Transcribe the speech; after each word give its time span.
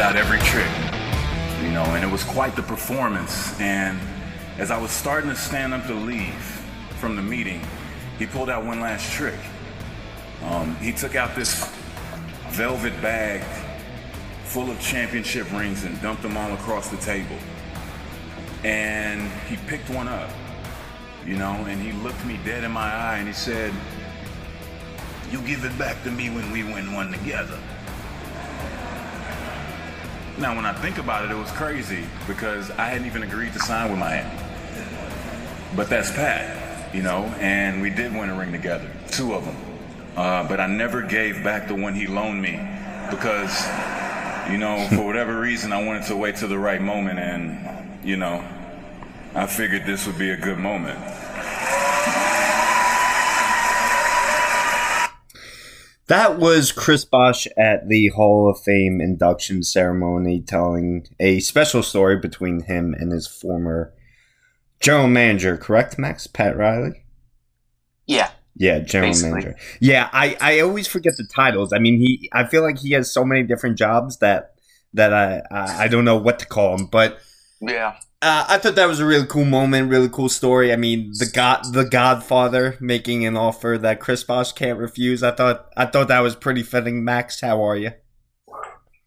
out 0.00 0.16
every 0.16 0.38
trick, 0.38 0.70
you 1.62 1.70
know, 1.72 1.84
and 1.94 2.02
it 2.02 2.10
was 2.10 2.24
quite 2.24 2.56
the 2.56 2.62
performance. 2.62 3.58
And 3.60 4.00
as 4.56 4.70
I 4.70 4.78
was 4.80 4.90
starting 4.90 5.28
to 5.28 5.36
stand 5.36 5.74
up 5.74 5.86
to 5.88 5.94
leave 5.94 6.32
from 6.98 7.16
the 7.16 7.22
meeting, 7.22 7.60
he 8.18 8.24
pulled 8.24 8.48
out 8.48 8.64
one 8.64 8.80
last 8.80 9.12
trick. 9.12 9.38
Um, 10.44 10.74
he 10.76 10.92
took 10.92 11.16
out 11.16 11.34
this 11.34 11.70
velvet 12.48 12.94
bag 13.02 13.42
full 14.44 14.70
of 14.70 14.80
championship 14.80 15.52
rings 15.52 15.84
and 15.84 16.00
dumped 16.00 16.22
them 16.22 16.36
all 16.36 16.52
across 16.54 16.88
the 16.88 16.96
table. 16.96 17.36
And 18.64 19.30
he 19.48 19.56
picked 19.68 19.90
one 19.90 20.08
up, 20.08 20.30
you 21.26 21.36
know, 21.36 21.52
and 21.68 21.80
he 21.80 21.92
looked 22.02 22.24
me 22.24 22.40
dead 22.44 22.64
in 22.64 22.70
my 22.70 22.90
eye 22.90 23.18
and 23.18 23.28
he 23.28 23.34
said, 23.34 23.72
You 25.30 25.42
give 25.42 25.64
it 25.64 25.76
back 25.78 26.02
to 26.04 26.10
me 26.10 26.30
when 26.30 26.50
we 26.50 26.64
win 26.64 26.94
one 26.94 27.12
together. 27.12 27.58
Now, 30.40 30.56
when 30.56 30.64
I 30.64 30.72
think 30.72 30.96
about 30.96 31.26
it, 31.26 31.30
it 31.30 31.36
was 31.36 31.50
crazy 31.50 32.02
because 32.26 32.70
I 32.70 32.86
hadn't 32.86 33.06
even 33.06 33.22
agreed 33.24 33.52
to 33.52 33.58
sign 33.58 33.90
with 33.90 33.98
Miami. 33.98 34.30
But 35.76 35.90
that's 35.90 36.10
Pat, 36.10 36.94
you 36.94 37.02
know, 37.02 37.24
and 37.40 37.82
we 37.82 37.90
did 37.90 38.14
win 38.14 38.30
a 38.30 38.34
ring 38.34 38.50
together, 38.50 38.90
two 39.10 39.34
of 39.34 39.44
them. 39.44 39.56
Uh, 40.16 40.48
but 40.48 40.58
I 40.58 40.66
never 40.66 41.02
gave 41.02 41.44
back 41.44 41.68
the 41.68 41.74
one 41.74 41.94
he 41.94 42.06
loaned 42.06 42.40
me 42.40 42.58
because, 43.10 43.66
you 44.50 44.56
know, 44.56 44.88
for 44.96 45.04
whatever 45.04 45.38
reason, 45.38 45.74
I 45.74 45.84
wanted 45.84 46.04
to 46.04 46.16
wait 46.16 46.36
till 46.36 46.48
the 46.48 46.58
right 46.58 46.80
moment, 46.80 47.18
and, 47.18 48.00
you 48.02 48.16
know, 48.16 48.42
I 49.34 49.46
figured 49.46 49.84
this 49.84 50.06
would 50.06 50.18
be 50.18 50.30
a 50.30 50.38
good 50.38 50.58
moment. 50.58 50.98
That 56.10 56.40
was 56.40 56.72
Chris 56.72 57.04
Bosh 57.04 57.46
at 57.56 57.88
the 57.88 58.08
Hall 58.08 58.50
of 58.50 58.60
Fame 58.60 59.00
induction 59.00 59.62
ceremony 59.62 60.40
telling 60.40 61.06
a 61.20 61.38
special 61.38 61.84
story 61.84 62.16
between 62.16 62.64
him 62.64 62.94
and 62.98 63.12
his 63.12 63.28
former 63.28 63.94
general 64.80 65.06
manager, 65.06 65.56
correct, 65.56 66.00
Max? 66.00 66.26
Pat 66.26 66.56
Riley? 66.56 67.04
Yeah. 68.08 68.32
Yeah, 68.56 68.80
general 68.80 69.10
Basically. 69.10 69.30
manager. 69.30 69.56
Yeah, 69.78 70.10
I, 70.12 70.36
I 70.40 70.58
always 70.58 70.88
forget 70.88 71.12
the 71.16 71.28
titles. 71.32 71.72
I 71.72 71.78
mean, 71.78 72.00
he 72.00 72.28
I 72.32 72.44
feel 72.44 72.62
like 72.62 72.80
he 72.80 72.90
has 72.94 73.12
so 73.12 73.24
many 73.24 73.44
different 73.44 73.78
jobs 73.78 74.18
that 74.18 74.54
that 74.94 75.14
I 75.14 75.42
I, 75.52 75.84
I 75.84 75.88
don't 75.88 76.04
know 76.04 76.16
what 76.16 76.40
to 76.40 76.46
call 76.46 76.76
him, 76.76 76.86
but 76.86 77.20
Yeah. 77.60 78.00
Uh, 78.22 78.44
I 78.48 78.58
thought 78.58 78.74
that 78.74 78.86
was 78.86 79.00
a 79.00 79.06
really 79.06 79.26
cool 79.26 79.46
moment, 79.46 79.90
really 79.90 80.08
cool 80.08 80.28
story. 80.28 80.72
I 80.72 80.76
mean, 80.76 81.12
the 81.18 81.30
god, 81.32 81.72
the 81.72 81.84
Godfather 81.84 82.76
making 82.78 83.24
an 83.24 83.36
offer 83.36 83.78
that 83.80 84.00
Chris 84.00 84.24
Bosh 84.24 84.52
can't 84.52 84.78
refuse. 84.78 85.22
I 85.22 85.30
thought, 85.30 85.70
I 85.76 85.86
thought 85.86 86.08
that 86.08 86.20
was 86.20 86.36
pretty 86.36 86.62
fitting. 86.62 87.02
Max, 87.02 87.40
how 87.40 87.62
are 87.62 87.76
you? 87.76 87.92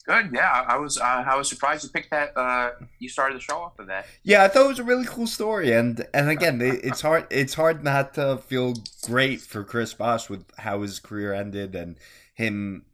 Good. 0.05 0.31
Yeah. 0.33 0.65
I 0.67 0.77
was 0.77 0.97
uh, 0.97 1.23
I 1.25 1.37
was 1.37 1.47
surprised 1.47 1.83
you 1.83 1.89
picked 1.91 2.11
that. 2.11 2.35
Uh, 2.35 2.71
you 2.99 3.07
started 3.07 3.37
the 3.37 3.41
show 3.41 3.57
off 3.57 3.73
with 3.77 3.87
that. 3.87 4.05
Yeah, 4.23 4.43
I 4.43 4.47
thought 4.47 4.65
it 4.65 4.69
was 4.69 4.79
a 4.79 4.83
really 4.83 5.05
cool 5.05 5.27
story, 5.27 5.71
and 5.71 6.05
and 6.13 6.29
again, 6.29 6.59
it's 6.61 7.01
hard, 7.01 7.27
it's 7.29 7.53
hard 7.53 7.83
not 7.83 8.15
to 8.15 8.37
feel 8.37 8.73
great 9.03 9.41
for 9.41 9.63
Chris 9.63 9.93
Bosh 9.93 10.29
with 10.29 10.43
how 10.57 10.81
his 10.81 10.99
career 10.99 11.33
ended 11.33 11.73
and 11.75 11.97
him 12.33 12.85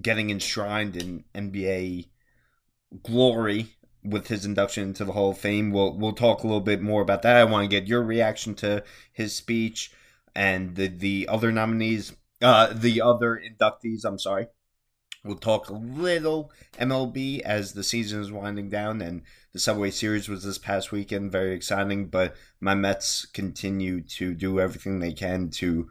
getting 0.00 0.30
enshrined 0.30 0.96
in 0.96 1.24
NBA 1.34 2.08
glory 3.02 3.75
with 4.06 4.28
his 4.28 4.44
induction 4.44 4.84
into 4.84 5.04
the 5.04 5.12
Hall 5.12 5.30
of 5.30 5.38
Fame. 5.38 5.70
We'll 5.70 5.96
we'll 5.96 6.12
talk 6.12 6.42
a 6.42 6.46
little 6.46 6.60
bit 6.60 6.80
more 6.80 7.02
about 7.02 7.22
that. 7.22 7.36
I 7.36 7.44
want 7.44 7.64
to 7.64 7.68
get 7.68 7.88
your 7.88 8.02
reaction 8.02 8.54
to 8.56 8.84
his 9.12 9.34
speech 9.34 9.92
and 10.34 10.76
the 10.76 10.88
the 10.88 11.28
other 11.28 11.50
nominees, 11.50 12.14
uh, 12.42 12.72
the 12.72 13.00
other 13.00 13.40
inductees. 13.40 14.04
I'm 14.04 14.18
sorry. 14.18 14.48
We'll 15.24 15.36
talk 15.36 15.68
a 15.68 15.74
little 15.74 16.52
MLB 16.78 17.40
as 17.40 17.72
the 17.72 17.82
season 17.82 18.20
is 18.20 18.30
winding 18.30 18.68
down, 18.68 19.02
and 19.02 19.22
the 19.52 19.58
Subway 19.58 19.90
Series 19.90 20.28
was 20.28 20.44
this 20.44 20.58
past 20.58 20.92
weekend, 20.92 21.32
very 21.32 21.52
exciting. 21.52 22.06
But 22.06 22.36
my 22.60 22.74
Mets 22.74 23.26
continue 23.26 24.02
to 24.02 24.34
do 24.34 24.60
everything 24.60 25.00
they 25.00 25.12
can 25.12 25.50
to 25.50 25.88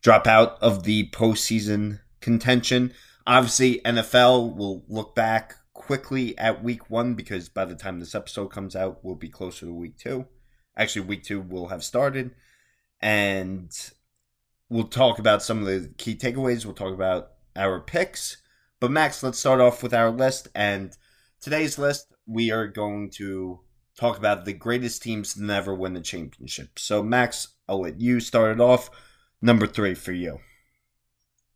drop 0.00 0.26
out 0.26 0.56
of 0.62 0.84
the 0.84 1.10
postseason 1.10 2.00
contention. 2.20 2.94
Obviously, 3.26 3.80
NFL 3.84 4.56
will 4.56 4.84
look 4.88 5.14
back 5.14 5.56
quickly 5.82 6.38
at 6.38 6.62
week 6.62 6.88
one 6.88 7.14
because 7.14 7.48
by 7.48 7.64
the 7.64 7.74
time 7.74 7.98
this 7.98 8.14
episode 8.14 8.48
comes 8.48 8.76
out, 8.76 9.00
we'll 9.02 9.16
be 9.16 9.28
closer 9.28 9.66
to 9.66 9.74
week 9.74 9.98
two. 9.98 10.26
Actually, 10.76 11.06
week 11.06 11.24
two 11.24 11.40
will 11.40 11.68
have 11.68 11.84
started, 11.84 12.30
and 13.00 13.70
we'll 14.68 14.84
talk 14.84 15.18
about 15.18 15.42
some 15.42 15.58
of 15.58 15.66
the 15.66 15.92
key 15.98 16.14
takeaways. 16.14 16.64
We'll 16.64 16.74
talk 16.74 16.94
about 16.94 17.32
our 17.56 17.80
picks. 17.80 18.38
But 18.80 18.90
Max, 18.90 19.22
let's 19.22 19.38
start 19.38 19.60
off 19.60 19.82
with 19.82 19.92
our 19.92 20.10
list. 20.10 20.48
And 20.54 20.96
today's 21.40 21.78
list, 21.78 22.06
we 22.26 22.50
are 22.50 22.66
going 22.66 23.10
to 23.10 23.60
talk 23.98 24.16
about 24.16 24.44
the 24.44 24.52
greatest 24.52 25.02
teams 25.02 25.36
never 25.36 25.74
win 25.74 25.94
the 25.94 26.00
championship. 26.00 26.78
So, 26.78 27.02
Max, 27.02 27.48
I'll 27.68 27.82
let 27.82 28.00
you 28.00 28.20
start 28.20 28.52
it 28.52 28.60
off. 28.60 28.88
Number 29.42 29.66
three 29.66 29.94
for 29.94 30.12
you. 30.12 30.38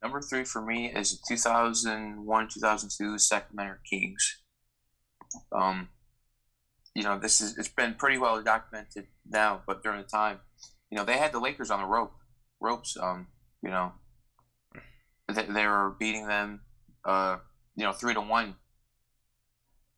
Number 0.03 0.21
three 0.21 0.45
for 0.45 0.61
me 0.61 0.93
is 0.95 1.13
the 1.13 1.19
2001 1.29 2.49
2002 2.53 3.19
Sacramento 3.19 3.77
Kings. 3.89 4.43
Um, 5.53 5.89
you 6.95 7.03
know, 7.03 7.19
this 7.19 7.41
is 7.41 7.59
it's 7.59 7.69
been 7.69 7.95
pretty 7.95 8.19
well 8.19 8.43
documented 8.43 9.07
now, 9.29 9.63
but 9.67 9.83
during 9.83 10.01
the 10.01 10.07
time, 10.07 10.41
you 10.91 10.97
know, 10.97 11.05
they 11.05 11.19
had 11.19 11.33
the 11.33 11.41
Lakers 11.41 11.71
on 11.71 11.81
the 11.81 11.87
rope, 11.87 12.13
ropes. 12.61 12.97
Um, 13.01 13.29
you 13.63 13.71
know, 13.71 13.93
they, 15.29 15.43
they 15.43 15.67
were 15.67 15.97
beating 15.99 16.27
them, 16.27 16.61
uh, 17.05 17.39
you 17.75 17.85
know, 17.85 17.93
three 17.93 18.15
to 18.15 18.21
one. 18.21 18.57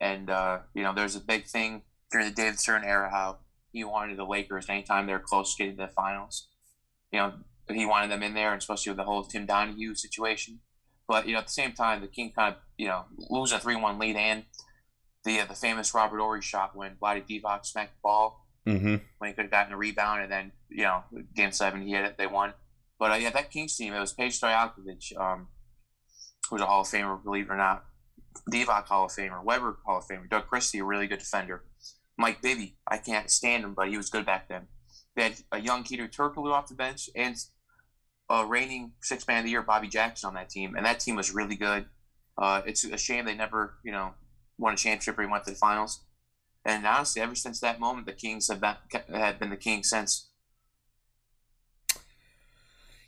And 0.00 0.30
uh, 0.30 0.60
you 0.74 0.82
know, 0.82 0.94
there's 0.94 1.16
a 1.16 1.20
big 1.20 1.46
thing 1.46 1.82
during 2.10 2.28
the 2.28 2.34
David 2.34 2.58
Stern 2.58 2.84
era 2.84 3.10
how 3.10 3.38
he 3.72 3.84
wanted 3.84 4.16
the 4.16 4.24
Lakers 4.24 4.68
anytime 4.68 5.06
they're 5.06 5.18
close 5.18 5.54
to 5.54 5.62
getting 5.62 5.76
to 5.76 5.86
the 5.86 5.92
finals. 5.92 6.48
You 7.12 7.18
know, 7.20 7.32
he 7.76 7.86
wanted 7.86 8.10
them 8.10 8.22
in 8.22 8.34
there, 8.34 8.52
and 8.52 8.60
especially 8.60 8.90
with 8.90 8.98
the 8.98 9.04
whole 9.04 9.24
Tim 9.24 9.46
Donaghy 9.46 9.96
situation. 9.96 10.60
But 11.06 11.26
you 11.26 11.32
know, 11.32 11.38
at 11.40 11.46
the 11.46 11.52
same 11.52 11.72
time, 11.72 12.00
the 12.00 12.06
King 12.08 12.32
kind 12.36 12.54
of 12.54 12.60
you 12.76 12.88
know 12.88 13.04
lose 13.30 13.52
a 13.52 13.58
three-one 13.58 13.98
lead, 13.98 14.16
and 14.16 14.44
the 15.24 15.40
uh, 15.40 15.46
the 15.46 15.54
famous 15.54 15.94
Robert 15.94 16.18
Horry 16.20 16.42
shot 16.42 16.76
when 16.76 16.96
Vlade 16.96 17.26
Divac 17.28 17.64
smacked 17.66 17.94
the 17.94 18.00
ball 18.02 18.44
Mm-hmm. 18.66 18.96
when 19.16 19.30
he 19.30 19.34
could 19.34 19.44
have 19.46 19.50
gotten 19.50 19.72
a 19.72 19.78
rebound, 19.78 20.20
and 20.22 20.30
then 20.30 20.52
you 20.68 20.82
know 20.82 21.02
game 21.34 21.52
seven 21.52 21.80
he 21.80 21.92
hit 21.92 22.04
it, 22.04 22.18
they 22.18 22.26
won. 22.26 22.52
But 22.98 23.12
uh, 23.12 23.14
yeah, 23.14 23.30
that 23.30 23.50
Kings 23.50 23.74
team 23.74 23.94
it 23.94 24.00
was 24.00 24.12
Peja 24.12 24.38
Stojakovic, 24.38 25.18
um, 25.18 25.48
who's 26.50 26.60
a 26.60 26.66
Hall 26.66 26.82
of 26.82 26.86
Famer, 26.86 27.22
believe 27.22 27.46
it 27.46 27.52
or 27.52 27.56
not. 27.56 27.84
Divac 28.52 28.84
Hall 28.84 29.06
of 29.06 29.12
Famer, 29.12 29.42
Webber 29.42 29.78
Hall 29.86 29.98
of 29.98 30.04
Famer, 30.06 30.28
Doug 30.28 30.48
Christie, 30.48 30.80
a 30.80 30.84
really 30.84 31.06
good 31.06 31.20
defender. 31.20 31.64
Mike 32.18 32.42
Bibby, 32.42 32.76
I 32.86 32.98
can't 32.98 33.30
stand 33.30 33.64
him, 33.64 33.72
but 33.74 33.88
he 33.88 33.96
was 33.96 34.10
good 34.10 34.26
back 34.26 34.48
then. 34.48 34.66
They 35.16 35.22
had 35.22 35.34
a 35.50 35.60
young 35.60 35.82
Keter 35.82 36.10
Turkoglu 36.10 36.52
off 36.52 36.68
the 36.68 36.74
bench 36.74 37.08
and 37.16 37.36
uh, 38.30 38.44
reigning 38.46 38.92
six 39.02 39.26
man 39.26 39.38
of 39.38 39.44
the 39.44 39.50
year 39.50 39.62
Bobby 39.62 39.88
Jackson 39.88 40.28
on 40.28 40.34
that 40.34 40.50
team, 40.50 40.74
and 40.76 40.84
that 40.84 41.00
team 41.00 41.16
was 41.16 41.34
really 41.34 41.56
good. 41.56 41.86
Uh, 42.36 42.62
it's 42.66 42.84
a 42.84 42.98
shame 42.98 43.24
they 43.24 43.34
never, 43.34 43.74
you 43.84 43.92
know, 43.92 44.12
won 44.58 44.74
a 44.74 44.76
championship 44.76 45.18
or 45.18 45.22
even 45.22 45.32
went 45.32 45.44
to 45.44 45.50
the 45.50 45.56
finals. 45.56 46.04
And 46.64 46.86
honestly, 46.86 47.22
ever 47.22 47.34
since 47.34 47.60
that 47.60 47.80
moment, 47.80 48.06
the 48.06 48.12
Kings 48.12 48.48
have 48.48 48.60
been, 48.60 48.76
have 49.12 49.38
been 49.38 49.50
the 49.50 49.56
Kings 49.56 49.88
since. 49.88 50.28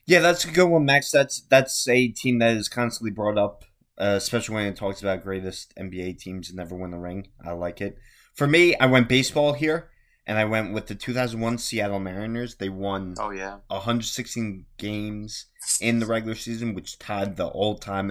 Yeah, 0.07 0.21
that's 0.21 0.45
a 0.45 0.51
good 0.51 0.67
one, 0.67 0.85
Max. 0.85 1.11
That's 1.11 1.41
that's 1.43 1.87
a 1.87 2.09
team 2.09 2.39
that 2.39 2.57
is 2.57 2.69
constantly 2.69 3.13
brought 3.13 3.39
up, 3.39 3.65
uh, 3.99 4.15
especially 4.17 4.57
when 4.57 4.67
it 4.67 4.77
talks 4.77 5.03
about 5.03 5.23
greatest 5.23 5.73
NBA 5.77 6.19
teams 6.19 6.49
to 6.49 6.57
never 6.57 6.75
win 6.75 6.91
the 6.91 6.99
ring. 6.99 7.29
I 7.45 7.53
like 7.53 7.81
it. 7.81 7.97
For 8.35 8.47
me, 8.47 8.75
I 8.77 8.87
went 8.87 9.09
baseball 9.09 9.53
here, 9.53 9.90
and 10.31 10.39
I 10.39 10.45
went 10.45 10.73
with 10.73 10.87
the 10.87 10.95
2001 10.95 11.59
Seattle 11.59 11.99
Mariners. 11.99 12.55
They 12.55 12.69
won 12.69 13.17
Oh 13.19 13.31
yeah, 13.31 13.59
116 13.67 14.65
games 14.79 15.47
in 15.81 15.99
the 15.99 16.07
regular 16.07 16.37
season, 16.37 16.73
which 16.73 17.01
tied 17.01 17.37
the 17.37 17.49
all-time 17.49 18.11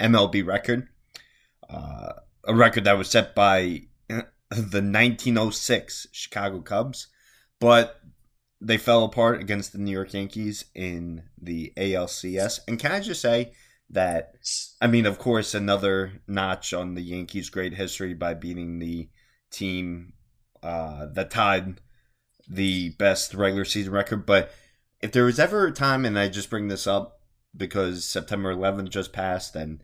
MLB 0.00 0.44
record. 0.44 0.88
Uh, 1.70 2.14
a 2.42 2.52
record 2.52 2.82
that 2.82 2.98
was 2.98 3.08
set 3.08 3.36
by 3.36 3.82
uh, 4.10 4.22
the 4.50 4.82
1906 4.82 6.08
Chicago 6.10 6.62
Cubs, 6.62 7.06
but 7.60 8.00
they 8.60 8.76
fell 8.76 9.04
apart 9.04 9.40
against 9.40 9.70
the 9.72 9.78
New 9.78 9.92
York 9.92 10.12
Yankees 10.14 10.64
in 10.74 11.22
the 11.40 11.72
ALCS. 11.76 12.58
And 12.66 12.76
can 12.76 12.90
I 12.90 12.98
just 12.98 13.20
say 13.20 13.52
that, 13.90 14.32
I 14.80 14.88
mean, 14.88 15.06
of 15.06 15.20
course, 15.20 15.54
another 15.54 16.22
notch 16.26 16.74
on 16.74 16.94
the 16.94 17.02
Yankees' 17.02 17.50
great 17.50 17.74
history 17.74 18.14
by 18.14 18.34
beating 18.34 18.80
the 18.80 19.08
team 19.52 20.14
uh, 20.62 21.06
that 21.12 21.30
tied 21.30 21.80
the 22.48 22.90
best 22.90 23.34
regular 23.34 23.64
season 23.64 23.92
record. 23.92 24.26
But 24.26 24.52
if 25.00 25.12
there 25.12 25.24
was 25.24 25.38
ever 25.38 25.66
a 25.66 25.72
time, 25.72 26.04
and 26.04 26.18
I 26.18 26.28
just 26.28 26.50
bring 26.50 26.68
this 26.68 26.86
up 26.86 27.20
because 27.56 28.04
September 28.04 28.54
11th 28.54 28.90
just 28.90 29.12
passed, 29.12 29.56
and 29.56 29.82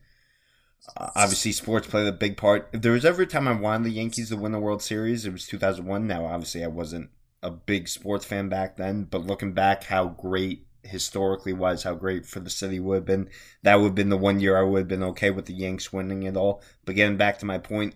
uh, 0.97 1.11
obviously 1.15 1.53
sports 1.53 1.87
played 1.87 2.07
a 2.07 2.13
big 2.13 2.37
part. 2.37 2.69
If 2.73 2.83
there 2.83 2.93
was 2.93 3.05
ever 3.05 3.23
a 3.23 3.27
time 3.27 3.49
I 3.49 3.53
wanted 3.53 3.85
the 3.85 3.97
Yankees 3.97 4.31
to 4.31 4.37
win 4.37 4.53
the 4.53 4.61
World 4.61 4.83
Series, 4.83 5.27
it 5.27 5.33
was 5.33 5.47
2001. 5.47 6.07
Now, 6.07 6.27
obviously, 6.27 6.65
I 6.65 6.69
wasn't 6.69 7.11
a 7.43 7.51
big 7.51 7.89
sports 7.89 8.25
fan 8.25 8.49
back 8.49 8.77
then, 8.77 9.05
but 9.05 9.27
looking 9.27 9.53
back, 9.53 9.85
how 9.85 10.07
great 10.07 10.67
historically 10.83 11.53
wise, 11.53 11.83
how 11.83 11.95
great 11.95 12.27
for 12.27 12.41
the 12.41 12.51
city 12.51 12.81
would 12.81 12.95
have 12.97 13.05
been. 13.05 13.29
That 13.63 13.77
would 13.77 13.89
have 13.89 13.95
been 13.95 14.09
the 14.09 14.17
one 14.17 14.41
year 14.41 14.57
I 14.57 14.63
would 14.63 14.79
have 14.79 14.89
been 14.89 15.03
okay 15.03 15.31
with 15.31 15.47
the 15.47 15.55
Yanks 15.55 15.93
winning 15.93 16.23
it 16.23 16.37
all. 16.37 16.63
But 16.85 16.97
getting 16.97 17.17
back 17.17 17.39
to 17.39 17.47
my 17.47 17.59
point, 17.59 17.95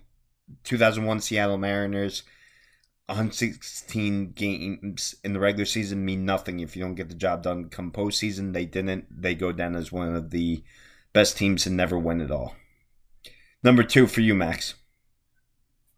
2001 0.64 1.20
Seattle 1.20 1.58
Mariners, 1.58 2.22
116 3.12 4.32
games 4.32 5.14
in 5.22 5.32
the 5.32 5.40
regular 5.40 5.64
season 5.64 6.04
mean 6.04 6.24
nothing 6.24 6.60
if 6.60 6.74
you 6.74 6.82
don't 6.82 6.94
get 6.94 7.08
the 7.08 7.14
job 7.14 7.42
done. 7.42 7.68
Come 7.68 7.92
postseason, 7.92 8.52
they 8.52 8.64
didn't. 8.64 9.06
They 9.10 9.34
go 9.34 9.52
down 9.52 9.76
as 9.76 9.92
one 9.92 10.14
of 10.14 10.30
the 10.30 10.62
best 11.12 11.36
teams 11.36 11.66
and 11.66 11.76
never 11.76 11.98
win 11.98 12.20
at 12.20 12.30
all. 12.30 12.56
Number 13.62 13.82
two 13.82 14.06
for 14.06 14.20
you, 14.22 14.34
Max. 14.34 14.74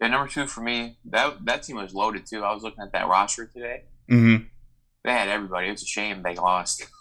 Yeah, 0.00 0.08
number 0.08 0.28
two 0.28 0.46
for 0.46 0.60
me. 0.60 0.98
That 1.04 1.44
that 1.44 1.62
team 1.62 1.76
was 1.76 1.94
loaded 1.94 2.26
too. 2.26 2.42
I 2.42 2.52
was 2.52 2.62
looking 2.62 2.82
at 2.82 2.92
that 2.92 3.08
roster 3.08 3.46
today. 3.46 3.84
Mm-hmm. 4.10 4.44
They 5.04 5.12
had 5.12 5.28
everybody. 5.28 5.68
It 5.68 5.72
was 5.72 5.82
a 5.82 5.86
shame 5.86 6.22
they 6.22 6.34
lost. 6.34 6.84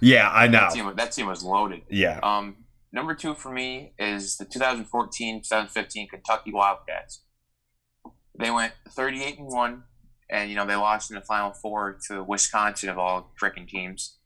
Yeah, 0.00 0.30
I 0.30 0.46
know. 0.46 0.60
That 0.60 0.74
team, 0.74 0.92
that 0.94 1.10
team 1.10 1.26
was 1.26 1.42
loaded. 1.42 1.82
Yeah. 1.90 2.20
Um, 2.22 2.58
number 2.92 3.16
two 3.16 3.34
for 3.34 3.50
me 3.50 3.94
is 3.98 4.36
the 4.36 4.46
2014-2015 4.46 6.08
Kentucky 6.08 6.52
Wildcats. 6.52 7.22
They 8.38 8.50
went 8.50 8.72
38 8.90 9.38
and 9.38 9.46
one, 9.48 9.84
and 10.30 10.50
you 10.50 10.56
know 10.56 10.66
they 10.66 10.74
lost 10.76 11.10
in 11.10 11.14
the 11.16 11.20
Final 11.22 11.52
Four 11.52 11.98
to 12.08 12.22
Wisconsin 12.22 12.88
of 12.88 12.98
all 12.98 13.32
freaking 13.40 13.68
teams. 13.68 14.18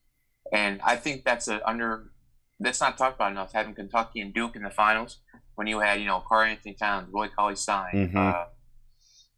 And 0.52 0.80
I 0.84 0.96
think 0.96 1.24
that's 1.24 1.48
a 1.48 1.66
under 1.68 2.12
that's 2.60 2.80
not 2.80 2.96
talked 2.96 3.16
about 3.16 3.32
enough. 3.32 3.52
Having 3.52 3.74
Kentucky 3.74 4.20
and 4.20 4.32
Duke 4.32 4.56
in 4.56 4.62
the 4.62 4.70
finals 4.70 5.18
when 5.56 5.66
you 5.66 5.80
had 5.80 6.00
you 6.00 6.06
know 6.06 6.22
Karl 6.28 6.44
Anthony 6.48 6.74
Towns, 6.74 7.08
Willie 7.12 7.30
Cauley 7.36 7.56
Stein, 7.56 8.10
Mhm. 8.12 8.16
uh, 8.16 8.46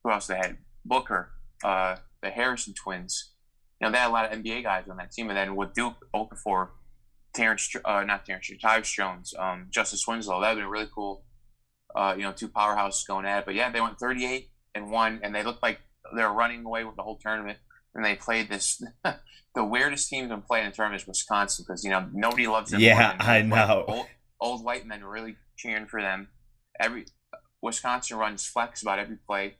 who 0.04 0.10
else 0.10 0.26
they 0.26 0.36
had? 0.36 0.58
Booker, 0.84 1.32
uh, 1.64 1.96
the 2.22 2.30
Harrison 2.30 2.74
twins. 2.74 3.32
You 3.80 3.86
know 3.86 3.92
they 3.92 3.98
had 3.98 4.08
a 4.08 4.12
lot 4.12 4.26
of 4.26 4.32
NBA 4.32 4.62
guys 4.62 4.88
on 4.88 4.96
that 4.98 5.12
team, 5.12 5.28
and 5.30 5.36
then 5.36 5.56
with 5.56 5.72
Duke, 5.72 5.96
Okafor, 6.14 6.70
Terrence, 7.32 7.74
uh, 7.84 8.02
not 8.04 8.26
Terrence, 8.26 8.50
Tyus 8.62 8.92
Jones, 8.92 9.32
um, 9.38 9.68
Justice 9.70 10.06
Winslow. 10.06 10.40
That 10.40 10.54
would 10.54 10.60
been 10.60 10.68
really 10.70 10.88
cool. 10.94 11.24
Uh, 11.94 12.14
you 12.16 12.22
know, 12.22 12.32
two 12.32 12.48
powerhouses 12.48 13.06
going 13.06 13.24
at 13.24 13.40
it. 13.40 13.44
But 13.46 13.54
yeah, 13.54 13.70
they 13.70 13.80
went 13.80 13.98
38 13.98 14.50
and 14.74 14.90
one, 14.90 15.20
and 15.22 15.34
they 15.34 15.42
looked 15.42 15.62
like 15.62 15.80
they're 16.14 16.32
running 16.32 16.64
away 16.64 16.84
with 16.84 16.96
the 16.96 17.02
whole 17.02 17.18
tournament. 17.18 17.58
And 17.94 18.04
they 18.04 18.14
played 18.14 18.48
this. 18.48 18.80
the 19.54 19.64
weirdest 19.64 20.08
team 20.08 20.28
to 20.28 20.36
play 20.38 20.60
in 20.60 20.66
the 20.66 20.72
tournament 20.72 21.02
is 21.02 21.08
Wisconsin 21.08 21.64
because 21.66 21.82
you 21.84 21.90
know 21.90 22.06
nobody 22.12 22.46
loves 22.46 22.70
them. 22.70 22.80
Yeah, 22.80 23.16
I 23.18 23.42
know. 23.42 23.84
Old, 23.88 24.06
old 24.40 24.64
white 24.64 24.86
men 24.86 25.02
were 25.02 25.10
really 25.10 25.36
cheering 25.56 25.86
for 25.86 26.00
them. 26.00 26.28
Every 26.78 27.06
Wisconsin 27.62 28.18
runs 28.18 28.46
flex 28.46 28.82
about 28.82 28.98
every 28.98 29.16
play. 29.26 29.56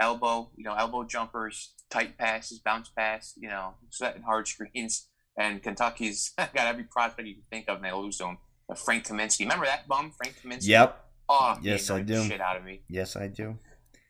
Elbow, 0.00 0.50
you 0.56 0.62
know, 0.62 0.74
elbow 0.74 1.02
jumpers, 1.02 1.74
tight 1.90 2.16
passes, 2.16 2.60
bounce 2.60 2.90
pass, 2.96 3.34
you 3.36 3.48
know, 3.48 3.74
setting 3.90 4.22
hard 4.22 4.46
screens. 4.46 5.08
And 5.36 5.62
Kentucky's 5.62 6.32
got 6.38 6.54
every 6.54 6.84
prospect 6.84 7.26
you 7.26 7.34
can 7.34 7.44
think 7.50 7.68
of, 7.68 7.76
and 7.76 7.84
they 7.84 7.92
lose 7.92 8.18
to 8.18 8.26
him. 8.26 8.38
Uh, 8.70 8.74
Frank 8.74 9.06
Kaminsky, 9.06 9.40
remember 9.40 9.64
that 9.64 9.88
bum, 9.88 10.12
Frank 10.16 10.36
Kaminsky? 10.44 10.68
Yep. 10.68 11.04
Oh, 11.28 11.58
Yes, 11.62 11.90
I 11.90 12.02
do. 12.02 12.24
Shit 12.24 12.40
out 12.40 12.56
of 12.56 12.64
me. 12.64 12.82
Yes, 12.88 13.16
I 13.16 13.26
do. 13.26 13.58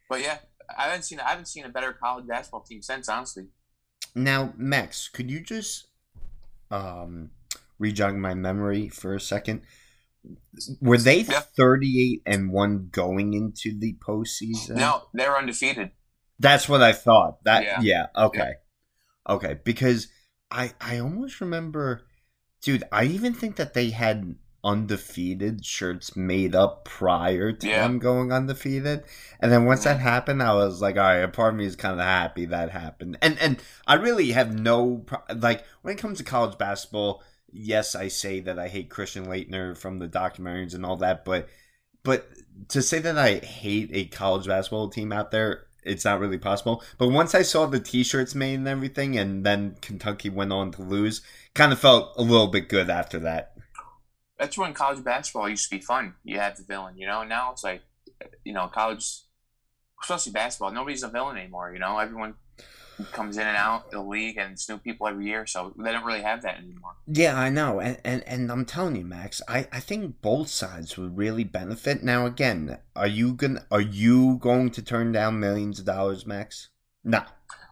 But 0.09 0.23
yeah, 0.23 0.39
I 0.77 0.85
haven't 0.85 1.03
seen 1.03 1.21
I 1.21 1.31
haven't 1.31 1.49
seen 1.49 1.65
a 1.65 1.69
better 1.69 1.93
college 1.93 2.27
basketball 2.27 2.63
team 2.63 2.83
since, 2.83 3.09
honestly. 3.09 3.47
Now, 4.15 4.53
Max, 4.57 5.09
could 5.09 5.31
you 5.31 5.41
just 5.41 5.87
um 6.71 7.31
rejog 7.81 8.17
my 8.17 8.35
memory 8.35 8.89
for 8.89 9.15
a 9.15 9.21
second? 9.21 9.63
Were 10.81 10.99
they 10.99 11.21
Yeah. 11.21 11.41
38 11.57 12.23
and 12.27 12.53
1 12.53 12.89
going 12.91 13.35
into 13.35 13.79
the 13.79 13.97
postseason? 14.07 14.77
No, 14.77 15.05
they're 15.15 15.37
undefeated. 15.37 15.93
That's 16.39 16.69
what 16.69 16.83
I 16.83 16.93
thought. 16.93 17.43
That 17.45 17.65
yeah, 17.65 17.81
Yeah. 17.81 18.07
okay. 18.17 18.53
Okay, 19.29 19.59
because 19.65 20.09
I 20.51 20.73
I 20.81 20.99
almost 20.99 21.41
remember 21.41 22.03
dude, 22.63 22.83
I 22.91 23.05
even 23.05 23.35
think 23.35 23.57
that 23.57 23.75
they 23.75 23.91
had 23.91 24.35
undefeated 24.65 25.65
shirts 25.65 26.17
made 26.17 26.55
up 26.55 26.85
prior 26.85 27.53
to 27.53 27.69
Yeah. 27.69 27.83
them 27.83 27.99
going 27.99 28.33
undefeated. 28.33 29.05
And 29.41 29.53
then 29.53 29.65
once 29.65 29.85
that 29.85 30.01
happened, 30.01 30.43
I 30.43 30.55
was 30.55 30.81
like, 30.83 30.97
all 30.97 31.03
right, 31.03 31.19
a 31.19 31.29
part 31.29 31.55
of 31.55 31.59
me 31.59 31.65
is 31.65 31.77
kind 31.77 31.99
of 32.01 32.05
happy 32.07 32.45
that 32.47 32.71
happened. 32.71 33.19
And 33.23 33.39
and 33.39 33.59
I 33.87 33.95
really 33.95 34.33
have 34.33 34.59
no 34.59 35.05
like 35.35 35.65
when 35.83 35.95
it 35.95 36.01
comes 36.01 36.19
to 36.19 36.25
college 36.25 36.59
basketball, 36.59 37.23
yes, 37.53 37.95
I 37.95 38.09
say 38.09 38.41
that 38.41 38.59
I 38.59 38.69
hate 38.69 38.91
Christian 38.91 39.27
Laettner 39.27 39.77
from 39.77 39.99
the 40.01 40.09
documentaries 40.09 40.75
and 40.75 40.85
all 40.85 40.97
that, 40.97 41.25
but 41.25 41.49
but 42.03 42.29
to 42.69 42.83
say 42.83 42.99
that 43.01 43.19
I 43.19 43.37
hate 43.37 43.91
a 43.93 44.07
college 44.07 44.47
basketball 44.47 44.89
team 44.89 45.13
out 45.13 45.31
there, 45.31 45.67
it's 45.85 46.05
not 46.05 46.21
really 46.21 46.39
possible. 46.39 46.83
But 46.97 47.09
once 47.09 47.35
I 47.35 47.43
saw 47.43 47.67
the 47.67 47.81
T-shirts 47.81 48.35
made 48.35 48.55
and 48.55 48.69
everything, 48.69 49.17
and 49.19 49.45
then 49.45 49.77
Kentucky 49.81 50.31
went 50.31 50.53
on 50.53 50.73
to 50.73 50.83
lose, 50.83 51.23
kind 51.55 51.73
of 51.73 51.79
felt 51.79 52.15
a 52.17 52.23
little 52.23 52.49
bit 52.49 52.69
good 52.69 52.91
after 52.91 53.19
that. 53.21 53.53
That's 54.39 54.57
when 54.57 54.73
college 54.75 55.03
basketball 55.03 55.49
used 55.49 55.69
to 55.69 55.77
be 55.77 55.83
fun. 55.83 56.15
You 56.25 56.39
had 56.39 56.57
the 56.57 56.63
villain, 56.63 56.97
you 56.97 57.07
know. 57.07 57.25
Now 57.25 57.53
it's 57.53 57.65
like, 57.65 57.83
you 58.45 58.53
know, 58.53 58.69
college, 58.69 59.23
especially 60.03 60.33
basketball. 60.33 60.71
Nobody's 60.71 61.03
a 61.03 61.09
villain 61.09 61.37
anymore. 61.37 61.73
You 61.73 61.81
know, 61.81 61.99
everyone 61.99 62.35
comes 63.13 63.37
in 63.37 63.47
and 63.47 63.57
out 63.57 63.85
of 63.87 63.91
the 63.91 64.03
league, 64.03 64.37
and 64.37 64.53
it's 64.53 64.69
new 64.69 64.79
people 64.79 65.07
every 65.09 65.27
year, 65.27 65.47
so 65.47 65.73
they 65.79 65.93
don't 65.93 66.05
really 66.05 66.23
have 66.23 66.43
that 66.43 66.59
anymore. 66.59 66.93
Yeah, 67.07 67.39
I 67.39 67.49
know, 67.49 67.81
and 67.81 67.99
and, 68.05 68.23
and 68.25 68.53
I'm 68.53 68.65
telling 68.65 68.97
you, 68.97 69.05
Max, 69.05 69.41
I, 69.49 69.67
I 69.73 69.81
think 69.81 70.21
both 70.21 70.49
sides 70.49 70.97
would 70.99 71.17
really 71.17 71.45
benefit. 71.45 72.03
Now, 72.03 72.27
again, 72.27 72.79
are 72.95 73.07
you 73.07 73.33
gonna 73.33 73.65
are 73.71 73.81
you 73.81 74.37
going 74.39 74.71
to 74.73 74.83
turn 74.83 75.13
down 75.13 75.41
millions 75.41 75.79
of 75.79 75.87
dollars, 75.87 76.27
Max? 76.27 76.69
No, 77.03 77.23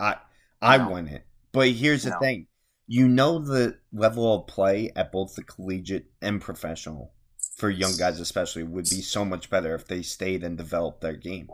I 0.01 0.17
I 0.63 0.79
No. 0.79 0.89
want 0.89 1.11
it, 1.11 1.25
but 1.53 1.69
here's 1.69 2.05
the 2.05 2.13
No. 2.13 2.19
thing: 2.19 2.47
you 2.87 3.09
know 3.09 3.39
the 3.39 3.79
level 3.93 4.35
of 4.35 4.47
play 4.47 4.91
at 4.95 5.13
both 5.13 5.35
the 5.35 5.43
collegiate 5.43 6.11
and 6.23 6.41
professional 6.41 7.13
for 7.57 7.71
young 7.71 7.97
guys, 7.97 8.21
especially, 8.21 8.63
would 8.63 8.85
be 8.85 9.01
so 9.01 9.25
much 9.25 9.49
better 9.49 9.75
if 9.75 9.87
they 9.87 10.03
stayed 10.03 10.45
and 10.45 10.59
developed 10.59 11.01
their 11.01 11.17
game. 11.17 11.49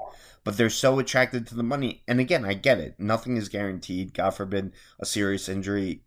But 0.44 0.56
they're 0.56 0.70
so 0.70 0.98
attracted 0.98 1.46
to 1.46 1.54
the 1.54 1.62
money, 1.62 2.02
and 2.08 2.18
again, 2.18 2.44
I 2.44 2.54
get 2.54 2.78
it. 2.78 2.96
Nothing 2.98 3.36
is 3.36 3.48
guaranteed. 3.48 4.12
God 4.14 4.30
forbid 4.30 4.72
a 4.98 5.06
serious 5.06 5.48
injury 5.48 6.02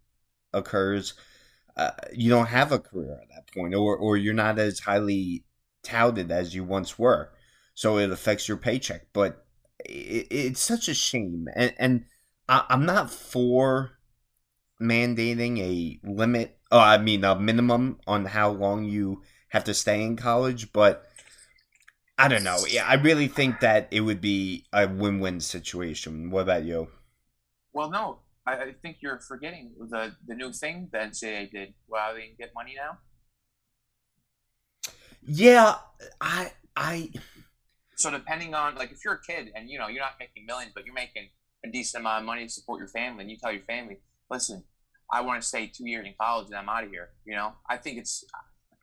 occurs 0.53 1.13
uh, 1.77 1.91
you 2.13 2.29
don't 2.29 2.47
have 2.47 2.71
a 2.71 2.79
career 2.79 3.19
at 3.21 3.29
that 3.29 3.53
point, 3.53 3.75
or 3.75 3.97
or 3.97 4.15
you're 4.17 4.33
not 4.33 4.57
as 4.59 4.79
highly 4.79 5.43
touted 5.83 6.31
as 6.31 6.55
you 6.55 6.63
once 6.63 6.97
were, 6.97 7.31
so 7.73 7.97
it 7.97 8.11
affects 8.11 8.47
your 8.47 8.57
paycheck. 8.57 9.07
But 9.13 9.45
it, 9.83 10.27
it's 10.31 10.61
such 10.61 10.87
a 10.87 10.93
shame, 10.93 11.47
and 11.53 11.73
and 11.77 12.05
I, 12.47 12.63
I'm 12.69 12.85
not 12.85 13.11
for 13.11 13.94
mandating 14.89 15.59
a 15.59 15.99
limit. 16.03 16.57
Oh, 16.71 16.79
I 16.79 16.97
mean 16.97 17.23
a 17.23 17.39
minimum 17.39 17.99
on 18.07 18.25
how 18.25 18.51
long 18.51 18.85
you 18.85 19.21
have 19.49 19.63
to 19.65 19.73
stay 19.73 20.03
in 20.03 20.15
college, 20.15 20.71
but. 20.73 21.05
I 22.17 22.29
don't 22.29 22.45
know. 22.45 22.59
Yeah, 22.69 22.85
I 22.87 22.93
really 22.93 23.27
think 23.27 23.59
that 23.59 23.89
it 23.91 23.99
would 23.99 24.21
be 24.21 24.65
a 24.71 24.87
win-win 24.87 25.41
situation. 25.41 26.31
What 26.31 26.43
about 26.43 26.63
you? 26.63 26.87
Well, 27.73 27.89
no, 27.91 28.19
I, 28.45 28.53
I 28.53 28.71
think 28.81 28.97
you're 29.01 29.19
forgetting 29.19 29.73
the 29.77 30.15
the 30.25 30.35
new 30.35 30.53
thing 30.53 30.89
the 30.91 30.99
NCAA 30.99 31.51
did. 31.51 31.73
Wow, 31.87 32.13
they 32.13 32.27
can 32.27 32.35
get 32.37 32.51
money 32.55 32.73
now. 32.77 32.99
Yeah, 35.23 35.75
I 36.21 36.51
I 36.75 37.11
So 37.95 38.11
depending 38.11 38.53
on 38.53 38.75
like 38.75 38.91
if 38.91 39.03
you're 39.03 39.15
a 39.15 39.21
kid 39.21 39.51
and 39.55 39.69
you 39.69 39.79
know 39.79 39.87
you're 39.87 40.01
not 40.01 40.13
making 40.19 40.45
millions, 40.45 40.71
but 40.75 40.85
you're 40.85 40.93
making 40.93 41.29
a 41.65 41.69
decent 41.69 42.01
amount 42.01 42.21
of 42.21 42.25
money 42.25 42.43
to 42.45 42.49
support 42.49 42.79
your 42.79 42.87
family, 42.89 43.23
and 43.23 43.31
you 43.31 43.37
tell 43.37 43.51
your 43.51 43.63
family, 43.63 43.97
listen, 44.29 44.63
I 45.11 45.21
want 45.21 45.41
to 45.41 45.47
stay 45.47 45.67
two 45.67 45.87
years 45.87 46.05
in 46.05 46.13
college 46.19 46.47
and 46.47 46.55
I'm 46.55 46.69
out 46.69 46.83
of 46.83 46.89
here. 46.89 47.09
You 47.25 47.35
know, 47.35 47.53
I 47.69 47.77
think 47.77 47.97
it's. 47.97 48.25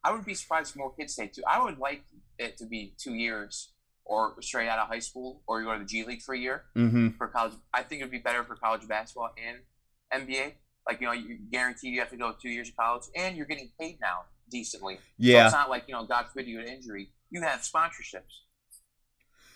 I 0.05 0.12
would 0.12 0.25
be 0.25 0.35
surprised 0.35 0.71
if 0.71 0.76
more 0.76 0.93
kids 0.93 1.12
stay 1.12 1.29
two. 1.29 1.43
I 1.49 1.62
would 1.62 1.79
like 1.79 2.02
it 2.38 2.57
to 2.59 2.67
be 2.67 2.95
two 2.99 3.14
years 3.14 3.73
or 4.05 4.35
straight 4.41 4.69
out 4.69 4.79
of 4.79 4.88
high 4.88 4.99
school, 4.99 5.43
or 5.47 5.61
you 5.61 5.67
go 5.67 5.75
to 5.75 5.79
the 5.79 5.85
G 5.85 6.05
League 6.05 6.23
for 6.23 6.35
a 6.35 6.38
year 6.38 6.64
mm-hmm. 6.76 7.11
for 7.11 7.29
college. 7.29 7.52
I 7.73 7.83
think 7.83 8.00
it 8.00 8.05
would 8.05 8.11
be 8.11 8.19
better 8.19 8.43
for 8.43 8.57
college 8.57 8.87
basketball 8.88 9.31
and 9.43 10.29
NBA. 10.29 10.55
Like 10.87 11.00
you 11.00 11.07
know, 11.07 11.12
you 11.12 11.38
guarantee 11.50 11.88
you 11.88 12.00
have 12.00 12.11
to 12.11 12.17
go 12.17 12.35
two 12.41 12.49
years 12.50 12.69
of 12.69 12.76
college, 12.76 13.05
and 13.17 13.37
you're 13.37 13.47
getting 13.47 13.71
paid 13.79 13.99
now 14.00 14.25
decently. 14.52 14.97
So 14.97 15.00
Yeah. 15.19 15.47
it's 15.47 15.55
not 15.55 15.71
like, 15.71 15.85
you 15.88 15.95
know, 15.95 16.05
God 16.05 16.26
forbid 16.29 16.47
you 16.47 16.61
an 16.61 16.69
injury. 16.69 17.11
You 17.31 17.43
have 17.43 17.61
sponsorships 17.61 18.43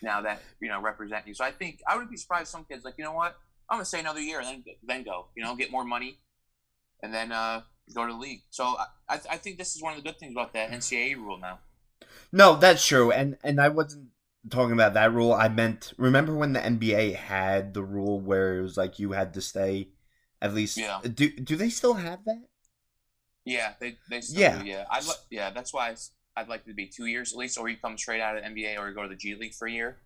now 0.03 0.23
that, 0.23 0.41
you 0.61 0.69
know, 0.69 0.81
represent 0.81 1.27
you. 1.27 1.35
So 1.35 1.45
I 1.45 1.53
think 1.53 1.81
I 1.87 1.97
would 1.97 2.11
be 2.11 2.17
surprised 2.17 2.49
some 2.49 2.65
kids 2.65 2.85
like, 2.85 2.95
you 2.99 3.05
know 3.05 3.13
what? 3.13 3.37
I'm 3.69 3.77
gonna 3.77 3.85
stay 3.85 4.01
another 4.01 4.21
year 4.21 4.41
and 4.41 4.49
then 4.49 4.65
then 4.83 5.05
go. 5.05 5.27
You 5.37 5.45
know, 5.45 5.55
get 5.55 5.71
more 5.71 5.85
money 5.85 6.21
and 7.03 7.13
then 7.15 7.33
uh 7.33 7.63
go 7.95 8.07
to 8.07 8.13
the 8.13 8.19
league. 8.19 8.43
So 8.51 8.65
I, 8.65 8.87
I, 9.09 9.21
I 9.33 9.37
think 9.37 9.59
this 9.59 9.77
is 9.77 9.83
one 9.83 9.97
of 9.97 10.03
the 10.03 10.09
good 10.09 10.19
things 10.19 10.33
about 10.33 10.53
that 10.55 10.73
NCAA 10.73 11.15
rule 11.15 11.39
now. 11.39 11.61
No, 12.33 12.57
that's 12.57 12.87
true, 12.87 13.11
and 13.11 13.37
and 13.43 13.61
I 13.61 13.69
wasn't 13.69 14.09
talking 14.51 14.73
about 14.73 14.95
that 14.95 15.13
rule. 15.13 15.33
I 15.33 15.49
meant 15.49 15.93
remember 15.97 16.35
when 16.35 16.53
the 16.53 16.65
NBA 16.65 17.13
had 17.13 17.75
the 17.75 17.83
rule 17.83 18.21
where 18.21 18.59
it 18.59 18.63
was 18.63 18.77
like 18.77 18.99
you 18.99 19.13
had 19.13 19.35
to 19.35 19.41
stay 19.41 19.89
at 20.43 20.55
least. 20.55 20.77
Yeah. 20.77 21.01
Do 21.03 21.31
do 21.31 21.57
they 21.57 21.71
still 21.71 21.95
have 21.95 22.25
that? 22.25 22.45
Yeah, 23.45 23.75
they 23.81 23.97
they 24.11 24.21
still 24.21 24.41
Yeah. 24.41 24.63
do, 24.63 24.67
yeah. 24.69 24.85
I'd 24.91 25.05
li- 25.05 25.25
yeah, 25.31 25.51
that's 25.51 25.73
why 25.73 25.95
I'd 26.37 26.49
like 26.49 26.63
it 26.67 26.69
to 26.71 26.75
be 26.75 26.87
two 26.87 27.07
years 27.07 27.33
at 27.33 27.39
least, 27.39 27.59
or 27.59 27.69
you 27.69 27.77
come 27.77 27.97
straight 27.97 28.21
out 28.21 28.37
of 28.37 28.43
the 28.43 28.47
NBA 28.47 28.77
or 28.77 28.89
you 28.89 28.95
go 28.95 29.03
to 29.03 29.09
the 29.09 29.17
G 29.17 29.35
League 29.35 29.55
for 29.55 29.67
a 29.69 29.73
year. 29.73 29.97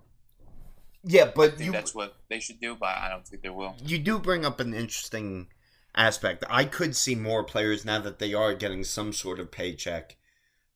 Yeah, 1.02 1.30
I 1.44 1.50
but 1.50 1.50
think 1.50 1.66
you 1.66 1.72
that's 1.72 1.94
what 1.94 2.14
they 2.28 2.40
should 2.40 2.60
do, 2.60 2.74
but 2.76 2.90
I 2.98 3.08
don't 3.08 3.26
think 3.26 3.42
they 3.42 3.48
will. 3.48 3.74
you 3.84 3.98
do 3.98 4.18
bring 4.18 4.44
up 4.44 4.60
an 4.60 4.74
interesting 4.74 5.48
aspect. 5.94 6.44
I 6.48 6.64
could 6.64 6.94
see 6.96 7.14
more 7.14 7.44
players 7.44 7.84
now 7.84 7.98
that 8.00 8.18
they 8.18 8.34
are 8.34 8.54
getting 8.54 8.84
some 8.84 9.12
sort 9.12 9.40
of 9.40 9.50
paycheck 9.50 10.16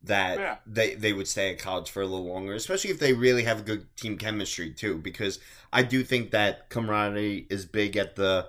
that 0.02 0.38
Yeah. 0.38 0.56
they 0.66 0.94
they 0.94 1.12
would 1.14 1.28
stay 1.28 1.50
at 1.52 1.58
college 1.58 1.90
for 1.90 2.02
a 2.02 2.06
little 2.06 2.26
longer, 2.30 2.54
especially 2.54 2.90
if 2.90 2.98
they 2.98 3.12
really 3.14 3.44
have 3.44 3.60
a 3.60 3.62
good 3.62 3.86
team 3.96 4.18
chemistry 4.18 4.70
too. 4.70 4.98
Because 4.98 5.38
I 5.72 5.82
do 5.82 6.04
think 6.04 6.30
that 6.32 6.68
camaraderie 6.68 7.46
is 7.48 7.64
big 7.64 7.96
at 7.96 8.16
the 8.16 8.48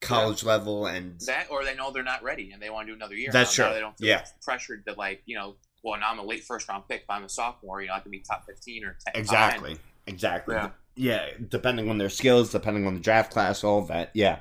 college 0.00 0.42
level, 0.42 0.86
and 0.86 1.20
That 1.26 1.48
or 1.50 1.64
they 1.64 1.74
know 1.74 1.90
they're 1.90 2.02
not 2.02 2.22
ready 2.22 2.50
and 2.52 2.60
they 2.60 2.70
want 2.70 2.86
to 2.86 2.92
do 2.92 2.96
another 2.96 3.14
year. 3.14 3.30
That's 3.32 3.54
true. 3.54 3.68
They 3.72 3.80
don't 3.80 3.96
feel 3.98 4.08
Yeah. 4.08 4.24
pressured 4.42 4.86
to 4.86 4.94
like 4.94 5.22
you 5.26 5.36
know. 5.36 5.56
Well, 5.84 5.98
now 5.98 6.10
I'm 6.10 6.18
a 6.20 6.24
late 6.24 6.44
first 6.44 6.68
round 6.68 6.84
pick. 6.88 7.02
If 7.02 7.10
I'm 7.10 7.24
a 7.24 7.28
sophomore, 7.28 7.82
you 7.82 7.88
know 7.88 7.94
I 7.94 8.00
can 8.00 8.10
be 8.10 8.20
top 8.20 8.46
fifteen 8.46 8.84
or 8.84 8.96
10, 9.06 9.20
exactly, 9.20 9.76
exactly. 10.06 10.54
Yeah. 10.54 10.70
yeah, 10.94 11.26
depending 11.48 11.90
on 11.90 11.98
their 11.98 12.08
skills, 12.08 12.50
depending 12.50 12.86
on 12.86 12.94
the 12.94 13.00
draft 13.00 13.32
class, 13.32 13.62
all 13.64 13.82
that. 13.82 14.10
Yeah, 14.14 14.38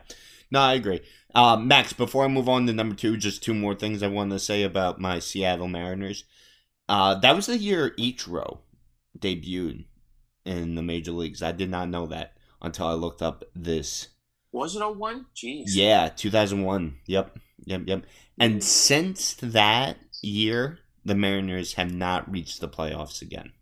no, 0.51 0.59
I 0.61 0.73
agree. 0.75 1.01
Uh, 1.33 1.57
Max, 1.57 1.93
before 1.93 2.25
I 2.25 2.27
move 2.27 2.49
on 2.49 2.67
to 2.67 2.73
number 2.73 2.95
two, 2.95 3.17
just 3.17 3.43
two 3.43 3.53
more 3.53 3.75
things 3.75 4.03
I 4.03 4.07
wanted 4.07 4.35
to 4.35 4.39
say 4.39 4.63
about 4.63 4.99
my 4.99 5.19
Seattle 5.19 5.67
Mariners. 5.67 6.25
Uh, 6.89 7.15
that 7.15 7.35
was 7.35 7.45
the 7.45 7.57
year 7.57 7.91
Ichiro 7.97 8.59
debuted 9.17 9.85
in 10.45 10.75
the 10.75 10.81
major 10.81 11.11
leagues. 11.11 11.41
I 11.41 11.51
did 11.51 11.69
not 11.69 11.89
know 11.89 12.05
that 12.07 12.33
until 12.61 12.87
I 12.87 12.93
looked 12.93 13.21
up 13.21 13.45
this. 13.55 14.09
Was 14.51 14.75
it 14.75 14.81
a 14.81 14.89
one? 14.89 15.27
Jeez. 15.35 15.67
Yeah, 15.67 16.09
2001. 16.09 16.97
Yep, 17.05 17.39
yep, 17.65 17.81
yep. 17.85 18.05
And 18.37 18.63
since 18.63 19.33
that 19.35 19.97
year, 20.21 20.79
the 21.05 21.15
Mariners 21.15 21.73
have 21.73 21.93
not 21.93 22.29
reached 22.29 22.59
the 22.59 22.67
playoffs 22.67 23.21
again. 23.21 23.53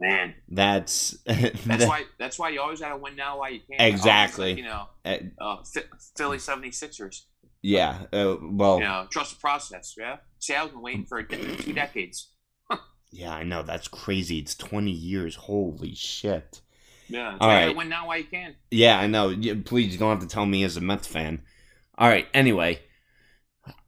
Man, 0.00 0.34
That's 0.48 1.16
that's 1.26 1.86
why. 1.86 2.04
That's 2.18 2.38
why 2.38 2.50
you 2.50 2.60
always 2.60 2.78
gotta 2.80 2.96
win 2.96 3.16
now 3.16 3.38
while 3.40 3.50
you 3.52 3.60
can. 3.68 3.80
Exactly. 3.84 4.50
Like, 4.50 4.58
you 4.58 4.64
know, 4.64 4.86
Uh, 5.04 5.16
uh, 5.40 5.56
Phi- 5.64 5.88
Philly 6.16 6.38
76ers. 6.38 7.22
yeah. 7.62 8.02
Uh, 8.12 8.36
well, 8.40 8.78
You 8.78 8.84
know, 8.84 9.06
trust 9.10 9.34
the 9.34 9.40
process. 9.40 9.94
Yeah. 9.98 10.18
See, 10.38 10.54
I've 10.54 10.70
been 10.70 10.82
waiting 10.82 11.04
for 11.04 11.22
de- 11.22 11.56
two 11.56 11.72
decades. 11.72 12.30
Yeah, 13.10 13.32
I 13.32 13.42
know. 13.42 13.62
That's 13.62 13.88
crazy. 13.88 14.38
It's 14.38 14.54
20 14.54 14.90
years. 14.90 15.34
Holy 15.34 15.94
shit. 15.94 16.60
Yeah. 17.08 17.38
All 17.40 17.66
you 17.68 17.74
win 17.74 17.88
now 17.88 18.06
while 18.06 18.18
you 18.18 18.24
can. 18.24 18.54
Yeah, 18.70 18.98
I 19.00 19.06
know. 19.06 19.34
Please, 19.64 19.94
you 19.94 19.98
don't 19.98 20.10
have 20.10 20.20
to 20.20 20.26
tell 20.32 20.44
me 20.44 20.62
as 20.62 20.76
a 20.76 20.82
Mets 20.82 21.06
fan. 21.08 21.40
All 21.96 22.06
right. 22.06 22.26
Anyway, 22.34 22.80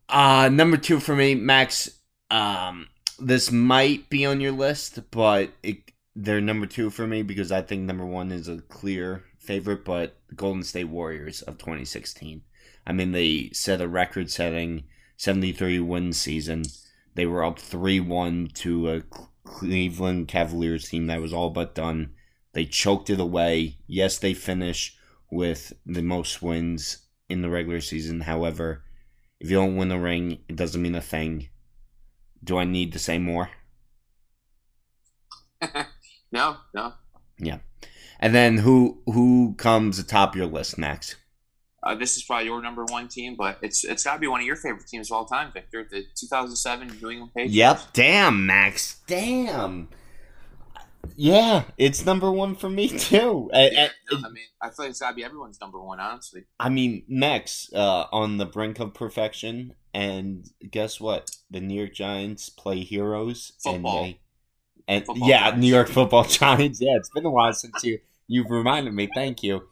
uh, 0.09 0.49
number 0.51 0.79
two 0.79 1.01
for 1.01 1.15
me, 1.15 1.35
Max. 1.35 1.91
Um, 2.31 2.89
this 3.19 3.53
might 3.53 4.09
be 4.09 4.25
on 4.25 4.41
your 4.41 4.53
list, 4.53 4.99
but 5.11 5.51
it, 5.63 5.93
they're 6.23 6.41
number 6.41 6.67
two 6.67 6.91
for 6.91 7.07
me 7.07 7.23
because 7.23 7.51
I 7.51 7.63
think 7.63 7.83
number 7.83 8.05
one 8.05 8.31
is 8.31 8.47
a 8.47 8.61
clear 8.61 9.25
favorite. 9.39 9.85
But 9.85 10.17
Golden 10.37 10.63
State 10.63 10.85
Warriors 10.89 11.43
of 11.43 11.59
2016. 11.59 12.43
I 12.87 12.93
mean, 12.93 13.13
they 13.13 13.51
set 13.53 13.81
a 13.81 13.89
record-setting 13.89 14.85
73 15.17 15.81
win 15.81 16.13
season. 16.13 16.65
They 17.15 17.27
were 17.27 17.45
up 17.45 17.59
3-1 17.59 18.53
to 18.55 18.91
a 18.91 19.03
Cleveland 19.45 20.29
Cavaliers 20.29 20.89
team 20.89 21.07
that 21.07 21.21
was 21.21 21.33
all 21.33 21.51
but 21.51 21.75
done. 21.75 22.13
They 22.53 22.65
choked 22.67 23.11
it 23.11 23.21
away. 23.21 23.79
Yes, 23.87 24.19
they 24.19 24.35
finish 24.35 24.97
with 25.31 25.73
the 25.87 26.03
most 26.03 26.43
wins 26.43 27.07
in 27.29 27.43
the 27.43 27.51
regular 27.51 27.81
season. 27.81 28.23
However, 28.23 28.85
if 29.39 29.51
you 29.51 29.57
don't 29.57 29.77
win 29.77 29.91
a 29.91 29.99
ring, 29.99 30.39
it 30.49 30.57
doesn't 30.57 30.83
mean 30.83 30.95
a 30.95 31.01
thing. 31.01 31.49
Do 32.45 32.59
I 32.59 32.65
need 32.65 32.93
to 32.93 32.99
say 32.99 33.19
more? 33.19 33.51
No, 36.33 36.57
no. 36.75 36.93
Yeah. 37.39 37.59
And 38.19 38.35
then 38.35 38.59
who 38.59 39.01
who 39.07 39.55
comes 39.59 39.99
atop 39.99 40.37
your 40.37 40.47
list, 40.47 40.77
Max? 40.79 41.17
Uh, 41.83 41.95
this 41.95 42.17
is 42.19 42.23
probably 42.23 42.45
your 42.47 42.61
number 42.61 42.85
one 42.85 43.09
team, 43.09 43.35
but 43.37 43.59
it's 43.63 43.85
it's 43.85 44.05
got 44.05 44.15
to 44.15 44.19
be 44.21 44.27
one 44.27 44.41
of 44.41 44.47
your 44.47 44.57
favorite 44.57 44.87
teams 44.87 45.11
of 45.11 45.17
all 45.17 45.25
time, 45.25 45.51
Victor. 45.53 45.89
The 45.91 46.05
2007 46.15 46.99
New 47.01 47.11
England 47.11 47.33
Patriots. 47.35 47.55
Yep. 47.55 47.81
Damn, 47.95 48.45
Max. 48.47 49.01
Damn. 49.07 49.89
Yeah, 51.17 51.65
it's 51.79 52.05
number 52.05 52.31
one 52.31 52.55
for 52.55 52.69
me 52.69 52.89
too. 52.99 53.51
I, 53.55 53.59
I- 53.59 53.91
I 54.13 54.29
mean, 54.29 54.45
I 54.61 54.67
feel 54.69 54.75
like 54.85 54.91
it's 54.91 55.01
got 55.01 55.11
to 55.11 55.15
be 55.17 55.25
everyone's 55.25 55.61
number 55.61 55.81
one, 55.81 55.99
honestly. 56.01 56.45
I 56.59 56.69
mean, 56.69 57.05
Max, 57.09 57.71
uh, 57.73 58.05
on 58.13 58.37
the 58.37 58.45
brink 58.47 58.79
of 58.81 58.93
perfection, 58.93 59.73
and 59.95 60.47
guess 60.71 61.01
what? 61.01 61.31
The 61.51 61.61
New 61.61 61.75
York 61.79 61.95
Giants 61.95 62.51
play 62.51 62.81
heroes, 62.81 63.53
Football. 63.63 64.05
and 64.05 64.07
they, 64.15 64.21
and 64.89 65.05
Football 65.05 65.29
yeah, 65.29 65.41
Giants. 65.41 65.61
New 65.61 65.69
York 65.69 65.89
Football 65.89 66.25
Giants. 66.29 66.81
Yeah, 66.81 66.97
it's 66.97 67.11
been 67.11 67.27
a 67.27 67.31
while 67.31 67.53
since 67.53 67.83
you 67.85 67.99
you've 68.27 68.51
reminded 68.51 68.95
me. 68.95 69.09
Thank 69.15 69.43
you. 69.43 69.69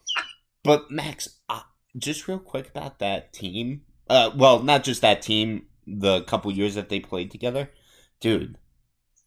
But 0.63 0.91
Max, 0.91 1.39
uh, 1.47 1.61
just 1.97 2.27
real 2.27 2.39
quick 2.39 2.69
about 2.69 2.99
that 2.99 3.33
team. 3.33 3.81
Uh, 4.09 4.31
well, 4.35 4.61
not 4.61 4.83
just 4.83 5.01
that 5.01 5.21
team. 5.21 5.65
The 5.87 6.21
couple 6.23 6.51
years 6.51 6.75
that 6.75 6.89
they 6.89 6.99
played 6.99 7.31
together, 7.31 7.71
dude. 8.19 8.57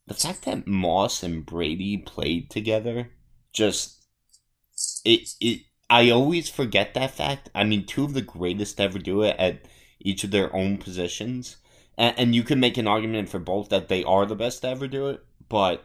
The 0.06 0.14
fact 0.14 0.44
that 0.44 0.66
Moss 0.66 1.22
and 1.22 1.44
Brady 1.44 1.96
played 1.96 2.50
together, 2.50 3.10
just 3.52 4.06
it 5.04 5.30
it 5.40 5.62
I 5.90 6.10
always 6.10 6.48
forget 6.48 6.94
that 6.94 7.10
fact. 7.10 7.50
I 7.54 7.64
mean, 7.64 7.84
two 7.84 8.04
of 8.04 8.14
the 8.14 8.22
greatest 8.22 8.76
to 8.76 8.84
ever 8.84 8.98
do 8.98 9.22
it 9.22 9.36
at 9.38 9.66
each 10.00 10.24
of 10.24 10.30
their 10.30 10.54
own 10.54 10.78
positions, 10.78 11.56
and, 11.98 12.18
and 12.18 12.34
you 12.34 12.42
can 12.42 12.60
make 12.60 12.78
an 12.78 12.88
argument 12.88 13.28
for 13.28 13.38
both 13.38 13.68
that 13.68 13.88
they 13.88 14.02
are 14.04 14.24
the 14.24 14.34
best 14.34 14.62
to 14.62 14.68
ever 14.68 14.86
do 14.86 15.08
it. 15.08 15.24
But 15.52 15.84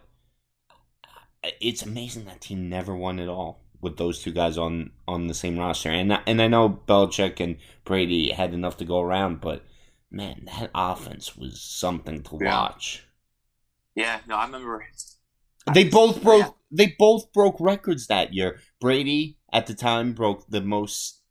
it's 1.60 1.84
amazing 1.84 2.24
that 2.24 2.40
team 2.40 2.70
never 2.70 2.96
won 2.96 3.20
at 3.20 3.28
all 3.28 3.66
with 3.82 3.98
those 3.98 4.24
two 4.24 4.32
guys 4.32 4.58
on 4.58 4.92
on 5.10 5.28
the 5.28 5.34
same 5.34 5.60
roster. 5.60 5.90
And 5.92 6.14
I- 6.14 6.24
and 6.26 6.42
I 6.42 6.48
know 6.48 6.70
Belichick 6.88 7.42
and 7.42 7.58
Brady 7.84 8.32
had 8.32 8.54
enough 8.54 8.78
to 8.78 8.86
go 8.86 9.02
around, 9.02 9.42
but 9.42 9.66
man, 10.10 10.44
that 10.46 10.72
offense 10.74 11.36
was 11.36 11.62
something 11.62 12.24
to 12.24 12.38
Yeah. 12.42 12.62
watch. 12.62 13.04
Yeah, 13.94 14.22
no, 14.26 14.36
I 14.38 14.46
remember. 14.46 14.86
They 15.74 15.84
both 15.84 16.24
broke. 16.24 16.46
Yeah. 16.46 16.52
They 16.72 16.96
both 16.98 17.34
broke 17.34 17.58
records 17.60 18.08
that 18.08 18.34
year. 18.34 18.62
Brady 18.80 19.38
at 19.52 19.68
the 19.68 19.74
time 19.74 20.14
broke 20.14 20.48
the 20.48 20.62
most 20.62 21.24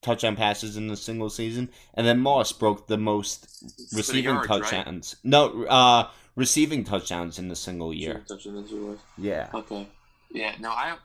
touchdown 0.00 0.34
passes 0.34 0.78
in 0.78 0.88
a 0.90 0.96
single 0.96 1.28
season, 1.28 1.70
and 1.92 2.06
then 2.06 2.20
Moss 2.20 2.52
broke 2.52 2.86
the 2.86 2.96
most 2.96 3.46
receiving 3.92 4.24
yards, 4.34 4.48
right? 4.48 4.62
touchdowns. 4.62 5.16
No, 5.22 5.64
uh, 5.66 6.10
receiving 6.36 6.84
touchdowns 6.84 7.38
in 7.38 7.50
a 7.50 7.56
single 7.56 7.92
year. 7.92 8.24
Touching 8.28 8.54
this 8.60 8.70
was- 8.70 8.98
Yeah. 9.18 9.48
Okay. 9.54 9.86
Yeah, 10.30 10.54
no, 10.60 10.70
I, 10.70 10.96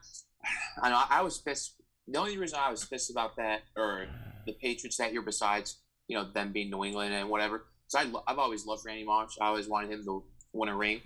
I 0.81 0.89
know 0.89 1.01
I 1.09 1.21
was 1.21 1.37
pissed. 1.37 1.73
The 2.07 2.17
only 2.19 2.37
reason 2.37 2.57
I 2.61 2.71
was 2.71 2.85
pissed 2.85 3.11
about 3.11 3.35
that 3.35 3.61
or 3.75 4.07
the 4.45 4.53
Patriots 4.53 4.97
that 4.97 5.11
year, 5.11 5.21
besides 5.21 5.79
you 6.07 6.17
know 6.17 6.23
them 6.31 6.53
being 6.53 6.69
New 6.71 6.85
England 6.85 7.13
and 7.13 7.29
whatever, 7.29 7.65
because 7.85 8.05
I 8.07 8.09
lo- 8.09 8.23
I've 8.25 8.39
always 8.39 8.65
loved 8.65 8.85
Randy 8.85 9.03
Moss. 9.03 9.37
I 9.41 9.47
always 9.47 9.67
wanted 9.67 9.91
him 9.91 10.05
to 10.05 10.23
win 10.53 10.69
a 10.69 10.75
ring. 10.75 11.01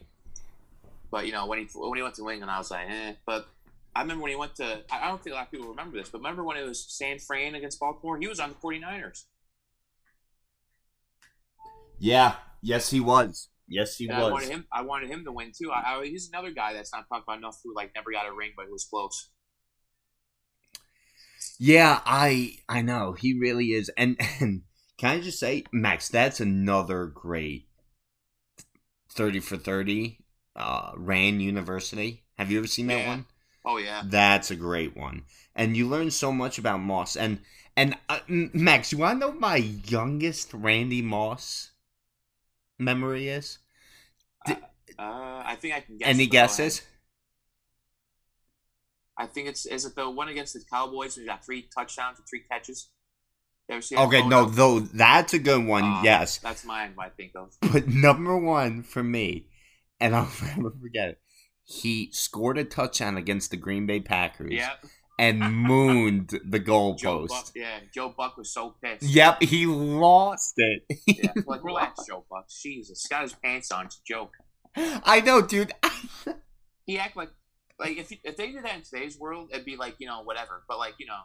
But 1.10 1.26
you 1.26 1.32
know 1.32 1.48
when 1.48 1.58
he 1.60 1.66
when 1.74 1.98
he 1.98 2.04
went 2.04 2.14
to 2.16 2.22
New 2.22 2.30
England, 2.30 2.52
I 2.52 2.60
was 2.60 2.70
like, 2.70 2.88
eh. 2.88 3.14
But 3.26 3.48
I 3.96 4.02
remember 4.02 4.22
when 4.22 4.30
he 4.32 4.36
went 4.38 4.54
to. 4.58 4.84
I 4.92 5.06
I 5.06 5.08
don't 5.08 5.22
think 5.24 5.34
a 5.34 5.38
lot 5.38 5.46
of 5.48 5.52
people 5.52 5.70
remember 5.70 5.98
this, 5.98 6.10
but 6.10 6.20
remember 6.20 6.44
when 6.44 6.56
it 6.58 6.68
was 6.68 6.86
San 6.88 7.18
Fran 7.18 7.56
against 7.56 7.80
Baltimore? 7.80 8.20
He 8.20 8.28
was 8.28 8.40
on 8.40 8.50
the 8.50 8.56
49ers. 8.56 9.24
Yeah. 11.98 12.36
Yes, 12.62 12.92
he 12.92 13.00
was. 13.00 13.50
Yes, 13.72 13.98
he 13.98 14.08
And 14.08 14.18
I 14.18 14.24
was. 14.24 14.32
wanted 14.32 14.50
him. 14.50 14.68
I 14.72 14.82
wanted 14.84 15.10
him 15.10 15.24
to 15.26 15.32
win 15.32 15.52
too. 15.58 15.72
I, 15.72 15.96
I, 16.00 16.06
he's 16.06 16.30
another 16.30 16.52
guy 16.52 16.74
that's 16.74 16.92
not 16.94 17.08
talked 17.10 17.24
about 17.24 17.38
enough 17.40 17.60
who 17.64 17.74
like 17.76 17.94
never 17.96 18.12
got 18.12 18.28
a 18.28 18.34
ring, 18.34 18.52
but 18.56 18.70
was 18.70 18.86
close. 18.86 19.30
Yeah, 21.60 22.02
I 22.06 22.58
I 22.68 22.82
know 22.82 23.14
he 23.14 23.34
really 23.40 23.68
is. 23.72 23.90
And, 23.98 24.18
and 24.42 24.64
can 24.98 25.10
I 25.12 25.22
just 25.22 25.40
say, 25.40 25.64
Max, 25.72 26.10
that's 26.10 26.40
another 26.42 27.06
great 27.06 27.68
thirty 29.10 29.40
for 29.40 29.58
thirty. 29.58 30.18
Uh, 30.56 30.92
Rand 30.98 31.42
University. 31.42 32.24
Have 32.38 32.52
you 32.52 32.58
ever 32.58 32.68
seen 32.68 32.88
that 32.88 33.00
Yeah. 33.00 33.08
one? 33.08 33.26
Oh 33.66 33.78
yeah. 33.78 34.04
That's 34.04 34.52
a 34.52 34.56
great 34.56 34.98
one, 34.98 35.26
and 35.56 35.78
you 35.78 35.88
learn 35.88 36.12
so 36.12 36.32
much 36.32 36.58
about 36.58 36.80
Moss. 36.82 37.16
And 37.16 37.40
and 37.78 37.98
uh, 38.10 38.20
Max, 38.28 38.92
you 38.92 38.98
want 39.00 39.22
to 39.22 39.28
know 39.28 39.34
my 39.34 39.58
youngest 39.58 40.54
Randy 40.54 41.02
Moss 41.02 41.72
memory 42.78 43.30
is? 43.30 43.60
Uh, 44.48 44.56
I 45.00 45.56
think 45.60 45.76
I 45.76 45.80
can 45.80 45.98
guess. 45.98 46.08
Any 46.08 46.28
guesses? 46.28 46.82
I 49.18 49.26
think 49.28 49.48
it's 49.48 49.66
is 49.66 49.86
it 49.86 49.96
the 49.96 50.10
one 50.10 50.30
against 50.30 50.54
the 50.54 50.62
Cowboys 50.70 51.16
he 51.16 51.26
got 51.26 51.46
three 51.46 51.68
touchdowns 51.76 52.18
and 52.18 52.28
three 52.28 52.44
catches. 52.50 52.90
Okay, 53.70 54.28
no, 54.28 54.46
though 54.46 54.80
that's 54.80 55.34
a 55.34 55.40
good 55.40 55.66
one. 55.66 55.84
Uh, 55.84 56.02
yes, 56.04 56.40
that's 56.40 56.66
mine. 56.66 56.94
I 57.00 57.10
think 57.10 57.32
of. 57.36 57.56
But 57.72 57.88
number 57.88 58.38
one 58.38 58.84
for 58.84 59.02
me, 59.02 59.48
and 60.00 60.14
I'll 60.14 60.30
never 60.58 60.72
forget 60.72 61.10
it, 61.10 61.22
he 61.64 62.10
scored 62.12 62.58
a 62.58 62.66
touchdown 62.66 63.16
against 63.16 63.50
the 63.50 63.58
Green 63.58 63.86
Bay 63.86 64.02
Packers 64.02 64.52
Yeah, 64.52 64.74
and 65.22 65.40
mooned 65.40 66.40
the 66.44 66.60
Joe 66.60 66.94
Buck. 66.94 67.00
goalpost. 67.00 67.52
Yeah, 67.56 67.78
Joe 67.94 68.14
Buck 68.18 68.38
was 68.38 68.52
so 68.52 68.74
pissed. 68.84 69.04
Yep, 69.04 69.44
he 69.44 69.68
lost 69.68 70.56
it. 70.58 70.84
Yeah, 71.06 71.32
like 71.46 71.64
relax, 71.64 72.08
Joe 72.08 72.26
Buck. 72.30 72.50
Jesus, 72.50 73.06
got 73.08 73.22
his 73.22 73.34
pants 73.34 73.72
on. 73.72 73.86
It's 73.86 73.98
a 73.98 74.02
joke. 74.04 74.34
I 74.76 75.22
know, 75.22 75.42
dude. 75.42 75.74
He 76.88 76.98
act 76.98 77.16
like 77.16 77.30
like 77.80 77.98
if 77.98 78.12
if 78.12 78.36
they 78.36 78.52
did 78.52 78.66
that 78.66 78.76
in 78.76 78.82
today's 78.82 79.18
world, 79.18 79.50
it'd 79.54 79.64
be 79.64 79.78
like 79.78 79.96
you 80.00 80.08
know 80.08 80.24
whatever. 80.24 80.64
But 80.68 80.80
like 80.80 80.96
you 80.98 81.06
know, 81.06 81.22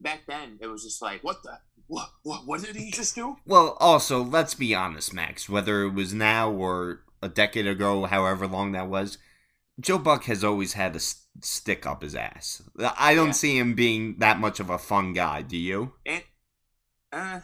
back 0.00 0.20
then 0.28 0.58
it 0.60 0.66
was 0.66 0.84
just 0.84 1.00
like, 1.00 1.24
what 1.24 1.42
the 1.42 1.58
what 1.86 2.10
what, 2.22 2.46
what 2.46 2.62
did 2.62 2.76
he 2.76 2.90
just 2.90 3.14
do? 3.14 3.36
Well, 3.46 3.78
also, 3.80 4.22
let's 4.22 4.54
be 4.54 4.74
honest, 4.74 5.12
Max. 5.14 5.48
Whether 5.48 5.84
it 5.84 5.94
was 5.94 6.12
now 6.12 6.50
or 6.50 7.00
a 7.22 7.28
decade 7.30 7.66
ago, 7.66 8.04
however 8.04 8.46
long 8.46 8.72
that 8.72 8.88
was, 8.88 9.16
Joe 9.80 9.98
Buck 9.98 10.24
has 10.24 10.44
always 10.44 10.74
had 10.74 10.94
a 10.96 11.00
stick 11.40 11.86
up 11.86 12.02
his 12.02 12.14
ass. 12.14 12.62
I 12.98 13.14
don't 13.14 13.28
Yeah. 13.28 13.32
see 13.32 13.58
him 13.58 13.74
being 13.74 14.16
that 14.18 14.38
much 14.38 14.60
of 14.60 14.70
a 14.70 14.78
fun 14.78 15.12
guy. 15.12 15.42
Do 15.42 15.56
you? 15.56 15.94
And 16.06 16.22
uh, 17.12 17.40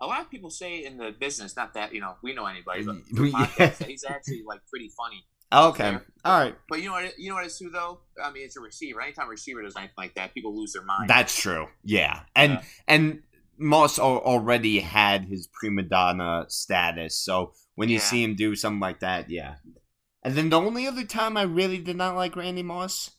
a 0.00 0.06
lot 0.06 0.20
of 0.20 0.30
people 0.30 0.50
say 0.50 0.84
in 0.84 0.96
the 0.98 1.12
business, 1.18 1.56
not 1.56 1.74
that 1.74 1.94
you 1.94 2.00
know 2.00 2.14
we 2.22 2.34
know 2.34 2.46
anybody, 2.46 2.84
but 2.84 2.96
Yeah. 3.58 3.70
he's 3.86 4.04
actually 4.04 4.42
like 4.46 4.60
pretty 4.68 4.90
funny. 4.96 5.24
Okay. 5.52 5.90
Fair. 5.90 6.06
All 6.24 6.38
right. 6.38 6.54
But 6.68 6.80
you 6.80 6.86
know 6.86 6.92
what? 6.92 7.18
You 7.18 7.28
know 7.30 7.36
what 7.36 7.44
it's 7.44 7.58
too 7.58 7.70
though. 7.70 8.00
I 8.22 8.30
mean, 8.32 8.44
it's 8.44 8.56
a 8.56 8.60
receiver. 8.60 9.00
Anytime 9.00 9.26
a 9.26 9.30
receiver 9.30 9.62
does 9.62 9.76
anything 9.76 9.94
like 9.96 10.14
that, 10.14 10.34
people 10.34 10.56
lose 10.56 10.72
their 10.72 10.84
mind. 10.84 11.08
That's 11.10 11.36
true. 11.40 11.68
Yeah. 11.84 12.20
And 12.36 12.52
Yeah. 12.54 12.62
and 12.88 13.22
Moss 13.58 13.98
already 13.98 14.80
had 14.80 15.24
his 15.26 15.46
prima 15.52 15.82
donna 15.82 16.46
status, 16.48 17.16
so 17.16 17.52
when 17.74 17.88
you 17.88 17.98
see 17.98 18.22
him 18.24 18.34
do 18.34 18.54
something 18.56 18.80
like 18.80 19.00
that, 19.00 19.28
yeah. 19.30 19.56
And 20.22 20.34
then 20.34 20.50
the 20.50 20.60
only 20.60 20.86
other 20.86 21.04
time 21.04 21.36
I 21.36 21.42
really 21.42 21.78
did 21.78 21.96
not 21.96 22.14
like 22.16 22.36
Randy 22.36 22.62
Moss 22.62 23.10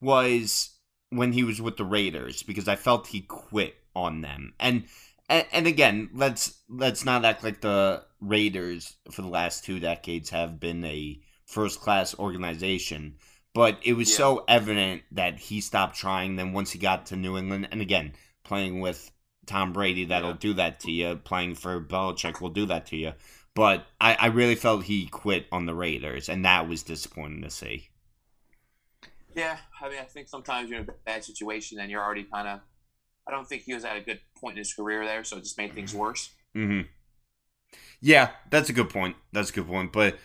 was 0.00 0.70
when 1.10 1.32
he 1.32 1.44
was 1.44 1.60
with 1.62 1.76
the 1.76 1.84
Raiders 1.84 2.42
because 2.42 2.68
I 2.68 2.76
felt 2.76 3.06
he 3.08 3.20
quit 3.22 3.76
on 3.94 4.20
them. 4.20 4.54
And 4.58 4.84
and, 5.28 5.46
and 5.52 5.66
again, 5.66 6.10
let's 6.12 6.60
let's 6.68 7.04
not 7.04 7.24
act 7.24 7.42
like 7.44 7.60
the 7.60 8.04
Raiders 8.20 8.96
for 9.10 9.22
the 9.22 9.28
last 9.28 9.64
two 9.64 9.80
decades 9.80 10.30
have 10.30 10.60
been 10.60 10.84
a 10.84 11.20
first 11.46 11.80
class 11.80 12.18
organization. 12.18 13.16
But 13.54 13.78
it 13.82 13.94
was 13.94 14.10
Yeah. 14.10 14.16
so 14.16 14.44
evident 14.48 15.02
that 15.12 15.38
he 15.38 15.60
stopped 15.60 15.96
trying. 15.96 16.36
Then 16.36 16.52
once 16.52 16.70
he 16.72 16.78
got 16.78 17.06
to 17.06 17.16
New 17.16 17.36
England, 17.36 17.68
and 17.70 17.80
again 17.80 18.12
playing 18.44 18.80
with 18.80 19.10
Tom 19.46 19.72
Brady, 19.72 20.04
that'll 20.06 20.30
Yeah. 20.30 20.36
do 20.40 20.54
that 20.54 20.80
to 20.80 20.90
you. 20.90 21.16
Playing 21.16 21.54
for 21.54 21.80
Belichick 21.80 22.40
will 22.40 22.50
do 22.50 22.66
that 22.66 22.86
to 22.86 22.96
you. 22.96 23.12
But 23.54 23.86
I, 24.00 24.14
I 24.14 24.26
really 24.26 24.54
felt 24.54 24.84
he 24.84 25.06
quit 25.06 25.46
on 25.52 25.66
the 25.66 25.74
Raiders, 25.74 26.28
and 26.28 26.44
that 26.44 26.68
was 26.68 26.82
disappointing 26.82 27.42
to 27.42 27.50
see. 27.50 27.88
Yeah, 29.34 29.58
I 29.80 29.88
mean, 29.88 29.98
I 29.98 30.04
think 30.04 30.28
sometimes 30.28 30.70
you're 30.70 30.80
in 30.80 30.88
a 30.88 30.92
bad 31.04 31.24
situation 31.24 31.78
and 31.80 31.90
you're 31.90 32.02
already 32.02 32.24
kind 32.24 32.48
of. 32.48 32.60
I 33.26 33.30
don't 33.30 33.46
think 33.48 33.62
he 33.62 33.74
was 33.74 33.84
at 33.84 33.96
a 33.96 34.00
good 34.00 34.20
point 34.40 34.54
in 34.54 34.58
his 34.58 34.74
career 34.74 35.04
there, 35.04 35.22
so 35.24 35.36
it 35.36 35.44
just 35.44 35.56
made 35.58 35.74
things 35.74 35.94
worse. 35.94 36.30
Mm-hmm. 36.56 36.88
Yeah, 38.00 38.30
that's 38.50 38.68
a 38.68 38.72
good 38.72 38.90
point. 38.90 39.16
That's 39.32 39.50
a 39.50 39.52
good 39.52 39.68
point. 39.68 39.92
But 39.92 40.18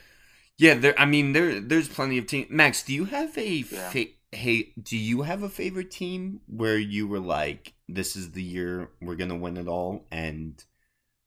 yeah, 0.57 0.73
there. 0.73 0.99
I 0.99 1.05
mean, 1.05 1.33
there. 1.33 1.59
There's 1.59 1.87
plenty 1.87 2.17
of 2.17 2.27
teams. 2.27 2.47
Max, 2.49 2.83
do 2.83 2.93
you 2.93 3.05
have 3.05 3.37
a 3.37 3.47
Yeah. 3.69 3.89
fa- 3.89 4.05
hey? 4.31 4.73
Do 4.81 4.97
you 4.97 5.21
have 5.21 5.43
a 5.43 5.49
favorite 5.49 5.91
team 5.91 6.41
where 6.47 6.77
you 6.77 7.07
were 7.07 7.19
like, 7.19 7.73
"This 7.87 8.15
is 8.15 8.31
the 8.31 8.43
year 8.43 8.89
we're 9.01 9.15
gonna 9.15 9.37
win 9.37 9.57
it 9.57 9.67
all," 9.67 10.07
and 10.11 10.61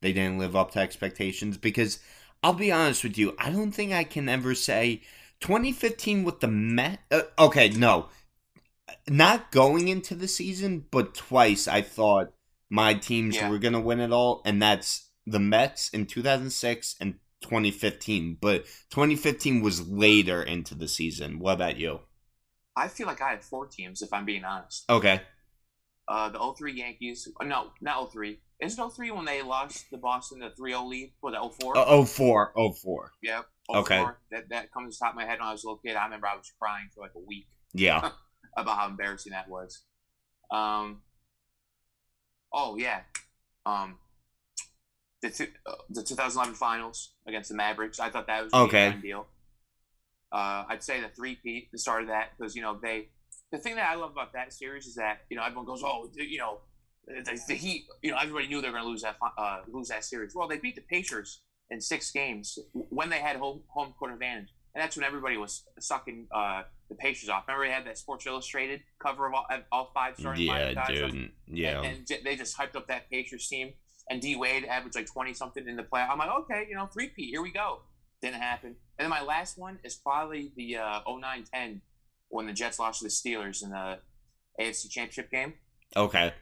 they 0.03 0.13
didn't 0.13 0.39
live 0.39 0.57
up 0.57 0.73
to 0.73 0.79
expectations? 0.79 1.57
Because 1.57 2.01
I'll 2.43 2.55
be 2.55 2.73
honest 2.73 3.05
with 3.05 3.19
you, 3.19 3.35
I 3.39 3.51
don't 3.51 3.73
think 3.73 3.93
I 3.93 4.05
can 4.05 4.29
ever 4.29 4.55
say 4.55 5.03
2015 5.41 6.25
with 6.25 6.41
the 6.41 6.49
Met. 6.49 7.01
Uh, 7.11 7.23
okay, 7.39 7.69
no, 7.71 8.09
not 9.09 9.51
going 9.53 9.89
into 9.89 10.15
the 10.15 10.29
season, 10.29 10.87
but 10.91 11.15
twice 11.15 11.69
I 11.69 11.83
thought 11.83 12.33
my 12.71 12.95
teams 12.95 13.37
Yeah. 13.37 13.49
were 13.51 13.59
gonna 13.59 13.81
win 13.81 14.01
it 14.01 14.13
all, 14.13 14.43
and 14.45 14.63
that's 14.63 15.11
the 15.27 15.41
Mets 15.41 15.89
in 15.91 16.07
2006 16.07 16.97
and 17.01 17.19
2015. 17.43 18.39
But 18.41 18.65
2015 18.91 19.61
was 19.61 19.87
later 19.89 20.43
into 20.43 20.75
the 20.75 20.89
season. 20.89 21.39
What 21.39 21.55
about 21.55 21.77
you? 21.79 22.01
I 22.77 22.89
feel 22.89 23.07
like 23.07 23.21
I 23.21 23.31
had 23.31 23.45
four 23.45 23.67
teams, 23.67 24.01
if 24.03 24.13
I'm 24.13 24.25
being 24.25 24.45
honest. 24.45 24.85
Okay. 24.89 25.23
Uh, 26.09 26.29
the 26.31 26.39
03 26.39 26.73
Yankees. 26.73 27.29
No, 27.43 27.73
not 27.81 28.13
03. 28.13 28.41
Is 28.61 28.79
it 28.79 28.91
03 28.93 29.11
when 29.13 29.25
they 29.25 29.43
lost 29.43 29.87
the 29.91 29.97
Boston 29.97 30.41
the 30.41 30.51
3 30.51 30.73
0 30.73 30.85
lead? 30.85 31.13
for 31.21 31.31
the 31.31 31.39
04? 31.61 31.79
Uh, 31.79 32.05
04. 32.05 32.53
04. 32.83 33.13
Yep. 33.23 33.47
Okay. 33.75 34.05
That, 34.31 34.49
that 34.51 34.73
comes 34.73 34.97
to 34.97 34.99
the 35.01 35.05
top 35.05 35.13
of 35.15 35.17
my 35.17 35.25
head 35.25 35.39
when 35.39 35.49
I 35.49 35.53
was 35.53 35.65
a 35.65 35.67
little 35.67 35.79
kid. 35.79 35.97
I 35.97 36.05
remember 36.05 36.27
I 36.27 36.37
was 36.37 36.53
crying 36.61 36.89
for 36.95 37.01
like 37.01 37.13
a 37.15 37.21
week 37.21 37.47
Yeah. 37.73 38.11
about 38.57 38.77
how 38.79 38.89
embarrassing 38.89 39.33
that 39.33 39.49
was. 39.49 39.83
Um. 40.51 41.03
Oh 42.53 42.77
yeah. 42.77 43.01
Um. 43.65 43.99
The 45.23 45.31
two, 45.31 45.47
uh, 45.67 45.75
the 45.91 46.03
2011 46.03 46.55
finals 46.55 47.13
against 47.27 47.51
the 47.51 47.55
Mavericks. 47.57 48.01
I 48.01 48.11
thought 48.11 48.27
that 48.27 48.45
was 48.45 48.53
a 48.53 48.57
Okay. 48.57 48.95
deal. 49.03 49.27
Uh, 50.33 50.65
I'd 50.69 50.83
say 50.83 51.01
the 51.01 51.09
three 51.09 51.37
peat 51.37 51.71
the 51.73 51.79
start 51.79 52.03
of 52.03 52.09
that 52.09 52.31
because 52.37 52.55
you 52.57 52.63
know 52.63 52.79
they. 52.81 53.09
The 53.53 53.59
thing 53.59 53.75
that 53.77 53.89
I 53.91 53.95
love 53.97 54.13
about 54.13 54.33
that 54.35 54.53
series 54.53 54.87
is 54.87 54.95
that 54.97 55.19
you 55.31 55.37
know 55.37 55.43
everyone 55.45 55.67
goes 55.67 55.83
oh 55.85 56.09
you 56.17 56.39
know 56.39 56.59
the, 57.25 57.41
the 57.49 57.55
Heat 57.55 57.87
you 58.03 58.11
know 58.11 58.19
everybody 58.19 58.47
knew 58.47 58.61
they 58.61 58.69
were 58.69 58.75
going 58.75 58.85
to 58.85 58.91
lose 58.91 59.03
that 59.03 59.17
uh, 59.39 59.61
lose 59.69 59.89
that 59.89 60.05
series. 60.05 60.35
Well, 60.35 60.49
they 60.49 60.59
beat 60.59 60.77
the 60.77 60.83
Pacers 60.83 61.43
in 61.71 61.81
six 61.81 62.11
games 62.11 62.59
when 62.73 63.11
they 63.11 63.19
had 63.19 63.37
home 63.37 63.63
home 63.69 63.95
court 63.99 64.13
advantage, 64.13 64.49
and 64.75 64.83
that's 64.83 64.97
when 64.97 65.05
everybody 65.05 65.37
was 65.37 65.65
sucking 65.79 66.27
uh, 66.35 66.63
the 66.89 66.95
Pacers 66.95 67.29
off. 67.29 67.45
Remember, 67.49 67.67
they 67.67 67.73
had 67.73 67.87
that 67.87 67.99
Sports 67.99 68.27
Illustrated 68.27 68.83
cover 68.99 69.27
of 69.27 69.35
all, 69.35 69.47
all 69.73 69.91
five 69.95 70.15
starting 70.19 70.47
Yeah, 70.47 70.75
five 70.75 70.89
dude. 70.89 71.31
Yeah. 71.47 71.83
And, 71.83 72.11
and 72.11 72.25
they 72.25 72.37
just 72.37 72.57
hyped 72.57 72.77
up 72.77 72.87
that 72.89 73.11
Pacers 73.11 73.49
team. 73.49 73.73
And 74.09 74.21
D 74.21 74.35
Wade 74.35 74.65
averaged 74.65 74.97
like 74.97 75.07
20 75.07 75.35
something 75.35 75.67
in 75.69 75.77
the 75.77 75.85
play. 75.85 76.01
I'm 76.01 76.19
like, 76.19 76.31
okay, 76.41 76.67
you 76.69 76.75
know, 76.75 76.87
three 76.87 77.09
P, 77.09 77.31
here 77.31 77.43
we 77.43 77.53
go. 77.53 77.81
Didn't 78.21 78.41
happen. 78.41 78.75
And 78.99 79.05
then 79.05 79.09
my 79.09 79.23
last 79.23 79.57
one 79.57 79.79
is 79.85 79.95
probably 79.95 80.53
the 80.57 80.79
uh, 80.79 81.01
09 81.09 81.45
10 81.53 81.81
when 82.29 82.47
the 82.47 82.53
Jets 82.53 82.79
lost 82.79 83.01
to 83.01 83.05
the 83.05 83.11
Steelers 83.11 83.63
in 83.63 83.71
the 83.71 83.99
AFC 84.61 84.91
Championship 84.91 85.31
game. 85.31 85.55
Okay. 85.97 86.35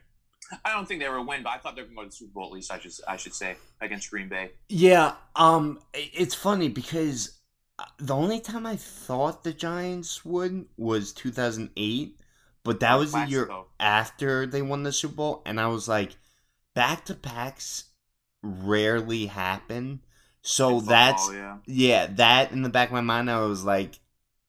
I 0.65 0.73
don't 0.73 0.87
think 0.87 1.01
they 1.01 1.09
were 1.09 1.17
a 1.17 1.23
win, 1.23 1.43
but 1.43 1.51
I 1.51 1.59
thought 1.59 1.77
they 1.77 1.83
were 1.83 1.89
going 1.89 1.97
to 1.97 2.03
go 2.03 2.05
to 2.05 2.09
the 2.11 2.17
Super 2.17 2.33
Bowl 2.33 2.47
at 2.47 2.53
least, 2.53 2.73
I 2.73 2.79
should, 2.79 2.93
I 3.07 3.17
should 3.17 3.35
say, 3.35 3.57
against 3.81 4.11
Green 4.11 4.29
Bay. 4.29 4.53
Yeah, 4.69 5.15
um, 5.37 5.81
it's 5.93 6.35
funny 6.35 6.69
because 6.69 7.39
uh, 7.79 7.85
the 7.99 8.15
only 8.15 8.41
time 8.41 8.67
I 8.67 8.77
thought 8.77 9.45
the 9.45 9.53
Giants 9.53 10.25
would 10.25 10.67
was 10.77 11.13
2008, 11.13 12.21
but 12.65 12.81
that 12.81 12.95
was 12.95 13.13
the 13.13 13.27
year 13.27 13.51
after 13.79 14.47
they 14.47 14.63
won 14.63 14.83
the 14.83 14.93
Super 14.93 15.15
Bowl, 15.15 15.43
and 15.45 15.61
I 15.61 15.67
was 15.67 15.89
like, 15.89 16.17
back 16.75 17.05
to 17.07 17.15
backs 17.15 17.85
rarely 18.43 19.27
happen. 19.27 20.01
So 20.43 20.79
football, 20.79 20.89
that's 20.89 21.33
yeah. 21.33 21.57
yeah, 21.67 22.07
that 22.15 22.53
in 22.53 22.63
the 22.63 22.69
back 22.69 22.89
of 22.89 22.95
my 22.95 23.01
mind, 23.01 23.31
I 23.31 23.41
was 23.41 23.65
like, 23.65 23.99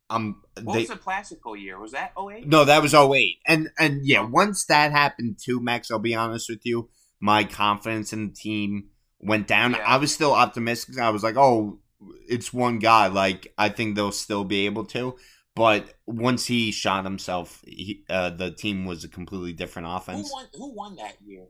um, 0.10 0.42
What 0.64 0.74
they 0.74 0.80
was 0.82 0.90
the 0.90 0.96
Plaxico 0.96 1.54
year? 1.54 1.80
Was 1.80 1.92
that 1.92 2.14
08? 2.18 2.48
no, 2.48 2.66
that 2.66 2.82
was 2.82 2.94
08. 2.94 3.38
And 3.48 3.70
and 3.78 4.06
yeah, 4.06 4.22
once 4.22 4.66
that 4.66 4.92
happened 4.92 5.38
too, 5.44 5.60
Max, 5.62 5.92
I'll 5.92 6.00
be 6.00 6.16
honest 6.16 6.50
with 6.50 6.62
you, 6.66 6.90
my 7.20 7.44
confidence 7.44 8.12
in 8.14 8.28
the 8.30 8.34
team 8.34 8.90
went 9.20 9.48
down. 9.48 9.72
Yeah. 9.72 9.84
I 9.86 9.98
was 9.98 10.14
still 10.14 10.34
optimistic. 10.34 10.98
I 11.00 11.10
was 11.10 11.24
like, 11.24 11.36
"Oh, 11.38 11.80
it's 12.28 12.54
one 12.54 12.80
guy. 12.80 13.08
Like 13.08 13.54
I 13.58 13.70
think 13.70 13.96
they'll 13.96 14.12
still 14.12 14.44
be 14.44 14.66
able 14.66 14.86
to." 14.88 15.16
But 15.56 15.94
once 16.08 16.46
he 16.46 16.72
shot 16.72 17.04
himself, 17.04 17.62
he, 17.66 18.06
uh, 18.10 18.30
the 18.30 18.52
team 18.52 18.86
was 18.86 19.04
a 19.04 19.10
completely 19.10 19.52
different 19.52 19.90
Who 19.90 19.94
offense. 19.96 20.32
won, 20.32 20.46
who 20.54 20.74
won 20.74 20.96
that 20.96 21.16
year? 21.26 21.48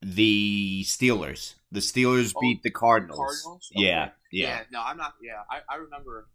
The 0.00 0.82
Steelers. 0.84 1.54
The 1.70 1.78
Steelers 1.80 2.32
Oh, 2.36 2.40
beat 2.40 2.62
the 2.64 2.70
Cardinals. 2.70 3.18
Cardinals? 3.18 3.68
Yeah, 3.72 4.04
Okay. 4.04 4.12
yeah, 4.32 4.60
No, 4.72 4.82
I'm 4.84 4.96
not. 4.96 5.14
Yeah, 5.22 5.42
I, 5.48 5.60
I 5.72 5.76
remember. 5.76 6.26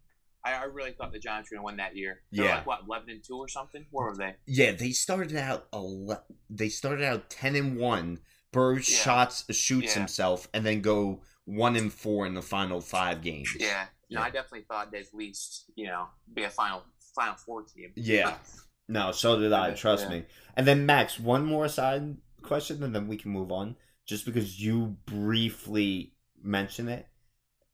I, 0.54 0.62
I 0.62 0.64
really 0.64 0.92
thought 0.92 1.12
the 1.12 1.18
Giants 1.18 1.50
were 1.50 1.56
going 1.56 1.62
to 1.62 1.66
win 1.66 1.76
that 1.76 1.96
year. 1.96 2.20
They 2.32 2.42
were 2.42 2.48
Yeah. 2.48 2.54
like, 2.56 2.66
what, 2.66 2.80
11 2.86 3.10
and 3.10 3.24
2 3.24 3.34
or 3.36 3.48
something? 3.48 3.86
Where 3.90 4.06
were 4.10 4.16
they? 4.16 4.34
yeah. 4.46 4.72
They 4.72 4.90
started 4.90 5.36
out 5.36 5.68
ele- 5.72 6.24
They 6.50 6.68
started 6.68 7.04
out 7.04 7.30
ten 7.30 7.54
and 7.56 7.76
one. 7.76 8.20
Burress 8.52 8.90
Yeah. 8.90 8.98
shots 9.04 9.44
shoots 9.54 9.88
Yeah. 9.94 9.98
himself, 10.00 10.48
and 10.54 10.64
then 10.64 10.80
go 10.80 11.22
one 11.44 11.76
and 11.76 11.92
four 11.92 12.26
in 12.26 12.34
the 12.34 12.42
final 12.42 12.80
five 12.80 13.22
games. 13.22 13.54
Yeah. 13.58 13.86
No, 14.10 14.20
Yeah. 14.20 14.26
I 14.26 14.30
definitely 14.30 14.62
thought 14.68 14.90
they'd 14.90 15.00
at 15.06 15.14
least, 15.14 15.70
you 15.76 15.86
know, 15.86 16.08
be 16.32 16.44
a 16.44 16.50
final 16.50 16.84
final 17.14 17.36
four 17.36 17.62
team. 17.64 17.92
Yeah. 17.96 18.38
No, 18.90 19.12
so 19.12 19.38
did 19.38 19.52
I. 19.52 19.74
Trust 19.74 20.08
me. 20.08 20.24
And 20.56 20.66
then 20.66 20.86
Max, 20.86 21.20
one 21.20 21.44
more 21.44 21.68
side 21.68 22.16
question, 22.40 22.82
and 22.82 22.94
then 22.94 23.06
we 23.06 23.18
can 23.18 23.30
move 23.30 23.52
on. 23.52 23.76
Just 24.06 24.24
because 24.24 24.58
you 24.58 24.96
briefly 25.04 26.14
mentioned 26.42 26.88
it, 26.88 27.06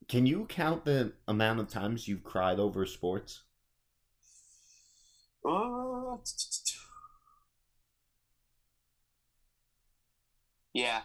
can 0.08 0.26
you 0.26 0.46
count 0.46 0.84
the 0.84 1.12
amount 1.28 1.60
of 1.60 1.68
times 1.68 2.08
you've 2.08 2.24
cried 2.24 2.58
over 2.58 2.86
sports? 2.86 3.42
Uh, 5.44 6.16
yeah. 10.72 11.02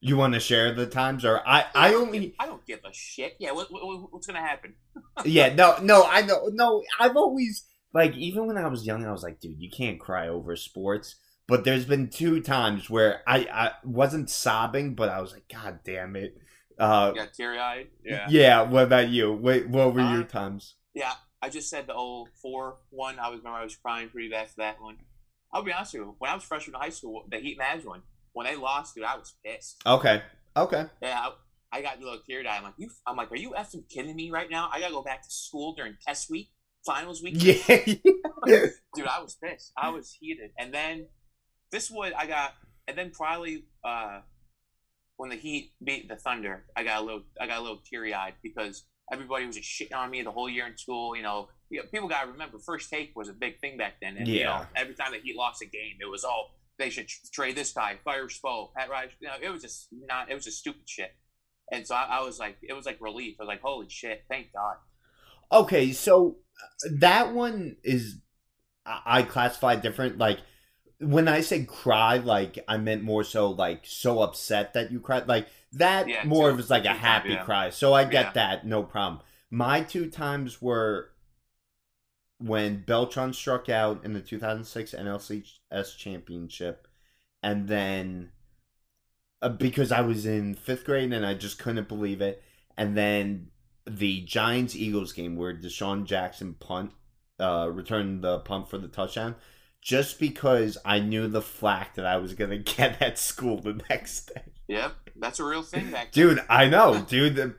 You 0.00 0.16
want 0.16 0.34
to 0.34 0.40
share 0.40 0.72
the 0.72 0.86
times, 0.86 1.24
or 1.24 1.40
I? 1.46 1.66
I 1.74 1.94
only. 1.94 2.34
I 2.38 2.46
don't 2.46 2.64
give 2.66 2.80
a 2.84 2.92
shit. 2.92 3.34
Yeah. 3.40 3.50
What, 3.50 3.72
what, 3.72 4.12
what's 4.12 4.26
gonna 4.26 4.40
happen? 4.40 4.74
Yeah. 5.24 5.52
No. 5.54 5.76
No. 5.82 6.04
I 6.04 6.22
know. 6.22 6.48
No. 6.52 6.84
I've 7.00 7.16
always 7.16 7.66
like 7.92 8.14
even 8.16 8.46
when 8.46 8.56
I 8.56 8.68
was 8.68 8.86
young, 8.86 9.04
I 9.04 9.10
was 9.10 9.24
like, 9.24 9.40
dude, 9.40 9.60
you 9.60 9.70
can't 9.70 9.98
cry 9.98 10.28
over 10.28 10.54
sports. 10.54 11.16
But 11.48 11.64
there's 11.64 11.86
been 11.86 12.08
two 12.10 12.40
times 12.40 12.88
where 12.88 13.22
I 13.26 13.48
I 13.52 13.70
wasn't 13.82 14.30
sobbing, 14.30 14.94
but 14.94 15.08
I 15.08 15.20
was 15.20 15.32
like, 15.32 15.48
God 15.52 15.80
damn 15.84 16.14
it. 16.14 16.36
Uh, 16.78 17.10
got 17.12 17.34
teary 17.34 17.58
eyed. 17.58 17.88
Yeah. 18.04 18.26
Yeah. 18.28 18.62
What 18.62 18.84
about 18.84 19.08
you? 19.08 19.32
Wait, 19.32 19.68
what 19.68 19.94
were 19.94 20.00
your 20.00 20.22
Uh, 20.22 20.26
times? 20.26 20.76
Yeah. 20.94 21.12
I 21.40 21.48
just 21.48 21.70
said 21.70 21.86
the 21.86 21.94
old 21.94 22.28
four 22.42 22.78
one. 22.90 23.18
I 23.18 23.28
was 23.28 23.38
remember 23.38 23.58
I 23.58 23.64
was 23.64 23.76
crying 23.76 24.08
pretty 24.08 24.28
bad 24.28 24.48
for 24.48 24.56
that 24.58 24.80
one. 24.80 24.96
I'll 25.52 25.62
be 25.62 25.72
honest 25.72 25.94
with 25.94 26.02
you. 26.02 26.14
When 26.18 26.30
I 26.30 26.34
was 26.34 26.44
freshman 26.44 26.74
in 26.74 26.80
high 26.80 26.90
school, 26.90 27.24
the 27.30 27.38
Heat 27.38 27.58
Mavs 27.58 27.84
one, 27.84 28.02
when 28.32 28.46
they 28.46 28.56
lost, 28.56 28.94
dude, 28.94 29.04
I 29.04 29.16
was 29.16 29.34
pissed. 29.44 29.80
Okay. 29.86 30.22
Okay. 30.56 30.86
Yeah, 31.00 31.28
I, 31.72 31.78
I 31.78 31.82
got 31.82 31.98
a 31.98 32.00
little 32.00 32.18
teary 32.26 32.46
eyed. 32.46 32.58
I'm 32.58 32.64
like, 32.64 32.74
you. 32.76 32.90
I'm 33.06 33.16
like, 33.16 33.30
are 33.30 33.36
you 33.36 33.52
effing 33.52 33.88
kidding 33.88 34.16
me 34.16 34.30
right 34.30 34.50
now? 34.50 34.68
I 34.72 34.80
gotta 34.80 34.92
go 34.92 35.02
back 35.02 35.22
to 35.22 35.30
school 35.30 35.74
during 35.74 35.96
test 36.06 36.28
week, 36.30 36.50
finals 36.84 37.22
week. 37.22 37.34
Yeah. 37.38 37.84
dude, 38.94 39.06
I 39.06 39.22
was 39.22 39.36
pissed. 39.42 39.72
I 39.76 39.90
was 39.90 40.16
heated. 40.18 40.50
And 40.58 40.74
then 40.74 41.06
this 41.70 41.90
one, 41.90 42.12
I 42.18 42.26
got, 42.26 42.54
and 42.88 42.98
then 42.98 43.10
probably 43.10 43.64
uh, 43.84 44.20
when 45.18 45.28
the 45.28 45.36
Heat 45.36 45.72
beat 45.84 46.08
the 46.08 46.16
Thunder, 46.16 46.64
I 46.74 46.84
got 46.84 47.02
a 47.02 47.04
little, 47.04 47.22
I 47.40 47.46
got 47.46 47.58
a 47.58 47.60
little 47.60 47.80
teary 47.84 48.14
eyed 48.14 48.34
because 48.42 48.84
everybody 49.12 49.44
was 49.46 49.56
just 49.56 49.68
shitting 49.68 49.94
on 49.96 50.10
me 50.10 50.22
the 50.22 50.30
whole 50.32 50.48
year 50.48 50.66
in 50.66 50.78
school. 50.78 51.14
You 51.14 51.22
know, 51.22 51.48
people 51.92 52.08
got 52.08 52.22
to 52.24 52.30
remember, 52.32 52.58
first 52.58 52.88
take 52.88 53.12
was 53.14 53.28
a 53.28 53.32
big 53.32 53.60
thing 53.60 53.76
back 53.76 53.94
then. 54.00 54.16
And, 54.16 54.26
you 54.26 54.44
know, 54.44 54.50
Yeah. 54.60 54.66
every 54.76 54.94
time 54.94 55.12
the 55.12 55.18
Heat 55.18 55.36
lost 55.36 55.60
a 55.60 55.66
game, 55.66 55.96
it 56.00 56.08
was 56.10 56.24
all 56.24 56.54
they 56.78 56.88
should 56.90 57.08
tr- 57.08 57.26
trade 57.32 57.56
this 57.56 57.72
guy, 57.72 57.98
fire 58.04 58.28
Spo, 58.28 58.72
Pat 58.74 58.88
Riley. 58.88 59.10
You 59.20 59.26
know, 59.28 59.34
it 59.42 59.50
was 59.50 59.60
just 59.62 59.88
not, 59.92 60.30
it 60.30 60.34
was 60.34 60.44
just 60.44 60.58
stupid 60.58 60.88
shit. 60.88 61.10
And 61.72 61.84
so 61.86 61.94
I, 61.96 62.18
I 62.18 62.20
was 62.22 62.38
like, 62.38 62.56
it 62.62 62.72
was 62.72 62.86
like 62.86 62.98
relief. 63.00 63.36
I 63.40 63.42
was 63.42 63.48
like, 63.48 63.60
holy 63.60 63.88
shit, 63.90 64.24
thank 64.30 64.52
God. 64.52 64.76
Okay, 65.50 65.92
so 65.92 66.36
uh, 66.62 66.88
that 67.00 67.34
one 67.34 67.76
is 67.82 68.20
I 68.86 69.00
I 69.04 69.22
classify 69.22 69.74
different. 69.76 70.18
Like 70.18 70.38
when 71.00 71.28
I 71.28 71.40
say 71.40 71.64
cry, 71.64 72.18
like 72.18 72.58
I 72.68 72.76
meant 72.76 73.02
more 73.02 73.24
so 73.24 73.50
like 73.50 73.82
so 73.86 74.20
upset 74.22 74.74
that 74.74 74.90
you 74.90 75.00
cried. 75.00 75.28
Like 75.28 75.48
that 75.72 76.08
Yeah, 76.08 76.24
more 76.24 76.50
of 76.50 76.58
is 76.58 76.70
like 76.70 76.84
a 76.84 76.94
happy 76.94 77.30
yeah. 77.30 77.44
cry. 77.44 77.70
So 77.70 77.94
I 77.94 78.04
get 78.04 78.26
Yeah. 78.26 78.32
that, 78.34 78.66
no 78.66 78.82
problem. 78.82 79.22
My 79.50 79.80
two 79.82 80.10
times 80.10 80.60
were 80.60 81.10
when 82.38 82.82
Beltran 82.84 83.32
struck 83.32 83.68
out 83.68 84.04
in 84.04 84.12
the 84.12 84.20
2006 84.20 84.92
NLCS 84.94 85.96
championship, 85.96 86.86
and 87.42 87.68
then 87.68 88.30
uh, 89.42 89.48
because 89.48 89.92
I 89.92 90.00
was 90.00 90.26
in 90.26 90.54
fifth 90.54 90.84
grade 90.84 91.12
and 91.12 91.24
I 91.24 91.34
just 91.34 91.58
couldn't 91.58 91.88
believe 91.88 92.20
it, 92.20 92.42
and 92.76 92.96
then 92.96 93.48
the 93.86 94.20
Giants 94.22 94.76
Eagles 94.76 95.12
game 95.12 95.36
where 95.36 95.54
DeSean 95.54 96.04
Jackson 96.04 96.54
punt 96.54 96.92
uh, 97.40 97.70
returned 97.72 98.22
the 98.22 98.40
punt 98.40 98.68
for 98.68 98.78
the 98.78 98.88
touchdown, 98.88 99.36
just 99.82 100.18
because 100.18 100.78
I 100.84 101.00
knew 101.00 101.28
the 101.28 101.42
flack 101.42 101.94
that 101.94 102.06
I 102.06 102.16
was 102.16 102.34
gonna 102.34 102.58
get 102.76 103.00
at 103.00 103.18
school 103.18 103.60
the 103.60 103.80
next 103.88 104.32
day. 104.34 104.42
Yep, 104.68 104.94
that's 105.16 105.40
a 105.40 105.44
real 105.44 105.62
thing 105.62 105.90
back 105.90 106.12
then. 106.12 106.28
Dude, 106.28 106.44
I 106.48 106.68
know, 106.68 107.04
dude. 107.08 107.36
The 107.36 107.54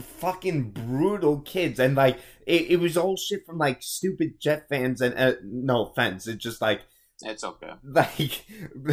fucking 0.00 0.70
brutal 0.70 1.40
kids, 1.40 1.78
and 1.78 1.96
like 1.96 2.18
it, 2.46 2.70
it 2.70 2.80
was 2.80 2.96
all 2.96 3.16
shit 3.16 3.44
from 3.44 3.58
like 3.58 3.82
stupid 3.82 4.40
Jet 4.40 4.68
fans. 4.68 5.00
And 5.00 5.18
uh, 5.18 5.34
no 5.44 5.86
offense, 5.86 6.26
it's 6.26 6.42
just 6.42 6.60
like 6.60 6.82
It's 7.22 7.44
okay. 7.44 7.72
like 7.84 8.46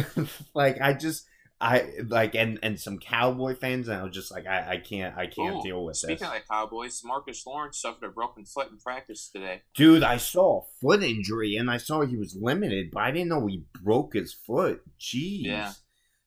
like 0.54 0.80
I 0.80 0.92
just 0.94 1.26
I 1.64 1.92
like 2.08 2.34
and 2.34 2.58
and 2.62 2.78
some 2.78 2.98
Cowboy 2.98 3.54
fans, 3.56 3.88
and 3.88 3.98
I 3.98 4.04
was 4.04 4.14
just 4.14 4.30
like 4.30 4.46
I 4.46 4.72
I 4.72 4.76
can't 4.76 5.16
I 5.16 5.26
can't 5.26 5.56
Ooh, 5.56 5.62
deal 5.62 5.84
with 5.84 5.96
Speaking 5.96 6.28
this, 6.28 6.40
of 6.42 6.48
Cowboys, 6.48 7.00
Marcus 7.04 7.46
Lawrence 7.46 7.80
suffered 7.80 8.04
a 8.04 8.10
broken 8.10 8.44
foot 8.44 8.70
in 8.70 8.76
practice 8.76 9.30
today. 9.34 9.62
dude. 9.74 10.02
I 10.02 10.18
saw 10.18 10.60
a 10.60 10.64
foot 10.80 11.02
injury, 11.02 11.56
and 11.56 11.70
I 11.70 11.78
saw 11.78 12.04
he 12.04 12.16
was 12.18 12.36
limited, 12.38 12.90
but 12.92 13.02
I 13.04 13.10
didn't 13.12 13.28
know 13.28 13.46
he 13.46 13.64
broke 13.82 14.12
his 14.12 14.34
foot. 14.34 14.82
Jeez, 15.00 15.44
Yeah. 15.46 15.72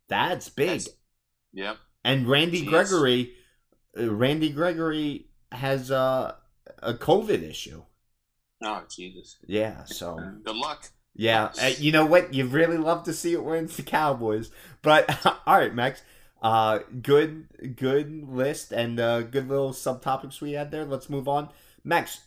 that's 0.08 0.50
big. 0.50 0.68
That's- 0.70 0.90
Yep. 1.54 1.78
And 2.04 2.28
Randy 2.28 2.64
Jeez. 2.64 2.70
Gregory, 2.70 3.34
uh, 4.00 4.14
Randy 4.14 4.50
Gregory 4.52 5.30
has 5.52 5.92
uh, 5.92 6.34
a 6.80 6.94
COVID 6.94 7.44
issue. 7.44 7.84
Oh 8.64 8.84
Jesus. 8.90 9.38
Yeah, 9.46 9.84
so 9.86 10.18
Good 10.44 10.56
luck. 10.56 10.90
Yeah, 11.18 11.52
uh, 11.62 11.72
you 11.80 11.92
know 11.92 12.06
what? 12.06 12.34
You 12.34 12.46
really 12.48 12.78
love 12.78 13.04
to 13.06 13.14
see 13.14 13.34
it 13.34 13.44
when 13.44 13.66
it's 13.66 13.78
the 13.78 13.84
Cowboys. 13.84 14.52
But 14.84 15.26
all 15.26 15.58
right, 15.60 15.76
Max. 15.76 16.04
Uh, 16.42 16.80
good, 17.02 17.48
good 17.76 18.30
list 18.30 18.72
and 18.72 19.00
uh, 19.00 19.24
good 19.24 19.50
little 19.50 19.72
subtopics 19.74 20.42
we 20.42 20.54
had 20.54 20.72
there. 20.72 20.86
Let's 20.86 21.10
move 21.10 21.28
on. 21.28 21.50
Max, 21.84 22.22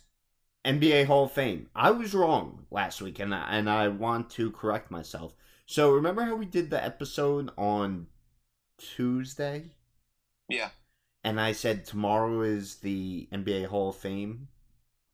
NBA 0.65 1.05
Hall 1.07 1.25
of 1.25 1.33
Fame. 1.33 1.69
I 1.75 1.91
was 1.91 2.13
wrong 2.13 2.67
last 2.71 3.01
week, 3.01 3.19
and 3.19 3.33
I, 3.35 3.47
and 3.57 3.69
I 3.69 3.89
want 3.89 4.29
to 4.31 4.51
correct 4.51 4.91
myself. 4.91 5.35
So 5.67 5.91
remember 5.91 6.23
how 6.23 6.35
we 6.35 6.45
did 6.45 6.69
the 6.69 6.83
episode 6.83 7.51
on 7.57 8.07
Tuesday? 8.77 9.71
Yeah. 10.49 10.69
and 11.23 11.39
I 11.39 11.51
said 11.53 11.85
tomorrow 11.85 12.41
is 12.41 12.75
the 12.77 13.27
NBA 13.31 13.67
Hall 13.67 13.89
of 13.89 13.97
Fame 13.97 14.49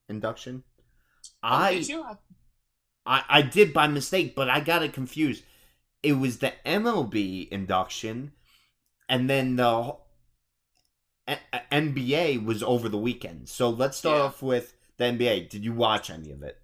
induction. 0.09 0.63
Oh, 1.43 1.47
I, 1.49 1.73
did 1.75 1.87
you? 1.89 2.05
I 3.07 3.23
I 3.29 3.41
did 3.41 3.73
by 3.73 3.87
mistake, 3.87 4.35
but 4.35 4.49
I 4.49 4.59
got 4.59 4.83
it 4.83 4.93
confused. 4.93 5.43
It 6.03 6.13
was 6.13 6.39
the 6.39 6.53
MLB 6.65 7.47
induction, 7.51 8.33
and 9.09 9.29
then 9.29 9.55
the 9.55 9.95
A- 11.27 11.39
A- 11.53 11.61
NBA 11.73 12.43
was 12.43 12.63
over 12.63 12.87
the 12.89 12.97
weekend. 12.97 13.49
So 13.49 13.69
let's 13.69 13.97
start 13.97 14.17
Yeah. 14.17 14.23
off 14.23 14.41
with 14.41 14.73
the 14.97 15.05
NBA. 15.05 15.41
Did 15.49 15.63
you 15.65 15.73
watch 15.73 16.09
any 16.09 16.31
of 16.31 16.41
it? 16.43 16.61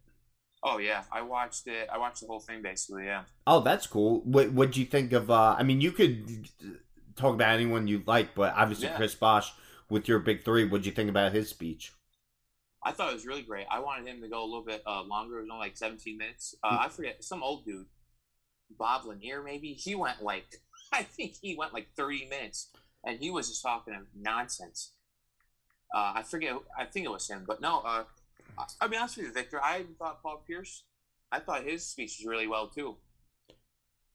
Oh 0.66 0.78
yeah, 0.78 1.04
I 1.12 1.22
watched 1.22 1.68
it. 1.68 1.90
I 1.92 1.98
watched 1.98 2.22
the 2.22 2.28
whole 2.28 2.40
thing 2.40 2.62
basically. 2.62 3.06
Yeah. 3.06 3.24
Oh, 3.46 3.60
that's 3.60 3.86
cool. 3.88 4.22
What 4.22 4.52
What'd 4.54 4.78
you 4.78 4.86
think 4.86 5.12
of? 5.12 5.30
uh 5.30 5.56
I 5.58 5.64
mean, 5.64 5.82
you 5.82 5.92
could 5.92 6.48
talk 7.16 7.34
about 7.34 7.54
anyone 7.54 7.88
you 7.88 8.02
like, 8.06 8.34
but 8.36 8.54
obviously 8.56 8.88
Yeah. 8.88 8.96
Chris 8.96 9.16
Bosh 9.16 9.52
with 9.90 10.08
your 10.08 10.20
big 10.20 10.44
three. 10.46 10.64
What'd 10.66 10.86
you 10.86 10.92
think 10.94 11.10
about 11.10 11.34
his 11.34 11.50
speech? 11.50 11.92
I 12.86 12.92
thought 12.92 13.12
it 13.12 13.14
was 13.16 13.26
really 13.26 13.44
great. 13.44 13.66
I 13.72 13.80
wanted 13.80 14.08
him 14.08 14.22
to 14.22 14.28
go 14.28 14.44
a 14.44 14.46
little 14.46 14.64
bit 14.66 14.84
uh, 14.86 15.04
longer. 15.04 15.38
It 15.40 15.44
was 15.44 15.50
only 15.52 15.66
like 15.68 15.78
17 15.78 16.18
minutes. 16.18 16.56
Uh, 16.64 16.78
I 16.82 16.90
forget 16.90 17.24
some 17.24 17.42
old 17.44 17.66
dude, 17.66 17.86
Bob 18.78 19.06
Lanier 19.06 19.42
maybe. 19.44 19.74
He 19.74 19.96
went 19.96 20.22
like 20.24 20.46
I 20.94 21.04
think 21.04 21.36
he 21.42 21.56
went 21.56 21.74
like 21.74 21.88
30 21.96 22.28
minutes, 22.30 22.70
and 23.06 23.20
he 23.20 23.32
was 23.32 23.50
just 23.50 23.64
talking 23.64 23.94
nonsense. 24.16 24.94
Uh, 25.94 26.14
I 26.16 26.24
forget. 26.24 26.56
I 26.78 26.86
think 26.86 27.06
it 27.06 27.12
was 27.12 27.30
him, 27.30 27.44
but 27.48 27.62
no. 27.62 27.80
Uh, 27.82 28.04
I- 28.58 28.66
I'll 28.82 28.90
be 28.90 28.98
honest 28.98 29.18
with 29.18 29.28
you, 29.28 29.34
Victor. 29.34 29.62
I 29.64 29.86
thought 30.00 30.22
Paul 30.22 30.44
Pierce. 30.46 30.84
I 31.32 31.40
thought 31.40 31.64
his 31.64 31.86
speech 31.86 32.18
was 32.20 32.28
really 32.28 32.48
well 32.48 32.68
too. 32.68 32.98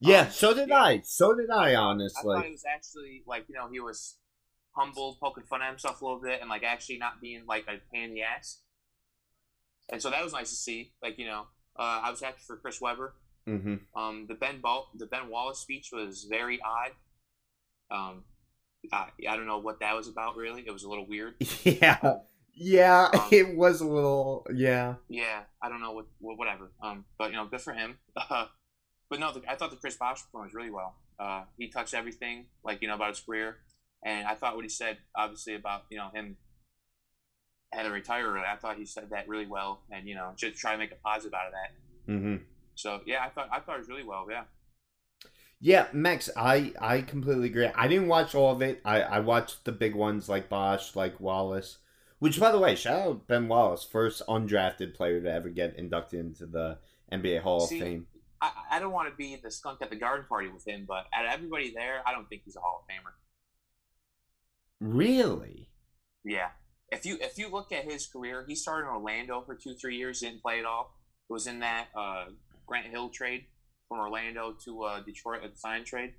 Yeah, 0.00 0.26
Um, 0.26 0.30
so 0.30 0.54
did 0.54 0.68
yeah. 0.68 0.82
I. 0.82 1.00
So 1.04 1.34
did 1.34 1.50
I, 1.50 1.76
I 2.16 2.22
thought 2.22 2.44
honestly. 2.44 2.46
it 2.46 2.50
was 2.52 2.64
actually 2.64 3.22
like 3.26 3.48
you 3.48 3.54
know 3.54 3.68
he 3.70 3.80
was 3.80 4.16
humble, 4.78 5.16
poking 5.20 5.44
fun 5.44 5.62
at 5.62 5.68
himself 5.70 6.00
a 6.00 6.04
little 6.04 6.20
bit, 6.20 6.40
and 6.40 6.48
like 6.48 6.62
actually 6.62 6.98
not 6.98 7.20
being 7.20 7.44
like 7.46 7.64
a 7.68 7.78
pain 7.92 8.04
in 8.10 8.14
the 8.14 8.22
ass. 8.22 8.60
And 9.90 10.02
so 10.02 10.10
that 10.10 10.22
was 10.22 10.32
nice 10.32 10.50
to 10.50 10.56
see. 10.56 10.92
Like 11.02 11.18
you 11.18 11.26
know, 11.26 11.42
uh, 11.78 12.00
I 12.04 12.10
was 12.10 12.20
happy 12.20 12.40
for 12.46 12.56
Chris 12.56 12.80
Webber. 12.80 13.14
hmm 13.46 13.76
Um, 13.96 14.26
the 14.28 14.34
Ben 14.34 14.60
Ball, 14.60 14.88
the 14.94 15.06
Ben 15.06 15.28
Wallace 15.30 15.58
speech 15.58 15.90
was 15.92 16.26
very 16.28 16.60
odd. 16.62 16.92
Um, 17.90 18.24
I, 18.92 19.08
I 19.28 19.36
don't 19.36 19.46
know 19.46 19.58
what 19.58 19.80
that 19.80 19.94
was 19.94 20.08
about. 20.08 20.36
Really, 20.36 20.62
it 20.66 20.72
was 20.72 20.84
a 20.84 20.88
little 20.88 21.06
weird. 21.06 21.34
Yeah, 21.64 21.98
yeah, 22.54 23.08
Um, 23.12 23.28
it 23.32 23.56
was 23.56 23.80
a 23.80 23.86
little. 23.86 24.46
Yeah, 24.54 24.94
Yeah, 25.08 25.42
I 25.62 25.68
don't 25.68 25.80
know 25.80 25.92
what, 25.92 26.06
what 26.20 26.38
whatever. 26.38 26.70
Um, 26.82 27.04
but 27.18 27.30
you 27.30 27.36
know, 27.36 27.46
good 27.46 27.60
for 27.60 27.72
him. 27.72 27.98
Uh, 28.16 28.46
but 29.10 29.20
no, 29.20 29.32
the, 29.32 29.42
I 29.48 29.56
thought 29.56 29.70
the 29.70 29.76
Chris 29.76 29.96
Bosh 29.96 30.22
performed 30.22 30.52
really 30.52 30.70
well. 30.70 30.96
Uh, 31.18 31.44
he 31.56 31.68
touched 31.68 31.94
everything, 31.94 32.46
like 32.62 32.82
you 32.82 32.88
know, 32.88 32.94
about 32.94 33.08
his 33.10 33.20
career, 33.20 33.56
and 34.04 34.26
I 34.26 34.34
thought 34.34 34.56
what 34.56 34.64
he 34.64 34.68
said, 34.70 34.98
obviously 35.16 35.54
about 35.54 35.84
you 35.90 35.98
know 35.98 36.10
him 36.14 36.36
had 37.72 37.82
to 37.84 37.90
retire. 37.90 38.26
early, 38.26 38.44
I 38.46 38.56
thought 38.56 38.76
he 38.78 38.86
said 38.86 39.10
that 39.10 39.28
really 39.28 39.46
well, 39.46 39.82
and 39.90 40.06
you 40.08 40.14
know, 40.14 40.32
just 40.36 40.56
try 40.58 40.72
to 40.72 40.78
make 40.78 40.92
a 40.92 40.96
positive 40.96 41.34
out 41.34 41.46
of 41.46 41.52
that. 41.52 41.72
hmm 42.06 42.36
So 42.74 43.00
yeah, 43.06 43.24
I 43.24 43.28
thought 43.30 43.48
I 43.52 43.60
thought 43.60 43.76
it 43.76 43.80
was 43.80 43.88
really 43.88 44.04
well. 44.04 44.26
Yeah. 44.30 44.44
yeah, 45.60 45.88
Max. 45.92 46.30
I 46.36 46.72
I 46.80 47.02
completely 47.02 47.46
agree. 47.48 47.66
I 47.74 47.88
didn't 47.88 48.08
watch 48.08 48.34
all 48.34 48.52
of 48.52 48.62
it. 48.62 48.80
I 48.84 49.02
I 49.02 49.20
watched 49.20 49.64
the 49.64 49.72
big 49.72 49.94
ones 49.94 50.28
like 50.28 50.48
Bosh, 50.48 50.94
like 50.94 51.20
Wallace. 51.20 51.78
Which, 52.20 52.40
by 52.40 52.50
the 52.50 52.58
way, 52.58 52.74
shout 52.74 53.00
out 53.00 53.26
Ben 53.28 53.46
Wallace, 53.48 53.84
first 53.84 54.22
undrafted 54.28 54.94
player 54.94 55.20
to 55.20 55.32
ever 55.32 55.48
get 55.50 55.76
inducted 55.76 56.20
into 56.20 56.46
the 56.46 56.78
NBA 57.12 57.40
Hall 57.42 57.60
See, 57.60 57.76
of 57.76 57.82
Fame. 57.82 58.06
I, 58.40 58.52
I 58.72 58.78
don't 58.80 58.92
want 58.92 59.08
to 59.08 59.16
be 59.16 59.36
the 59.36 59.50
skunk 59.50 59.82
at 59.82 59.90
the 59.90 59.96
garden 59.96 60.26
party 60.28 60.48
with 60.48 60.66
him, 60.66 60.84
but 60.86 61.06
out 61.12 61.26
of 61.26 61.32
everybody 61.32 61.72
there, 61.74 62.02
I 62.06 62.12
don't 62.12 62.28
think 62.28 62.42
he's 62.44 62.56
a 62.56 62.60
Hall 62.60 62.84
of 62.84 62.92
Famer. 62.92 63.12
Really? 64.80 65.70
Yeah. 66.24 66.50
If 66.90 67.04
you 67.04 67.18
if 67.20 67.36
you 67.38 67.50
look 67.50 67.72
at 67.72 67.84
his 67.84 68.06
career, 68.06 68.44
he 68.48 68.54
started 68.54 68.88
in 68.88 68.94
Orlando 68.94 69.42
for 69.42 69.54
two 69.54 69.74
three 69.74 69.96
years, 69.96 70.20
didn't 70.20 70.42
play 70.42 70.58
at 70.58 70.64
all. 70.64 70.94
Was 71.28 71.46
in 71.46 71.60
that 71.60 71.88
uh, 71.94 72.26
Grant 72.66 72.86
Hill 72.86 73.10
trade 73.10 73.44
from 73.88 73.98
Orlando 73.98 74.54
to 74.64 74.82
uh, 74.84 75.00
Detroit, 75.00 75.42
a 75.44 75.56
sign 75.56 75.84
trade, 75.84 76.14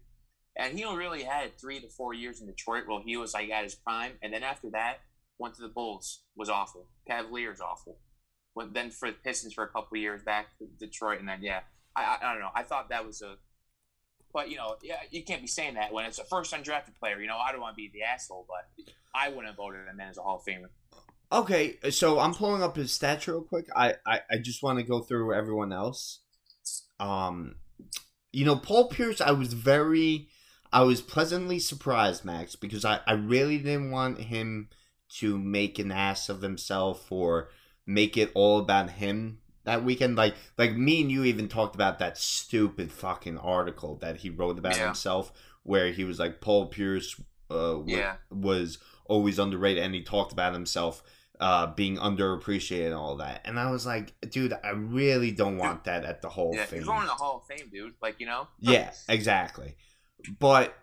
and 0.56 0.78
he 0.78 0.84
only 0.84 1.00
really 1.00 1.24
had 1.24 1.58
three 1.60 1.80
to 1.80 1.88
four 1.88 2.14
years 2.14 2.42
in 2.42 2.48
Detroit 2.48 2.84
while 2.86 3.02
he 3.04 3.18
was 3.18 3.34
like 3.34 3.50
at 3.50 3.64
his 3.64 3.76
prime, 3.76 4.14
and 4.22 4.32
then 4.34 4.44
after 4.44 4.70
that 4.72 5.00
went 5.40 5.56
to 5.56 5.62
the 5.62 5.68
Bulls, 5.70 6.22
was 6.36 6.50
awful. 6.50 6.88
Cavaliers 7.08 7.62
awful. 7.62 7.98
Went 8.56 8.74
then 8.74 8.92
for 8.92 9.10
the 9.10 9.18
Pistons 9.24 9.54
for 9.54 9.64
a 9.64 9.70
couple 9.70 9.98
years, 9.98 10.22
back 10.22 10.58
to 10.60 10.68
Detroit, 10.80 11.20
and 11.20 11.28
then 11.28 11.42
yeah, 11.42 11.62
I, 11.96 12.04
I 12.04 12.30
I 12.30 12.34
don't 12.34 12.42
know. 12.42 12.52
I 12.54 12.64
thought 12.64 12.90
that 12.90 13.06
was 13.08 13.24
a 13.24 13.38
but 14.34 14.50
you 14.50 14.58
know, 14.58 14.76
yeah, 14.82 14.98
you 15.12 15.24
can't 15.24 15.42
be 15.42 15.48
saying 15.48 15.76
that 15.76 15.92
when 15.94 16.06
it's 16.06 16.20
a 16.20 16.24
first 16.24 16.54
undrafted 16.54 16.96
player. 17.00 17.20
You 17.20 17.28
know, 17.28 17.38
I 17.38 17.52
don't 17.52 17.62
want 17.62 17.74
to 17.74 17.78
be 17.78 17.90
the 17.94 18.04
asshole, 18.04 18.46
but 18.48 18.86
I 19.14 19.30
wouldn't 19.30 19.48
have 19.48 19.58
voted 19.58 19.88
him 19.88 20.00
in 20.00 20.08
as 20.08 20.18
a 20.18 20.22
Hall 20.22 20.38
of 20.38 20.46
Famer. 20.46 20.70
Okay, 21.32 21.78
so 21.92 22.20
I'm 22.20 22.34
pulling 22.34 22.64
up 22.64 22.76
his 22.76 22.92
stats 22.98 23.28
real 23.28 23.42
quick. 23.42 23.68
I 23.76 23.96
I, 24.06 24.22
I 24.32 24.38
just 24.38 24.64
want 24.64 24.80
to 24.80 24.84
go 24.84 25.00
through 25.02 25.34
everyone 25.34 25.72
else. 25.74 26.22
um, 27.00 27.56
you 28.32 28.46
know, 28.46 28.56
Paul 28.56 28.90
Pierce, 28.90 29.22
I 29.22 29.32
was 29.32 29.54
very, 29.54 30.28
I 30.72 30.84
was 30.84 31.02
pleasantly 31.02 31.60
surprised, 31.60 32.24
Max, 32.26 32.56
because 32.56 32.86
I, 32.86 33.00
I 33.08 33.14
really 33.14 33.58
didn't 33.58 33.92
want 33.92 34.20
him 34.20 34.70
to 35.18 35.38
make 35.40 35.80
an 35.80 35.92
ass 35.92 36.30
of 36.30 36.42
himself 36.42 37.12
or 37.12 37.50
make 37.88 38.18
it 38.18 38.32
all 38.36 38.60
about 38.60 38.92
him 38.92 39.40
that 39.66 39.84
weekend. 39.84 40.16
Like, 40.16 40.36
like 40.58 40.76
me 40.76 41.02
and 41.02 41.12
you 41.12 41.24
even 41.24 41.48
talked 41.48 41.76
about 41.76 42.00
that 42.00 42.18
stupid 42.18 42.92
fucking 42.92 43.38
article 43.38 43.96
that 43.98 44.18
he 44.18 44.30
wrote 44.30 44.58
about 44.58 44.78
Yeah. 44.78 44.86
himself, 44.88 45.32
where 45.64 45.92
he 45.92 46.04
was 46.04 46.20
like 46.20 46.42
Paul 46.42 46.68
Pierce 46.68 47.20
uh, 47.52 47.80
Yeah. 47.86 48.16
was 48.30 48.78
always 49.06 49.40
underrated, 49.40 49.84
and 49.84 49.94
he 49.96 50.02
talked 50.04 50.32
about 50.32 50.54
himself 50.54 51.02
uh, 51.40 51.66
being 51.68 51.96
underappreciated 51.98 52.88
and 52.88 52.94
all 52.94 53.16
that. 53.16 53.42
And 53.46 53.58
I 53.58 53.72
was 53.72 53.86
like, 53.86 54.14
dude, 54.30 54.54
I 54.64 54.72
really 54.72 55.32
don't 55.32 55.58
want 55.58 55.86
that 55.86 56.04
at 56.04 56.22
the 56.22 56.28
Hall 56.30 56.52
Yeah, 56.54 56.64
of 56.64 56.68
Fame. 56.70 56.80
he's 56.80 56.88
going 56.88 57.02
to 57.02 57.08
the 57.08 57.14
Hall 57.14 57.38
of 57.38 57.46
Fame, 57.58 57.70
dude. 57.72 57.94
Like 58.02 58.20
you 58.20 58.26
know. 58.26 58.48
Yeah, 58.60 58.92
exactly. 59.08 59.76
But 60.38 60.76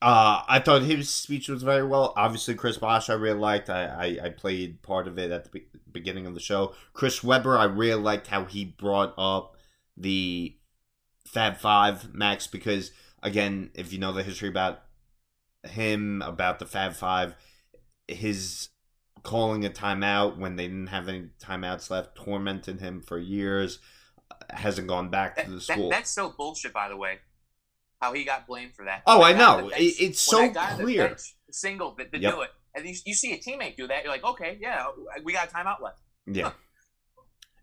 uh, 0.00 0.42
I 0.48 0.60
thought 0.60 0.82
his 0.82 1.10
speech 1.10 1.48
was 1.48 1.62
very 1.62 1.84
well. 1.86 2.14
Obviously, 2.16 2.54
Chris 2.54 2.78
Bosh 2.78 3.10
I 3.10 3.14
really 3.14 3.38
liked. 3.38 3.68
I, 3.68 3.84
I, 4.22 4.26
I 4.26 4.28
played 4.30 4.80
part 4.80 5.06
of 5.08 5.18
it 5.18 5.30
at 5.30 5.44
the 5.52 5.62
beginning 5.98 6.26
of 6.26 6.34
the 6.34 6.40
show. 6.40 6.74
Chris 6.92 7.22
Webber 7.24 7.56
I 7.58 7.64
really 7.64 8.00
liked 8.00 8.28
how 8.28 8.44
he 8.44 8.64
brought 8.64 9.14
up 9.18 9.56
the 9.96 10.56
Fab 11.26 11.56
Five 11.58 12.14
Max 12.14 12.46
because 12.46 12.90
again, 13.22 13.70
if 13.74 13.92
you 13.92 13.98
know 13.98 14.12
the 14.12 14.22
history 14.22 14.48
about 14.48 14.82
him 15.64 16.22
about 16.22 16.58
the 16.58 16.66
Fab 16.66 16.92
Five, 16.94 17.34
his 18.06 18.68
calling 19.24 19.64
a 19.64 19.70
timeout 19.70 20.38
when 20.38 20.56
they 20.56 20.66
didn't 20.68 20.86
have 20.88 21.08
any 21.08 21.28
timeouts 21.42 21.90
left 21.90 22.14
tormented 22.16 22.80
him 22.80 23.00
for 23.02 23.18
years. 23.18 23.78
Uh, 24.30 24.34
hasn't 24.50 24.86
gone 24.86 25.10
back 25.10 25.36
That, 25.36 25.46
to 25.46 25.50
the 25.50 25.56
that- 25.56 25.62
school. 25.62 25.90
that's 25.90 26.10
so 26.10 26.30
bullshit, 26.30 26.72
by 26.72 26.88
the 26.88 26.96
way. 26.96 27.18
How 28.00 28.12
he 28.12 28.22
got 28.24 28.46
blamed 28.46 28.74
for 28.76 28.84
that. 28.84 29.02
Oh, 29.06 29.18
That 29.18 29.24
I 29.34 29.38
know. 29.38 29.68
bench- 29.70 29.96
it's 30.00 30.20
so 30.20 30.38
that 30.42 30.54
guy 30.54 30.70
on 30.72 30.78
the 30.78 30.84
clear. 30.84 31.16
Single 31.50 31.94
that, 31.96 32.12
that 32.12 32.20
Yep. 32.20 32.34
do 32.34 32.40
it, 32.42 32.50
and 32.74 32.86
you, 32.86 32.94
you 33.06 33.14
see 33.14 33.32
a 33.32 33.38
teammate 33.38 33.76
do 33.76 33.86
that, 33.86 34.02
you're 34.02 34.12
like, 34.12 34.24
okay, 34.24 34.58
yeah, 34.60 34.86
we 35.24 35.32
got 35.32 35.48
a 35.48 35.54
timeout 35.54 35.80
left. 35.80 36.00
Yeah. 36.26 36.52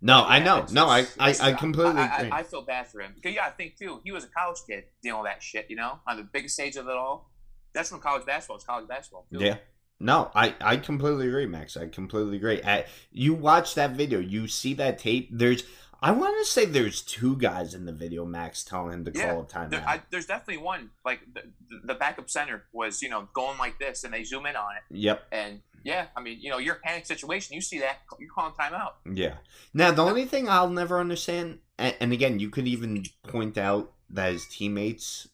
No, 0.02 0.24
I 0.24 0.40
know. 0.40 0.66
No, 0.72 0.88
I, 0.88 1.08
I, 1.20 1.36
I 1.42 1.54
completely 1.54 2.02
I, 2.02 2.18
agree. 2.18 2.32
I, 2.32 2.40
I 2.40 2.44
feel 2.44 2.62
bad 2.62 2.88
for 2.88 3.02
him 3.02 3.14
because 3.16 3.34
yeah, 3.34 3.46
I 3.46 3.50
think 3.50 3.78
too. 3.78 4.02
He 4.04 4.12
was 4.12 4.24
a 4.24 4.28
college 4.28 4.60
kid 4.68 4.84
dealing 5.02 5.22
with 5.22 5.32
that 5.32 5.42
shit, 5.42 5.66
you 5.70 5.76
know, 5.76 6.00
on 6.08 6.18
the 6.18 6.24
biggest 6.24 6.56
stage 6.56 6.76
of 6.76 6.88
it 6.88 6.96
all. 6.96 7.32
That's 7.74 7.90
from 7.90 8.02
college 8.02 8.26
basketball. 8.26 8.58
It's 8.58 8.66
college 8.66 8.88
basketball. 8.88 9.26
too. 9.32 9.40
yeah. 9.40 9.58
No, 10.00 10.30
I, 10.36 10.54
I 10.60 10.78
completely 10.78 11.28
agree, 11.28 11.46
Max. 11.46 11.78
I 11.78 11.88
completely 11.88 12.36
agree. 12.36 12.62
I, 12.62 12.86
you 13.12 13.34
watch 13.34 13.76
that 13.76 13.92
video, 13.92 14.20
you 14.20 14.48
see 14.48 14.74
that 14.76 15.00
tape. 15.00 15.30
There's, 15.32 15.64
I 16.02 16.12
want 16.12 16.36
to 16.40 16.52
say 16.52 16.66
there's 16.66 17.02
two 17.02 17.36
guys 17.38 17.74
in 17.74 17.86
the 17.86 17.94
video, 17.94 18.26
Max, 18.26 18.64
telling 18.64 18.94
him 18.94 19.06
to 19.06 19.12
Yeah, 19.14 19.32
call 19.32 19.42
a 19.42 19.46
timeout. 19.46 19.70
There, 19.72 19.84
I, 19.88 20.02
there's 20.12 20.26
definitely 20.26 20.64
one. 20.64 20.92
Like 21.04 21.22
the, 21.34 21.44
the 21.84 21.96
backup 21.96 22.30
center 22.30 22.64
was, 22.74 23.02
you 23.02 23.10
know, 23.10 23.28
going 23.34 23.58
like 23.58 23.80
this, 23.80 24.04
and 24.04 24.14
they 24.14 24.24
zoom 24.24 24.46
in 24.46 24.56
on 24.56 24.76
it, 24.76 24.96
yep. 24.96 25.26
and 25.32 25.62
yeah, 25.86 26.08
I 26.18 26.22
mean, 26.22 26.40
you 26.42 26.50
know, 26.50 26.60
a 26.60 26.76
panic 26.84 27.06
situation. 27.06 27.54
You 27.54 27.62
see 27.62 27.80
that, 27.80 28.00
you're 28.20 28.30
calling 28.30 28.54
timeout. 28.54 28.94
Yeah. 29.14 29.36
Now, 29.74 29.92
the 29.92 30.02
only 30.02 30.26
thing 30.26 30.50
I'll 30.50 30.70
never 30.70 31.00
understand, 31.00 31.60
and, 31.78 31.96
and 32.00 32.12
again, 32.12 32.40
you 32.40 32.50
could 32.50 32.68
even 32.68 33.04
point 33.28 33.56
out 33.56 33.94
that 34.10 34.34
his 34.34 34.48
teammates 34.48 35.28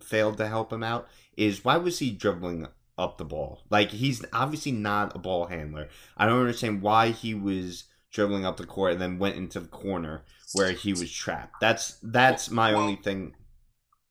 failed 0.00 0.38
to 0.38 0.48
help 0.48 0.72
him 0.72 0.82
out, 0.82 1.08
is 1.36 1.62
why 1.62 1.76
was 1.76 1.98
he 1.98 2.10
dribbling 2.10 2.68
up 2.96 3.18
the 3.18 3.24
ball? 3.26 3.64
Like, 3.68 3.90
he's 3.90 4.24
obviously 4.32 4.72
not 4.72 5.14
a 5.14 5.18
ball 5.18 5.46
handler. 5.46 5.90
I 6.16 6.24
don't 6.24 6.40
understand 6.40 6.80
why 6.80 7.10
he 7.10 7.34
was 7.34 7.84
dribbling 8.12 8.44
up 8.44 8.56
the 8.56 8.66
court 8.66 8.92
and 8.92 9.00
then 9.00 9.18
went 9.18 9.36
into 9.36 9.58
the 9.60 9.68
corner 9.68 10.24
where 10.52 10.72
he 10.72 10.92
was 10.92 11.10
trapped. 11.10 11.54
That's 11.60 11.98
that's 12.02 12.50
my 12.50 12.72
Well- 12.72 12.82
only 12.82 12.96
thing. 12.96 13.34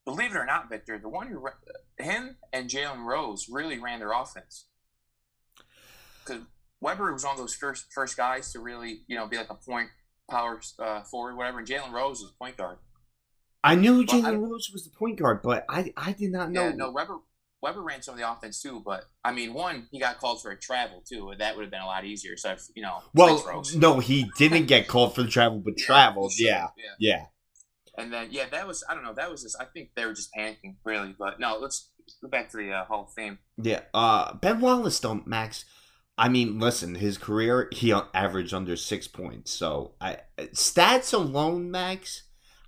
Believe 0.04 0.32
it 0.32 0.38
or 0.38 0.46
not, 0.46 0.68
Victor, 0.68 0.98
the 0.98 1.08
one 1.08 1.28
who 1.28 1.48
him 2.00 2.38
and 2.52 2.68
Jalen 2.70 3.06
Rose 3.06 3.48
really 3.50 3.78
ran 3.78 4.00
their 4.00 4.12
offense 4.12 4.66
because 6.26 6.42
Webber 6.82 7.14
was 7.14 7.24
one 7.24 7.34
of 7.34 7.38
those 7.38 7.54
first 7.54 7.94
first 7.94 8.18
guys 8.18 8.52
to 8.54 8.60
really, 8.60 9.04
you 9.08 9.16
know, 9.16 9.28
be 9.28 9.38
like 9.38 9.52
a 9.52 9.56
point 9.56 9.90
power 10.30 10.60
uh, 10.80 11.04
forward, 11.04 11.36
whatever. 11.36 11.60
And 11.60 11.68
Jalen 11.68 11.92
Rose 11.92 12.22
was 12.22 12.32
point 12.32 12.58
guard. 12.58 12.80
I 13.64 13.76
knew 13.76 14.04
Jalen 14.04 14.42
Rose 14.42 14.72
was 14.74 14.86
the 14.86 14.90
point 14.98 15.20
guard, 15.20 15.44
but 15.44 15.66
I 15.70 15.94
I 15.96 16.14
did 16.14 16.32
not 16.32 16.50
know. 16.52 16.64
Yeah, 16.70 16.76
no, 16.76 16.90
Webber 16.90 17.20
Webber 17.62 17.82
ran 17.82 18.02
some 18.02 18.16
of 18.16 18.20
the 18.20 18.32
offense 18.32 18.62
too, 18.62 18.82
but 18.84 19.06
I 19.24 19.32
mean, 19.32 19.54
one 19.54 19.88
he 19.92 20.00
got 20.00 20.20
called 20.20 20.42
for 20.42 20.52
a 20.52 20.58
travel 20.60 21.04
too, 21.08 21.30
and 21.30 21.42
that 21.42 21.56
would 21.56 21.62
have 21.64 21.72
been 21.72 21.82
a 21.82 21.86
lot 21.86 22.06
easier. 22.06 22.36
So 22.38 22.52
if, 22.52 22.64
you 22.76 22.82
know, 22.82 22.98
well, 23.14 23.64
no, 23.76 24.00
he 24.00 24.32
didn't 24.38 24.66
get 24.66 24.88
called 24.88 25.14
for 25.16 25.24
the 25.24 25.30
travel, 25.30 25.60
but 25.64 25.76
Yeah, 25.78 25.86
traveled. 25.86 26.32
should, 26.34 26.46
Yeah, 26.46 26.68
yeah. 26.78 26.94
yeah. 27.00 27.26
And 27.98 28.12
then 28.12 28.30
yeah, 28.32 28.46
that 28.52 28.68
was 28.68 28.84
I 28.90 28.96
don't 28.96 29.04
know, 29.04 29.14
that 29.14 29.30
was 29.30 29.44
just 29.44 29.58
I 29.60 29.66
think 29.66 29.92
they 29.96 30.06
were 30.06 30.14
just 30.14 30.34
panicking 30.34 30.76
really, 30.84 31.16
but 31.18 31.40
no, 31.40 31.58
let's 31.60 31.92
go 32.22 32.30
back 32.30 32.50
to 32.52 32.58
the 32.58 32.72
uh, 32.72 32.86
Hall 32.86 33.04
of 33.04 33.14
Fame. 33.14 33.38
Yeah, 33.62 33.82
uh, 33.94 34.34
Ben 34.34 34.60
Wallace, 34.60 35.00
don't 35.00 35.28
Max. 35.28 35.66
I 36.18 36.30
mean, 36.30 36.60
listen, 36.60 36.96
his 36.96 37.18
career 37.18 37.70
he 37.72 37.94
averaged 38.14 38.54
under 38.54 38.76
six 38.76 39.08
points. 39.08 39.52
So, 39.52 39.96
I 40.02 40.18
stats 40.40 41.14
alone, 41.14 41.72
Max. 41.72 42.24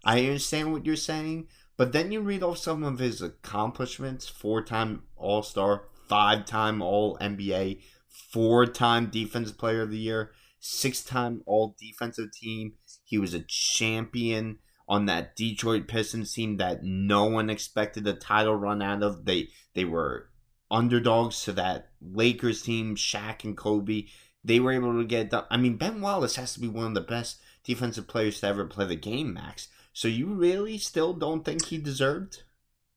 I 0.05 0.19
understand 0.19 0.73
what 0.73 0.85
you're 0.85 0.95
saying, 0.95 1.47
but 1.77 1.91
then 1.91 2.11
you 2.11 2.21
read 2.21 2.43
off 2.43 2.57
some 2.57 2.83
of 2.83 2.99
his 2.99 3.21
accomplishments: 3.21 4.27
four-time 4.27 5.03
All 5.15 5.43
Star, 5.43 5.85
five-time 6.07 6.81
All 6.81 7.17
NBA, 7.19 7.81
four-time 8.09 9.09
Defensive 9.11 9.57
Player 9.57 9.81
of 9.81 9.91
the 9.91 9.97
Year, 9.97 10.31
six-time 10.59 11.41
All 11.45 11.75
Defensive 11.79 12.31
Team. 12.31 12.73
He 13.03 13.17
was 13.17 13.33
a 13.33 13.43
champion 13.47 14.59
on 14.87 15.05
that 15.05 15.35
Detroit 15.35 15.87
Pistons 15.87 16.33
team 16.33 16.57
that 16.57 16.83
no 16.83 17.25
one 17.25 17.49
expected 17.49 18.05
a 18.07 18.13
title 18.13 18.55
run 18.55 18.81
out 18.81 19.03
of. 19.03 19.25
They 19.25 19.49
they 19.73 19.85
were 19.85 20.29
underdogs 20.69 21.43
to 21.43 21.53
that 21.53 21.89
Lakers 22.01 22.61
team, 22.63 22.95
Shaq 22.95 23.43
and 23.43 23.55
Kobe. 23.55 24.05
They 24.43 24.59
were 24.59 24.73
able 24.73 24.97
to 24.97 25.05
get 25.05 25.29
done. 25.29 25.45
I 25.49 25.57
mean, 25.57 25.77
Ben 25.77 26.01
Wallace 26.01 26.35
has 26.35 26.53
to 26.55 26.59
be 26.59 26.67
one 26.67 26.87
of 26.87 26.93
the 26.93 27.01
best 27.01 27.39
defensive 27.63 28.07
players 28.07 28.41
to 28.41 28.47
ever 28.47 28.65
play 28.65 28.85
the 28.85 28.95
game, 28.95 29.33
Max. 29.33 29.69
So 29.93 30.07
you 30.07 30.27
really 30.33 30.77
still 30.79 31.13
don't 31.13 31.45
think 31.45 31.65
he 31.65 31.77
deserved? 31.77 32.43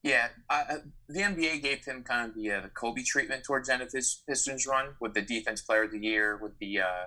Yeah, 0.03 0.29
uh, 0.49 0.63
uh, 0.71 0.77
the 1.09 1.21
NBA 1.21 1.63
gave 1.63 1.85
him 1.85 2.03
kind 2.05 2.31
of 2.31 2.37
the, 2.37 2.51
uh, 2.53 2.61
the 2.63 2.69
Kobe 2.69 3.03
treatment 3.03 3.45
towards 3.45 3.69
the 3.69 3.75
end 3.75 3.83
of 3.83 3.93
his 3.93 4.23
Pistons 4.29 4.67
run 4.67 4.95
with 5.01 5.15
the 5.15 5.23
Defense 5.23 5.63
Player 5.63 5.83
of 5.83 5.91
the 5.91 5.99
Year, 5.99 6.39
with 6.41 6.59
the 6.59 6.81
uh, 6.81 7.07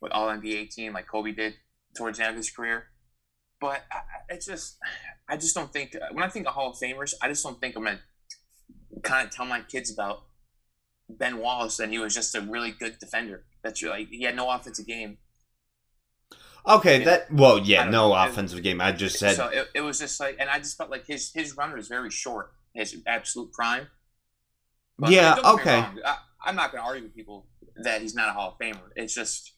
with 0.00 0.12
All 0.12 0.28
NBA 0.28 0.70
team 0.70 0.92
like 0.92 1.08
Kobe 1.08 1.32
did 1.32 1.54
towards 1.96 2.18
the 2.18 2.24
end 2.24 2.32
of 2.32 2.36
his 2.36 2.50
career. 2.50 2.88
But 3.60 3.84
I, 3.90 4.00
it's 4.28 4.46
just, 4.46 4.76
I 5.28 5.36
just 5.36 5.54
don't 5.54 5.72
think 5.72 5.96
when 6.12 6.22
I 6.22 6.28
think 6.28 6.46
of 6.46 6.52
Hall 6.52 6.70
of 6.70 6.76
Famers, 6.76 7.14
I 7.22 7.28
just 7.28 7.42
don't 7.42 7.58
think 7.58 7.74
I'm 7.74 7.84
gonna 7.84 8.00
kind 9.02 9.26
of 9.26 9.34
tell 9.34 9.46
my 9.46 9.62
kids 9.62 9.90
about 9.90 10.24
Ben 11.08 11.38
Wallace 11.38 11.80
and 11.80 11.92
he 11.92 11.98
was 11.98 12.14
just 12.14 12.34
a 12.34 12.40
really 12.42 12.72
good 12.72 12.98
defender. 12.98 13.44
That's 13.62 13.82
like 13.82 14.08
he 14.08 14.24
had 14.24 14.36
no 14.36 14.50
offensive 14.50 14.86
game. 14.86 15.18
Okay, 16.66 17.04
that 17.04 17.32
well, 17.32 17.58
yeah, 17.58 17.84
no 17.84 18.08
know. 18.08 18.14
offensive 18.14 18.62
game. 18.62 18.80
I 18.80 18.92
just 18.92 19.18
said 19.18 19.36
so 19.36 19.46
it, 19.48 19.68
it 19.74 19.80
was 19.82 19.98
just 19.98 20.18
like, 20.18 20.36
and 20.40 20.50
I 20.50 20.58
just 20.58 20.76
felt 20.76 20.90
like 20.90 21.06
his 21.06 21.32
his 21.32 21.56
run 21.56 21.72
was 21.72 21.86
very 21.88 22.10
short, 22.10 22.52
his 22.74 22.96
absolute 23.06 23.52
prime. 23.52 23.86
Yeah, 25.06 25.36
don't 25.36 25.44
get 25.44 25.44
me 25.44 25.60
okay. 25.60 26.02
I, 26.04 26.16
I'm 26.44 26.56
not 26.56 26.72
going 26.72 26.82
to 26.82 26.86
argue 26.88 27.04
with 27.04 27.14
people 27.14 27.46
that 27.82 28.00
he's 28.00 28.14
not 28.14 28.30
a 28.30 28.32
Hall 28.32 28.50
of 28.50 28.58
Famer. 28.58 28.80
It's 28.94 29.14
just, 29.14 29.52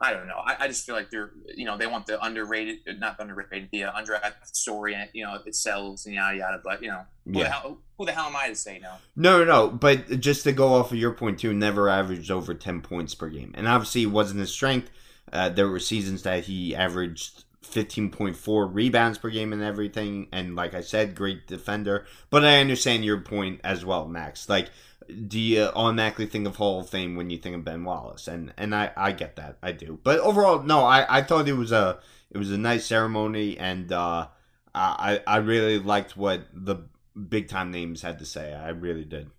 I 0.00 0.12
don't 0.12 0.26
know. 0.26 0.38
I, 0.44 0.64
I 0.64 0.66
just 0.66 0.84
feel 0.84 0.94
like 0.94 1.10
they're, 1.10 1.30
you 1.54 1.64
know, 1.64 1.76
they 1.76 1.86
want 1.86 2.06
the 2.06 2.22
underrated, 2.24 2.78
not 2.98 3.16
the 3.16 3.24
underrated, 3.24 3.68
the 3.70 3.84
uh, 3.84 3.92
undrafted 3.92 4.46
story, 4.46 4.94
and 4.94 5.08
you 5.12 5.24
know, 5.24 5.38
it 5.46 5.54
sells 5.54 6.06
and 6.06 6.14
yada 6.14 6.38
yada. 6.38 6.60
But 6.64 6.82
you 6.82 6.88
know, 6.88 7.02
who, 7.24 7.32
the 7.32 7.38
yeah. 7.40 7.48
hell, 7.48 7.78
who 7.96 8.06
the 8.06 8.12
hell 8.12 8.26
am 8.26 8.36
I 8.36 8.48
to 8.48 8.54
say 8.54 8.78
no? 8.78 8.94
No, 9.14 9.38
no, 9.38 9.44
no. 9.44 9.70
But 9.70 10.20
just 10.20 10.44
to 10.44 10.52
go 10.52 10.74
off 10.74 10.90
of 10.90 10.98
your 10.98 11.12
point 11.12 11.38
too, 11.38 11.52
never 11.52 11.88
averaged 11.88 12.30
over 12.30 12.54
ten 12.54 12.80
points 12.80 13.14
per 13.14 13.28
game, 13.28 13.52
and 13.54 13.68
obviously 13.68 14.02
it 14.02 14.06
wasn't 14.06 14.40
his 14.40 14.52
strength. 14.52 14.90
Uh, 15.32 15.48
there 15.48 15.68
were 15.68 15.78
seasons 15.78 16.22
that 16.22 16.44
he 16.44 16.74
averaged 16.74 17.44
fifteen 17.62 18.10
point 18.10 18.36
four 18.36 18.66
rebounds 18.66 19.18
per 19.18 19.30
game 19.30 19.52
and 19.52 19.62
everything, 19.62 20.28
and 20.32 20.56
like 20.56 20.74
I 20.74 20.80
said, 20.80 21.14
great 21.14 21.46
defender. 21.46 22.06
But 22.30 22.44
I 22.44 22.60
understand 22.60 23.04
your 23.04 23.20
point 23.20 23.60
as 23.62 23.84
well, 23.84 24.08
Max. 24.08 24.48
Like, 24.48 24.70
do 25.28 25.38
you 25.38 25.62
automatically 25.64 26.26
think 26.26 26.46
of 26.46 26.56
Hall 26.56 26.80
of 26.80 26.88
Fame 26.88 27.16
when 27.16 27.30
you 27.30 27.38
think 27.38 27.56
of 27.56 27.64
Ben 27.64 27.84
Wallace? 27.84 28.28
And 28.28 28.52
and 28.56 28.74
I 28.74 28.90
I 28.96 29.12
get 29.12 29.36
that, 29.36 29.58
I 29.62 29.72
do. 29.72 29.98
But 30.02 30.20
overall, 30.20 30.62
no, 30.62 30.80
I 30.84 31.18
I 31.18 31.22
thought 31.22 31.48
it 31.48 31.54
was 31.54 31.72
a 31.72 32.00
it 32.30 32.38
was 32.38 32.50
a 32.50 32.58
nice 32.58 32.86
ceremony, 32.86 33.58
and 33.58 33.92
uh, 33.92 34.28
I 34.74 35.20
I 35.26 35.36
really 35.38 35.78
liked 35.78 36.16
what 36.16 36.46
the 36.52 36.76
big 37.28 37.48
time 37.48 37.70
names 37.70 38.02
had 38.02 38.18
to 38.18 38.24
say. 38.24 38.54
I 38.54 38.70
really 38.70 39.04
did. 39.04 39.30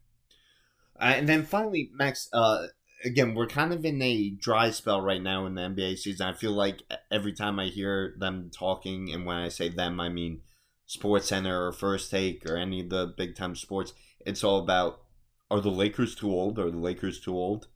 Uh, 1.00 1.14
and 1.16 1.28
then 1.28 1.44
finally, 1.44 1.90
Max. 1.94 2.30
Uh, 2.32 2.68
again, 3.04 3.34
we're 3.34 3.48
kind 3.48 3.74
of 3.74 3.86
in 3.86 4.02
a 4.02 4.30
dry 4.30 4.72
spell 4.72 5.02
right 5.02 5.22
now 5.22 5.46
in 5.46 5.56
the 5.56 5.62
NBA 5.62 5.98
season. 5.98 6.28
I 6.28 6.34
feel 6.34 6.52
like 6.52 6.82
every 7.12 7.34
time 7.34 7.60
I 7.60 7.66
hear 7.66 8.16
them 8.18 8.50
talking, 8.52 9.12
and 9.14 9.26
when 9.26 9.38
I 9.38 9.50
say 9.50 9.70
them, 9.70 10.00
I 10.00 10.10
mean 10.10 10.42
Sports 10.86 11.28
Center 11.28 11.68
or 11.68 11.72
First 11.72 12.12
Take 12.12 12.46
or 12.50 12.58
any 12.58 12.82
of 12.82 12.90
the 12.90 13.14
big 13.16 13.36
time 13.36 13.56
sports. 13.56 13.94
It's 14.26 14.44
all 14.44 14.60
about 14.60 15.02
are 15.50 15.62
the 15.62 15.70
Lakers 15.70 16.16
too 16.16 16.30
old? 16.30 16.60
Are 16.60 16.72
the 16.72 16.78
Lakers 16.78 17.20
too 17.20 17.34
old? 17.34 17.68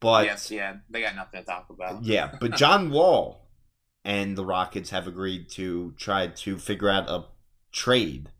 But 0.00 0.24
yes, 0.24 0.50
yeah, 0.50 0.76
they 0.88 1.02
got 1.02 1.14
nothing 1.14 1.40
to 1.40 1.46
talk 1.46 1.66
about. 1.70 2.02
yeah, 2.04 2.32
but 2.40 2.56
John 2.56 2.90
Wall 2.90 3.48
and 4.04 4.36
the 4.36 4.44
Rockets 4.44 4.90
have 4.90 5.06
agreed 5.06 5.50
to 5.50 5.94
try 5.98 6.26
to 6.26 6.58
figure 6.58 6.88
out 6.88 7.10
a 7.10 7.24
trade. 7.70 8.30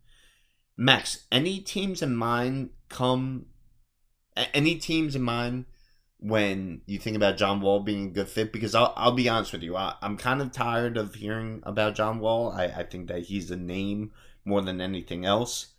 Max, 0.75 1.25
any 1.31 1.59
teams 1.59 2.01
in 2.01 2.15
mind 2.15 2.71
come? 2.89 3.45
Any 4.53 4.75
teams 4.75 5.15
in 5.15 5.21
mind 5.21 5.65
when 6.21 6.81
you 6.85 6.99
think 6.99 7.15
about 7.15 7.37
John 7.37 7.61
Wall 7.61 7.81
being 7.81 8.07
a 8.07 8.11
good 8.11 8.29
fit? 8.29 8.53
Because 8.53 8.73
I'll, 8.75 8.93
I'll 8.95 9.11
be 9.11 9.27
honest 9.27 9.51
with 9.51 9.63
you, 9.63 9.75
I, 9.75 9.95
am 10.01 10.17
kind 10.17 10.41
of 10.41 10.51
tired 10.51 10.95
of 10.95 11.15
hearing 11.15 11.61
about 11.63 11.95
John 11.95 12.19
Wall. 12.19 12.51
I, 12.51 12.65
I 12.65 12.83
think 12.83 13.07
that 13.07 13.23
he's 13.23 13.51
a 13.51 13.57
name 13.57 14.11
more 14.45 14.61
than 14.61 14.79
anything 14.79 15.25
else. 15.25 15.73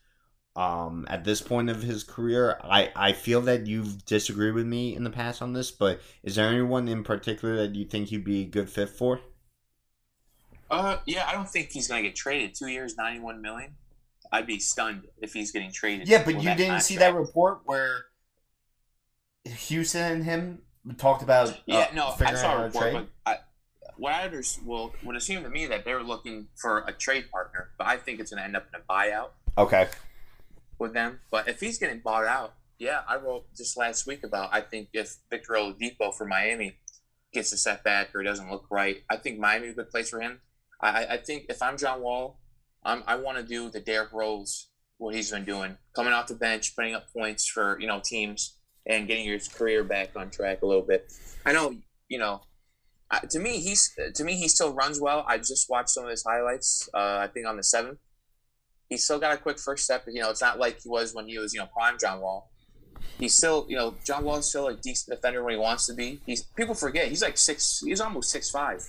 Um, 0.54 1.06
at 1.08 1.24
this 1.24 1.40
point 1.40 1.70
of 1.70 1.82
his 1.82 2.04
career, 2.04 2.58
I, 2.62 2.92
I 2.94 3.12
feel 3.12 3.40
that 3.42 3.66
you've 3.66 4.04
disagreed 4.04 4.52
with 4.52 4.66
me 4.66 4.94
in 4.94 5.04
the 5.04 5.10
past 5.10 5.40
on 5.40 5.54
this, 5.54 5.70
but 5.70 6.02
is 6.22 6.34
there 6.34 6.48
anyone 6.48 6.88
in 6.88 7.04
particular 7.04 7.56
that 7.56 7.74
you 7.74 7.86
think 7.86 8.08
he'd 8.08 8.24
be 8.24 8.42
a 8.42 8.46
good 8.46 8.68
fit 8.68 8.90
for? 8.90 9.20
Uh, 10.70 10.98
yeah, 11.06 11.26
I 11.26 11.32
don't 11.32 11.48
think 11.48 11.70
he's 11.70 11.88
gonna 11.88 12.02
get 12.02 12.14
traded. 12.14 12.54
Two 12.54 12.66
years, 12.66 12.96
ninety-one 12.96 13.40
million. 13.40 13.76
I'd 14.30 14.46
be 14.46 14.58
stunned 14.58 15.06
if 15.18 15.34
he's 15.34 15.52
getting 15.52 15.70
traded. 15.70 16.08
Yeah, 16.08 16.24
but 16.24 16.34
you 16.34 16.48
didn't 16.48 16.58
contract. 16.58 16.84
see 16.84 16.96
that 16.96 17.14
report 17.14 17.60
where 17.64 18.06
Houston 19.44 20.12
and 20.12 20.24
him 20.24 20.62
talked 20.98 21.22
about. 21.22 21.50
Uh, 21.50 21.54
yeah, 21.66 21.88
no, 21.94 22.14
I 22.18 22.34
saw 22.34 22.60
a 22.60 22.64
report, 22.64 22.92
but 22.92 23.08
I, 23.26 23.36
what 23.96 24.12
I 24.12 24.24
understand, 24.24 24.66
well, 24.66 24.92
would 25.04 25.16
assume 25.16 25.42
to 25.44 25.50
me 25.50 25.66
that 25.66 25.84
they 25.84 25.94
were 25.94 26.02
looking 26.02 26.48
for 26.56 26.84
a 26.86 26.92
trade 26.92 27.30
partner, 27.30 27.70
but 27.78 27.86
I 27.86 27.96
think 27.96 28.20
it's 28.20 28.30
going 28.30 28.40
to 28.40 28.44
end 28.44 28.56
up 28.56 28.66
in 28.72 28.80
a 28.80 28.92
buyout. 28.92 29.30
Okay. 29.58 29.88
With 30.78 30.94
them, 30.94 31.20
but 31.30 31.48
if 31.48 31.60
he's 31.60 31.78
getting 31.78 32.00
bought 32.00 32.24
out, 32.24 32.54
yeah, 32.78 33.02
I 33.06 33.16
wrote 33.16 33.44
just 33.56 33.76
last 33.76 34.06
week 34.06 34.24
about 34.24 34.48
I 34.52 34.60
think 34.60 34.88
if 34.92 35.16
Victor 35.30 35.52
Oladipo 35.52 36.12
for 36.12 36.24
Miami 36.24 36.76
gets 37.32 37.52
a 37.52 37.56
setback 37.56 38.12
or 38.14 38.24
doesn't 38.24 38.50
look 38.50 38.66
right, 38.70 39.02
I 39.08 39.16
think 39.16 39.38
Miami 39.38 39.68
is 39.68 39.74
a 39.74 39.76
good 39.76 39.90
place 39.90 40.10
for 40.10 40.20
him. 40.20 40.40
I, 40.80 41.06
I 41.06 41.16
think 41.18 41.46
if 41.48 41.62
I'm 41.62 41.76
John 41.76 42.00
Wall, 42.00 42.40
I'm, 42.82 43.04
I 43.06 43.14
want 43.14 43.38
to 43.38 43.44
do 43.44 43.70
the 43.70 43.78
Derrick 43.78 44.12
Rose 44.12 44.68
what 44.98 45.14
he's 45.14 45.30
been 45.30 45.44
doing, 45.44 45.76
coming 45.94 46.12
off 46.12 46.26
the 46.26 46.34
bench, 46.34 46.74
putting 46.74 46.94
up 46.94 47.12
points 47.12 47.46
for 47.46 47.78
you 47.80 47.86
know 47.86 48.00
teams 48.02 48.58
and 48.86 49.06
getting 49.06 49.24
your 49.24 49.38
career 49.54 49.84
back 49.84 50.10
on 50.16 50.30
track 50.30 50.62
a 50.62 50.66
little 50.66 50.82
bit. 50.82 51.12
I 51.44 51.52
know, 51.52 51.76
you 52.08 52.18
know, 52.18 52.42
to 53.30 53.38
me 53.38 53.58
he's 53.58 53.94
to 54.14 54.24
me 54.24 54.34
he 54.34 54.48
still 54.48 54.72
runs 54.74 55.00
well. 55.00 55.24
I 55.26 55.38
just 55.38 55.68
watched 55.68 55.90
some 55.90 56.04
of 56.04 56.10
his 56.10 56.24
highlights. 56.24 56.88
Uh, 56.94 57.18
I 57.18 57.28
think 57.32 57.46
on 57.46 57.56
the 57.56 57.62
seventh, 57.62 57.98
he's 58.88 59.04
still 59.04 59.18
got 59.18 59.34
a 59.34 59.36
quick 59.36 59.58
first 59.58 59.84
step. 59.84 60.04
You 60.06 60.22
know, 60.22 60.30
it's 60.30 60.40
not 60.40 60.58
like 60.58 60.80
he 60.82 60.88
was 60.88 61.14
when 61.14 61.26
he 61.26 61.38
was 61.38 61.52
you 61.52 61.60
know 61.60 61.66
prime 61.66 61.96
John 62.00 62.20
Wall. 62.20 62.50
He's 63.18 63.34
still, 63.34 63.66
you 63.68 63.76
know, 63.76 63.94
John 64.04 64.24
Wall 64.24 64.36
is 64.38 64.48
still 64.48 64.68
a 64.68 64.74
decent 64.74 65.16
defender 65.16 65.42
when 65.42 65.54
he 65.54 65.58
wants 65.58 65.86
to 65.86 65.94
be. 65.94 66.20
He's 66.24 66.42
people 66.42 66.74
forget 66.74 67.08
he's 67.08 67.22
like 67.22 67.36
six. 67.36 67.82
He's 67.84 68.00
almost 68.00 68.30
six 68.30 68.50
five. 68.50 68.88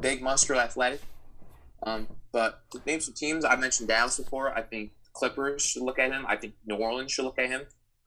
Big, 0.00 0.22
muscular, 0.22 0.60
athletic. 0.60 1.00
Um, 1.82 2.08
but 2.32 2.62
name 2.86 3.00
some 3.00 3.14
teams, 3.14 3.44
I 3.44 3.56
mentioned 3.56 3.88
Dallas 3.88 4.18
before. 4.18 4.56
I 4.56 4.62
think 4.62 4.92
Clippers 5.12 5.62
should 5.62 5.82
look 5.82 5.98
at 5.98 6.10
him. 6.10 6.24
I 6.26 6.36
think 6.36 6.54
New 6.66 6.76
Orleans 6.76 7.12
should 7.12 7.24
look 7.24 7.38
at 7.38 7.48
him. 7.48 7.62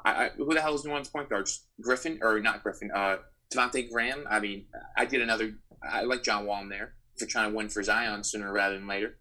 I, 0.10 0.30
who 0.38 0.54
the 0.54 0.62
hell 0.62 0.76
is 0.76 0.86
New 0.86 0.92
Orleans 0.92 1.10
point 1.10 1.30
guards? 1.30 1.66
Griffin 1.82 2.20
or 2.22 2.40
not 2.40 2.64
Griffin? 2.64 2.92
Uh, 2.94 3.18
Devontae 3.54 3.90
Graham. 3.92 4.26
I 4.30 4.40
mean, 4.40 4.66
I 4.98 5.06
did 5.06 5.22
another. 5.22 5.54
I 5.84 6.04
like 6.04 6.24
John 6.24 6.46
Wall 6.46 6.62
in 6.62 6.70
there 6.70 6.94
for 7.18 7.26
trying 7.26 7.52
to 7.52 7.56
win 7.56 7.70
for 7.70 7.84
Zion 7.84 8.24
sooner 8.24 8.52
rather 8.52 8.78
than 8.78 8.88
later. 8.88 9.18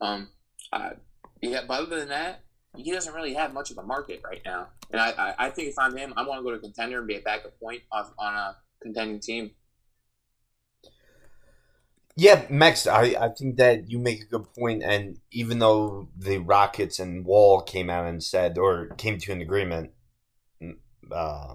Um, 0.00 0.28
uh, 0.72 0.90
yeah, 1.40 1.62
but 1.66 1.82
other 1.82 1.98
than 1.98 2.08
that, 2.08 2.44
he 2.76 2.92
doesn't 2.92 3.14
really 3.14 3.34
have 3.34 3.52
much 3.52 3.70
of 3.70 3.78
a 3.78 3.82
market 3.82 4.20
right 4.24 4.42
now. 4.44 4.68
And 4.90 5.00
I, 5.00 5.10
I, 5.10 5.46
I 5.46 5.50
think 5.50 5.68
if 5.68 5.78
I'm 5.78 5.96
him, 5.96 6.12
I 6.16 6.26
want 6.26 6.40
to 6.40 6.44
go 6.44 6.50
to 6.50 6.58
contender 6.58 6.98
and 6.98 7.06
be 7.06 7.16
a 7.16 7.20
backup 7.20 7.58
point 7.60 7.82
on 7.92 8.34
a 8.34 8.56
contending 8.82 9.20
team. 9.20 9.50
Yeah, 12.20 12.46
Max, 12.50 12.88
I, 12.88 13.14
I 13.20 13.28
think 13.28 13.58
that 13.58 13.88
you 13.88 14.00
make 14.00 14.22
a 14.22 14.26
good 14.26 14.52
point, 14.52 14.82
and 14.82 15.20
even 15.30 15.60
though 15.60 16.08
the 16.16 16.38
Rockets 16.38 16.98
and 16.98 17.24
Wall 17.24 17.60
came 17.62 17.88
out 17.88 18.06
and 18.06 18.20
said 18.20 18.58
or 18.58 18.88
came 18.96 19.18
to 19.18 19.30
an 19.30 19.40
agreement, 19.40 19.92
uh, 21.12 21.54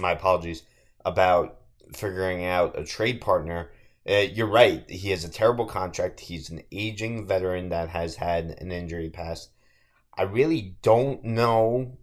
my 0.00 0.10
apologies 0.10 0.64
about 1.04 1.58
figuring 1.94 2.44
out 2.44 2.76
a 2.76 2.82
trade 2.82 3.20
partner. 3.20 3.70
Uh, 4.08 4.26
you're 4.32 4.48
right. 4.50 4.84
He 4.90 5.10
has 5.10 5.22
a 5.24 5.28
terrible 5.30 5.64
contract. 5.64 6.18
He's 6.18 6.50
an 6.50 6.62
aging 6.72 7.28
veteran 7.28 7.68
that 7.68 7.88
has 7.90 8.16
had 8.16 8.46
an 8.60 8.72
injury 8.72 9.10
past. 9.10 9.50
I 10.18 10.22
really 10.22 10.76
don't 10.82 11.22
know 11.22 11.98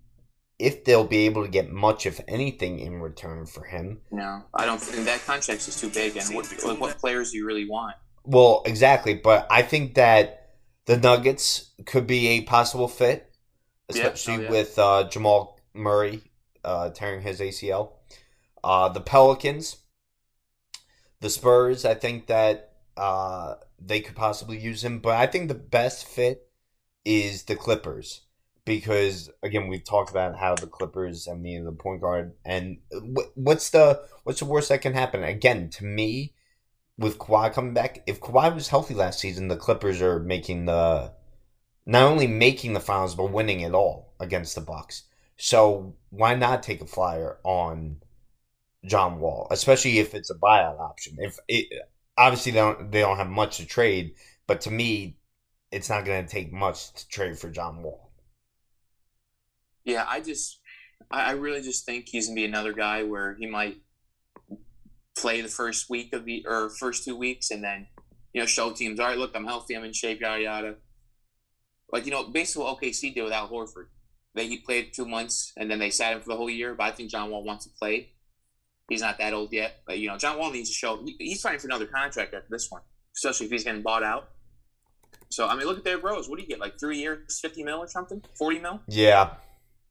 if 0.62 0.86
they'll 0.86 1.04
be 1.04 1.26
able 1.26 1.44
to 1.44 1.50
get 1.50 1.72
much, 1.72 2.06
if 2.06 2.22
anything, 2.28 2.80
in 2.80 3.02
return 3.02 3.46
for 3.46 3.64
him. 3.64 4.00
No, 4.12 4.44
I 4.54 4.66
don't 4.66 4.80
think 4.80 5.06
that 5.06 5.26
contract 5.26 5.68
is 5.68 5.80
too 5.80 5.90
big. 5.90 6.16
And 6.16 6.36
what, 6.36 6.46
what 6.80 6.98
players 7.00 7.32
do 7.32 7.38
you 7.38 7.46
really 7.46 7.68
want? 7.68 7.96
Well, 8.24 8.62
exactly, 8.66 9.16
but 9.16 9.48
I 9.50 9.64
think 9.64 9.96
that 9.96 10.50
the 10.86 10.98
Nuggets 10.98 11.72
could 11.86 12.06
be 12.06 12.28
a 12.28 12.42
possible 12.42 12.88
fit, 12.88 13.34
especially 13.90 14.34
yeah. 14.34 14.40
Oh, 14.40 14.44
yeah. 14.44 14.50
with 14.52 14.80
uh, 14.80 15.10
Jamal 15.10 15.60
Murray 15.74 16.22
uh, 16.64 16.92
tearing 16.92 17.22
his 17.22 17.40
ACL. 17.40 17.94
Uh, 18.64 18.90
the 18.90 19.02
Pelicans, 19.02 19.78
the 21.20 21.32
Spurs, 21.32 21.86
I 21.86 21.96
think 21.96 22.28
that 22.28 22.74
uh, 22.96 23.56
they 23.80 24.00
could 24.00 24.16
possibly 24.16 24.60
use 24.60 24.84
him, 24.84 25.00
but 25.00 25.16
I 25.16 25.26
think 25.26 25.48
the 25.48 25.56
best 25.56 26.06
fit 26.06 26.48
is 27.04 27.44
the 27.44 27.56
Clippers 27.56 28.22
because 28.66 29.30
again 29.44 29.68
we've 29.68 29.84
talked 29.84 30.12
about 30.12 30.38
how 30.38 30.56
the 30.56 30.68
Clippers 30.68 31.28
and 31.28 31.46
the 31.46 31.60
the 31.60 31.72
point 31.72 32.02
guard 32.02 32.34
and 32.46 32.78
what's 33.36 33.70
the 33.70 34.02
what's 34.24 34.40
the 34.40 34.46
worst 34.46 34.70
that 34.70 34.82
can 34.82 34.94
happen? 34.94 35.24
Again 35.24 35.70
to 35.72 35.86
me 35.86 36.34
with 36.98 37.18
Kawhi 37.18 37.54
coming 37.54 37.74
back 37.74 38.04
if 38.06 38.20
Kawhi 38.20 38.54
was 38.54 38.68
healthy 38.68 38.94
last 38.94 39.20
season 39.20 39.48
the 39.48 39.58
Clippers 39.58 40.02
are 40.02 40.20
making 40.20 40.66
the 40.66 41.12
not 41.86 42.04
only 42.04 42.28
making 42.28 42.74
the 42.74 42.80
finals 42.80 43.16
but 43.16 43.32
winning 43.32 43.62
it 43.62 43.74
all 43.74 44.14
against 44.20 44.56
the 44.56 44.62
Bucks. 44.62 45.04
So 45.38 45.96
why 46.12 46.36
not 46.36 46.62
take 46.62 46.82
a 46.82 46.86
flyer 46.86 47.40
on 47.44 47.98
John 48.86 49.20
Wall 49.20 49.48
especially 49.50 50.00
if 50.00 50.14
it's 50.14 50.30
a 50.30 50.36
buyout 50.36 50.80
option? 50.80 51.16
If 51.20 51.40
it 51.48 51.68
obviously 52.18 52.52
they 52.52 52.60
don't 52.60 52.92
they 52.92 53.02
don't 53.02 53.18
have 53.18 53.30
much 53.30 53.58
to 53.58 53.66
trade 53.66 54.14
but 54.46 54.62
to 54.62 54.72
me 54.72 55.18
it's 55.72 55.90
not 55.90 56.06
going 56.06 56.24
to 56.24 56.32
take 56.32 56.54
much 56.54 56.94
to 56.94 57.08
trade 57.08 57.40
for 57.40 57.50
John 57.50 57.82
Wall 57.82 58.11
yeah, 59.86 60.06
I 60.08 60.20
just, 60.20 60.60
I 61.10 61.32
really 61.32 61.62
just 61.62 61.86
think 61.86 62.08
he's 62.08 62.28
gonna 62.28 62.36
be 62.36 62.46
another 62.46 62.74
guy 62.74 63.04
where 63.04 63.36
he 63.40 63.48
might 63.48 63.78
play 65.18 65.42
the 65.42 65.48
first 65.48 65.90
week 65.90 66.14
of 66.14 66.26
the 66.26 66.46
or 66.48 66.70
first 66.70 67.04
two 67.04 67.16
weeks, 67.16 67.52
and 67.52 67.64
then 67.64 67.88
you 68.34 68.42
know 68.42 68.46
show 68.46 68.72
teams, 68.72 69.00
all 69.00 69.08
right, 69.08 69.18
look, 69.18 69.32
I'm 69.36 69.46
healthy, 69.46 69.76
I'm 69.76 69.84
in 69.84 69.94
shape, 69.94 70.22
yada 70.22 70.42
yada. 70.42 70.76
Like 71.92 72.06
you 72.06 72.12
know, 72.12 72.24
basically 72.24 72.64
what 72.64 72.82
OKC 72.82 73.14
did 73.14 73.24
without 73.24 73.52
Horford. 73.52 73.88
They 74.34 74.48
he 74.48 74.58
played 74.58 74.94
two 74.94 75.06
months, 75.06 75.52
and 75.58 75.70
then 75.70 75.80
they 75.80 75.90
sat 75.90 76.14
him 76.14 76.22
for 76.22 76.30
the 76.30 76.38
whole 76.38 76.50
year. 76.50 76.74
But 76.74 76.84
I 76.86 76.92
think 76.92 77.10
John 77.10 77.30
Wall 77.30 77.44
wants 77.44 77.66
to 77.66 77.72
play. 77.78 78.14
He's 78.90 79.02
not 79.02 79.18
that 79.20 79.34
old 79.34 79.54
yet, 79.54 79.82
but 79.86 80.00
you 80.00 80.08
know, 80.08 80.18
John 80.18 80.38
Wall 80.38 80.52
needs 80.52 80.70
to 80.70 80.76
show. 80.76 81.02
He, 81.04 81.16
he's 81.20 81.42
fighting 81.42 81.60
for 81.60 81.68
another 81.68 81.86
contract 81.86 82.34
after 82.34 82.48
this 82.50 82.70
one, 82.70 82.82
especially 83.16 83.48
if 83.48 83.52
he's 83.52 83.64
getting 83.64 83.82
bought 83.82 84.04
out. 84.04 84.30
So 85.30 85.48
I 85.48 85.56
mean, 85.56 85.66
look 85.66 85.78
at 85.78 85.84
their 85.84 85.98
bros. 85.98 86.30
What 86.30 86.38
do 86.38 86.44
you 86.44 86.48
get? 86.48 86.60
Like 86.60 86.80
three 86.80 87.00
years, 87.00 87.40
fifty 87.40 87.64
mil 87.64 87.78
or 87.78 87.88
something, 87.88 88.22
forty 88.38 88.60
mil? 88.60 88.82
Yeah, 88.88 89.32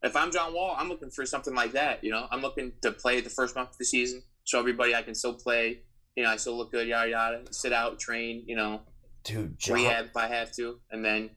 if 0.03 0.17
I'm 0.17 0.31
John 0.31 0.55
Wall, 0.55 0.75
I'm 0.79 0.89
looking 0.89 1.11
for 1.11 1.27
something 1.27 1.55
like 1.55 1.73
that. 1.73 2.03
You 2.03 2.11
know, 2.11 2.27
I'm 2.31 2.41
looking 2.41 2.73
to 2.83 2.93
play 2.93 3.21
the 3.21 3.31
first 3.31 3.55
month 3.55 3.71
of 3.71 3.79
the 3.79 3.85
season, 3.85 4.23
show 4.45 4.59
everybody 4.59 4.95
I 4.95 5.03
can 5.03 5.15
still 5.15 5.35
play. 5.35 5.83
You 6.17 6.25
know, 6.25 6.31
I 6.31 6.37
still 6.37 6.57
look 6.57 6.73
good, 6.73 6.89
yada 6.89 7.11
yada. 7.11 7.43
Sit 7.51 7.73
out, 7.73 7.99
train. 7.99 8.45
You 8.47 8.57
know, 8.57 8.81
dude, 9.25 9.59
John... 9.59 9.77
rehab 9.77 10.07
if 10.07 10.17
I 10.17 10.27
have 10.27 10.53
to, 10.53 10.81
and 10.91 11.05
then 11.05 11.31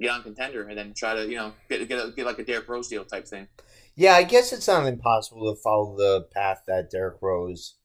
get 0.00 0.10
on 0.10 0.22
contender, 0.22 0.68
and 0.68 0.76
then 0.76 0.92
try 0.94 1.14
to 1.14 1.28
you 1.28 1.36
know 1.36 1.52
get 1.68 1.86
get, 1.88 2.04
a, 2.04 2.10
get 2.10 2.26
like 2.26 2.38
a 2.38 2.44
Derrick 2.44 2.68
Rose 2.68 2.88
deal 2.88 3.04
type 3.04 3.26
thing. 3.26 3.48
Yeah, 3.94 4.14
I 4.14 4.24
guess 4.24 4.52
it's 4.52 4.66
not 4.66 4.86
impossible 4.86 5.54
to 5.54 5.60
follow 5.60 5.96
the 5.96 6.26
path 6.32 6.62
that 6.66 6.90
Derrick 6.90 7.18
Rose 7.22 7.76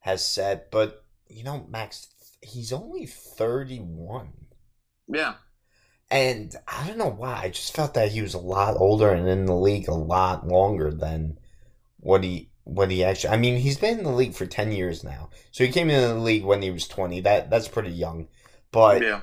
has 0.00 0.24
set, 0.24 0.70
but 0.70 1.04
you 1.28 1.42
know, 1.42 1.66
Max, 1.68 2.08
he's 2.40 2.72
only 2.72 3.06
thirty 3.06 3.78
one. 3.78 4.32
Yeah. 5.08 5.34
And 6.10 6.54
I 6.66 6.86
don't 6.86 6.98
know 6.98 7.10
why. 7.10 7.40
I 7.42 7.48
just 7.50 7.74
felt 7.74 7.94
that 7.94 8.12
he 8.12 8.22
was 8.22 8.34
a 8.34 8.38
lot 8.38 8.76
older 8.76 9.12
and 9.12 9.28
in 9.28 9.44
the 9.44 9.54
league 9.54 9.88
a 9.88 9.94
lot 9.94 10.46
longer 10.46 10.90
than 10.90 11.38
what 12.00 12.24
he 12.24 12.50
what 12.64 12.90
he 12.90 13.04
actually. 13.04 13.34
I 13.34 13.36
mean, 13.36 13.58
he's 13.58 13.78
been 13.78 13.98
in 13.98 14.04
the 14.04 14.10
league 14.10 14.34
for 14.34 14.46
ten 14.46 14.72
years 14.72 15.04
now. 15.04 15.30
So 15.50 15.64
he 15.64 15.72
came 15.72 15.90
into 15.90 16.08
the 16.08 16.14
league 16.14 16.44
when 16.44 16.62
he 16.62 16.70
was 16.70 16.88
twenty. 16.88 17.20
That 17.20 17.50
that's 17.50 17.68
pretty 17.68 17.90
young. 17.90 18.28
But 18.72 19.02
yeah. 19.02 19.20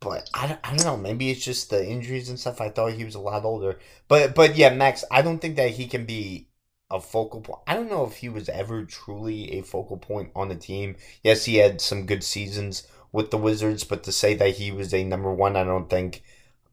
But 0.00 0.28
I, 0.34 0.58
I 0.62 0.76
don't 0.76 0.84
know. 0.84 0.96
Maybe 0.96 1.30
it's 1.30 1.44
just 1.44 1.70
the 1.70 1.84
injuries 1.84 2.28
and 2.28 2.38
stuff. 2.38 2.60
I 2.60 2.68
thought 2.68 2.92
he 2.92 3.04
was 3.04 3.14
a 3.14 3.20
lot 3.20 3.44
older. 3.44 3.78
But 4.08 4.34
but 4.34 4.56
yeah, 4.56 4.74
Max. 4.74 5.04
I 5.10 5.22
don't 5.22 5.38
think 5.38 5.56
that 5.56 5.70
he 5.70 5.86
can 5.86 6.06
be 6.06 6.48
a 6.90 7.00
focal 7.00 7.40
point. 7.40 7.60
I 7.66 7.74
don't 7.74 7.90
know 7.90 8.04
if 8.04 8.16
he 8.16 8.28
was 8.28 8.48
ever 8.48 8.84
truly 8.84 9.58
a 9.58 9.62
focal 9.62 9.96
point 9.96 10.30
on 10.34 10.48
the 10.48 10.54
team. 10.54 10.96
Yes, 11.22 11.44
he 11.44 11.56
had 11.56 11.80
some 11.80 12.06
good 12.06 12.22
seasons 12.22 12.86
with 13.16 13.30
the 13.30 13.38
Wizards, 13.38 13.82
but 13.82 14.02
to 14.02 14.12
say 14.12 14.34
that 14.34 14.56
he 14.56 14.70
was 14.70 14.92
a 14.92 15.02
number 15.02 15.32
one, 15.32 15.56
I 15.56 15.64
don't 15.64 15.88
think 15.88 16.22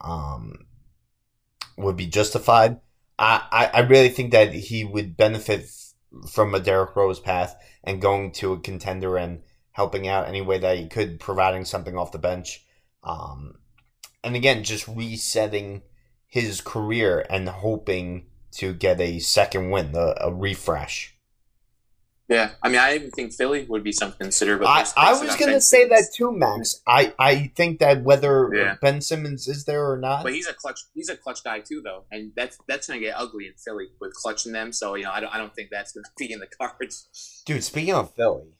um, 0.01 0.65
would 1.77 1.95
be 1.95 2.05
justified. 2.05 2.81
I, 3.17 3.43
I, 3.49 3.65
I 3.75 3.79
really 3.79 4.09
think 4.09 4.33
that 4.33 4.53
he 4.53 4.83
would 4.83 5.15
benefit 5.15 5.71
from 6.29 6.53
a 6.53 6.59
Derrick 6.59 6.97
Rose 6.97 7.21
path 7.21 7.55
and 7.81 8.01
going 8.01 8.33
to 8.33 8.51
a 8.51 8.59
contender 8.59 9.15
and 9.15 9.41
helping 9.71 10.05
out 10.05 10.27
any 10.27 10.41
way 10.41 10.57
that 10.57 10.77
he 10.77 10.89
could, 10.89 11.17
providing 11.17 11.63
something 11.63 11.97
off 11.97 12.11
the 12.11 12.19
bench. 12.19 12.65
Um, 13.05 13.59
and 14.21 14.35
again, 14.35 14.65
just 14.65 14.85
resetting 14.89 15.83
his 16.27 16.59
career 16.59 17.25
and 17.29 17.47
hoping 17.47 18.25
to 18.51 18.73
get 18.73 18.99
a 18.99 19.19
second 19.19 19.69
win, 19.69 19.95
a, 19.95 20.13
a 20.19 20.33
refresh. 20.33 21.12
Yeah, 22.29 22.51
I 22.61 22.69
mean, 22.69 22.79
I 22.79 22.95
even 22.95 23.11
think 23.11 23.33
Philly 23.33 23.65
would 23.67 23.83
be 23.83 23.91
something 23.91 24.17
to 24.17 24.23
consider. 24.23 24.57
But 24.57 24.93
I, 24.95 25.09
I 25.09 25.11
was 25.11 25.35
going 25.35 25.51
to 25.51 25.59
say 25.59 25.89
that 25.89 26.07
too, 26.15 26.31
Max. 26.31 26.81
I, 26.87 27.13
I 27.19 27.51
think 27.55 27.79
that 27.79 28.03
whether 28.03 28.49
yeah. 28.53 28.75
Ben 28.81 29.01
Simmons 29.01 29.47
is 29.47 29.65
there 29.65 29.91
or 29.91 29.97
not, 29.97 30.23
but 30.23 30.33
he's 30.33 30.47
a 30.47 30.53
clutch. 30.53 30.79
He's 30.93 31.09
a 31.09 31.17
clutch 31.17 31.43
guy 31.43 31.59
too, 31.59 31.81
though, 31.83 32.05
and 32.11 32.31
that's 32.35 32.57
that's 32.67 32.87
going 32.87 33.01
to 33.01 33.05
get 33.05 33.15
ugly 33.17 33.47
in 33.47 33.53
Philly 33.53 33.87
with 33.99 34.13
clutching 34.13 34.53
them. 34.53 34.71
So 34.71 34.95
you 34.95 35.03
know, 35.03 35.11
I 35.11 35.19
don't 35.19 35.35
I 35.35 35.37
don't 35.37 35.53
think 35.53 35.69
that's 35.69 35.91
going 35.91 36.03
to 36.05 36.11
be 36.17 36.31
in 36.31 36.39
the 36.39 36.47
cards. 36.47 37.43
Dude, 37.45 37.63
speaking 37.63 37.93
of 37.93 38.13
Philly 38.15 38.53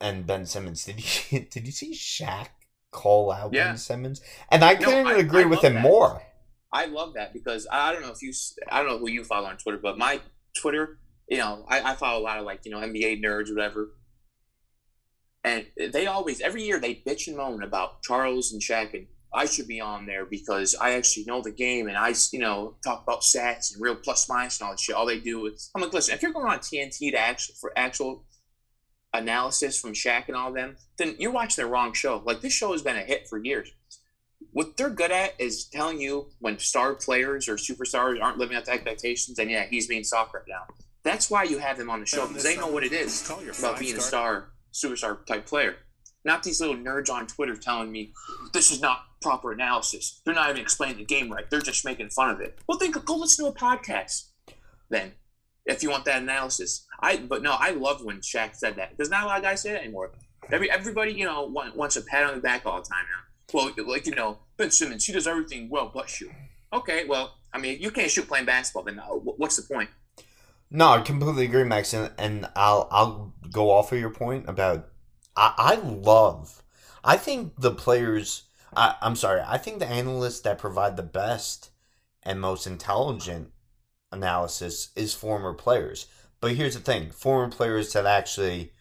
and 0.00 0.24
Ben 0.24 0.46
Simmons, 0.46 0.84
did 0.84 1.00
you 1.32 1.40
did 1.50 1.66
you 1.66 1.72
see 1.72 1.94
Shaq 1.94 2.48
call 2.92 3.32
out 3.32 3.52
yeah. 3.52 3.68
Ben 3.68 3.78
Simmons? 3.78 4.20
And 4.48 4.64
I 4.64 4.76
couldn't 4.76 5.04
no, 5.06 5.16
agree 5.16 5.42
I 5.42 5.46
with 5.46 5.64
him 5.64 5.74
that. 5.74 5.82
more. 5.82 6.22
I 6.72 6.86
love 6.86 7.14
that 7.14 7.32
because 7.32 7.66
I 7.70 7.92
don't 7.92 8.02
know 8.02 8.12
if 8.12 8.22
you 8.22 8.32
I 8.70 8.80
don't 8.80 8.92
know 8.92 8.98
who 8.98 9.10
you 9.10 9.24
follow 9.24 9.48
on 9.48 9.56
Twitter, 9.56 9.78
but 9.82 9.98
my 9.98 10.20
Twitter 10.56 10.98
you 11.28 11.38
know, 11.38 11.64
I, 11.68 11.92
I 11.92 11.94
follow 11.94 12.20
a 12.20 12.24
lot 12.24 12.38
of 12.38 12.44
like, 12.44 12.60
you 12.64 12.70
know, 12.70 12.78
NBA 12.78 13.22
nerds, 13.22 13.50
whatever. 13.50 13.90
And 15.44 15.66
they 15.92 16.06
always, 16.06 16.40
every 16.40 16.62
year, 16.64 16.80
they 16.80 16.94
bitch 16.94 17.28
and 17.28 17.36
moan 17.36 17.62
about 17.62 18.02
Charles 18.02 18.52
and 18.52 18.60
Shaq 18.60 18.94
and 18.94 19.06
I 19.32 19.44
should 19.44 19.68
be 19.68 19.80
on 19.80 20.06
there 20.06 20.24
because 20.24 20.74
I 20.74 20.92
actually 20.92 21.24
know 21.26 21.42
the 21.42 21.50
game 21.50 21.86
and 21.86 21.96
I, 21.96 22.14
you 22.32 22.38
know, 22.38 22.76
talk 22.82 23.02
about 23.02 23.20
stats 23.20 23.72
and 23.72 23.82
real 23.82 23.94
plus 23.94 24.28
minus 24.28 24.60
and 24.60 24.66
all 24.66 24.72
that 24.72 24.80
shit. 24.80 24.94
All 24.94 25.06
they 25.06 25.20
do 25.20 25.46
is, 25.46 25.70
I'm 25.74 25.82
like, 25.82 25.92
listen, 25.92 26.14
if 26.14 26.22
you're 26.22 26.32
going 26.32 26.50
on 26.50 26.58
TNT 26.60 27.10
to 27.10 27.18
actual 27.18 27.54
for 27.60 27.72
actual 27.76 28.24
analysis 29.12 29.78
from 29.78 29.92
Shaq 29.92 30.28
and 30.28 30.36
all 30.36 30.52
them, 30.52 30.76
then 30.96 31.14
you're 31.18 31.32
watching 31.32 31.64
the 31.64 31.70
wrong 31.70 31.92
show. 31.92 32.22
Like 32.24 32.40
this 32.40 32.54
show 32.54 32.72
has 32.72 32.82
been 32.82 32.96
a 32.96 33.02
hit 33.02 33.28
for 33.28 33.38
years. 33.38 33.70
What 34.52 34.76
they're 34.76 34.88
good 34.88 35.10
at 35.10 35.38
is 35.38 35.66
telling 35.66 36.00
you 36.00 36.30
when 36.38 36.58
star 36.58 36.94
players 36.94 37.48
or 37.48 37.56
superstars 37.56 38.22
aren't 38.22 38.38
living 38.38 38.56
up 38.56 38.64
to 38.64 38.70
expectations, 38.70 39.38
and 39.38 39.50
yeah, 39.50 39.66
he's 39.68 39.86
being 39.86 40.04
soft 40.04 40.32
right 40.32 40.42
now. 40.48 40.62
That's 41.02 41.30
why 41.30 41.44
you 41.44 41.58
have 41.58 41.78
them 41.78 41.90
on 41.90 42.00
the 42.00 42.06
show 42.06 42.26
because 42.26 42.42
they 42.42 42.56
know 42.56 42.66
what 42.68 42.84
it 42.84 42.92
is 42.92 43.30
about 43.58 43.78
being 43.78 43.96
a 43.96 44.00
star, 44.00 44.50
superstar 44.72 45.24
type 45.26 45.46
player. 45.46 45.76
Not 46.24 46.42
these 46.42 46.60
little 46.60 46.76
nerds 46.76 47.10
on 47.10 47.26
Twitter 47.26 47.56
telling 47.56 47.90
me 47.90 48.12
this 48.52 48.70
is 48.70 48.80
not 48.80 49.04
proper 49.22 49.52
analysis. 49.52 50.20
They're 50.24 50.34
not 50.34 50.50
even 50.50 50.60
explaining 50.60 50.98
the 50.98 51.04
game 51.04 51.32
right. 51.32 51.48
They're 51.48 51.60
just 51.60 51.84
making 51.84 52.10
fun 52.10 52.30
of 52.30 52.40
it. 52.40 52.58
Well, 52.68 52.78
then 52.78 52.90
go 52.90 53.16
listen 53.16 53.44
to 53.44 53.50
a 53.50 53.54
podcast. 53.54 54.28
Then, 54.90 55.12
if 55.66 55.82
you 55.82 55.90
want 55.90 56.04
that 56.06 56.22
analysis, 56.22 56.86
I 57.00 57.18
but 57.18 57.42
no, 57.42 57.52
I 57.52 57.70
love 57.70 58.04
when 58.04 58.18
Shaq 58.18 58.56
said 58.56 58.76
that 58.76 58.90
because 58.90 59.10
not 59.10 59.24
a 59.24 59.26
lot 59.26 59.38
of 59.38 59.44
guys 59.44 59.62
say 59.62 59.72
that 59.72 59.82
anymore. 59.82 60.10
Every 60.50 60.70
everybody 60.70 61.12
you 61.12 61.24
know 61.24 61.44
wants 61.44 61.96
a 61.96 62.02
pat 62.02 62.24
on 62.24 62.34
the 62.34 62.40
back 62.40 62.66
all 62.66 62.80
the 62.80 62.88
time 62.88 63.04
now. 63.10 63.24
Well, 63.52 63.72
like 63.86 64.06
you 64.06 64.14
know 64.14 64.38
Ben 64.56 64.70
Simmons, 64.70 65.04
he 65.04 65.12
does 65.12 65.26
everything 65.26 65.68
well 65.68 65.90
but 65.92 66.08
shoot. 66.08 66.30
Okay, 66.72 67.06
well, 67.06 67.34
I 67.52 67.58
mean, 67.58 67.80
you 67.80 67.90
can't 67.90 68.10
shoot 68.10 68.28
playing 68.28 68.44
basketball. 68.44 68.82
Then 68.82 68.98
what's 68.98 69.56
the 69.56 69.62
point? 69.62 69.90
No, 70.70 70.88
I 70.90 71.00
completely 71.00 71.44
agree, 71.46 71.64
Max, 71.64 71.94
and, 71.94 72.12
and 72.18 72.48
I'll 72.54 72.88
I'll 72.90 73.34
go 73.52 73.70
off 73.70 73.92
of 73.92 73.98
your 73.98 74.10
point 74.10 74.48
about 74.48 74.88
I, 75.36 75.54
I 75.56 75.74
love 75.76 76.62
I 77.02 77.16
think 77.16 77.54
the 77.58 77.70
players 77.70 78.44
I, 78.76 78.96
I'm 79.00 79.16
sorry, 79.16 79.40
I 79.46 79.58
think 79.58 79.78
the 79.78 79.86
analysts 79.86 80.40
that 80.40 80.58
provide 80.58 80.96
the 80.96 81.02
best 81.02 81.70
and 82.22 82.40
most 82.40 82.66
intelligent 82.66 83.50
analysis 84.12 84.90
is 84.94 85.14
former 85.14 85.54
players. 85.54 86.06
But 86.40 86.54
here's 86.54 86.74
the 86.74 86.80
thing: 86.80 87.10
former 87.10 87.50
players 87.50 87.92
that 87.94 88.06
actually 88.06 88.72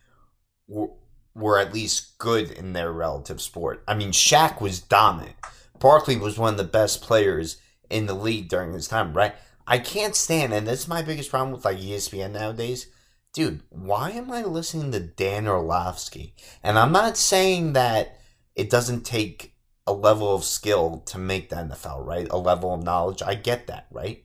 were, 0.68 0.90
were 1.34 1.58
at 1.58 1.74
least 1.74 2.18
good 2.18 2.52
in 2.52 2.74
their 2.74 2.92
relative 2.92 3.42
sport. 3.42 3.84
I 3.88 3.96
mean, 3.96 4.12
Shaq 4.12 4.60
was 4.60 4.82
dominant. 4.82 5.36
Barkley 5.80 6.18
was 6.18 6.38
one 6.38 6.54
of 6.54 6.58
the 6.58 6.64
best 6.64 7.02
players 7.02 7.62
in 7.90 8.08
the 8.08 8.14
league 8.14 8.50
during 8.50 8.74
his 8.74 8.88
time, 8.88 9.14
right? 9.14 9.36
I 9.68 9.80
can't 9.80 10.16
stand, 10.16 10.54
and 10.54 10.66
this 10.66 10.82
is 10.82 10.88
my 10.88 11.02
biggest 11.02 11.30
problem 11.30 11.52
with 11.52 11.66
like 11.66 11.78
ESPN 11.78 12.32
nowadays. 12.32 12.88
Dude, 13.34 13.62
why 13.70 14.12
am 14.12 14.32
I 14.32 14.44
listening 14.44 14.94
to 14.94 15.00
Dan 15.02 15.48
Orlovsky? 15.48 16.34
And 16.64 16.80
I'm 16.80 16.94
not 16.94 17.18
saying 17.18 17.74
that 17.74 18.18
it 18.56 18.70
doesn't 18.70 19.06
take 19.06 19.54
a 19.86 19.92
level 19.92 20.34
of 20.34 20.46
skill 20.46 21.04
to 21.08 21.18
make 21.18 21.50
the 21.50 21.58
NFL, 21.58 22.06
right? 22.06 22.28
A 22.30 22.38
level 22.38 22.74
of 22.74 22.84
knowledge. 22.84 23.22
I 23.22 23.36
get 23.36 23.68
that, 23.68 23.88
right? 23.92 24.24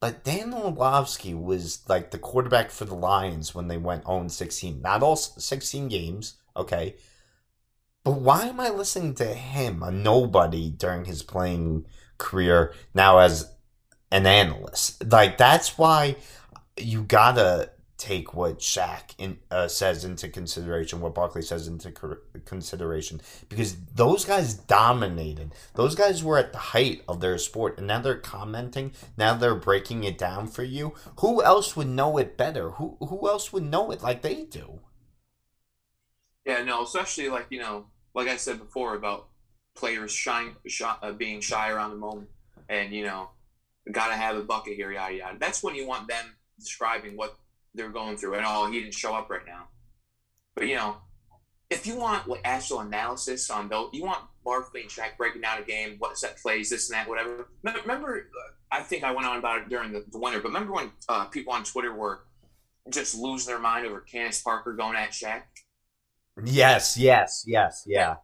But 0.00 0.24
Dan 0.24 0.54
Orlovsky 0.54 1.34
was 1.34 1.86
like 1.86 2.10
the 2.10 2.18
quarterback 2.18 2.70
for 2.70 2.86
the 2.86 2.94
Lions 2.94 3.54
when 3.54 3.68
they 3.68 3.76
went 3.76 4.06
0 4.06 4.28
16. 4.28 4.80
Not 4.80 5.02
all 5.02 5.16
16 5.16 5.88
games, 5.88 6.38
okay? 6.56 6.96
But 8.02 8.12
why 8.12 8.46
am 8.46 8.60
I 8.60 8.70
listening 8.70 9.14
to 9.16 9.26
him, 9.26 9.82
a 9.82 9.90
nobody, 9.90 10.70
during 10.70 11.04
his 11.04 11.22
playing 11.22 11.84
career, 12.16 12.72
now 12.94 13.18
as 13.18 13.52
an 14.10 14.26
analyst. 14.26 15.10
Like 15.10 15.38
that's 15.38 15.78
why 15.78 16.16
you 16.76 17.02
gotta 17.02 17.70
take 18.00 18.32
what 18.32 18.60
Shaq 18.60 19.14
in, 19.18 19.38
uh, 19.50 19.68
says 19.68 20.04
into 20.06 20.28
consideration, 20.28 21.00
what 21.00 21.14
Barkley 21.14 21.42
says 21.42 21.68
into 21.68 21.92
consideration, 22.46 23.20
because 23.50 23.76
those 23.94 24.24
guys 24.24 24.54
dominated. 24.54 25.54
Those 25.74 25.94
guys 25.94 26.24
were 26.24 26.38
at 26.38 26.52
the 26.52 26.58
height 26.58 27.02
of 27.06 27.20
their 27.20 27.36
sport, 27.36 27.76
and 27.76 27.86
now 27.86 28.00
they're 28.00 28.16
commenting. 28.16 28.92
Now 29.18 29.34
they're 29.34 29.54
breaking 29.54 30.04
it 30.04 30.16
down 30.16 30.48
for 30.48 30.62
you. 30.62 30.94
Who 31.18 31.42
else 31.42 31.76
would 31.76 31.88
know 31.88 32.16
it 32.16 32.38
better? 32.38 32.70
Who 32.70 32.96
who 33.00 33.28
else 33.28 33.52
would 33.52 33.64
know 33.64 33.90
it 33.90 34.02
like 34.02 34.22
they 34.22 34.44
do? 34.44 34.80
Yeah, 36.46 36.64
no, 36.64 36.82
especially 36.82 37.28
like 37.28 37.46
you 37.50 37.60
know, 37.60 37.86
like 38.14 38.28
I 38.28 38.36
said 38.38 38.58
before 38.58 38.94
about 38.94 39.28
players 39.76 40.10
shy, 40.10 40.48
shy 40.66 40.96
uh, 41.02 41.12
being 41.12 41.42
shy 41.42 41.70
around 41.70 41.90
the 41.90 41.96
moment, 41.96 42.30
and 42.68 42.92
you 42.92 43.04
know 43.04 43.28
got 43.90 44.08
to 44.08 44.14
have 44.14 44.36
a 44.36 44.42
bucket 44.42 44.74
here, 44.74 44.92
yada 44.92 45.14
yada. 45.14 45.36
That's 45.38 45.62
when 45.62 45.74
you 45.74 45.86
want 45.86 46.08
them 46.08 46.24
describing 46.58 47.16
what 47.16 47.36
they're 47.74 47.90
going 47.90 48.16
through, 48.16 48.34
and 48.34 48.44
oh, 48.46 48.70
he 48.70 48.80
didn't 48.80 48.94
show 48.94 49.14
up 49.14 49.30
right 49.30 49.46
now. 49.46 49.68
But 50.54 50.68
you 50.68 50.76
know, 50.76 50.96
if 51.70 51.86
you 51.86 51.96
want 51.96 52.28
like 52.28 52.40
actual 52.44 52.80
analysis 52.80 53.48
on 53.48 53.68
though, 53.68 53.90
you 53.92 54.04
want 54.04 54.24
Barkley 54.44 54.82
and 54.82 54.90
Shaq 54.90 55.16
breaking 55.16 55.42
down 55.42 55.58
a 55.58 55.64
game, 55.64 55.96
what 55.98 56.18
set 56.18 56.36
plays, 56.38 56.70
this 56.70 56.90
and 56.90 56.98
that, 56.98 57.08
whatever. 57.08 57.48
Remember, 57.62 58.18
uh, 58.18 58.52
I 58.76 58.82
think 58.82 59.04
I 59.04 59.12
went 59.12 59.26
on 59.26 59.38
about 59.38 59.62
it 59.62 59.68
during 59.68 59.92
the, 59.92 60.04
the 60.10 60.18
winter, 60.18 60.40
but 60.40 60.48
remember 60.48 60.72
when 60.72 60.90
uh, 61.08 61.26
people 61.26 61.52
on 61.52 61.64
Twitter 61.64 61.94
were 61.94 62.22
just 62.88 63.14
losing 63.14 63.52
their 63.52 63.60
mind 63.60 63.86
over 63.86 64.00
Candace 64.00 64.42
Parker 64.42 64.72
going 64.72 64.96
at 64.96 65.10
Shaq? 65.10 65.42
Yes, 66.44 66.96
yes, 66.96 67.44
yes, 67.46 67.84
yeah. 67.86 68.16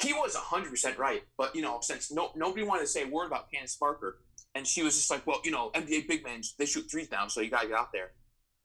He 0.00 0.14
was 0.14 0.34
100% 0.34 0.96
right, 0.96 1.22
but 1.36 1.54
you 1.54 1.62
know, 1.62 1.78
since 1.82 2.10
no, 2.10 2.30
nobody 2.34 2.64
wanted 2.64 2.82
to 2.82 2.86
say 2.86 3.04
a 3.04 3.08
word 3.08 3.26
about 3.26 3.50
Candace 3.50 3.76
Parker, 3.76 4.18
and 4.54 4.66
she 4.66 4.82
was 4.82 4.96
just 4.96 5.10
like, 5.10 5.26
well, 5.26 5.40
you 5.44 5.50
know, 5.50 5.70
NBA 5.74 6.08
big 6.08 6.24
men, 6.24 6.42
they 6.58 6.66
shoot 6.66 6.90
threes 6.90 7.08
now, 7.10 7.28
so 7.28 7.40
you 7.40 7.50
got 7.50 7.62
to 7.62 7.68
get 7.68 7.78
out 7.78 7.92
there. 7.92 8.12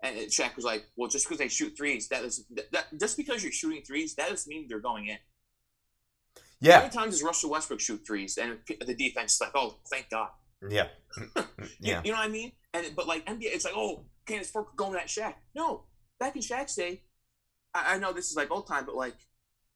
And 0.04 0.18
Shaq 0.28 0.56
was 0.56 0.66
like, 0.66 0.86
well, 0.96 1.10
just 1.10 1.26
because 1.26 1.38
they 1.38 1.48
shoot 1.48 1.76
threes, 1.78 2.08
that 2.10 2.24
is 2.24 2.46
that, 2.52 2.72
that, 2.72 3.00
just 3.00 3.18
because 3.18 3.44
you're 3.44 3.52
shooting 3.52 3.82
threes, 3.84 4.16
that 4.16 4.30
doesn't 4.30 4.50
mean 4.50 4.66
they're 4.68 4.80
going 4.80 5.08
in. 5.08 5.18
Yeah. 6.60 6.76
How 6.76 6.80
many 6.82 6.94
times 6.94 7.14
does 7.14 7.24
Russell 7.24 7.50
Westbrook 7.52 7.80
shoot 7.80 8.06
threes, 8.06 8.38
and 8.38 8.58
the 8.68 8.94
defense 8.94 9.36
is 9.36 9.42
like, 9.42 9.52
oh, 9.56 9.78
thank 9.90 10.10
God. 10.10 10.30
Yeah. 10.70 10.88
yeah. 11.80 12.02
You, 12.04 12.12
know 12.12 12.18
what 12.18 12.28
I 12.28 12.30
mean? 12.30 12.52
And 12.74 12.88
but 12.96 13.08
like 13.08 13.26
NBA, 13.26 13.44
it's 13.44 13.66
like, 13.66 13.76
oh, 13.76 14.06
Candace 14.26 14.52
Parker 14.52 14.72
going 14.76 14.96
at 15.00 15.08
Shaq. 15.08 15.36
No, 15.56 15.86
back 16.20 16.36
in 16.36 16.42
Shaq's 16.42 16.76
day, 16.76 17.04
I, 17.74 17.96
I 17.96 17.98
know 17.98 18.14
this 18.14 18.30
is 18.30 18.36
like 18.36 18.52
old 18.52 18.68
time, 18.68 18.86
but 18.86 18.96
like 18.96 19.16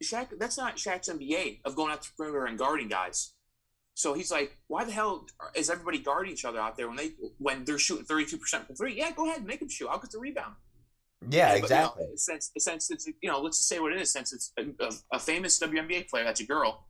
Shaq, 0.04 0.28
that's 0.40 0.58
not 0.58 0.78
Shaq's 0.78 1.10
NBA 1.10 1.62
of 1.66 1.76
going 1.76 1.92
out 1.92 2.02
to 2.02 2.10
perimeter 2.18 2.46
and 2.46 2.58
guarding 2.58 2.88
guys. 2.88 3.34
So 4.00 4.14
he's 4.14 4.32
like, 4.32 4.56
why 4.68 4.86
the 4.86 4.94
hell 4.94 5.28
is 5.56 5.70
everybody 5.70 6.00
guarding 6.00 6.32
each 6.32 6.46
other 6.46 6.58
out 6.58 6.78
there 6.78 6.88
when 6.88 6.96
they 6.96 7.12
when 7.38 7.66
they're 7.66 7.78
shooting 7.78 8.06
thirty 8.06 8.26
two 8.26 8.38
percent 8.38 8.66
from 8.66 8.78
three? 8.78 8.96
Yeah, 8.96 9.12
go 9.12 9.26
ahead, 9.26 9.40
and 9.40 9.46
make 9.46 9.60
them 9.60 9.68
shoot. 9.68 9.90
I'll 9.90 10.00
get 10.00 10.10
the 10.10 10.20
rebound. 10.20 10.56
Yeah, 11.30 11.52
exactly. 11.52 12.04
you 12.04 12.10
know, 12.12 12.16
since 12.16 12.50
since 12.58 12.92
it's 12.92 13.08
you 13.08 13.30
know, 13.30 13.42
let's 13.42 13.58
just 13.58 13.68
say 13.68 13.80
what 13.80 13.92
it 13.92 14.00
is. 14.00 14.10
Since 14.14 14.32
it's 14.32 14.54
a, 14.58 14.94
a, 15.12 15.20
famous 15.20 15.60
WNBA 15.60 16.08
player 16.08 16.24
that's 16.24 16.40
a 16.40 16.46
girl, 16.46 16.88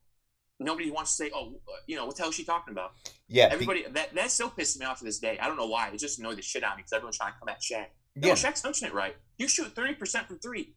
nobody 0.59 0.91
wants 0.91 1.17
to 1.17 1.23
say, 1.23 1.31
oh, 1.33 1.55
uh, 1.67 1.71
you 1.87 1.95
know, 1.95 2.05
what 2.05 2.15
the 2.15 2.21
hell 2.21 2.29
is 2.29 2.35
she 2.35 2.43
talking 2.43 2.73
about? 2.73 2.91
Yeah, 3.27 3.49
everybody 3.51 3.85
be- 3.85 3.91
that 3.93 4.13
that 4.13 4.29
still 4.29 4.51
pisses 4.51 4.79
me 4.79 4.85
off 4.85 4.99
to 4.99 5.03
this 5.03 5.17
day. 5.17 5.39
I 5.39 5.47
don't 5.47 5.57
know 5.57 5.65
why. 5.65 5.89
It 5.89 5.97
just 5.97 6.19
annoyed 6.19 6.37
the 6.37 6.43
shit 6.43 6.63
out 6.63 6.73
of 6.73 6.77
me 6.77 6.81
because 6.81 6.93
everyone's 6.93 7.17
trying 7.17 7.33
to 7.33 7.39
come 7.39 7.49
at 7.49 7.59
Shaq. 7.59 7.87
No, 8.17 8.27
yeah. 8.27 8.33
Shaq's 8.35 8.61
touching 8.61 8.87
it 8.87 8.93
right. 8.93 9.15
You 9.39 9.47
shoot 9.47 9.73
thirty 9.73 9.95
percent 9.95 10.27
from 10.27 10.37
three. 10.37 10.75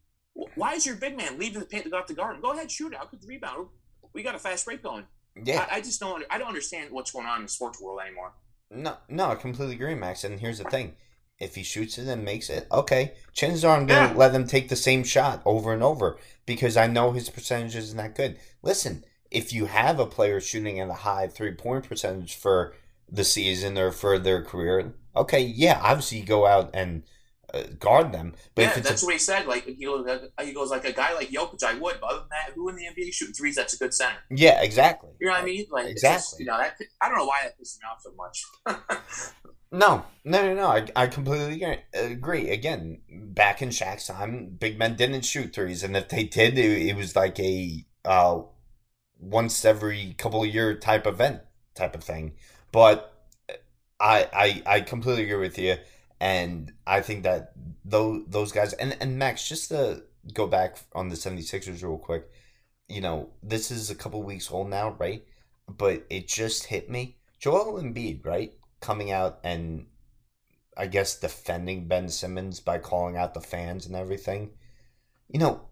Why 0.55 0.73
is 0.73 0.87
your 0.87 0.97
big 0.97 1.15
man 1.15 1.39
leaving 1.39 1.61
the 1.61 1.67
paint 1.67 1.85
to 1.85 1.91
go 1.91 1.99
out 1.99 2.09
the 2.09 2.15
garden? 2.15 2.41
Go 2.41 2.53
ahead, 2.53 2.71
shoot 2.71 2.95
it. 2.95 2.99
I'll 2.99 3.09
get 3.09 3.21
the 3.21 3.27
rebound. 3.27 3.69
We 4.15 4.23
got 4.23 4.35
a 4.35 4.39
fast 4.39 4.65
break 4.65 4.83
going. 4.83 5.05
Yeah, 5.37 5.67
I, 5.71 5.77
I, 5.77 5.81
just 5.81 6.01
don't. 6.01 6.25
I 6.31 6.39
don't 6.39 6.49
understand 6.49 6.91
what's 6.91 7.11
going 7.11 7.27
on 7.27 7.39
in 7.39 7.43
the 7.45 7.49
sports 7.49 7.81
world 7.81 8.01
anymore. 8.05 8.33
No, 8.71 8.97
no, 9.09 9.31
I 9.31 9.35
completely 9.35 9.75
agree, 9.75 9.95
Max. 9.95 10.25
And 10.25 10.41
here's 10.41 10.59
the 10.59 10.65
thing: 10.65 10.95
if 11.39 11.55
he 11.55 11.63
shoots 11.63 11.99
it 11.99 12.07
and 12.07 12.25
makes 12.25 12.51
it, 12.51 12.67
okay, 12.71 13.15
chances 13.33 13.65
are 13.65 13.77
I'm 13.77 13.87
gonna 13.87 14.13
yeah. 14.13 14.17
let 14.17 14.35
him 14.35 14.47
take 14.47 14.69
the 14.69 14.77
same 14.77 15.05
shot 15.05 15.43
over 15.45 15.73
and 15.73 15.83
over 15.83 16.19
because 16.47 16.77
I 16.77 16.87
know 16.87 17.13
his 17.13 17.31
percentage 17.31 17.77
isn't 17.77 17.97
that 17.97 18.15
good. 18.15 18.39
Listen, 18.63 19.05
if 19.31 19.53
you 19.53 19.67
have 19.67 19.99
a 19.99 20.07
player 20.07 20.41
shooting 20.41 20.79
at 20.79 20.91
a 20.91 20.95
high 20.95 21.29
three 21.29 21.55
point 21.55 21.89
percentage 21.89 22.35
for 22.35 22.75
the 23.09 23.25
season 23.25 23.79
or 23.79 23.91
for 23.91 24.19
their 24.19 24.43
career, 24.43 24.95
okay, 25.17 25.41
yeah, 25.41 25.81
obviously 25.83 26.19
you 26.19 26.25
go 26.25 26.47
out 26.47 26.71
and 26.75 27.03
uh, 27.55 27.63
guard 27.79 28.13
them. 28.13 28.35
But 28.55 28.63
yeah, 28.63 28.81
that's 28.81 29.03
a, 29.03 29.07
what 29.07 29.13
he 29.15 29.19
said. 29.19 29.47
Like 29.47 29.65
he 29.65 29.85
goes, 29.85 30.07
he 30.43 30.53
goes 30.53 30.71
like 30.71 30.85
a 30.85 30.93
guy 30.93 31.15
like 31.15 31.31
Jokic, 31.31 31.63
I 31.63 31.75
would. 31.75 32.01
But 32.01 32.11
other 32.11 32.19
than 32.21 32.29
that, 32.31 32.53
who 32.55 32.69
in 32.69 32.77
the 32.77 32.85
NBA 32.85 33.13
shooting 33.13 33.35
threes? 33.35 33.57
That's 33.57 33.75
a 33.75 33.79
good 33.79 33.95
center. 33.95 34.17
yeah, 34.31 34.63
exactly. 34.63 35.11
You 35.21 35.29
know 35.29 35.35
what 35.35 35.43
I 35.43 35.45
mean? 35.45 35.67
Like 35.71 35.87
it's 35.87 36.03
just, 36.03 36.41
Exactly. 36.41 36.45
you 36.45 36.51
know, 36.51 36.59
that, 36.59 36.77
I 37.01 37.09
don't 37.09 37.19
know 37.19 37.27
why 37.27 37.41
that 37.45 37.59
pisses 37.59 37.79
me 37.79 37.87
off 37.91 38.03
so 38.03 38.13
much. 38.17 39.19
No, 39.75 40.05
no, 40.23 40.43
no, 40.43 40.55
no. 40.55 40.67
I, 40.67 40.87
I 40.95 41.07
completely 41.07 41.63
agree. 41.63 41.79
agree. 41.95 42.51
Again, 42.51 43.01
back 43.09 43.63
in 43.63 43.71
Shaq's 43.71 44.07
time, 44.07 44.55
big 44.61 44.79
men 44.79 44.97
didn't 44.97 45.25
shoot 45.25 45.55
threes, 45.55 45.83
and 45.83 45.97
if 45.97 46.11
they 46.11 46.25
did, 46.25 46.59
it, 46.59 46.89
it 46.89 46.95
was 46.95 47.17
like 47.17 47.41
a 47.41 47.87
uh, 48.05 48.43
once 49.19 49.65
every 49.65 50.15
couple 50.19 50.43
of 50.43 50.51
year 50.51 50.75
type 50.75 51.07
event 51.07 51.41
type 51.75 51.95
of 51.95 52.05
thing. 52.05 52.35
But 52.71 53.15
I, 53.99 54.29
I, 54.33 54.63
I 54.67 54.81
completely 54.83 55.25
agree 55.25 55.37
with 55.37 55.59
you, 55.59 55.77
and 56.23 56.73
I 56.87 57.01
think 57.01 57.25
that 57.25 57.51
those 57.85 58.23
those 58.29 58.53
guys 58.53 58.75
and 58.75 58.97
and 59.01 59.19
Max, 59.19 59.49
just 59.49 59.71
to 59.71 60.05
go 60.33 60.47
back 60.47 60.79
on 60.95 61.09
the 61.09 61.17
76ers 61.17 61.83
real 61.83 61.99
quick, 61.99 62.31
you 62.89 63.01
know, 63.01 63.31
this 63.43 63.73
is 63.73 63.91
a 63.91 63.97
couple 63.97 64.23
weeks 64.23 64.49
old 64.49 64.71
now, 64.71 64.95
right? 65.01 65.25
But 65.69 66.07
it 66.11 66.29
just 66.29 66.67
hit 66.67 66.89
me. 66.89 67.17
Joel 67.41 67.83
Embiid, 67.83 68.25
right? 68.25 68.53
Coming 68.81 69.11
out 69.11 69.41
and 69.43 69.87
I 70.77 70.87
guess 70.87 71.19
defending 71.19 71.89
Ben 71.89 72.09
Simmons 72.09 72.61
by 72.61 72.79
calling 72.79 73.17
out 73.17 73.35
the 73.35 73.41
fans 73.41 73.87
and 73.87 73.97
everything. 73.97 74.51
You 75.29 75.41
know, 75.41 75.63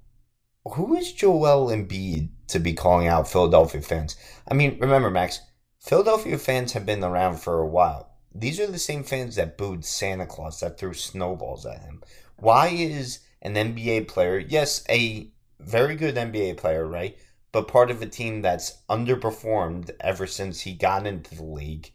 who 0.65 0.97
is 0.97 1.13
Joel 1.13 1.69
Embiid 1.69 2.31
to 2.49 2.59
be 2.59 2.73
calling 2.73 3.07
out 3.07 3.29
Philadelphia 3.29 3.83
fans? 3.83 4.17
I 4.51 4.55
mean, 4.55 4.81
remember, 4.81 5.11
Max, 5.11 5.41
Philadelphia 5.79 6.39
fans 6.39 6.73
have 6.73 6.85
been 6.85 7.05
around 7.05 7.37
for 7.37 7.61
a 7.61 7.69
while. 7.69 8.10
These 8.35 8.61
are 8.61 8.67
the 8.69 8.79
same 8.79 9.03
fans 9.03 9.35
that 9.37 9.59
booed 9.59 9.85
Santa 9.85 10.25
Claus, 10.25 10.61
that 10.61 10.79
threw 10.79 10.95
snowballs 10.95 11.67
at 11.67 11.83
him. 11.83 12.03
Why 12.37 12.69
is 12.69 13.21
an 13.43 13.55
NBA 13.55 14.07
player, 14.07 14.39
yes, 14.39 14.85
a 14.89 15.31
very 15.59 15.97
good 15.97 16.15
NBA 16.15 16.57
player, 16.57 16.87
right? 16.87 17.19
But 17.53 17.67
part 17.67 17.91
of 17.91 18.01
a 18.01 18.07
team 18.07 18.43
that's 18.43 18.79
underperformed 18.89 19.91
ever 20.01 20.27
since 20.27 20.61
he 20.61 20.75
got 20.75 21.07
into 21.07 21.35
the 21.35 21.43
league. 21.43 21.91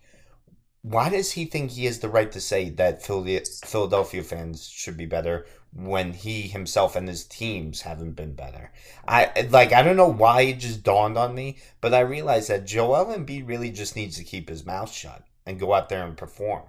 Why 0.82 1.10
does 1.10 1.32
he 1.32 1.46
think 1.46 1.72
he 1.72 1.86
has 1.86 2.00
the 2.00 2.10
right 2.10 2.32
to 2.32 2.42
say 2.42 2.70
that 2.70 3.02
Philadelphia 3.02 4.22
fans 4.22 4.68
should 4.68 4.98
be 4.98 5.06
better 5.06 5.48
when 5.74 6.14
he 6.14 6.44
himself 6.44 6.96
and 6.96 7.08
his 7.08 7.26
teams 7.26 7.82
haven't 7.82 8.12
been 8.12 8.34
better? 8.34 8.72
I 9.08 9.48
like 9.50 9.72
I 9.72 9.82
don't 9.82 9.96
know 9.96 10.12
why 10.12 10.42
it 10.42 10.60
just 10.60 10.84
dawned 10.84 11.18
on 11.18 11.34
me, 11.34 11.58
but 11.82 11.94
I 11.94 12.02
realized 12.02 12.50
that 12.50 12.68
Joel 12.68 13.06
Embiid 13.06 13.48
really 13.48 13.72
just 13.72 13.96
needs 13.96 14.18
to 14.18 14.24
keep 14.24 14.50
his 14.50 14.66
mouth 14.66 14.92
shut 14.92 15.24
and 15.46 15.60
go 15.60 15.74
out 15.74 15.89
there 15.89 16.06
and 16.06 16.18
perform. 16.18 16.64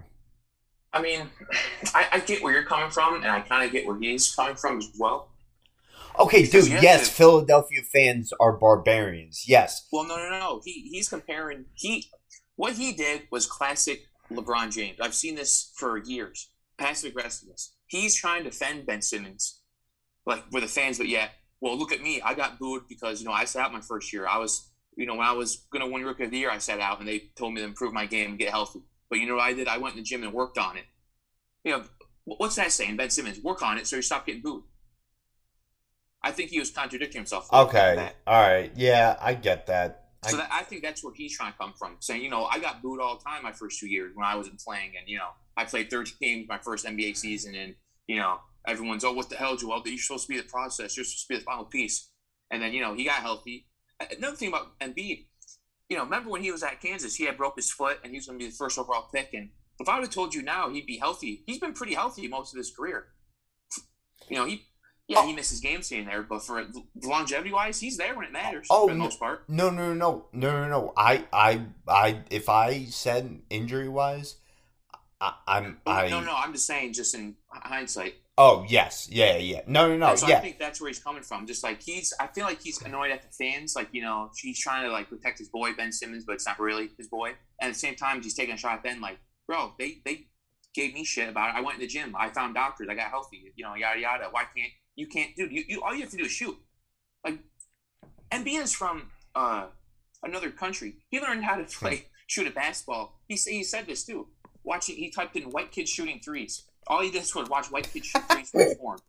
I 0.93 1.01
mean, 1.01 1.29
I, 1.93 2.07
I 2.13 2.19
get 2.19 2.41
where 2.41 2.53
you're 2.53 2.63
coming 2.63 2.89
from, 2.89 3.15
and 3.15 3.25
I 3.27 3.41
kind 3.41 3.65
of 3.65 3.71
get 3.71 3.85
where 3.85 3.99
he's 3.99 4.33
coming 4.33 4.55
from 4.55 4.77
as 4.77 4.89
well. 4.97 5.29
Okay, 6.17 6.41
Because 6.43 6.67
dude, 6.69 6.81
yes, 6.81 7.07
to- 7.09 7.13
Philadelphia 7.13 7.81
fans 7.83 8.33
are 8.39 8.53
barbarians. 8.53 9.43
Yes. 9.47 9.87
Well, 9.91 10.07
no, 10.07 10.15
no, 10.17 10.29
no. 10.29 10.61
He 10.63 10.89
he's 10.91 11.09
comparing 11.09 11.65
he 11.75 12.05
what 12.55 12.73
he 12.73 12.93
did 12.93 13.23
was 13.31 13.45
classic 13.45 14.05
LeBron 14.31 14.71
James. 14.73 14.99
I've 14.99 15.13
seen 15.13 15.35
this 15.35 15.71
for 15.75 15.97
years. 15.97 16.49
Passive 16.79 17.11
aggressiveness. 17.11 17.75
He's 17.87 18.15
trying 18.15 18.43
to 18.43 18.49
defend 18.49 18.85
Ben 18.87 19.01
Simmons, 19.01 19.61
like 20.25 20.43
with 20.51 20.63
the 20.63 20.69
fans, 20.69 20.97
but 20.97 21.07
yet, 21.07 21.31
well, 21.61 21.77
look 21.77 21.91
at 21.91 22.01
me. 22.01 22.21
I 22.21 22.33
got 22.33 22.57
booed 22.57 22.83
because 22.89 23.19
you 23.21 23.27
know 23.27 23.33
I 23.33 23.45
sat 23.45 23.65
out 23.65 23.73
my 23.73 23.81
first 23.81 24.11
year. 24.11 24.27
I 24.27 24.37
was, 24.39 24.66
you 24.97 25.05
know, 25.05 25.15
when 25.15 25.27
I 25.27 25.31
was 25.31 25.67
gonna 25.71 25.87
win 25.87 26.03
Rookie 26.03 26.25
of 26.25 26.31
the 26.31 26.37
Year, 26.39 26.51
I 26.51 26.57
sat 26.57 26.79
out, 26.79 26.99
and 26.99 27.07
they 27.07 27.29
told 27.35 27.53
me 27.53 27.61
to 27.61 27.67
improve 27.67 27.93
my 27.93 28.05
game 28.05 28.31
and 28.31 28.39
get 28.39 28.49
healthy. 28.49 28.81
But 29.09 29.19
you 29.19 29.27
know 29.27 29.35
what 29.35 29.43
I 29.43 29.53
did? 29.53 29.67
I 29.67 29.77
went 29.77 29.95
in 29.95 30.01
the 30.01 30.03
gym 30.03 30.23
and 30.23 30.33
worked 30.33 30.57
on 30.57 30.75
it. 30.75 30.85
You 31.63 31.71
know, 31.71 31.83
what's 32.25 32.55
that 32.55 32.71
saying? 32.71 32.97
Ben 32.97 33.09
Simmons, 33.09 33.39
work 33.41 33.61
on 33.61 33.77
it 33.77 33.87
so 33.87 33.95
you 33.95 34.01
stop 34.01 34.25
getting 34.25 34.41
booed. 34.41 34.63
I 36.23 36.31
think 36.31 36.49
he 36.49 36.59
was 36.59 36.71
contradicting 36.71 37.19
himself. 37.19 37.47
Okay. 37.53 38.11
All 38.25 38.41
right. 38.41 38.71
Yeah, 38.75 39.17
I 39.21 39.33
get 39.33 39.67
that. 39.67 40.07
I, 40.23 40.31
So 40.31 40.37
that, 40.37 40.49
I 40.51 40.63
think 40.63 40.81
that's 40.81 41.03
where 41.03 41.13
he's 41.13 41.37
trying 41.37 41.53
to 41.53 41.57
come 41.57 41.73
from, 41.77 41.97
saying, 41.99 42.23
you 42.23 42.29
know, 42.29 42.45
I 42.45 42.59
got 42.59 42.81
booed 42.81 42.99
all 42.99 43.17
the 43.17 43.23
time 43.23 43.43
my 43.43 43.53
first 43.53 43.79
two 43.79 43.87
years 43.87 44.11
when 44.15 44.25
I 44.25 44.35
wasn't 44.35 44.59
playing, 44.59 44.93
and 44.97 45.07
you 45.07 45.17
know, 45.17 45.29
I 45.55 45.65
played 45.65 45.89
30 45.89 46.11
games 46.19 46.47
my 46.49 46.57
first 46.57 46.85
NBA 46.85 47.15
season, 47.15 47.55
and 47.55 47.75
you 48.07 48.17
know, 48.17 48.39
everyone's, 48.67 49.03
oh, 49.03 49.13
what 49.13 49.29
the 49.29 49.35
hell, 49.35 49.55
Joel? 49.55 49.83
You're 49.85 49.97
supposed 49.99 50.25
to 50.27 50.33
be 50.33 50.37
the 50.37 50.43
process. 50.43 50.97
You're 50.97 51.05
supposed 51.05 51.27
to 51.27 51.33
be 51.33 51.37
the 51.37 51.45
final 51.45 51.65
piece. 51.65 52.09
And 52.49 52.61
then 52.61 52.73
you 52.73 52.81
know, 52.81 52.93
he 52.93 53.05
got 53.05 53.21
healthy. 53.21 53.67
Another 54.17 54.35
thing 54.35 54.49
about 54.49 54.77
Embiid, 54.79 55.25
you 55.89 55.97
know, 55.97 56.03
remember 56.03 56.29
when 56.29 56.43
he 56.43 56.51
was 56.51 56.63
at 56.63 56.81
Kansas, 56.81 57.15
he 57.15 57.25
had 57.25 57.37
broke 57.37 57.55
his 57.55 57.71
foot, 57.71 57.99
and 58.03 58.11
he 58.11 58.17
was 58.17 58.27
going 58.27 58.37
to 58.39 58.43
be 58.45 58.49
the 58.49 58.55
first 58.55 58.77
overall 58.77 59.07
pick. 59.13 59.33
And 59.33 59.49
if 59.79 59.87
I 59.89 59.95
would 59.95 60.05
have 60.05 60.13
told 60.13 60.33
you 60.35 60.41
now 60.41 60.69
he'd 60.69 60.85
be 60.85 60.97
healthy, 60.97 61.43
he's 61.45 61.59
been 61.59 61.73
pretty 61.73 61.93
healthy 61.93 62.27
most 62.27 62.53
of 62.53 62.57
his 62.57 62.71
career. 62.71 63.07
You 64.29 64.37
know, 64.37 64.45
he. 64.45 64.63
Yeah, 65.09 65.25
he 65.25 65.31
misses 65.33 65.61
games 65.61 65.87
here 65.87 65.99
and 65.99 66.07
there, 66.09 66.21
but 66.21 66.43
for 66.43 66.61
longevity 67.01 67.53
wise, 67.53 67.79
he's 67.79 67.95
there 67.95 68.13
when 68.13 68.25
it 68.25 68.33
matters 68.33 68.67
Oh, 68.69 68.87
for 68.87 68.91
the 68.93 68.97
no. 68.97 69.05
most 69.05 69.17
part. 69.17 69.45
no, 69.47 69.69
no, 69.69 69.93
no, 69.93 70.25
no, 70.33 70.51
no, 70.51 70.67
no. 70.67 70.93
I, 70.97 71.23
I, 71.31 71.61
I. 71.87 72.23
If 72.29 72.49
I 72.49 72.83
said 72.87 73.39
injury 73.49 73.87
wise, 73.87 74.35
I, 75.21 75.33
I'm. 75.47 75.77
Well, 75.85 75.95
I. 75.95 76.09
no, 76.09 76.19
no, 76.19 76.35
I'm 76.35 76.51
just 76.51 76.67
saying, 76.67 76.91
just 76.91 77.15
in 77.15 77.37
hindsight. 77.49 78.15
Oh 78.39 78.63
yes, 78.67 79.07
yeah, 79.11 79.37
yeah. 79.37 79.61
No, 79.65 79.87
no, 79.87 79.97
no. 79.97 80.09
And 80.09 80.19
so 80.19 80.27
I 80.27 80.35
think 80.35 80.59
that's 80.59 80.79
where 80.79 80.89
he's 80.89 80.99
coming 80.99 81.23
from. 81.23 81.47
Just 81.47 81.63
like 81.63 81.81
he's, 81.81 82.13
I 82.19 82.27
feel 82.27 82.45
like 82.45 82.61
he's 82.61 82.79
annoyed 82.83 83.09
at 83.09 83.23
the 83.23 83.29
fans. 83.29 83.75
Like 83.75 83.89
you 83.91 84.03
know, 84.03 84.29
he's 84.37 84.59
trying 84.59 84.83
to 84.83 84.91
like 84.91 85.09
protect 85.09 85.39
his 85.39 85.49
boy 85.49 85.73
Ben 85.73 85.91
Simmons, 85.91 86.23
but 86.23 86.33
it's 86.33 86.45
not 86.45 86.59
really 86.59 86.89
his 86.97 87.07
boy. 87.07 87.29
And 87.59 87.69
at 87.69 87.73
the 87.73 87.79
same 87.79 87.95
time, 87.95 88.21
he's 88.21 88.35
taking 88.35 88.53
a 88.53 88.57
shot 88.57 88.73
at 88.73 88.83
Ben. 88.83 89.01
Like, 89.01 89.17
bro, 89.47 89.73
they 89.79 90.01
they 90.05 90.27
gave 90.75 90.93
me 90.93 91.03
shit 91.03 91.29
about 91.29 91.49
it. 91.49 91.57
I 91.57 91.61
went 91.61 91.75
in 91.75 91.81
the 91.81 91.87
gym. 91.87 92.15
I 92.15 92.29
found 92.29 92.53
doctors. 92.53 92.87
I 92.91 92.93
got 92.93 93.09
healthy. 93.09 93.51
You 93.55 93.65
know, 93.65 93.73
yada 93.73 93.99
yada. 93.99 94.27
Why 94.29 94.43
can't 94.55 94.71
you 94.95 95.07
can't, 95.07 95.35
dude? 95.35 95.51
You, 95.51 95.63
you 95.67 95.81
all 95.81 95.95
you 95.95 96.01
have 96.01 96.11
to 96.11 96.17
do 96.17 96.25
is 96.25 96.31
shoot. 96.31 96.55
Like, 97.25 97.39
Embiid 98.31 98.61
is 98.61 98.73
from 98.73 99.09
uh, 99.33 99.65
another 100.21 100.51
country. 100.51 100.97
He 101.09 101.19
learned 101.19 101.43
how 101.43 101.55
to 101.55 101.63
play 101.63 102.05
shoot 102.27 102.45
a 102.45 102.51
basketball. 102.51 103.19
He 103.27 103.35
he 103.35 103.63
said 103.63 103.87
this 103.87 104.05
too. 104.05 104.27
Watching, 104.63 104.97
he 104.97 105.09
typed 105.09 105.35
in 105.35 105.49
white 105.49 105.71
kids 105.71 105.89
shooting 105.89 106.19
threes. 106.23 106.67
All 106.87 107.01
he 107.01 107.11
did 107.11 107.25
was 107.35 107.49
watch 107.49 107.67
white 107.71 107.91
kids 107.91 108.07
shoot 108.07 108.23
threes 108.29 108.49
from 108.49 108.61
his 108.61 108.77
form. 108.79 108.99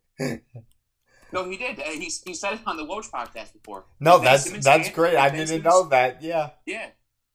No, 1.33 1.49
he 1.49 1.57
did. 1.57 1.79
He, 1.79 2.11
he 2.25 2.35
said 2.35 2.55
it 2.55 2.61
on 2.67 2.77
the 2.77 2.85
Woj 2.85 3.11
podcast 3.11 3.53
before. 3.53 3.85
No, 4.01 4.19
that's 4.19 4.45
Simmons 4.45 4.65
that's 4.65 4.89
great. 4.91 5.17
I 5.17 5.29
didn't 5.29 5.49
Simmons- 5.49 5.65
know 5.65 5.85
that. 5.91 6.23
Yeah. 6.23 6.51
Yeah, 6.67 6.87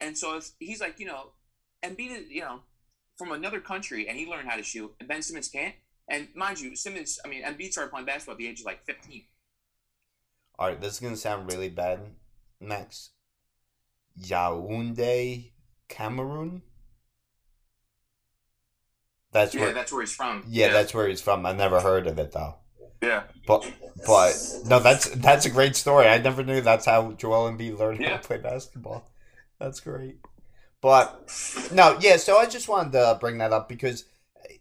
and 0.01 0.17
so 0.17 0.39
he's 0.59 0.81
like, 0.81 0.99
you 0.99 1.05
know, 1.05 1.29
Embiid 1.83 2.11
is, 2.11 2.29
you 2.29 2.41
know, 2.41 2.61
from 3.17 3.31
another 3.31 3.59
country, 3.59 4.07
and 4.09 4.17
he 4.17 4.25
learned 4.25 4.49
how 4.49 4.55
to 4.57 4.63
shoot, 4.63 4.93
and 4.99 5.07
Ben 5.07 5.21
Simmons 5.21 5.47
can't. 5.47 5.75
And 6.09 6.27
mind 6.35 6.59
you, 6.59 6.75
Simmons, 6.75 7.19
I 7.23 7.27
mean, 7.27 7.43
and 7.43 7.57
Embiid 7.57 7.71
started 7.71 7.91
playing 7.91 8.05
basketball 8.07 8.33
at 8.33 8.39
the 8.39 8.47
age 8.47 8.59
of 8.61 8.65
like 8.65 8.83
15. 8.85 9.23
All 10.59 10.67
right, 10.67 10.81
this 10.81 10.93
is 10.95 10.99
gonna 10.99 11.15
sound 11.15 11.51
really 11.51 11.69
bad. 11.69 11.99
Next, 12.59 13.11
Yaounde, 14.19 15.51
Cameroon. 15.87 16.61
That's 19.33 19.53
Yeah, 19.53 19.61
where. 19.61 19.73
that's 19.73 19.91
where 19.91 20.01
he's 20.01 20.15
from. 20.15 20.43
yeah, 20.47 20.71
that's 20.71 20.93
where 20.93 21.07
he's 21.07 21.21
from. 21.21 21.45
I 21.45 21.51
never 21.53 21.81
heard 21.81 22.07
of 22.07 22.17
it 22.19 22.31
though. 22.31 22.55
yeah. 23.01 23.23
But 23.47 23.69
but 24.07 24.33
no, 24.65 24.79
that's 24.79 25.09
that's 25.09 25.45
a 25.45 25.49
great 25.49 25.75
story. 25.75 26.07
I 26.07 26.17
never 26.19 26.43
knew 26.43 26.61
that's 26.61 26.85
how 26.85 27.11
Joel 27.13 27.51
Embiid 27.51 27.77
learned 27.77 28.03
how 28.05 28.17
to 28.17 28.27
play 28.27 28.37
basketball. 28.37 29.09
That's 29.59 29.79
great. 29.79 30.17
But 30.81 31.31
no, 31.73 31.97
yeah. 32.01 32.17
So 32.17 32.37
I 32.37 32.45
just 32.45 32.67
wanted 32.69 32.91
to 32.93 33.17
bring 33.19 33.37
that 33.39 33.53
up 33.53 33.67
because 33.69 34.05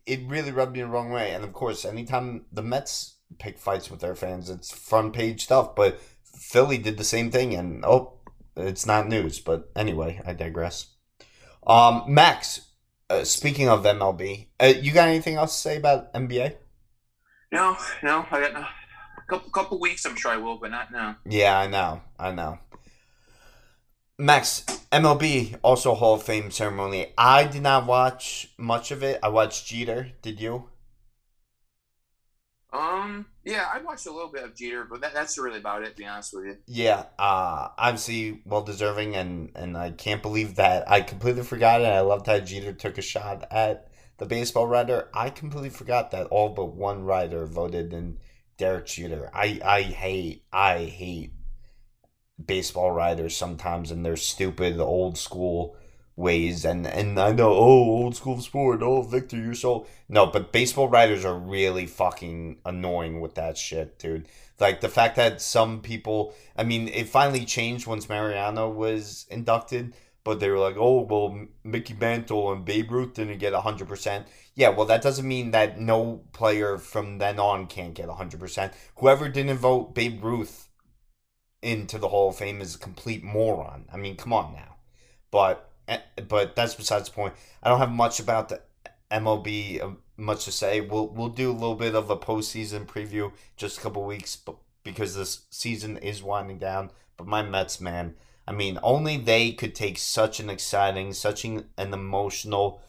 it 0.07 0.21
really 0.27 0.53
rubbed 0.53 0.73
me 0.73 0.81
the 0.81 0.87
wrong 0.89 1.11
way. 1.11 1.33
And 1.33 1.45
of 1.45 1.53
course, 1.53 1.85
anytime 1.85 2.45
the 2.53 2.63
Mets 2.63 3.17
pick 3.39 3.59
fights 3.59 3.91
with 3.91 4.01
their 4.01 4.15
fans, 4.15 4.49
it's 4.51 4.73
front 4.73 5.13
page 5.15 5.45
stuff. 5.45 5.75
But 5.75 6.01
Philly 6.25 6.79
did 6.79 6.97
the 6.99 7.05
same 7.05 7.31
thing, 7.31 7.55
and 7.55 7.85
oh, 7.85 8.15
it's 8.57 8.87
not 8.87 9.09
news. 9.09 9.41
But 9.41 9.71
anyway, 9.75 10.21
I 10.27 10.33
digress. 10.35 10.87
Um, 11.67 12.05
Max, 12.09 12.63
uh, 13.13 13.25
speaking 13.25 13.69
of 13.69 13.85
MLB, 13.85 14.47
uh, 14.59 14.73
you 14.81 14.93
got 14.93 15.09
anything 15.09 15.37
else 15.37 15.55
to 15.55 15.61
say 15.61 15.77
about 15.77 16.13
NBA? 16.15 16.57
No, 17.53 17.77
no, 18.03 18.27
I 18.31 18.41
got 18.41 18.55
no. 18.55 18.65
Couple 19.29 19.51
couple 19.51 19.79
weeks, 19.79 20.05
I'm 20.05 20.17
sure 20.17 20.31
I 20.31 20.37
will, 20.37 20.57
but 20.57 20.71
not 20.71 20.91
now. 20.91 21.17
Yeah, 21.27 21.59
I 21.59 21.67
know. 21.67 22.01
I 22.19 22.33
know. 22.33 22.59
Max, 24.19 24.63
MLB 24.91 25.59
also 25.63 25.95
Hall 25.95 26.15
of 26.15 26.23
Fame 26.23 26.51
ceremony. 26.51 27.13
I 27.17 27.45
did 27.45 27.63
not 27.63 27.87
watch 27.87 28.49
much 28.59 28.91
of 28.91 29.03
it. 29.03 29.21
I 29.23 29.29
watched 29.29 29.67
Jeter. 29.67 30.13
Did 30.23 30.41
you? 30.41 30.69
Um, 32.73 33.27
yeah, 33.45 33.67
I 33.73 33.83
watched 33.83 34.07
a 34.07 34.13
little 34.13 34.31
bit 34.33 34.45
of 34.45 34.55
Jeter, 34.57 34.85
but 34.85 35.03
that, 35.03 35.13
that's 35.13 35.37
really 35.37 35.59
about 35.59 35.83
it. 35.83 35.91
To 35.91 35.97
be 35.97 36.07
honest 36.07 36.33
with 36.35 36.45
you. 36.47 36.57
Yeah. 36.67 37.05
Uh, 37.19 37.69
obviously 37.77 38.41
well 38.45 38.63
deserving, 38.63 39.15
and 39.15 39.51
and 39.55 39.77
I 39.77 39.91
can't 39.91 40.23
believe 40.23 40.57
that 40.57 40.91
I 40.91 41.03
completely 41.03 41.43
forgot 41.43 41.83
it. 41.83 41.87
I 41.87 42.01
loved 42.01 42.27
how 42.27 42.39
Jeter 42.41 42.73
took 42.73 42.97
a 42.99 43.03
shot 43.03 43.47
at 43.51 43.89
the 44.19 44.27
baseball 44.27 44.67
writer. 44.67 45.11
I 45.13 45.31
completely 45.31 45.71
forgot 45.71 46.13
that 46.13 46.29
all 46.29 46.51
but 46.51 46.75
one 46.75 47.05
writer 47.05 47.45
voted 47.45 47.93
in 47.93 48.19
Derek 48.57 48.87
Jeter. 48.87 49.31
I 49.35 49.61
I 49.65 49.83
hate 49.83 50.45
I 50.53 50.85
hate 50.85 51.33
baseball 52.45 52.91
writers 52.91 53.37
sometimes 53.37 53.91
and 53.91 54.05
their 54.05 54.17
stupid 54.17 54.81
old 54.81 55.19
school 55.19 55.77
ways 56.17 56.65
and 56.65 56.87
and 56.87 57.19
I 57.19 57.33
know 57.33 57.53
oh 57.53 57.85
old 57.85 58.17
school 58.17 58.41
sport 58.41 58.83
oh 58.83 59.03
Victor 59.03 59.39
you're 59.39 59.55
so 59.55 59.87
no 60.09 60.27
but 60.27 60.53
baseball 60.53 60.89
writers 60.89 61.25
are 61.25 61.39
really 61.39 61.87
fucking 61.87 62.59
annoying 62.67 63.21
with 63.21 63.35
that 63.37 63.57
shit 63.57 63.99
dude. 63.99 64.29
Like 64.61 64.81
the 64.81 64.89
fact 64.89 65.17
that 65.17 65.41
some 65.41 65.81
people 65.81 66.35
I 66.57 66.65
mean 66.65 66.89
it 66.89 67.09
finally 67.09 67.45
changed 67.45 67.87
once 67.87 68.09
Mariano 68.09 68.69
was 68.69 69.27
inducted 69.31 69.95
but 70.23 70.39
they 70.39 70.51
were 70.51 70.59
like 70.59 70.77
oh 70.79 71.03
well 71.03 71.47
Mickey 71.65 71.95
Mantle 71.95 72.53
and 72.53 72.65
Babe 72.65 72.91
Ruth 72.91 73.15
didn't 73.15 73.39
get 73.39 73.55
100% 73.55 74.27
yeah 74.55 74.69
well 74.69 74.87
that 74.87 75.03
doesn't 75.03 75.27
mean 75.27 75.53
that 75.53 75.81
no 75.81 76.25
player 76.33 76.77
from 76.77 77.19
then 77.19 77.41
on 77.41 77.67
can't 77.67 77.95
get 77.95 78.09
100% 78.09 78.73
whoever 78.97 79.31
didn't 79.31 79.57
vote 79.57 79.95
Babe 79.95 80.23
Ruth 80.23 80.69
into 81.63 81.97
the 81.97 82.09
Hall 82.09 82.29
of 82.29 82.37
Fame 82.37 82.61
is 82.61 82.75
a 82.75 82.79
complete 82.79 83.23
moron. 83.23 83.87
I 83.91 83.97
mean 83.97 84.17
come 84.17 84.33
on 84.33 84.53
now. 84.53 84.77
But 85.31 85.72
but 86.29 86.57
that's 86.57 86.75
besides 86.75 87.09
the 87.09 87.15
point. 87.15 87.35
I 87.63 87.69
don't 87.69 87.79
have 87.79 87.91
much 87.91 88.21
about 88.21 88.49
the 88.49 88.61
MLB 89.11 89.83
uh, 89.83 89.91
much 90.17 90.45
to 90.47 90.53
say. 90.53 90.81
We'll 90.81 91.09
we'll 91.09 91.29
do 91.29 91.51
a 91.51 91.53
little 91.53 91.75
bit 91.75 91.95
of 91.95 92.11
a 92.11 92.17
postseason 92.17 92.87
preview 92.87 93.33
just 93.57 93.79
a 93.79 93.81
couple 93.81 94.05
weeks, 94.05 94.39
because 94.85 95.15
this 95.15 95.43
season 95.51 95.97
is 95.99 96.23
winding 96.23 96.59
down. 96.59 96.91
But 97.17 97.27
my 97.27 97.43
Mets, 97.43 97.81
man, 97.81 98.15
I 98.47 98.53
mean, 98.53 98.79
only 98.83 99.17
they 99.17 99.53
could 99.53 99.75
take 99.75 99.99
such 99.99 100.41
an 100.41 100.51
exciting, 100.51 101.13
such 101.13 101.45
an 101.45 101.67
emotional, 101.77 102.83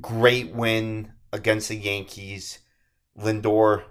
great 0.00 0.52
win 0.52 1.12
against 1.32 1.68
the 1.68 1.76
Yankees. 1.76 2.58
Lindor, 3.18 3.82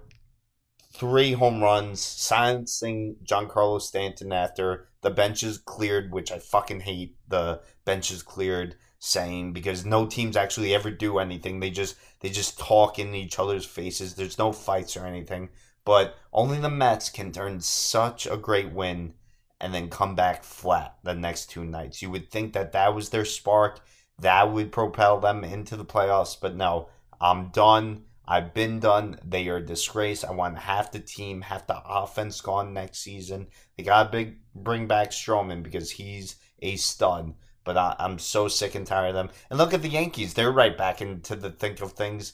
three 0.98 1.34
home 1.34 1.62
runs, 1.62 2.02
silencing 2.02 3.18
Giancarlo 3.24 3.82
Stanton 3.82 4.34
after 4.34 4.88
the 5.02 5.10
benches 5.10 5.58
cleared, 5.58 6.12
which 6.12 6.32
I 6.32 6.40
fucking 6.40 6.82
hate 6.82 7.18
the 7.28 7.62
benches 7.86 8.24
cleared 8.24 8.76
saying 9.00 9.54
because 9.54 9.86
no 9.86 10.08
teams 10.08 10.36
actually 10.36 10.74
ever 10.74 10.90
do 10.90 11.20
anything. 11.20 11.60
They 11.60 11.70
just 11.70 11.96
they 12.20 12.30
just 12.30 12.60
talk 12.60 12.98
in 12.98 13.14
each 13.14 13.38
other's 13.38 13.66
faces. 13.66 14.16
There's 14.16 14.40
no 14.40 14.52
fights 14.52 14.98
or 14.98 15.06
anything. 15.06 15.50
But 15.86 16.16
only 16.34 16.60
the 16.60 16.70
Mets 16.70 17.10
can 17.10 17.32
turn 17.32 17.62
such 17.62 18.26
a 18.26 18.36
great 18.36 18.74
win 18.74 19.14
and 19.62 19.74
then 19.74 19.90
come 19.90 20.16
back 20.16 20.44
flat 20.44 20.98
the 21.04 21.16
next 21.16 21.50
two 21.50 21.64
nights. 21.64 22.02
You 22.02 22.12
would 22.12 22.30
think 22.30 22.54
that 22.54 22.74
that 22.74 22.94
was 22.94 23.10
their 23.10 23.26
spark. 23.26 23.80
That 24.20 24.52
would 24.52 24.72
propel 24.72 25.20
them 25.20 25.44
into 25.44 25.78
the 25.78 25.86
playoffs, 25.86 26.36
but 26.40 26.56
no. 26.56 26.90
I'm 27.20 27.50
done. 27.50 28.04
I've 28.28 28.54
been 28.54 28.80
done. 28.80 29.20
They 29.24 29.48
are 29.48 29.58
a 29.58 29.66
disgrace. 29.66 30.24
I 30.24 30.32
want 30.32 30.58
half 30.58 30.92
the 30.92 31.00
team, 31.00 31.42
half 31.42 31.66
the 31.66 31.82
offense 31.86 32.42
gone 32.42 32.74
next 32.74 33.00
season. 33.00 33.48
They 33.78 33.84
got 33.84 34.12
to 34.12 34.34
bring 34.54 34.88
back 34.88 35.12
Stroman 35.12 35.64
because 35.64 35.92
he's 35.92 36.36
a 36.62 36.76
stud. 36.76 37.34
But 37.64 37.78
I, 37.78 37.96
am 38.00 38.20
so 38.20 38.48
sick 38.48 38.76
and 38.76 38.86
tired 38.86 39.10
of 39.10 39.16
them. 39.16 39.30
And 39.50 39.58
look 39.58 39.74
at 39.74 39.82
the 39.82 39.90
Yankees. 39.90 40.34
They're 40.34 40.52
right 40.52 40.78
back 40.78 41.02
into 41.02 41.36
the 41.36 41.50
think 41.50 41.82
of 41.82 41.94
things. 41.94 42.34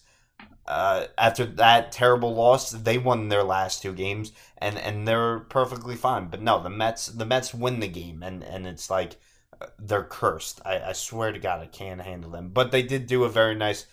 Uh, 0.65 1.07
after 1.17 1.45
that 1.45 1.91
terrible 1.91 2.33
loss, 2.33 2.71
they 2.71 2.97
won 2.97 3.27
their 3.27 3.43
last 3.43 3.81
two 3.81 3.93
games, 3.93 4.31
and, 4.57 4.77
and 4.77 5.07
they're 5.07 5.39
perfectly 5.39 5.95
fine. 5.95 6.27
But 6.27 6.41
no, 6.41 6.61
the 6.61 6.69
Mets 6.69 7.07
the 7.07 7.25
Mets 7.25 7.53
win 7.53 7.81
the 7.81 7.87
game, 7.87 8.23
and, 8.23 8.43
and 8.43 8.65
it's 8.65 8.89
like 8.89 9.17
uh, 9.59 9.65
they're 9.77 10.03
cursed. 10.05 10.61
I, 10.63 10.79
I 10.79 10.93
swear 10.93 11.31
to 11.33 11.39
God, 11.39 11.59
I 11.59 11.65
can't 11.65 12.01
handle 12.01 12.31
them. 12.31 12.49
But 12.49 12.71
they 12.71 12.81
did 12.81 13.07
do 13.07 13.25
a 13.25 13.29
very 13.29 13.55
nice 13.55 13.85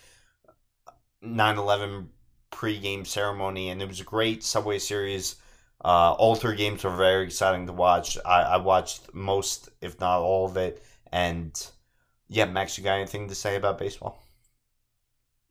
9/11 1.23 2.07
pre-game 2.49 3.05
ceremony, 3.05 3.69
and 3.69 3.81
it 3.81 3.87
was 3.87 3.99
a 3.99 4.03
great 4.03 4.43
Subway 4.43 4.79
Series. 4.79 5.35
Uh, 5.83 6.13
Alter 6.13 6.53
games 6.53 6.83
were 6.83 6.95
very 6.95 7.25
exciting 7.25 7.65
to 7.65 7.73
watch. 7.73 8.17
I, 8.25 8.41
I 8.41 8.57
watched 8.57 9.13
most, 9.13 9.69
if 9.81 9.99
not 9.99 10.19
all 10.19 10.45
of 10.45 10.57
it, 10.57 10.83
and 11.11 11.51
yeah, 12.27 12.45
Max, 12.45 12.77
you 12.77 12.83
got 12.83 12.95
anything 12.95 13.27
to 13.27 13.35
say 13.35 13.55
about 13.55 13.77
baseball? 13.77 14.23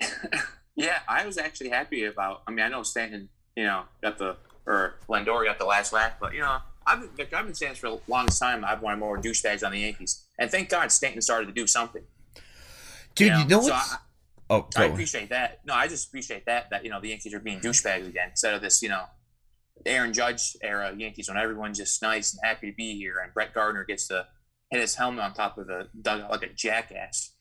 yeah, 0.77 1.01
I 1.09 1.27
was 1.27 1.37
actually 1.37 1.69
happy 1.69 2.05
about. 2.05 2.43
I 2.47 2.53
mean, 2.53 2.65
I 2.65 2.69
know 2.69 2.83
Stanton, 2.83 3.29
you 3.57 3.65
know, 3.65 3.83
got 4.03 4.19
the 4.19 4.37
or 4.67 4.95
Lindor 5.09 5.45
got 5.45 5.59
the 5.59 5.65
last 5.65 5.93
laugh, 5.93 6.15
but 6.21 6.33
you 6.33 6.41
know, 6.41 6.59
I've 6.87 7.17
been, 7.17 7.27
I've 7.35 7.45
been 7.45 7.55
saying 7.55 7.73
this 7.73 7.79
for 7.79 7.89
a 7.89 7.99
long 8.09 8.27
time. 8.27 8.65
I've 8.65 8.83
wanted 8.83 8.99
more 8.99 9.19
douchebags 9.19 9.65
on 9.65 9.73
the 9.73 9.81
Yankees, 9.81 10.25
and 10.39 10.51
thank 10.51 10.69
God 10.69 10.91
Stanton 10.91 11.21
started 11.21 11.47
to 11.47 11.53
do 11.53 11.67
something. 11.67 12.03
Dude, 13.15 13.27
you 13.27 13.33
know, 13.33 13.39
you 13.41 13.49
know 13.49 13.63
so 13.63 13.75
I, 13.75 13.97
Oh, 14.51 14.67
I 14.77 14.87
appreciate 14.87 15.31
that. 15.31 15.61
No, 15.65 15.75
I 15.75 15.87
just 15.87 16.09
appreciate 16.09 16.45
that 16.47 16.71
that 16.71 16.85
you 16.85 16.91
know 16.91 17.01
the 17.01 17.09
Yankees 17.09 17.33
are 17.33 17.41
being 17.41 17.61
douchebags 17.61 18.07
again 18.09 18.31
instead 18.31 18.53
of 18.53 18.61
this 18.61 18.83
you 18.83 18.89
know 18.89 19.05
Aaron 19.87 20.13
Judge 20.13 20.57
era 20.63 20.93
Yankees 20.97 21.29
when 21.29 21.39
everyone's 21.39 21.79
just 21.79 22.03
nice 22.03 22.35
and 22.35 22.41
happy 22.45 22.71
to 22.71 22.77
be 22.77 22.97
here 22.97 23.19
and 23.23 23.33
Brett 23.33 23.55
Gardner 23.55 23.85
gets 23.85 24.09
to 24.09 24.27
hit 24.71 24.81
his 24.81 24.97
helmet 24.97 25.25
on 25.25 25.35
top 25.35 25.57
of 25.57 25.69
the 25.69 25.89
dugout 26.01 26.31
like 26.31 26.43
a 26.43 26.53
jackass. 26.53 27.33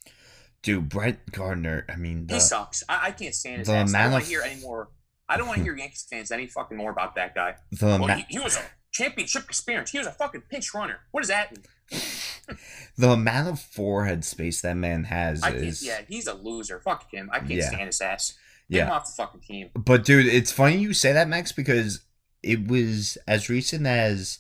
Dude, 0.62 0.90
Brett 0.90 1.32
Gardner, 1.32 1.86
I 1.90 1.96
mean, 1.96 2.28
the, 2.28 2.36
he 2.36 2.40
sucks. 2.40 2.84
I, 2.90 3.08
I, 3.08 3.12
can't 3.12 3.34
stand 3.34 3.60
his 3.60 3.70
ass. 3.70 3.94
I 3.94 4.04
don't 4.04 4.12
want 4.12 4.26
to 4.26 4.30
hear 4.30 4.42
any 4.42 4.62
more. 4.62 4.90
I 5.30 5.38
don't 5.38 5.48
want 5.48 5.60
to 5.60 5.64
hear 5.64 5.76
Yankees 5.76 6.06
fans 6.10 6.32
any 6.32 6.48
fucking 6.48 6.76
more 6.76 6.92
about 6.92 7.16
that 7.16 7.34
guy. 7.34 7.56
The 7.72 7.86
well, 7.86 8.00
ma- 8.00 8.16
he, 8.16 8.26
he 8.30 8.40
was 8.40 8.58
a 8.58 8.62
championship 8.92 9.44
experience. 9.44 9.92
He 9.92 10.00
was 10.00 10.08
a 10.08 10.12
fucking 10.12 10.44
pinch 10.50 10.74
runner. 10.74 11.00
What 11.12 11.22
does 11.22 11.30
that 11.30 11.56
mean? 11.56 11.64
the 12.98 13.12
amount 13.12 13.48
of 13.48 13.60
forehead 13.60 14.26
space 14.26 14.62
that 14.62 14.76
man 14.76 15.06
has 15.06 15.46
is 15.46 15.86
yeah, 15.86 16.02
he's 16.08 16.28
a 16.28 16.34
loser. 16.34 16.80
Fuck 16.80 17.12
him. 17.12 17.30
I 17.32 17.40
can't 17.40 17.52
yeah. 17.52 17.70
stand 17.70 17.88
his 17.88 18.02
ass. 18.02 18.38
Get 18.70 18.78
yeah. 18.78 18.86
him 18.86 18.92
off 18.92 19.06
the 19.06 19.14
fucking 19.14 19.42
team. 19.42 19.70
But 19.74 20.04
dude, 20.04 20.28
it's 20.28 20.52
funny 20.52 20.78
you 20.78 20.94
say 20.94 21.14
that, 21.14 21.28
Max, 21.28 21.52
because 21.52 22.02
it 22.44 22.68
was 22.68 23.18
as 23.28 23.50
recent 23.50 23.88
as 23.88 24.40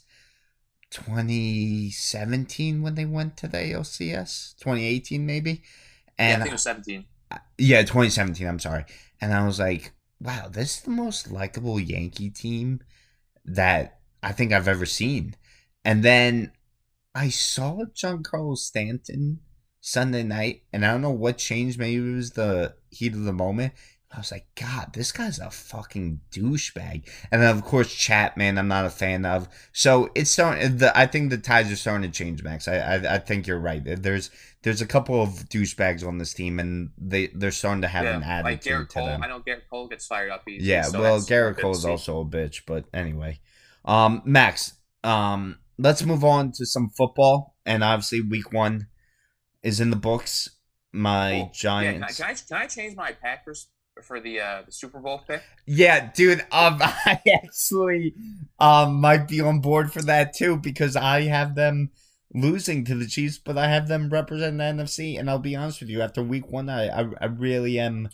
2017 0.92 2.82
when 2.82 2.96
they 2.96 3.06
went 3.06 3.38
to 3.38 3.48
the 3.48 3.58
ALCS. 3.58 4.56
2018 4.58 5.26
maybe. 5.26 5.64
And 6.18 6.30
yeah, 6.30 6.36
I 6.36 6.38
think 6.38 6.48
it 6.48 6.54
was 6.54 6.64
17. 6.64 7.06
Yeah, 7.58 7.82
2017. 7.82 8.48
I'm 8.48 8.60
sorry. 8.60 8.86
And 9.22 9.34
I 9.34 9.46
was 9.46 9.60
like, 9.60 9.92
wow, 10.20 10.48
this 10.50 10.78
is 10.78 10.82
the 10.84 10.92
most 10.92 11.32
likable 11.32 11.80
Yankee 11.80 12.30
team 12.30 12.82
that 13.46 14.00
I 14.22 14.32
think 14.32 14.52
I've 14.52 14.68
ever 14.68 14.86
seen. 14.86 15.36
And 15.86 16.04
then 16.04 16.52
I 17.16 17.30
saw 17.30 17.84
John 17.94 18.24
Giancarlo 18.24 18.58
Stanton 18.58 19.40
Sunday 19.82 20.24
night, 20.24 20.64
and 20.72 20.86
I 20.86 20.92
don't 20.92 21.02
know 21.02 21.10
what 21.10 21.38
changed. 21.38 21.80
Maybe 21.80 21.98
it 21.98 22.16
was 22.16 22.32
the 22.32 22.76
heat 22.90 23.14
of 23.14 23.24
the 23.24 23.34
moment. 23.34 23.74
I 24.12 24.18
was 24.18 24.32
like, 24.32 24.48
God, 24.56 24.94
this 24.94 25.12
guy's 25.12 25.38
a 25.38 25.52
fucking 25.52 26.22
douchebag. 26.32 27.08
And 27.32 27.44
then, 27.44 27.56
of 27.56 27.64
course, 27.64 27.94
Chapman, 27.94 28.58
I'm 28.58 28.68
not 28.68 28.86
a 28.86 28.90
fan 28.90 29.24
of. 29.24 29.48
So 29.72 30.10
it's 30.16 30.32
starting. 30.32 30.78
The, 30.78 30.98
I 30.98 31.06
think 31.06 31.30
the 31.30 31.38
tides 31.38 31.72
are 31.72 31.76
starting 31.76 32.10
to 32.10 32.18
change, 32.18 32.42
Max. 32.44 32.68
I, 32.68 32.78
I, 32.78 33.16
I 33.16 33.18
think 33.20 33.46
you're 33.46 33.60
right. 33.60 33.82
There's 33.84 34.32
there's 34.64 34.82
a 34.82 34.88
couple 34.88 35.22
of 35.22 35.48
douchebags 35.50 36.06
on 36.06 36.18
this 36.18 36.34
team, 36.34 36.60
and 36.60 36.90
they 36.98 37.28
they're 37.28 37.52
starting 37.52 37.84
to 37.84 37.88
have 37.88 38.06
yeah, 38.06 38.18
an 38.18 38.24
attitude 38.24 38.44
like 38.46 38.64
Gerrit 38.64 38.90
to 38.90 38.94
Cole, 38.96 39.06
them. 39.06 39.24
I 39.24 39.28
know 39.28 39.42
Gerrit 39.42 39.70
Cole 39.70 39.88
gets 39.88 40.08
fired 40.08 40.32
up 40.32 40.48
easy. 40.50 40.66
Yeah, 40.66 40.84
so 40.84 41.00
well, 41.00 41.20
Gerrit 41.20 41.60
Cole 41.60 41.72
is 41.72 41.86
also 41.86 42.22
a 42.22 42.26
bitch, 42.26 42.64
but 42.66 42.86
anyway, 42.92 43.40
um, 43.86 44.24
Max, 44.26 44.74
um, 45.04 45.60
let's 45.80 46.04
move 46.04 46.24
on 46.24 46.52
to 46.52 46.66
some 46.66 46.90
football. 46.90 47.56
And 47.66 47.84
obviously, 47.84 48.22
week 48.22 48.52
one 48.54 48.88
is 49.64 49.80
in 49.80 49.90
the 49.90 49.96
books. 49.96 50.50
My 50.92 51.42
oh, 51.42 51.52
Giants. 51.54 52.20
Yeah, 52.20 52.26
can, 52.26 52.36
I, 52.36 52.40
can, 52.48 52.58
I, 52.58 52.68
change 52.68 52.96
my 52.96 53.12
Packers 53.12 53.68
for 54.04 54.20
the 54.20 54.40
uh, 54.40 54.62
the 54.66 54.72
Super 54.72 55.00
Bowl 55.00 55.22
pick? 55.28 55.44
Yeah, 55.66 56.12
dude. 56.14 56.42
Um, 56.52 56.78
I 56.82 57.22
actually 57.44 58.16
um 58.60 59.00
might 59.00 59.28
be 59.28 59.42
on 59.42 59.62
board 59.62 59.94
for 59.94 60.02
that 60.04 60.34
too 60.36 60.58
because 60.58 60.96
I 60.96 61.22
have 61.24 61.56
them 61.56 61.92
losing 62.34 62.86
to 62.86 62.96
the 62.96 63.08
Chiefs, 63.08 63.38
but 63.38 63.58
I 63.58 63.68
have 63.68 63.88
them 63.88 64.10
represent 64.10 64.58
the 64.58 64.64
NFC. 64.64 65.20
And 65.20 65.30
I'll 65.30 65.40
be 65.40 65.56
honest 65.56 65.80
with 65.80 65.90
you, 65.90 66.02
after 66.02 66.24
Week 66.24 66.48
One, 66.52 66.70
I 66.70 66.88
I, 66.88 67.10
I 67.22 67.26
really 67.26 67.80
am 67.80 68.10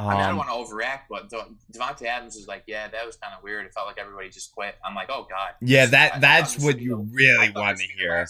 um, 0.00 0.08
I, 0.08 0.14
mean, 0.14 0.22
I 0.22 0.22
don't 0.24 0.30
um, 0.32 0.36
want 0.38 0.48
to 0.48 0.54
overact, 0.54 1.08
but 1.08 1.30
Davante 1.30 2.02
Adams 2.02 2.36
is 2.36 2.46
like, 2.46 2.64
yeah, 2.66 2.88
that 2.88 3.06
was 3.06 3.16
kind 3.16 3.34
of 3.36 3.42
weird. 3.42 3.66
It 3.66 3.74
felt 3.74 3.86
like 3.86 3.98
everybody 3.98 4.28
just 4.28 4.52
quit. 4.52 4.74
I'm 4.84 4.94
like, 4.94 5.08
oh 5.10 5.26
god. 5.28 5.50
Yeah, 5.60 5.86
that 5.86 6.14
I, 6.14 6.18
that's 6.18 6.60
I 6.60 6.64
what 6.64 6.80
you 6.80 7.08
really 7.12 7.50
want 7.50 7.78
to 7.78 7.86
hear. 7.98 8.26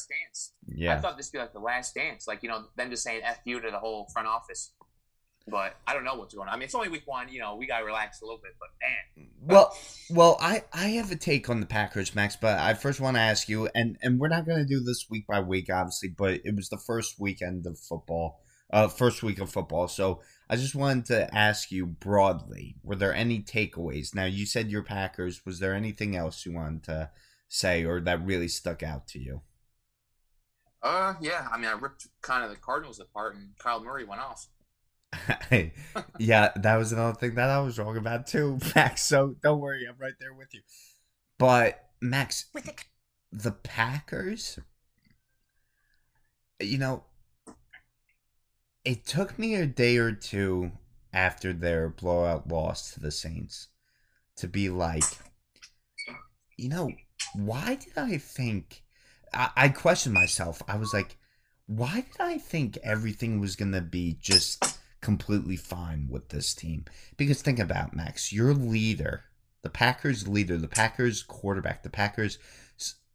Yeah, 0.67 0.95
I 0.95 0.99
thought 0.99 1.17
this 1.17 1.29
would 1.29 1.33
be 1.33 1.39
like 1.39 1.53
the 1.53 1.61
last 1.61 1.95
dance, 1.95 2.27
like 2.27 2.43
you 2.43 2.49
know, 2.49 2.65
them 2.77 2.91
just 2.91 3.03
saying 3.03 3.23
"f 3.25 3.39
you" 3.45 3.61
to 3.61 3.71
the 3.71 3.79
whole 3.79 4.09
front 4.13 4.29
office. 4.29 4.73
But 5.49 5.77
I 5.87 5.95
don't 5.95 6.05
know 6.05 6.15
what's 6.15 6.35
going 6.35 6.49
on. 6.49 6.55
I 6.55 6.57
mean, 6.57 6.65
it's 6.65 6.75
only 6.75 6.89
week 6.89 7.07
one. 7.07 7.29
You 7.33 7.41
know, 7.41 7.57
we 7.57 7.67
gotta 7.67 7.85
relax 7.85 8.21
a 8.21 8.25
little 8.25 8.41
bit. 8.43 8.53
But 8.61 8.69
man. 8.81 9.31
Well, 9.43 9.77
well, 10.11 10.37
I 10.41 10.65
I 10.73 10.89
have 10.91 11.11
a 11.11 11.17
take 11.17 11.49
on 11.49 11.61
the 11.61 11.67
Packers, 11.67 12.15
Max. 12.15 12.37
But 12.37 12.59
I 12.59 12.75
first 12.75 13.01
want 13.01 13.17
to 13.17 13.21
ask 13.21 13.49
you, 13.49 13.69
and 13.75 13.97
and 14.03 14.19
we're 14.21 14.29
not 14.29 14.47
gonna 14.47 14.65
do 14.65 14.81
this 14.81 15.07
week 15.11 15.27
by 15.27 15.41
week, 15.41 15.69
obviously. 15.73 16.11
But 16.11 16.41
it 16.45 16.55
was 16.55 16.69
the 16.69 16.79
first 16.79 17.19
weekend 17.19 17.67
of 17.67 17.79
football, 17.79 18.41
uh, 18.73 18.89
first 18.89 19.23
week 19.23 19.41
of 19.41 19.51
football. 19.51 19.89
So 19.89 20.21
I 20.49 20.57
just 20.57 20.75
wanted 20.75 21.07
to 21.07 21.35
ask 21.35 21.71
you 21.71 21.87
broadly, 21.87 22.77
were 22.83 22.97
there 22.97 23.15
any 23.15 23.41
takeaways? 23.41 24.15
Now 24.15 24.25
you 24.25 24.47
said 24.47 24.71
your 24.71 24.83
Packers. 24.83 25.45
Was 25.45 25.59
there 25.59 25.75
anything 25.75 26.17
else 26.17 26.45
you 26.47 26.53
wanted 26.53 26.85
to 26.85 27.11
say 27.49 27.85
or 27.85 28.01
that 28.01 28.25
really 28.25 28.49
stuck 28.49 28.83
out 28.83 29.07
to 29.09 29.19
you? 29.19 29.43
Uh, 30.83 31.15
yeah. 31.21 31.47
I 31.53 31.59
mean, 31.59 31.69
I 31.69 31.73
ripped 31.73 32.09
kind 32.23 32.45
of 32.45 32.51
the 32.51 32.57
Cardinals 32.57 33.01
apart, 33.01 33.37
and 33.37 33.51
Kyler 33.63 33.85
Murray 33.85 34.05
went 34.05 34.23
off. 34.23 34.49
yeah, 36.19 36.53
that 36.57 36.77
was 36.77 36.93
another 36.93 37.19
thing 37.19 37.35
that 37.35 37.51
I 37.51 37.61
was 37.61 37.79
wrong 37.79 37.97
about 37.97 38.27
too, 38.27 38.59
Max. 38.75 39.03
So 39.03 39.35
don't 39.43 39.61
worry, 39.61 39.87
I'm 39.89 39.97
right 39.99 40.15
there 40.21 40.33
with 40.33 40.55
you. 40.55 40.61
But 41.39 41.85
Max, 42.01 42.47
the 43.33 43.53
Packers, 43.53 44.59
you 46.61 46.79
know, 46.79 47.05
it 48.85 49.07
took 49.07 49.39
me 49.39 49.55
a 49.55 49.67
day 49.67 49.97
or 49.97 50.13
two 50.13 50.73
after 51.13 51.53
their 51.53 51.89
blowout 51.89 52.49
loss 52.49 52.93
to 52.93 53.01
the 53.01 53.11
Saints 53.11 53.69
to 54.37 54.49
be 54.49 54.69
like, 54.69 55.05
you 56.57 56.69
know, 56.69 56.93
why 57.35 57.77
did 57.77 57.97
I 57.97 58.19
think? 58.19 58.83
I, 59.33 59.51
I 59.57 59.69
questioned 59.69 60.15
myself. 60.15 60.63
I 60.67 60.77
was 60.77 60.95
like, 60.95 61.19
why 61.67 62.01
did 62.01 62.21
I 62.21 62.39
think 62.39 62.79
everything 62.83 63.41
was 63.41 63.57
gonna 63.57 63.81
be 63.81 64.17
just 64.21 64.79
completely 65.01 65.57
fine 65.57 66.09
with 66.11 66.31
this 66.31 66.55
team? 66.55 66.87
Because 67.17 67.43
think 67.43 67.59
about 67.59 67.95
Max, 67.95 68.33
your 68.33 68.55
leader, 68.55 69.25
the 69.63 69.71
Packers 69.71 70.27
leader, 70.27 70.57
the 70.57 70.69
Packers 70.69 71.23
quarterback, 71.23 71.83
the 71.83 71.91
Packers 71.91 72.39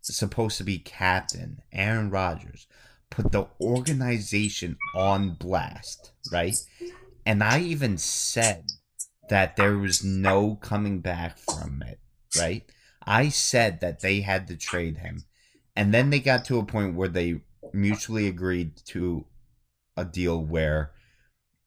supposed 0.02 0.58
to 0.58 0.64
be 0.64 0.78
captain, 0.78 1.62
Aaron 1.74 2.10
Rodgers, 2.12 2.68
put 3.10 3.32
the 3.32 3.48
organization 3.62 4.78
on 4.96 5.36
blast, 5.36 6.12
right? 6.32 6.56
And 7.26 7.44
I 7.44 7.62
even 7.62 7.98
said 7.98 8.66
that 9.30 9.56
there 9.56 9.78
was 9.78 10.04
no 10.04 10.56
coming 10.56 11.00
back 11.00 11.38
from 11.38 11.82
it, 11.82 12.00
right? 12.38 12.64
I 13.06 13.30
said 13.30 13.80
that 13.82 14.02
they 14.02 14.22
had 14.22 14.48
to 14.48 14.58
trade 14.58 14.98
him. 14.98 15.24
And 15.76 15.94
then 15.94 16.10
they 16.10 16.20
got 16.20 16.46
to 16.46 16.60
a 16.60 16.66
point 16.66 16.96
where 16.96 17.10
they 17.10 17.42
mutually 17.74 18.28
agreed 18.28 18.78
to 18.86 19.26
a 19.98 20.06
deal 20.06 20.44
where 20.44 20.92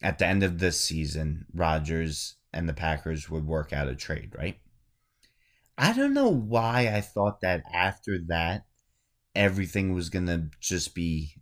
at 0.02 0.18
the 0.18 0.26
end 0.26 0.42
of 0.42 0.58
this 0.58 0.80
season, 0.80 1.46
Rodgers 1.52 2.36
and 2.52 2.68
the 2.68 2.74
Packers 2.74 3.28
would 3.28 3.46
work 3.46 3.72
out 3.72 3.88
a 3.88 3.94
trade, 3.94 4.34
right? 4.36 4.58
I 5.76 5.92
don't 5.92 6.14
know 6.14 6.28
why 6.28 6.90
I 6.92 7.00
thought 7.00 7.40
that 7.42 7.62
after 7.72 8.18
that, 8.28 8.64
everything 9.38 9.94
was 9.94 10.10
to 10.26 10.50
just 10.60 10.94
be 10.96 11.32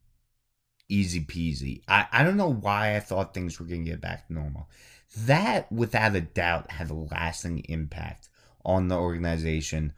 easy 0.89 1.25
peasy. 1.25 1.81
I, 1.89 2.07
I 2.13 2.23
don't 2.23 2.37
know 2.37 2.53
why 2.53 2.95
I 2.95 3.01
thought 3.01 3.33
things 3.33 3.59
were 3.59 3.67
to 3.85 3.91
get 3.91 4.03
back 4.03 4.27
to 4.27 4.35
normal. 4.35 4.69
That, 5.17 5.73
without 5.73 6.15
a 6.15 6.21
doubt, 6.21 6.71
had 6.71 6.91
a 6.91 6.95
lasting 6.95 7.61
impact 7.71 8.29
on 8.65 8.89
the 8.89 8.97
organization, 8.97 9.95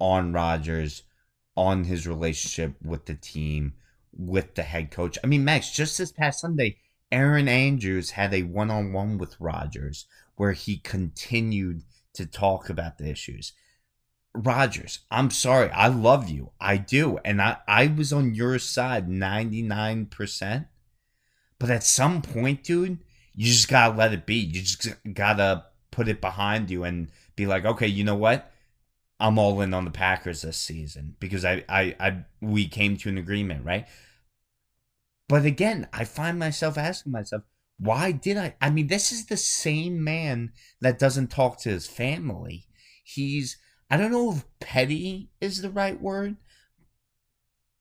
on 0.00 0.32
Rodgers, 0.32 1.02
on 1.54 1.84
his 1.84 2.08
relationship 2.08 2.74
with 2.82 3.04
the 3.04 3.14
team, 3.14 3.74
with 4.16 4.54
the 4.54 4.62
head 4.62 4.90
coach. 4.90 5.18
I 5.22 5.26
mean, 5.26 5.44
Max, 5.44 5.70
just 5.70 5.98
this 5.98 6.12
past 6.12 6.40
Sunday, 6.40 6.78
Erin 7.12 7.46
Andrews 7.46 8.12
had 8.12 8.32
a 8.32 8.42
one 8.42 8.70
on 8.70 8.92
one 8.92 9.18
with 9.18 9.36
Rodgers 9.38 10.06
where 10.36 10.52
he 10.52 10.78
continued 10.78 11.82
to 12.14 12.24
talk 12.24 12.70
about 12.70 12.96
the 12.96 13.08
issues. 13.08 13.52
Rodgers, 14.34 15.00
I'm 15.10 15.30
sorry. 15.30 15.70
I 15.70 15.88
love 15.88 16.28
you. 16.28 16.50
I 16.60 16.76
do. 16.76 17.18
And 17.24 17.40
I, 17.40 17.58
I 17.68 17.86
was 17.86 18.12
on 18.12 18.34
your 18.34 18.58
side 18.58 19.08
99%. 19.08 20.66
But 21.58 21.70
at 21.70 21.84
some 21.84 22.20
point, 22.20 22.64
dude, 22.64 22.98
you 23.34 23.46
just 23.46 23.68
got 23.68 23.90
to 23.90 23.96
let 23.96 24.12
it 24.12 24.26
be. 24.26 24.36
You 24.36 24.60
just 24.60 24.88
got 25.14 25.34
to 25.34 25.64
put 25.90 26.08
it 26.08 26.20
behind 26.20 26.70
you 26.70 26.84
and 26.84 27.08
be 27.36 27.46
like, 27.46 27.64
okay, 27.64 27.86
you 27.86 28.02
know 28.04 28.16
what? 28.16 28.50
I'm 29.20 29.38
all 29.38 29.60
in 29.60 29.72
on 29.72 29.84
the 29.84 29.90
Packers 29.92 30.42
this 30.42 30.56
season 30.56 31.14
because 31.20 31.44
I, 31.44 31.64
I, 31.68 31.94
I, 32.00 32.24
we 32.40 32.66
came 32.66 32.96
to 32.98 33.08
an 33.08 33.18
agreement, 33.18 33.64
right? 33.64 33.86
But 35.28 35.44
again, 35.44 35.88
I 35.92 36.04
find 36.04 36.38
myself 36.38 36.76
asking 36.76 37.12
myself, 37.12 37.42
why 37.78 38.12
did 38.12 38.36
I? 38.36 38.54
I 38.60 38.70
mean, 38.70 38.88
this 38.88 39.12
is 39.12 39.26
the 39.26 39.36
same 39.36 40.02
man 40.02 40.52
that 40.80 40.98
doesn't 40.98 41.28
talk 41.28 41.60
to 41.60 41.70
his 41.70 41.86
family. 41.86 42.66
He's, 43.04 43.56
I 43.90 43.96
don't 43.96 44.12
know 44.12 44.32
if 44.32 44.44
petty 44.60 45.30
is 45.40 45.62
the 45.62 45.70
right 45.70 46.00
word, 46.00 46.36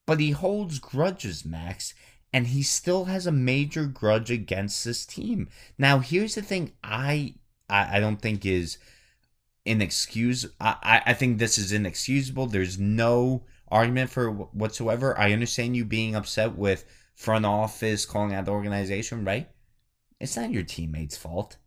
but 0.05 0.19
he 0.19 0.31
holds 0.31 0.79
grudges, 0.79 1.45
Max, 1.45 1.93
and 2.31 2.47
he 2.47 2.61
still 2.63 3.05
has 3.05 3.25
a 3.25 3.31
major 3.31 3.85
grudge 3.85 4.29
against 4.31 4.83
this 4.83 5.05
team. 5.05 5.49
Now, 5.77 5.99
here's 5.99 6.35
the 6.35 6.41
thing 6.41 6.73
I, 6.83 7.35
I, 7.69 7.97
I 7.97 7.99
don't 7.99 8.21
think 8.21 8.45
is 8.45 8.77
inexcusable. 9.65 10.53
I, 10.59 11.01
I 11.05 11.13
think 11.13 11.37
this 11.37 11.57
is 11.57 11.71
inexcusable. 11.71 12.47
There's 12.47 12.79
no 12.79 13.45
argument 13.69 14.09
for 14.09 14.31
whatsoever. 14.31 15.17
I 15.17 15.31
understand 15.31 15.75
you 15.75 15.85
being 15.85 16.15
upset 16.15 16.55
with 16.55 16.85
front 17.15 17.45
office 17.45 18.05
calling 18.05 18.33
out 18.33 18.45
the 18.45 18.51
organization, 18.51 19.23
right? 19.23 19.49
It's 20.19 20.35
not 20.35 20.51
your 20.51 20.63
teammate's 20.63 21.17
fault. 21.17 21.57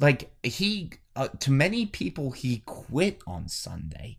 Like 0.00 0.30
he, 0.42 0.92
uh, 1.16 1.28
to 1.40 1.50
many 1.50 1.86
people, 1.86 2.30
he 2.30 2.62
quit 2.66 3.20
on 3.26 3.48
Sunday, 3.48 4.16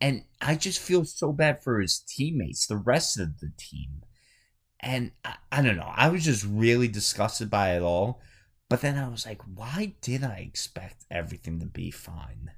and 0.00 0.24
I 0.40 0.54
just 0.54 0.80
feel 0.80 1.04
so 1.04 1.32
bad 1.32 1.62
for 1.62 1.80
his 1.80 1.98
teammates, 1.98 2.66
the 2.66 2.76
rest 2.76 3.18
of 3.18 3.40
the 3.40 3.52
team, 3.56 4.02
and 4.80 5.12
I, 5.24 5.34
I 5.52 5.62
don't 5.62 5.76
know. 5.76 5.92
I 5.94 6.08
was 6.08 6.24
just 6.24 6.44
really 6.44 6.88
disgusted 6.88 7.50
by 7.50 7.76
it 7.76 7.82
all. 7.82 8.20
But 8.68 8.82
then 8.82 8.98
I 8.98 9.08
was 9.08 9.24
like, 9.24 9.40
why 9.42 9.94
did 10.02 10.22
I 10.22 10.46
expect 10.46 11.06
everything 11.10 11.58
to 11.60 11.66
be 11.66 11.90
fine? 11.90 12.50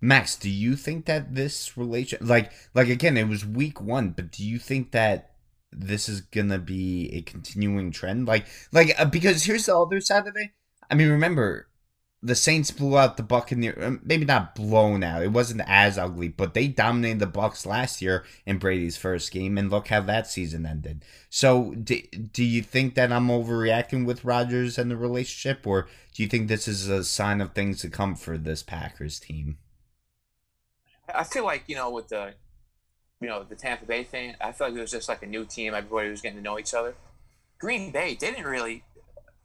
Max, 0.00 0.36
do 0.36 0.50
you 0.50 0.76
think 0.76 1.06
that 1.06 1.34
this 1.34 1.76
relation 1.76 2.18
like 2.24 2.52
like 2.74 2.88
again, 2.88 3.16
it 3.16 3.28
was 3.28 3.44
week 3.44 3.80
1, 3.80 4.10
but 4.10 4.30
do 4.30 4.44
you 4.44 4.58
think 4.58 4.92
that 4.92 5.32
this 5.72 6.08
is 6.08 6.20
going 6.20 6.48
to 6.48 6.58
be 6.58 7.10
a 7.12 7.20
continuing 7.22 7.90
trend 7.90 8.26
like 8.26 8.46
like 8.72 8.98
uh, 8.98 9.04
because 9.04 9.44
here's 9.44 9.66
the 9.66 9.76
other 9.76 10.00
side 10.00 10.26
of 10.26 10.36
it. 10.36 10.50
I 10.90 10.94
mean, 10.94 11.08
remember 11.08 11.68
the 12.20 12.34
Saints 12.34 12.70
blew 12.72 12.98
out 12.98 13.16
the 13.16 13.22
Buccaneers. 13.22 13.82
Um, 13.82 14.00
maybe 14.02 14.24
not 14.24 14.54
blown 14.54 15.04
out. 15.04 15.22
It 15.22 15.32
wasn't 15.32 15.62
as 15.66 15.96
ugly, 15.96 16.28
but 16.28 16.52
they 16.52 16.66
dominated 16.66 17.20
the 17.20 17.26
Bucks 17.26 17.64
last 17.64 18.02
year 18.02 18.24
in 18.44 18.58
Brady's 18.58 18.96
first 18.96 19.30
game, 19.30 19.56
and 19.56 19.70
look 19.70 19.88
how 19.88 20.00
that 20.00 20.26
season 20.26 20.66
ended. 20.66 21.04
So, 21.30 21.74
do, 21.74 22.00
do 22.32 22.42
you 22.42 22.62
think 22.62 22.94
that 22.94 23.12
I'm 23.12 23.28
overreacting 23.28 24.04
with 24.04 24.24
Rodgers 24.24 24.78
and 24.78 24.90
the 24.90 24.96
relationship, 24.96 25.66
or 25.66 25.86
do 26.14 26.22
you 26.22 26.28
think 26.28 26.48
this 26.48 26.66
is 26.66 26.88
a 26.88 27.04
sign 27.04 27.40
of 27.40 27.52
things 27.52 27.80
to 27.82 27.90
come 27.90 28.16
for 28.16 28.36
this 28.36 28.64
Packers 28.64 29.20
team? 29.20 29.58
I 31.14 31.24
feel 31.24 31.44
like 31.44 31.64
you 31.68 31.76
know 31.76 31.90
with 31.90 32.08
the, 32.08 32.34
you 33.20 33.28
know 33.28 33.44
the 33.44 33.54
Tampa 33.54 33.86
Bay 33.86 34.02
thing. 34.02 34.34
I 34.40 34.50
feel 34.50 34.68
like 34.68 34.76
it 34.76 34.80
was 34.80 34.90
just 34.90 35.08
like 35.08 35.22
a 35.22 35.26
new 35.26 35.44
team. 35.44 35.72
Everybody 35.72 36.10
was 36.10 36.20
getting 36.20 36.38
to 36.38 36.42
know 36.42 36.58
each 36.58 36.74
other. 36.74 36.96
Green 37.60 37.92
Bay 37.92 38.14
didn't 38.14 38.44
really. 38.44 38.82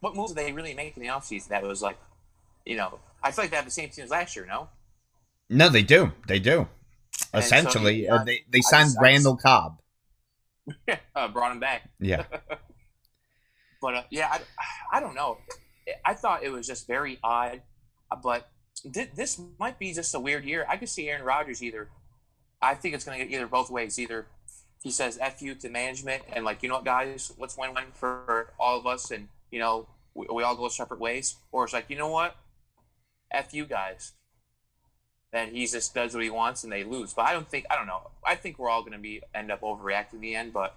What 0.00 0.16
moves 0.16 0.32
did 0.32 0.44
they 0.44 0.52
really 0.52 0.74
make 0.74 0.96
in 0.96 1.02
the 1.02 1.08
offseason 1.08 1.48
that 1.48 1.62
was 1.62 1.80
like, 1.80 1.96
you 2.64 2.76
know, 2.76 2.98
I 3.22 3.30
feel 3.30 3.44
like 3.44 3.50
they 3.50 3.56
have 3.56 3.64
the 3.64 3.70
same 3.70 3.90
team 3.90 4.04
as 4.04 4.10
last 4.10 4.36
year. 4.36 4.46
No. 4.46 4.68
No, 5.48 5.68
they 5.68 5.82
do. 5.82 6.12
They 6.26 6.38
do. 6.38 6.68
And 7.32 7.42
Essentially, 7.42 8.06
so, 8.06 8.14
uh, 8.14 8.24
they 8.24 8.44
they 8.50 8.60
signed 8.60 8.88
just, 8.88 9.00
Randall 9.00 9.36
Cobb. 9.36 9.78
uh, 11.14 11.28
brought 11.28 11.52
him 11.52 11.60
back. 11.60 11.88
Yeah. 12.00 12.24
but 13.82 13.94
uh, 13.94 14.02
yeah, 14.10 14.28
I, 14.30 14.40
I 14.96 15.00
don't 15.00 15.14
know. 15.14 15.38
I 16.04 16.14
thought 16.14 16.42
it 16.42 16.50
was 16.50 16.66
just 16.66 16.86
very 16.86 17.18
odd, 17.22 17.62
but 18.22 18.48
th- 18.92 19.10
this 19.14 19.40
might 19.58 19.78
be 19.78 19.92
just 19.92 20.14
a 20.14 20.20
weird 20.20 20.44
year. 20.44 20.64
I 20.68 20.76
could 20.76 20.88
see 20.88 21.08
Aaron 21.08 21.24
Rodgers 21.24 21.62
either. 21.62 21.88
I 22.62 22.74
think 22.74 22.94
it's 22.94 23.04
going 23.04 23.18
to 23.18 23.24
get 23.24 23.34
either 23.34 23.46
both 23.46 23.70
ways. 23.70 23.98
Either 23.98 24.26
he 24.82 24.90
says 24.90 25.18
"f 25.20 25.42
you" 25.42 25.54
to 25.56 25.68
management 25.68 26.22
and 26.32 26.44
like, 26.44 26.62
you 26.62 26.68
know 26.68 26.76
what, 26.76 26.84
guys, 26.84 27.32
let's 27.38 27.56
win-win 27.56 27.84
for 27.92 28.52
all 28.58 28.78
of 28.78 28.86
us, 28.86 29.10
and 29.10 29.28
you 29.50 29.58
know 29.58 29.86
we, 30.14 30.26
we 30.32 30.42
all 30.42 30.56
go 30.56 30.68
separate 30.68 31.00
ways, 31.00 31.36
or 31.52 31.64
it's 31.64 31.72
like, 31.72 31.90
you 31.90 31.96
know 31.96 32.08
what, 32.08 32.36
"f 33.34 33.52
you" 33.52 33.66
guys. 33.66 34.12
Then 35.32 35.50
he 35.50 35.66
just 35.66 35.94
does 35.94 36.14
what 36.14 36.22
he 36.22 36.30
wants 36.30 36.62
and 36.62 36.72
they 36.72 36.84
lose. 36.84 37.12
But 37.12 37.26
I 37.26 37.32
don't 37.32 37.48
think 37.48 37.66
I 37.68 37.76
don't 37.76 37.88
know. 37.88 38.10
I 38.24 38.36
think 38.36 38.58
we're 38.58 38.70
all 38.70 38.82
going 38.82 38.92
to 38.92 38.98
be 38.98 39.20
end 39.34 39.50
up 39.50 39.62
overreacting 39.62 40.14
in 40.14 40.20
the 40.20 40.36
end. 40.36 40.52
But 40.52 40.76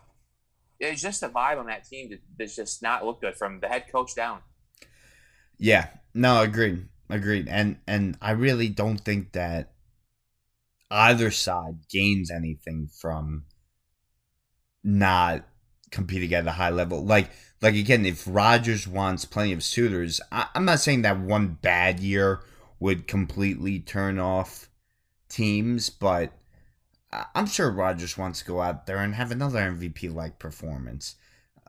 it's 0.80 1.02
just 1.02 1.24
a 1.24 1.30
vibe 1.30 1.60
on 1.60 1.68
that 1.68 1.88
team 1.88 2.10
that's 2.38 2.56
just 2.56 2.82
not 2.82 3.06
look 3.06 3.22
good 3.22 3.36
from 3.36 3.60
the 3.60 3.68
head 3.68 3.86
coach 3.92 4.16
down. 4.16 4.40
Yeah, 5.58 5.88
no, 6.14 6.42
agreed. 6.42 6.88
Agreed. 7.10 7.48
And 7.48 7.78
and 7.88 8.18
I 8.22 8.32
really 8.32 8.70
don't 8.70 9.00
think 9.00 9.34
that 9.34 9.74
either 10.90 11.32
side 11.32 11.80
gains 11.90 12.32
anything 12.32 12.90
from 13.00 13.46
not 14.84 15.46
competing 15.92 16.34
at 16.34 16.48
a 16.48 16.52
high 16.52 16.70
level. 16.70 17.06
Like 17.06 17.30
like 17.62 17.76
again, 17.76 18.06
if 18.06 18.26
Rodgers 18.28 18.88
wants 18.88 19.26
plenty 19.26 19.54
of 19.54 19.64
suitors, 19.64 20.22
I, 20.32 20.48
I'm 20.54 20.66
not 20.66 20.80
saying 20.80 21.02
that 21.04 21.20
one 21.20 21.58
bad 21.62 22.00
year 22.00 22.42
would 22.80 23.08
completely 23.08 23.80
turn 23.80 24.20
off 24.20 24.70
teams, 25.30 25.90
but 25.90 26.32
I'm 27.34 27.48
sure 27.48 27.72
Rodgers 27.72 28.18
wants 28.18 28.40
to 28.40 28.46
go 28.46 28.62
out 28.62 28.86
there 28.86 28.98
and 28.98 29.16
have 29.16 29.32
another 29.32 29.60
MVP 29.60 30.14
like 30.14 30.40
performance 30.40 31.16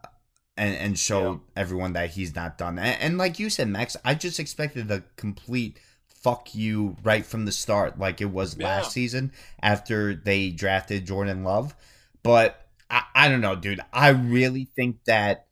uh, 0.03 0.09
and 0.57 0.74
and 0.76 0.99
show 0.99 1.32
yeah. 1.32 1.39
everyone 1.62 1.95
that 1.95 2.11
he's 2.11 2.34
not 2.34 2.59
done. 2.59 2.78
And, 2.78 3.01
and, 3.01 3.18
like 3.18 3.39
you 3.39 3.49
said, 3.49 3.68
Max, 3.68 3.97
I 4.05 4.14
just 4.14 4.41
expected 4.41 4.91
a 4.91 5.05
complete 5.16 5.78
fuck 6.07 6.55
you 6.55 6.97
right 7.03 7.24
from 7.24 7.45
the 7.45 7.53
start, 7.53 7.99
like 7.99 8.20
it 8.20 8.30
was 8.30 8.57
yeah. 8.57 8.66
last 8.66 8.93
season 8.93 9.32
after 9.62 10.14
they 10.14 10.51
drafted 10.51 11.07
Jordan 11.07 11.45
Love. 11.45 11.74
But 12.22 12.66
I, 12.91 13.05
I 13.14 13.28
don't 13.28 13.41
know, 13.41 13.57
dude. 13.57 13.80
I 13.93 14.09
really 14.09 14.64
think 14.76 15.05
that 15.05 15.47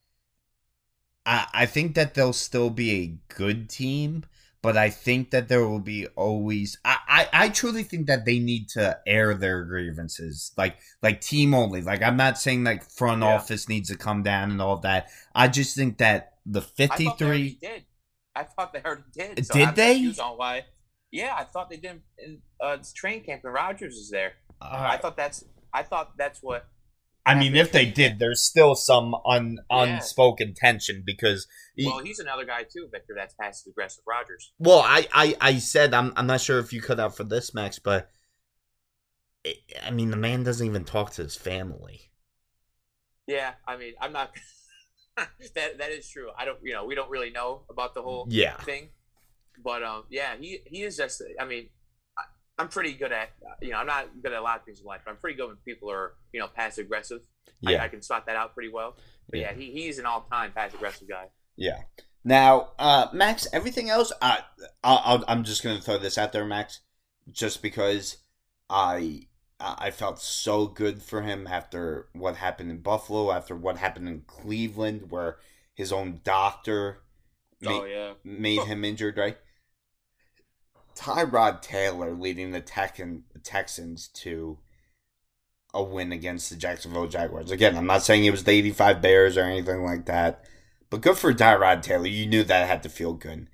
I 1.27 1.47
I 1.53 1.67
think 1.67 1.95
that 1.97 2.15
they'll 2.15 2.33
still 2.33 2.71
be 2.71 2.91
a 2.93 3.35
good 3.35 3.69
team 3.69 4.25
but 4.63 4.77
I 4.77 4.91
think 4.91 5.31
that 5.31 5.47
there 5.49 5.69
will 5.69 5.81
be 5.81 6.07
always 6.17 6.79
I, 6.85 6.97
I, 7.09 7.29
I 7.45 7.49
truly 7.51 7.83
think 7.85 8.07
that 8.07 8.25
they 8.25 8.39
need 8.39 8.69
to 8.71 8.99
air 9.07 9.35
their 9.35 9.65
grievances 9.65 10.53
like 10.57 10.79
like 11.03 11.21
team 11.21 11.55
only 11.55 11.83
like 11.83 12.03
I'm 12.03 12.17
not 12.17 12.39
saying 12.39 12.65
like 12.65 12.83
front 12.91 13.23
yeah. 13.23 13.35
office 13.35 13.69
needs 13.69 13.91
to 13.91 13.97
come 13.97 14.23
down 14.23 14.51
and 14.51 14.63
all 14.63 14.79
that 14.79 15.09
I 15.35 15.49
just 15.49 15.77
think 15.77 15.99
that 15.99 16.37
the 16.47 16.61
they 16.61 16.87
53 16.87 17.59
did. 17.61 17.85
I 18.35 18.45
thought 18.45 18.73
they 18.73 18.83
already 18.85 19.03
did. 19.13 19.47
So 19.47 19.55
Did 19.55 19.69
I'm 19.69 19.75
they? 19.75 19.95
confused 19.95 20.21
On 20.21 20.37
why? 20.39 20.65
Yeah, 21.11 21.35
I 21.37 21.45
thought 21.45 21.71
they 21.71 21.77
did 21.77 22.03
in 22.19 22.39
uh, 22.61 22.79
training 22.95 23.25
camp 23.25 23.43
and 23.45 23.53
Rodgers 23.53 23.97
is 23.97 24.11
there. 24.11 24.35
I 24.61 24.97
thought 24.97 25.17
that's. 25.17 25.45
I 25.73 25.83
thought 25.83 26.17
that's 26.17 26.43
what. 26.43 26.69
I 27.27 27.35
mean, 27.35 27.57
if 27.57 27.73
they 27.73 27.87
did, 27.87 28.19
there's 28.19 28.43
still 28.43 28.75
some 28.75 29.15
un, 29.27 29.59
Yeah. 29.71 29.85
unspoken 29.97 30.55
tension 30.55 31.03
because. 31.05 31.47
Well, 31.79 31.99
he's 31.99 32.21
another 32.21 32.45
guy 32.45 32.63
too, 32.63 32.89
Victor. 32.91 33.15
That's 33.17 33.35
passive 33.35 33.73
aggressive. 33.73 34.05
Rodgers. 34.07 34.53
Well, 34.59 34.81
I, 34.81 35.07
I, 35.13 35.37
I 35.41 35.59
said 35.59 35.93
I'm 35.93 36.13
I'm 36.17 36.27
not 36.27 36.41
sure 36.41 36.59
if 36.61 36.73
you 36.73 36.81
cut 36.81 37.01
out 37.01 37.17
for 37.17 37.25
this, 37.25 37.53
Max, 37.53 37.79
but 37.79 38.11
I 39.47 39.55
I 39.85 39.91
mean 39.91 40.11
the 40.11 40.17
man 40.17 40.45
doesn't 40.45 40.67
even 40.67 40.85
talk 40.85 41.13
to 41.13 41.23
his 41.23 41.37
family. 41.37 42.11
Yeah, 43.27 43.55
I 43.67 43.77
mean, 43.77 43.95
I'm 44.01 44.13
not. 44.13 44.31
that 45.17 45.79
that 45.79 45.91
is 45.91 46.09
true. 46.09 46.31
I 46.39 46.45
don't. 46.45 46.59
You 46.63 46.75
know, 46.75 46.85
we 46.85 46.95
don't 46.95 47.11
really 47.11 47.31
know 47.31 47.63
about 47.71 47.95
the 47.95 48.03
whole 48.03 48.27
Yeah, 48.31 48.57
thing, 48.59 48.91
but 49.63 49.83
um, 49.83 50.05
yeah, 50.11 50.37
he 50.39 50.61
he 50.67 50.83
is 50.83 50.97
just. 50.97 51.23
I 51.41 51.45
mean, 51.45 51.69
I'm 52.59 52.69
pretty 52.69 52.93
good 52.93 53.13
at. 53.13 53.31
You 53.61 53.71
know, 53.71 53.79
I'm 53.79 53.87
not 53.87 54.09
good 54.23 54.33
at 54.33 54.39
a 54.39 54.43
lot 54.43 54.59
of 54.59 54.65
things 54.65 54.81
in 54.81 54.87
life, 54.87 55.03
but 55.05 55.11
I'm 55.11 55.17
pretty 55.19 55.37
good 55.37 55.49
when 55.49 55.57
people 55.65 55.91
are 55.91 56.15
you 56.33 56.41
know 56.41 56.49
passive 56.49 56.87
aggressive. 56.87 57.21
I, 57.67 57.73
yeah, 57.73 57.83
I 57.83 57.89
can 57.89 58.03
spot 58.03 58.27
that 58.27 58.37
out 58.37 58.55
pretty 58.55 58.71
well. 58.71 58.97
But 59.31 59.41
yeah, 59.41 59.53
he, 59.55 59.71
he's 59.71 59.99
an 59.99 60.07
all 60.07 60.27
time 60.31 60.53
passive 60.53 60.77
aggressive 60.79 61.09
guy. 61.09 61.27
yeah. 61.57 61.81
Now, 62.25 62.71
uh, 62.77 63.07
Max, 63.13 63.47
everything 63.53 63.89
else, 63.89 64.11
I, 64.21 64.41
I'll, 64.83 65.01
I'll, 65.05 65.25
I'm 65.29 65.45
just 65.45 65.63
gonna 65.63 65.81
throw 65.81 65.97
this 65.97 66.19
out 66.19 66.33
there, 66.33 66.45
Max, 66.45 66.81
just 67.31 67.63
because 67.63 68.17
I 68.69 69.29
I 69.59 69.91
felt 69.91 70.21
so 70.21 70.67
good 70.67 71.03
for 71.03 71.23
him 71.23 71.47
after 71.47 72.09
what 72.13 72.37
happened 72.37 72.71
in 72.71 72.81
Buffalo, 72.81 73.31
after 73.31 73.57
what 73.57 73.79
happened 73.79 74.09
in 74.09 74.23
Cleveland, 74.27 75.11
where 75.11 75.39
his 75.75 75.93
own 75.93 76.21
doctor 76.25 77.03
oh 77.65 77.85
yeah. 77.85 78.15
made 78.25 78.63
him 78.63 78.85
injured, 78.85 79.17
right? 79.17 79.39
Tyrod 80.97 81.63
Taylor 81.63 82.13
leading 82.13 82.51
the 82.53 82.61
Tex- 82.61 83.01
Texans 83.43 84.09
to 84.09 84.59
a 85.75 85.83
win 85.83 86.11
against 86.13 86.49
the 86.51 86.57
Jacksonville 86.57 87.07
Jaguars. 87.09 87.51
Again, 87.51 87.77
I'm 87.77 87.87
not 87.87 88.03
saying 88.03 88.25
it 88.25 88.31
was 88.31 88.45
the 88.45 88.53
85 88.53 89.03
Bears 89.03 89.37
or 89.37 89.43
anything 89.43 89.85
like 89.85 90.07
that, 90.07 90.45
but 90.89 91.03
good 91.03 91.19
for 91.19 91.33
Tyrod 91.35 91.83
Taylor. 91.83 92.07
You 92.07 92.27
knew 92.27 92.43
that 92.45 92.67
had 92.67 92.83
to 92.85 92.89
feel 92.89 93.13
good. 93.13 93.49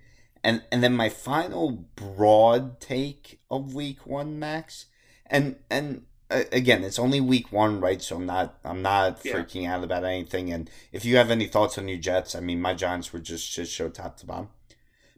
And 0.44 0.62
and 0.72 0.82
then 0.82 0.94
my 0.94 1.08
final 1.08 1.70
broad 1.96 2.80
take 2.80 3.40
of 3.50 3.74
week 3.74 4.06
1, 4.06 4.38
Max. 4.38 4.86
And 5.26 5.56
and 5.70 6.02
uh, 6.30 6.42
again, 6.52 6.82
it's 6.84 6.98
only 6.98 7.20
week 7.20 7.52
1, 7.52 7.80
right? 7.80 8.02
So 8.02 8.16
I'm 8.16 8.26
not 8.26 8.58
I'm 8.64 8.82
not 8.82 9.20
Yeah. 9.24 9.34
freaking 9.34 9.68
out 9.68 9.84
about 9.84 10.04
anything 10.04 10.52
and 10.52 10.68
if 10.92 11.04
you 11.04 11.16
have 11.16 11.30
any 11.30 11.46
thoughts 11.46 11.78
on 11.78 11.88
your 11.88 11.98
Jets, 11.98 12.34
I 12.34 12.40
mean, 12.40 12.60
my 12.60 12.74
Giants 12.74 13.12
were 13.12 13.20
just 13.20 13.48
shit 13.48 13.68
show 13.68 13.88
top 13.88 14.16
to 14.18 14.26
bottom. 14.26 14.48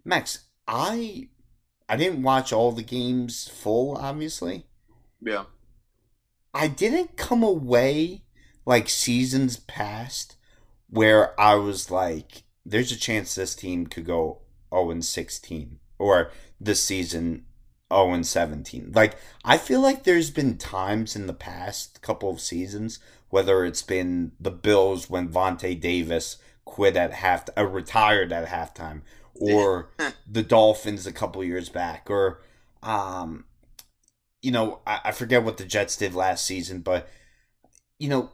Max, 0.04 0.44
I 0.68 1.28
I 1.88 1.96
didn't 1.96 2.22
watch 2.22 2.52
all 2.52 2.72
the 2.72 2.82
games 2.82 3.48
full, 3.48 3.96
obviously. 3.96 4.66
Yeah. 5.20 5.44
I 6.52 6.68
didn't 6.68 7.16
come 7.16 7.42
away 7.42 8.22
like 8.64 8.88
seasons 8.88 9.58
past 9.58 10.36
where 10.88 11.38
I 11.40 11.56
was 11.56 11.90
like, 11.90 12.44
there's 12.64 12.92
a 12.92 12.96
chance 12.96 13.34
this 13.34 13.54
team 13.54 13.86
could 13.86 14.06
go 14.06 14.42
0 14.72 14.90
and 14.92 15.04
16 15.04 15.78
or 15.98 16.30
this 16.60 16.82
season 16.82 17.44
0 17.92 18.12
and 18.12 18.26
17. 18.26 18.92
Like, 18.94 19.16
I 19.44 19.58
feel 19.58 19.80
like 19.80 20.04
there's 20.04 20.30
been 20.30 20.56
times 20.56 21.14
in 21.16 21.26
the 21.26 21.34
past 21.34 22.00
couple 22.00 22.30
of 22.30 22.40
seasons, 22.40 22.98
whether 23.28 23.64
it's 23.64 23.82
been 23.82 24.32
the 24.40 24.50
Bills 24.50 25.10
when 25.10 25.28
Vontae 25.28 25.78
Davis 25.78 26.38
quit 26.64 26.96
at 26.96 27.12
half, 27.12 27.44
uh, 27.56 27.64
retired 27.66 28.32
at 28.32 28.48
halftime, 28.48 29.02
or 29.34 29.90
the 30.30 30.42
Dolphins 30.42 31.06
a 31.06 31.12
couple 31.12 31.42
years 31.44 31.68
back, 31.68 32.08
or 32.10 32.42
um, 32.82 33.44
you 34.42 34.50
know, 34.50 34.80
I, 34.86 35.00
I 35.06 35.12
forget 35.12 35.42
what 35.44 35.56
the 35.56 35.64
Jets 35.64 35.96
did 35.96 36.14
last 36.14 36.44
season, 36.44 36.80
but 36.80 37.08
you 37.98 38.08
know, 38.08 38.30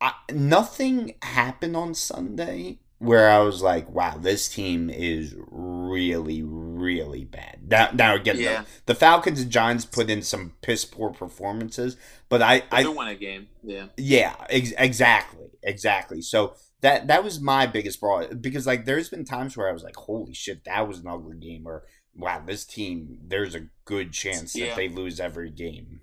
I, 0.00 0.12
nothing 0.32 1.14
happened 1.22 1.76
on 1.76 1.94
Sunday 1.94 2.78
where 2.98 3.28
I 3.28 3.40
was 3.40 3.62
like, 3.62 3.88
"Wow, 3.90 4.16
this 4.18 4.48
team 4.48 4.88
is 4.90 5.34
really, 5.50 6.42
really 6.42 7.24
bad." 7.24 7.60
Now, 7.68 7.90
now 7.92 8.14
again, 8.14 8.38
Yeah. 8.38 8.62
the, 8.62 8.66
the 8.86 8.94
Falcons 8.94 9.40
and 9.40 9.50
Giants 9.50 9.84
put 9.84 10.10
in 10.10 10.22
some 10.22 10.52
piss 10.62 10.84
poor 10.84 11.10
performances, 11.10 11.96
but 12.28 12.42
I, 12.42 12.60
But 12.70 12.86
I 12.86 12.88
won 12.88 13.08
a 13.08 13.14
game. 13.14 13.48
Yeah. 13.62 13.86
yeah, 13.96 14.34
ex- 14.50 14.72
exactly, 14.78 15.48
exactly. 15.62 16.22
So 16.22 16.54
that 16.80 17.06
that 17.08 17.24
was 17.24 17.40
my 17.40 17.66
biggest 17.66 18.00
problem 18.00 18.38
because 18.40 18.66
like 18.66 18.84
there's 18.84 19.08
been 19.08 19.24
times 19.24 19.56
where 19.56 19.68
I 19.68 19.72
was 19.72 19.82
like, 19.82 19.96
"Holy 19.96 20.34
shit, 20.34 20.64
that 20.64 20.86
was 20.86 20.98
an 20.98 21.08
ugly 21.08 21.36
game," 21.36 21.66
or 21.66 21.84
"Wow, 22.14 22.42
this 22.46 22.64
team, 22.64 23.18
there's 23.26 23.54
a 23.54 23.68
good 23.84 24.12
chance 24.12 24.52
that 24.52 24.58
Yeah. 24.58 24.74
they 24.76 24.88
lose 24.88 25.18
every 25.20 25.50
game." 25.50 26.00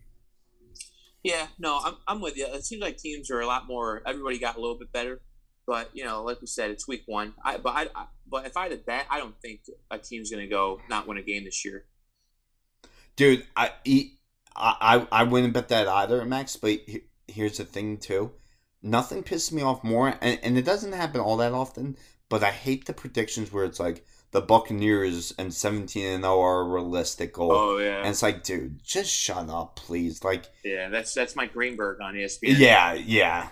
Yeah, 1.23 1.47
no, 1.59 1.79
I'm, 1.83 1.97
I'm 2.07 2.21
with 2.21 2.35
you. 2.35 2.47
It 2.47 2.65
seems 2.65 2.81
like 2.81 2.97
teams 2.97 3.29
are 3.29 3.41
a 3.41 3.45
lot 3.45 3.67
more. 3.67 4.01
Everybody 4.07 4.39
got 4.39 4.57
a 4.57 4.59
little 4.61 4.79
bit 4.79 4.91
better, 4.91 5.21
but 5.67 5.91
you 5.93 6.03
know, 6.03 6.23
like 6.23 6.41
we 6.41 6.47
said, 6.47 6.71
it's 6.71 6.87
week 6.87 7.03
one. 7.05 7.35
I 7.45 7.57
but 7.57 7.75
I, 7.75 7.87
I 7.93 8.05
but 8.27 8.47
if 8.47 8.57
I 8.57 8.63
had 8.63 8.71
a 8.71 8.77
bet, 8.77 9.05
I 9.09 9.19
don't 9.19 9.39
think 9.39 9.61
a 9.91 9.99
team's 9.99 10.31
gonna 10.31 10.47
go 10.47 10.81
not 10.89 11.07
win 11.07 11.17
a 11.17 11.21
game 11.21 11.43
this 11.43 11.63
year. 11.63 11.85
Dude, 13.15 13.45
I 13.55 13.71
I 14.55 15.07
I 15.11 15.23
wouldn't 15.23 15.53
bet 15.53 15.67
that 15.67 15.87
either, 15.87 16.25
Max. 16.25 16.55
But 16.55 16.79
here's 17.27 17.57
the 17.57 17.65
thing 17.65 17.97
too, 17.97 18.31
nothing 18.81 19.23
pisses 19.23 19.51
me 19.51 19.61
off 19.61 19.83
more, 19.83 20.15
and, 20.21 20.39
and 20.43 20.57
it 20.57 20.65
doesn't 20.65 20.93
happen 20.93 21.21
all 21.21 21.37
that 21.37 21.53
often. 21.53 21.97
But 22.29 22.43
I 22.43 22.51
hate 22.51 22.85
the 22.85 22.93
predictions 22.93 23.51
where 23.51 23.65
it's 23.65 23.79
like 23.79 24.05
the 24.31 24.41
Buccaneers 24.41 25.33
and 25.37 25.53
seventeen 25.53 26.05
and 26.05 26.23
zero 26.23 26.41
are 26.41 26.61
a 26.61 26.63
realistic 26.63 27.33
goal. 27.33 27.51
Oh 27.51 27.77
yeah, 27.77 27.99
And 27.99 28.07
it's 28.07 28.23
like, 28.23 28.43
dude, 28.43 28.83
just 28.83 29.11
shut 29.11 29.49
up, 29.49 29.75
please. 29.75 30.23
Like, 30.23 30.45
yeah. 30.63 30.89
That's 30.89 31.13
that's 31.13 31.35
Mike 31.35 31.53
Greenberg 31.53 32.01
on 32.01 32.15
ESPN. 32.15 32.57
yeah, 32.57 32.93
yeah. 32.93 33.49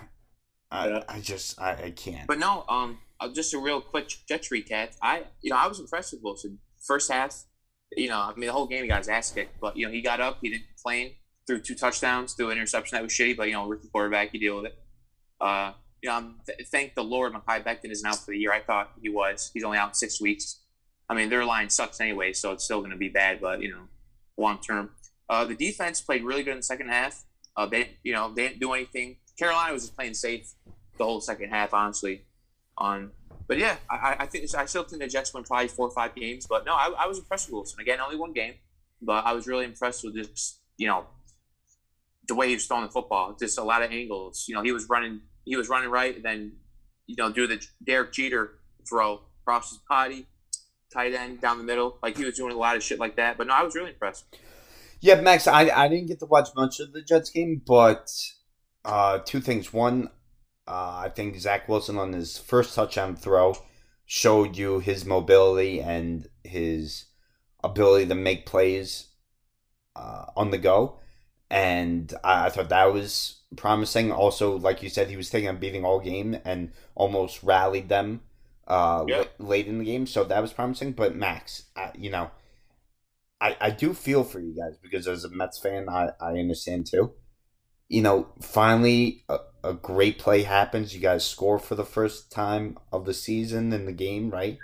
I, 0.70 0.88
Yeah. 0.88 1.02
I 1.08 1.20
just, 1.20 1.60
I, 1.60 1.72
I 1.72 1.90
can't. 1.90 2.28
But 2.28 2.38
no, 2.38 2.64
um, 2.68 2.98
uh, 3.18 3.28
just 3.28 3.52
a 3.54 3.58
real 3.58 3.80
quick 3.80 4.08
Jets 4.28 4.48
recap. 4.50 4.96
I, 5.02 5.24
you 5.42 5.50
know, 5.50 5.56
I 5.56 5.66
was 5.66 5.80
impressed 5.80 6.12
with 6.12 6.22
Wilson. 6.22 6.58
First 6.80 7.10
half, 7.10 7.44
you 7.96 8.08
know, 8.08 8.18
I 8.18 8.32
mean, 8.36 8.46
the 8.46 8.52
whole 8.52 8.66
game 8.66 8.82
he 8.82 8.88
got 8.88 8.98
his 8.98 9.08
ass 9.08 9.32
kicked, 9.32 9.60
but 9.60 9.76
you 9.76 9.86
know, 9.86 9.92
he 9.92 10.00
got 10.00 10.20
up, 10.20 10.38
he 10.40 10.48
didn't 10.48 10.68
complain, 10.68 11.14
threw 11.46 11.60
two 11.60 11.74
touchdowns, 11.74 12.32
threw 12.34 12.50
an 12.50 12.56
interception 12.56 12.96
that 12.96 13.02
was 13.02 13.12
shitty, 13.12 13.36
but 13.36 13.48
you 13.48 13.54
know, 13.54 13.68
rookie 13.68 13.88
quarterback, 13.88 14.32
you 14.32 14.40
deal 14.40 14.56
with 14.56 14.66
it. 14.66 14.78
Uh, 15.40 15.72
you 16.02 16.08
know, 16.08 16.14
I'm- 16.14 16.40
th- 16.46 16.66
thank 16.68 16.94
the 16.94 17.04
Lord, 17.04 17.32
Mekhi 17.32 17.62
Becton 17.64 17.90
isn't 17.90 18.06
out 18.06 18.16
for 18.18 18.30
the 18.32 18.38
year. 18.38 18.52
I 18.52 18.60
thought 18.60 18.92
he 19.02 19.08
was. 19.08 19.50
He's 19.52 19.64
only 19.64 19.78
out 19.78 19.96
six 19.96 20.20
weeks. 20.20 20.60
I 21.08 21.14
mean, 21.14 21.28
their 21.28 21.44
line 21.44 21.68
sucks 21.70 22.00
anyway, 22.00 22.32
so 22.32 22.52
it's 22.52 22.64
still 22.64 22.78
going 22.80 22.92
to 22.92 22.96
be 22.96 23.08
bad, 23.08 23.40
but 23.40 23.60
you 23.60 23.70
know, 23.70 23.88
long 24.36 24.58
term. 24.60 24.90
Uh, 25.28 25.44
the 25.44 25.54
defense 25.54 26.00
played 26.00 26.22
really 26.24 26.42
good 26.42 26.52
in 26.52 26.56
the 26.58 26.62
second 26.62 26.88
half. 26.88 27.24
Uh, 27.56 27.66
they, 27.66 27.96
you 28.02 28.12
know, 28.12 28.32
they 28.32 28.48
didn't 28.48 28.60
do 28.60 28.72
anything. 28.72 29.16
Carolina 29.38 29.72
was 29.72 29.82
just 29.84 29.96
playing 29.96 30.14
safe 30.14 30.52
the 30.98 31.04
whole 31.04 31.20
second 31.20 31.50
half, 31.50 31.72
honestly. 31.74 32.24
On, 32.78 33.10
but 33.46 33.58
yeah, 33.58 33.76
I, 33.90 34.16
I- 34.20 34.26
think 34.26 34.54
I 34.54 34.64
still 34.66 34.84
think 34.84 35.02
the 35.02 35.08
Jets 35.08 35.34
win 35.34 35.44
probably 35.44 35.68
four 35.68 35.88
or 35.88 35.90
five 35.92 36.14
games. 36.14 36.46
But 36.48 36.64
no, 36.64 36.72
I, 36.74 36.92
I 36.98 37.06
was 37.06 37.18
impressed 37.18 37.48
with 37.48 37.54
Wilson. 37.54 37.80
Again, 37.80 38.00
only 38.00 38.16
one 38.16 38.32
game, 38.32 38.54
but 39.02 39.24
I 39.26 39.32
was 39.32 39.46
really 39.46 39.64
impressed 39.64 40.04
with 40.04 40.14
just 40.14 40.60
you 40.78 40.86
know 40.86 41.06
the 42.28 42.34
way 42.34 42.48
he 42.48 42.54
was 42.54 42.66
throwing 42.66 42.84
the 42.84 42.90
football. 42.92 43.36
Just 43.38 43.58
a 43.58 43.62
lot 43.64 43.82
of 43.82 43.90
angles. 43.90 44.44
You 44.48 44.54
know, 44.54 44.62
he 44.62 44.72
was 44.72 44.88
running, 44.88 45.20
he 45.44 45.56
was 45.56 45.68
running 45.68 45.90
right, 45.90 46.16
and 46.16 46.24
then 46.24 46.52
you 47.06 47.16
know 47.16 47.32
do 47.32 47.46
the 47.46 47.64
Derek 47.84 48.12
Jeter 48.12 48.58
throw 48.88 49.22
across 49.42 49.70
his 49.70 49.78
body, 49.88 50.26
tight 50.92 51.14
end 51.14 51.40
down 51.40 51.58
the 51.58 51.64
middle. 51.64 51.98
Like 52.02 52.16
he 52.16 52.24
was 52.24 52.36
doing 52.36 52.52
a 52.52 52.58
lot 52.58 52.76
of 52.76 52.82
shit 52.82 52.98
like 52.98 53.16
that. 53.16 53.38
But 53.38 53.46
no, 53.46 53.54
I 53.54 53.62
was 53.62 53.74
really 53.74 53.90
impressed. 53.90 54.24
Yeah, 55.00 55.20
Max, 55.20 55.46
I, 55.46 55.70
I 55.70 55.88
didn't 55.88 56.08
get 56.08 56.18
to 56.20 56.26
watch 56.26 56.48
much 56.54 56.78
of 56.78 56.92
the 56.92 57.00
Jets 57.00 57.30
game, 57.30 57.62
but 57.66 58.10
uh, 58.84 59.20
two 59.24 59.40
things. 59.40 59.72
One, 59.72 60.10
uh, 60.68 61.02
I 61.04 61.08
think 61.08 61.38
Zach 61.38 61.68
Wilson 61.68 61.96
on 61.96 62.12
his 62.12 62.36
first 62.36 62.74
touchdown 62.74 63.16
throw 63.16 63.56
showed 64.04 64.56
you 64.56 64.80
his 64.80 65.06
mobility 65.06 65.80
and 65.80 66.28
his 66.44 67.06
ability 67.64 68.06
to 68.06 68.14
make 68.14 68.44
plays 68.44 69.08
uh, 69.96 70.26
on 70.36 70.50
the 70.50 70.58
go. 70.58 70.98
And 71.50 72.12
I, 72.22 72.46
I 72.46 72.50
thought 72.50 72.68
that 72.68 72.92
was 72.92 73.39
promising. 73.56 74.12
Also, 74.12 74.56
like 74.56 74.82
you 74.82 74.88
said, 74.88 75.08
he 75.08 75.16
was 75.16 75.30
taking 75.30 75.48
a 75.48 75.52
beating 75.54 75.84
all 75.84 76.00
game 76.00 76.38
and 76.44 76.72
almost 76.94 77.42
rallied 77.42 77.88
them 77.88 78.20
uh, 78.68 79.04
Yeah. 79.08 79.24
la- 79.38 79.46
late 79.48 79.66
in 79.66 79.78
the 79.78 79.84
game. 79.84 80.06
So 80.06 80.24
that 80.24 80.40
was 80.40 80.52
promising. 80.52 80.92
But 80.92 81.16
Max, 81.16 81.64
uh, 81.76 81.90
you 81.96 82.10
know, 82.10 82.30
I, 83.40 83.56
I 83.60 83.70
do 83.70 83.94
feel 83.94 84.22
for 84.24 84.38
you 84.40 84.54
guys 84.54 84.76
because 84.82 85.08
as 85.08 85.24
a 85.24 85.30
Mets 85.30 85.58
fan, 85.58 85.88
I, 85.88 86.10
I 86.20 86.32
understand 86.38 86.86
too. 86.86 87.12
You 87.88 88.02
know, 88.02 88.28
finally 88.40 89.24
a, 89.28 89.38
a 89.64 89.74
great 89.74 90.18
play 90.18 90.42
happens. 90.42 90.94
You 90.94 91.00
guys 91.00 91.26
score 91.26 91.58
for 91.58 91.74
the 91.74 91.84
first 91.84 92.30
time 92.30 92.78
of 92.92 93.04
the 93.06 93.14
season 93.14 93.72
in 93.72 93.86
the 93.86 93.92
game, 93.92 94.30
right? 94.30 94.58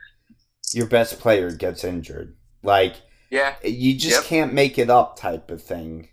Your 0.73 0.87
best 0.87 1.19
player 1.19 1.51
gets 1.51 1.83
injured. 1.83 2.37
Like, 2.63 2.97
Yeah. 3.31 3.55
you 3.65 3.95
just 3.99 4.17
Yep. 4.17 4.25
can't 4.25 4.53
make 4.55 4.79
it 4.79 4.91
up 4.91 5.17
type 5.19 5.51
of 5.51 5.63
thing. 5.63 6.11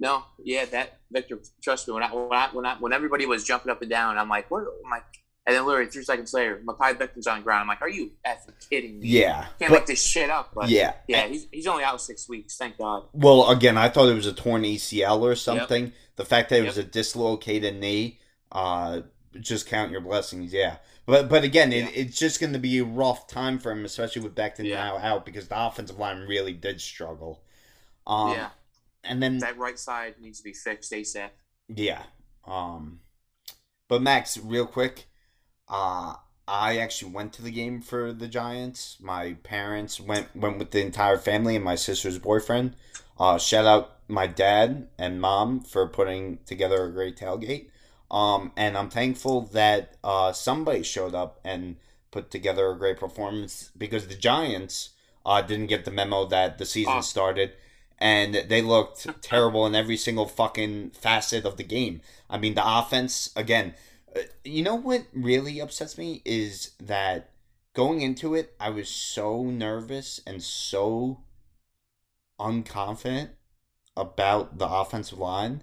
No, 0.00 0.24
yeah, 0.42 0.64
that 0.66 0.98
Victor. 1.12 1.38
Trust 1.62 1.86
me, 1.86 1.94
when 1.94 2.02
I 2.02 2.08
when 2.12 2.32
I 2.32 2.48
when 2.52 2.66
I 2.66 2.74
when 2.76 2.92
everybody 2.92 3.26
was 3.26 3.44
jumping 3.44 3.70
up 3.70 3.80
and 3.82 3.90
down, 3.90 4.18
I'm 4.18 4.28
like, 4.28 4.50
what? 4.50 4.60
I'm 4.84 4.90
like, 4.90 5.04
And 5.46 5.54
then 5.56 5.64
literally 5.66 5.90
three 5.90 6.02
seconds 6.02 6.32
later, 6.34 6.60
Mekhi 6.66 6.98
Becton's 6.98 7.26
on 7.26 7.38
the 7.38 7.44
ground. 7.44 7.62
I'm 7.62 7.68
like, 7.68 7.82
are 7.82 7.88
you 7.88 8.10
effing 8.26 8.68
kidding 8.68 8.98
me? 9.00 9.08
Yeah, 9.08 9.46
Can't 9.60 9.70
but- 9.70 9.80
make 9.80 9.86
this 9.86 10.04
shit 10.04 10.28
up. 10.30 10.50
But 10.54 10.68
yeah, 10.70 10.94
yeah, 11.06 11.26
he's, 11.28 11.46
he's 11.52 11.66
only 11.68 11.84
out 11.84 12.00
six 12.00 12.28
weeks. 12.28 12.56
Thank 12.56 12.78
God. 12.78 13.04
Well, 13.12 13.48
again, 13.50 13.78
I 13.78 13.88
thought 13.88 14.08
it 14.08 14.14
was 14.14 14.26
a 14.26 14.32
torn 14.32 14.62
ACL 14.62 15.20
or 15.20 15.36
something. 15.36 15.92
The 16.16 16.24
fact 16.24 16.50
that 16.50 16.60
it 16.60 16.64
was 16.66 16.78
a 16.78 16.84
dislocated 16.84 17.76
knee, 17.76 18.18
uh, 18.50 19.02
just 19.40 19.66
count 19.66 19.90
your 19.92 20.00
blessings. 20.00 20.52
Yeah, 20.52 20.76
but 21.06 21.28
but 21.28 21.44
again, 21.44 21.70
Yeah. 21.70 21.86
it, 21.86 21.92
it's 21.96 22.18
just 22.18 22.40
going 22.40 22.52
to 22.54 22.58
be 22.58 22.78
a 22.78 22.84
rough 22.84 23.28
time 23.28 23.58
for 23.60 23.70
him, 23.70 23.84
especially 23.84 24.22
with 24.22 24.34
Becton 24.34 24.64
Yeah. 24.64 24.82
now 24.82 24.98
out 24.98 25.24
because 25.24 25.46
the 25.48 25.64
offensive 25.64 25.98
line 25.98 26.20
really 26.28 26.52
did 26.54 26.80
struggle. 26.80 27.40
Um, 28.06 28.32
yeah, 28.32 28.48
and 29.04 29.22
then 29.22 29.38
that 29.38 29.58
right 29.58 29.78
side 29.78 30.14
needs 30.20 30.38
to 30.38 30.44
be 30.44 30.52
fixed 30.52 30.92
ASAP. 30.92 31.30
yeah, 31.68 32.02
um, 32.46 33.00
but 33.88 34.02
Max, 34.02 34.38
real 34.38 34.66
quick, 34.66 35.06
uh, 35.68 36.14
I 36.46 36.78
actually 36.78 37.12
went 37.12 37.32
to 37.34 37.42
the 37.42 37.50
game 37.50 37.80
for 37.80 38.12
the 38.12 38.28
Giants. 38.28 38.96
My 39.00 39.34
parents 39.42 40.00
went 40.00 40.34
went 40.34 40.58
with 40.58 40.70
the 40.70 40.84
entire 40.84 41.18
family 41.18 41.56
and 41.56 41.64
my 41.64 41.76
sister's 41.76 42.18
boyfriend. 42.18 42.76
Uh, 43.18 43.38
shout 43.38 43.64
out 43.64 43.98
my 44.08 44.26
dad 44.26 44.88
and 44.98 45.20
mom 45.20 45.60
for 45.60 45.86
putting 45.86 46.38
together 46.44 46.84
a 46.84 46.92
great 46.92 47.16
tailgate. 47.16 47.68
Um, 48.10 48.52
and 48.56 48.76
I'm 48.76 48.90
thankful 48.90 49.42
that 49.52 49.96
uh, 50.04 50.32
somebody 50.32 50.82
showed 50.82 51.14
up 51.14 51.40
and 51.44 51.76
put 52.10 52.30
together 52.30 52.70
a 52.70 52.76
great 52.76 52.98
performance 52.98 53.70
because 53.76 54.08
the 54.08 54.14
Giants 54.14 54.90
uh, 55.24 55.40
didn't 55.40 55.68
get 55.68 55.84
the 55.84 55.90
memo 55.90 56.26
that 56.26 56.58
the 56.58 56.66
season 56.66 57.02
started 57.02 57.52
and 58.02 58.34
they 58.34 58.60
looked 58.60 59.06
terrible 59.22 59.64
in 59.64 59.76
every 59.76 59.96
single 59.96 60.26
fucking 60.26 60.90
facet 60.90 61.44
of 61.44 61.56
the 61.56 61.62
game. 61.62 62.00
I 62.28 62.36
mean, 62.36 62.54
the 62.54 62.78
offense, 62.78 63.30
again, 63.36 63.74
uh, 64.16 64.22
you 64.44 64.64
know 64.64 64.74
what 64.74 65.06
really 65.12 65.60
upsets 65.60 65.96
me 65.96 66.20
is 66.24 66.72
that 66.80 67.30
going 67.74 68.00
into 68.00 68.34
it, 68.34 68.56
I 68.58 68.70
was 68.70 68.88
so 68.88 69.44
nervous 69.44 70.20
and 70.26 70.42
so 70.42 71.20
unconfident 72.40 73.30
about 73.96 74.58
the 74.58 74.68
offensive 74.68 75.20
line 75.20 75.62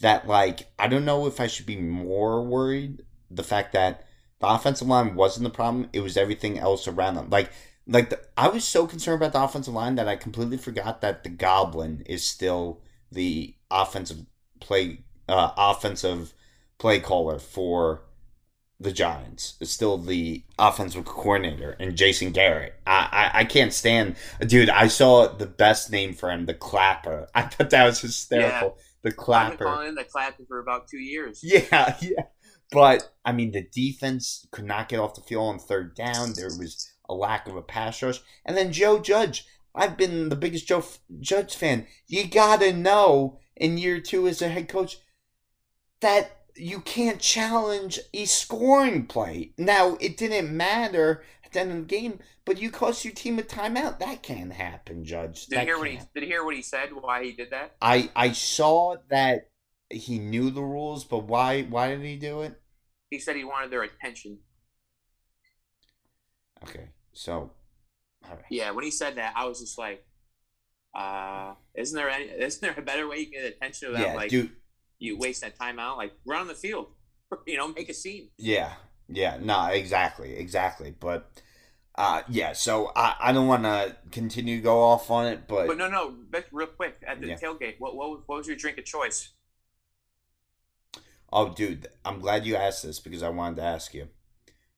that 0.00 0.28
like 0.28 0.70
I 0.78 0.88
don't 0.88 1.06
know 1.06 1.26
if 1.26 1.40
I 1.40 1.46
should 1.46 1.64
be 1.64 1.76
more 1.76 2.42
worried 2.42 3.02
the 3.30 3.42
fact 3.42 3.72
that 3.72 4.04
the 4.40 4.46
offensive 4.46 4.88
line 4.88 5.14
wasn't 5.14 5.44
the 5.44 5.50
problem, 5.50 5.88
it 5.94 6.00
was 6.00 6.18
everything 6.18 6.58
else 6.58 6.86
around 6.86 7.14
them. 7.14 7.30
Like 7.30 7.50
like 7.88 8.10
the, 8.10 8.20
I 8.36 8.48
was 8.48 8.64
so 8.64 8.86
concerned 8.86 9.22
about 9.22 9.32
the 9.32 9.42
offensive 9.42 9.74
line 9.74 9.94
that 9.96 10.08
I 10.08 10.16
completely 10.16 10.58
forgot 10.58 11.00
that 11.00 11.24
the 11.24 11.30
Goblin 11.30 12.02
is 12.06 12.24
still 12.24 12.80
the 13.10 13.54
offensive 13.70 14.26
play 14.60 15.00
uh, 15.28 15.52
offensive 15.56 16.34
play 16.78 17.00
caller 17.00 17.38
for 17.38 18.02
the 18.78 18.92
Giants. 18.92 19.54
It's 19.60 19.70
still 19.72 19.98
the 19.98 20.44
offensive 20.58 21.04
coordinator 21.04 21.76
and 21.80 21.96
Jason 21.96 22.30
Garrett. 22.30 22.74
I, 22.86 23.30
I 23.34 23.40
I 23.40 23.44
can't 23.44 23.72
stand 23.72 24.16
dude. 24.46 24.70
I 24.70 24.88
saw 24.88 25.26
the 25.26 25.46
best 25.46 25.90
name 25.90 26.12
for 26.12 26.30
him, 26.30 26.46
the 26.46 26.54
Clapper. 26.54 27.28
I 27.34 27.42
thought 27.42 27.70
that 27.70 27.84
was 27.86 28.00
hysterical. 28.00 28.76
The 29.02 29.10
I've 29.10 29.16
been 29.16 29.24
Clapper. 29.24 29.64
calling 29.64 29.94
the 29.94 30.04
clapper 30.04 30.44
for 30.46 30.58
about 30.58 30.88
two 30.88 30.98
years. 30.98 31.40
Yeah, 31.42 31.96
yeah. 32.00 32.24
But 32.70 33.10
I 33.24 33.32
mean, 33.32 33.52
the 33.52 33.62
defense 33.72 34.46
could 34.50 34.64
not 34.66 34.88
get 34.88 35.00
off 35.00 35.14
the 35.14 35.22
field 35.22 35.48
on 35.54 35.58
third 35.58 35.94
down. 35.94 36.34
There 36.34 36.50
was 36.58 36.92
a 37.08 37.14
lack 37.14 37.48
of 37.48 37.56
a 37.56 37.62
pass 37.62 38.02
rush, 38.02 38.20
and 38.44 38.56
then 38.56 38.72
Joe 38.72 38.98
Judge. 38.98 39.46
I've 39.74 39.96
been 39.96 40.28
the 40.28 40.36
biggest 40.36 40.66
Joe 40.66 40.78
F- 40.78 40.98
Judge 41.20 41.54
fan. 41.54 41.86
You 42.06 42.26
gotta 42.26 42.72
know 42.72 43.38
in 43.56 43.78
year 43.78 44.00
two 44.00 44.26
as 44.26 44.42
a 44.42 44.48
head 44.48 44.68
coach 44.68 44.98
that 46.00 46.38
you 46.56 46.80
can't 46.80 47.20
challenge 47.20 48.00
a 48.12 48.24
scoring 48.24 49.06
play. 49.06 49.52
Now 49.56 49.96
it 50.00 50.16
didn't 50.16 50.56
matter 50.56 51.22
at 51.44 51.52
the 51.52 51.60
end 51.60 51.70
of 51.70 51.76
the 51.76 51.82
game, 51.84 52.18
but 52.44 52.60
you 52.60 52.70
cost 52.70 53.04
your 53.04 53.14
team 53.14 53.38
a 53.38 53.42
timeout. 53.42 53.98
That 54.00 54.22
can't 54.22 54.52
happen, 54.52 55.04
Judge. 55.04 55.46
Did 55.46 55.58
that 55.58 55.66
you 55.66 55.66
hear 55.66 55.78
what 55.78 55.88
he 55.88 55.98
did? 56.14 56.22
You 56.22 56.26
hear 56.26 56.44
what 56.44 56.54
he 56.54 56.62
said? 56.62 56.90
Why 56.92 57.24
he 57.24 57.32
did 57.32 57.50
that? 57.50 57.76
I 57.80 58.10
I 58.16 58.32
saw 58.32 58.96
that 59.10 59.48
he 59.90 60.18
knew 60.18 60.50
the 60.50 60.62
rules, 60.62 61.04
but 61.04 61.24
why 61.24 61.62
why 61.62 61.90
did 61.90 62.04
he 62.04 62.16
do 62.16 62.42
it? 62.42 62.60
He 63.10 63.18
said 63.18 63.36
he 63.36 63.44
wanted 63.44 63.70
their 63.70 63.82
attention. 63.82 64.38
Okay, 66.62 66.88
so 67.12 67.50
right. 68.28 68.38
Yeah, 68.50 68.70
when 68.72 68.84
he 68.84 68.90
said 68.90 69.16
that, 69.16 69.32
I 69.36 69.44
was 69.46 69.60
just 69.60 69.78
like, 69.78 70.04
uh, 70.94 71.54
isn't 71.74 71.96
there 71.96 72.08
any? 72.10 72.24
Isn't 72.38 72.60
there 72.62 72.74
a 72.76 72.82
better 72.82 73.08
way 73.08 73.18
you 73.18 73.24
can 73.26 73.42
get 73.42 73.44
attention 73.44 73.88
without 73.88 74.08
yeah, 74.08 74.14
like 74.14 74.30
dude. 74.30 74.50
you 74.98 75.18
waste 75.18 75.42
that 75.42 75.58
time 75.58 75.78
out? 75.78 75.96
Like 75.96 76.12
run 76.24 76.42
on 76.42 76.48
the 76.48 76.54
field, 76.54 76.88
you 77.46 77.56
know, 77.56 77.68
make 77.68 77.88
a 77.88 77.94
scene. 77.94 78.30
Yeah, 78.38 78.72
yeah, 79.08 79.38
no, 79.40 79.66
exactly, 79.66 80.36
exactly. 80.36 80.94
But 80.98 81.30
uh, 81.94 82.22
yeah, 82.28 82.52
so 82.52 82.92
I 82.96 83.16
I 83.20 83.32
don't 83.32 83.48
want 83.48 83.64
to 83.64 83.96
continue 84.10 84.56
to 84.56 84.62
go 84.62 84.82
off 84.82 85.10
on 85.10 85.26
it, 85.26 85.48
but, 85.48 85.66
But 85.66 85.78
no, 85.78 85.88
no, 85.88 86.14
real 86.52 86.68
quick 86.68 87.02
at 87.06 87.20
the 87.20 87.28
Yeah. 87.28 87.36
tailgate, 87.36 87.76
what, 87.78 87.96
what 87.96 88.26
what 88.28 88.38
was 88.38 88.46
your 88.46 88.56
drink 88.56 88.78
of 88.78 88.84
choice? 88.84 89.30
oh, 91.32 91.52
dude, 91.54 91.86
I'm 92.04 92.20
glad 92.20 92.46
you 92.46 92.56
asked 92.56 92.82
this 92.84 93.00
because 93.00 93.22
I 93.22 93.28
wanted 93.28 93.56
to 93.56 93.62
ask 93.62 93.94
you. 93.94 94.08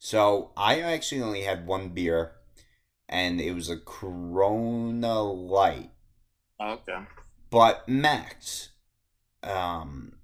So 0.03 0.53
I 0.57 0.81
actually 0.81 1.21
only 1.21 1.43
had 1.43 1.67
one 1.67 1.91
beer, 1.91 2.33
and 3.07 3.39
it 3.39 3.53
was 3.53 3.69
a 3.69 3.77
Corona 3.77 5.23
Light. 5.23 5.91
Okay. 6.59 7.01
But 7.51 7.87
Max, 7.87 8.71
um, 9.43 10.15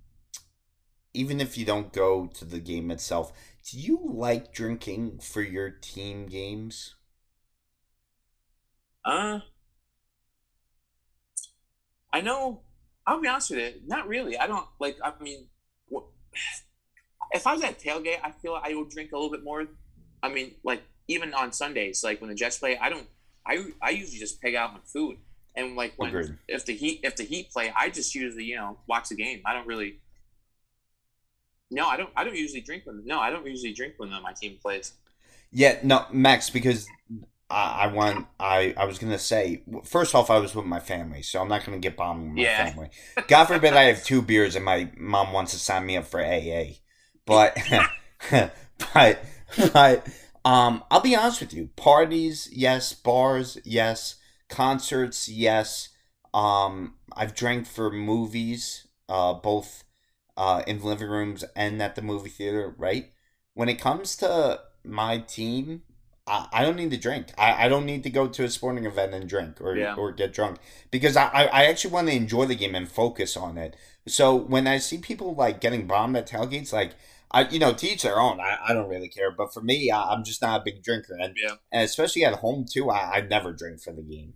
even 1.13 1.43
if 1.43 1.59
you 1.59 1.67
don't 1.67 1.93
go 1.93 2.27
to 2.27 2.47
the 2.47 2.59
game 2.59 2.91
itself, 2.91 3.33
do 3.71 3.79
you 3.79 4.01
like 4.03 4.51
drinking 4.51 5.19
for 5.19 5.43
your 5.43 5.69
team 5.69 6.27
games? 6.27 6.95
Uh, 9.05 9.41
I 12.15 12.23
know. 12.23 12.63
I'll 13.07 13.21
be 13.21 13.29
honest 13.29 13.51
with 13.51 13.59
you. 13.59 13.81
Not 13.87 14.09
really. 14.09 14.39
I 14.39 14.47
don't 14.47 14.67
like. 14.81 14.97
I 15.05 15.13
mean, 15.21 15.49
if 17.33 17.47
I 17.47 17.55
was 17.55 17.63
at 17.63 17.79
tailgate, 17.79 18.19
I 18.23 18.31
feel 18.31 18.59
I 18.63 18.75
would 18.75 18.91
drink 18.91 19.13
a 19.13 19.17
little 19.17 19.31
bit 19.31 19.45
more. 19.45 19.67
I 20.23 20.29
mean, 20.29 20.55
like 20.65 20.83
even 21.09 21.35
on 21.35 21.53
Sundays, 21.53 22.03
like 22.05 22.21
when 22.21 22.31
the 22.31 22.37
Jets 22.37 22.59
play, 22.59 22.77
I 22.79 22.89
don't. 22.89 23.07
I 23.47 23.65
I 23.81 23.91
usually 23.91 24.19
just 24.19 24.41
peg 24.43 24.55
out 24.55 24.73
my 24.73 24.81
food, 24.85 25.19
and 25.55 25.77
like 25.77 25.95
when 25.97 26.11
Agreed. 26.11 26.37
if 26.49 26.65
the 26.65 26.75
Heat 26.75 27.01
if 27.05 27.17
the 27.17 27.25
Heat 27.25 27.51
play, 27.51 27.73
I 27.77 27.91
just 27.91 28.15
usually 28.15 28.45
you 28.45 28.57
know 28.57 28.79
watch 28.89 29.09
the 29.09 29.17
game. 29.17 29.43
I 29.45 29.53
don't 29.55 29.67
really. 29.67 30.01
No, 31.71 31.87
I 31.87 31.97
don't. 31.97 32.11
I 32.17 32.25
don't 32.25 32.37
usually 32.37 32.61
drink 32.61 32.87
when. 32.87 33.03
No, 33.05 33.21
I 33.21 33.31
don't 33.31 33.47
usually 33.47 33.73
drink 33.73 33.95
when 33.99 34.11
my 34.11 34.33
team 34.33 34.59
plays. 34.63 34.93
Yeah, 35.53 35.79
no, 35.83 36.07
Max, 36.13 36.51
because 36.51 36.87
I, 37.51 37.83
I 37.83 37.87
want 37.89 38.27
I 38.39 38.75
I 38.77 38.85
was 38.85 38.99
gonna 38.99 39.19
say 39.19 39.63
first 39.85 40.15
off, 40.15 40.31
I 40.31 40.39
was 40.39 40.55
with 40.55 40.67
my 40.67 40.81
family, 40.81 41.23
so 41.23 41.41
I'm 41.41 41.49
not 41.49 41.65
gonna 41.65 41.79
get 41.79 41.97
bombed 41.97 42.25
with 42.25 42.33
my 42.37 42.43
Yeah. 42.43 42.67
family. 42.67 42.91
God 43.29 43.47
forbid 43.47 43.75
I 43.75 43.85
have 43.85 44.05
two 44.05 44.23
beers 44.23 44.57
and 44.57 44.65
my 44.65 44.91
mom 44.97 45.33
wants 45.33 45.53
to 45.53 45.59
sign 45.59 45.87
me 45.87 45.97
up 45.97 46.07
for 46.07 46.21
AA, 46.21 46.79
but 47.27 47.57
but 48.95 49.25
but 49.73 50.07
um, 50.45 50.85
I'll 50.91 51.01
be 51.01 51.17
honest 51.17 51.41
with 51.41 51.53
you. 51.53 51.71
Parties, 51.77 52.49
yes. 52.53 52.93
Bars, 52.93 53.59
yes. 53.65 54.17
Concerts, 54.49 55.29
yes. 55.29 55.89
Um, 56.33 56.95
I've 57.17 57.35
drank 57.35 57.67
for 57.67 57.91
movies, 57.91 58.87
uh, 59.09 59.35
both 59.35 59.85
uh, 60.37 60.63
in 60.67 60.83
living 60.83 61.09
rooms 61.09 61.45
and 61.57 61.83
at 61.83 61.97
the 61.97 62.03
movie 62.03 62.29
theater. 62.31 62.75
Right. 62.79 63.11
When 63.55 63.69
it 63.69 63.81
comes 63.81 64.17
to 64.17 64.61
my 64.85 65.19
team, 65.19 65.83
I, 66.27 66.47
I 66.53 66.63
don't 66.63 66.77
need 66.77 66.91
to 66.91 66.97
drink. 66.97 67.29
I, 67.39 67.67
I 67.67 67.69
don't 67.69 67.87
need 67.87 68.03
to 68.05 68.11
go 68.11 68.29
to 68.29 68.45
a 68.45 68.51
sporting 68.51 68.85
event 68.85 69.15
and 69.15 69.29
drink 69.29 69.61
or 69.61 69.77
Yeah. 69.77 69.95
or 69.95 70.13
get 70.13 70.33
drunk 70.33 70.59
because 70.91 71.17
I, 71.17 71.27
I 71.29 71.45
I 71.47 71.65
actually 71.65 71.93
want 71.93 72.09
to 72.09 72.15
enjoy 72.15 72.47
the 72.47 72.55
game 72.55 72.75
and 72.75 72.89
focus 72.89 73.37
on 73.37 73.57
it. 73.59 73.75
So 74.07 74.35
when 74.37 74.67
I 74.67 74.79
see 74.79 74.99
people 74.99 75.35
like 75.35 75.61
getting 75.61 75.87
bombed 75.87 76.17
at 76.17 76.29
tailgates, 76.29 76.73
like 76.73 76.93
I, 77.31 77.49
you 77.49 77.59
know, 77.59 77.73
teach 77.73 78.03
their 78.03 78.19
own. 78.21 78.41
I, 78.41 78.59
I 78.69 78.73
don't 78.73 78.89
really 78.89 79.09
care. 79.09 79.31
But 79.31 79.53
for 79.53 79.61
me, 79.61 79.91
I, 79.91 80.13
I'm 80.13 80.25
just 80.25 80.41
not 80.43 80.61
a 80.61 80.65
big 80.65 80.83
drinker, 80.83 81.17
and, 81.21 81.37
Yeah. 81.43 81.57
and 81.73 81.83
especially 81.83 82.25
at 82.25 82.35
home 82.35 82.67
too. 82.71 82.91
I, 82.91 83.17
I 83.17 83.21
never 83.23 83.53
drink 83.53 83.81
for 83.81 83.93
the 83.93 84.03
game. 84.03 84.35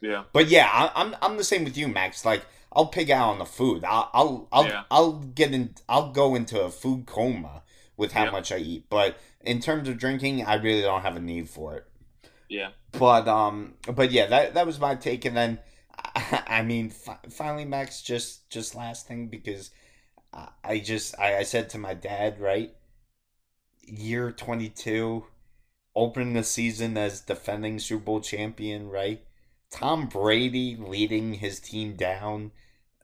Yeah. 0.00 0.24
But 0.32 0.48
yeah, 0.48 0.68
I, 0.72 0.90
I'm 1.00 1.16
I'm 1.22 1.36
the 1.36 1.44
same 1.44 1.64
with 1.64 1.76
you, 1.76 1.88
Max. 1.88 2.24
Like 2.24 2.44
I'll 2.72 2.86
pig 2.86 3.10
out 3.10 3.30
on 3.30 3.38
the 3.38 3.44
food. 3.44 3.84
I'll 3.84 4.10
I'll 4.12 4.48
I'll, 4.52 4.66
Yeah. 4.66 4.82
I'll 4.90 5.12
get 5.20 5.52
in. 5.54 5.74
I'll 5.88 6.10
go 6.12 6.34
into 6.34 6.60
a 6.60 6.70
food 6.70 7.06
coma 7.06 7.62
with 7.96 8.12
how 8.12 8.24
Yep. 8.24 8.32
much 8.32 8.52
I 8.52 8.56
eat. 8.58 8.86
But 8.90 9.16
in 9.42 9.60
terms 9.60 9.88
of 9.88 9.98
drinking, 9.98 10.44
I 10.44 10.54
really 10.54 10.82
don't 10.82 11.02
have 11.02 11.16
a 11.16 11.20
need 11.20 11.48
for 11.48 11.76
it. 11.76 11.84
Yeah. 12.48 12.70
But 12.92 13.28
um, 13.28 13.74
but 13.92 14.10
yeah, 14.10 14.26
that 14.26 14.54
that 14.54 14.66
was 14.66 14.78
my 14.80 14.96
take. 14.96 15.24
And 15.24 15.36
then, 15.36 15.60
I, 16.14 16.42
I 16.58 16.62
mean, 16.62 16.90
fi- 16.90 17.18
finally, 17.30 17.64
Max, 17.64 18.02
just 18.02 18.50
just 18.50 18.74
last 18.74 19.06
thing 19.06 19.28
because 19.28 19.70
I, 20.32 20.78
just 20.78 21.18
I, 21.18 21.38
I 21.38 21.42
said 21.42 21.68
to 21.70 21.78
my 21.78 21.94
dad, 21.94 22.40
right, 22.40 22.74
year 23.82 24.32
twenty 24.32 24.68
two, 24.68 25.26
opening 25.94 26.32
the 26.32 26.44
season 26.44 26.96
as 26.96 27.20
defending 27.20 27.78
Super 27.78 28.04
Bowl 28.04 28.20
champion, 28.20 28.88
right. 28.88 29.22
Tom 29.70 30.06
Brady 30.06 30.76
leading 30.76 31.34
his 31.34 31.58
team 31.60 31.96
down, 31.96 32.52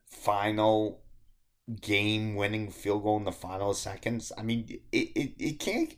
final 0.06 1.00
game 1.82 2.34
winning 2.34 2.70
field 2.70 3.02
goal 3.02 3.18
in 3.18 3.24
the 3.24 3.32
final 3.32 3.74
seconds. 3.74 4.32
I 4.38 4.42
mean, 4.42 4.80
it, 4.92 5.10
it, 5.14 5.32
it 5.38 5.60
can't, 5.60 5.94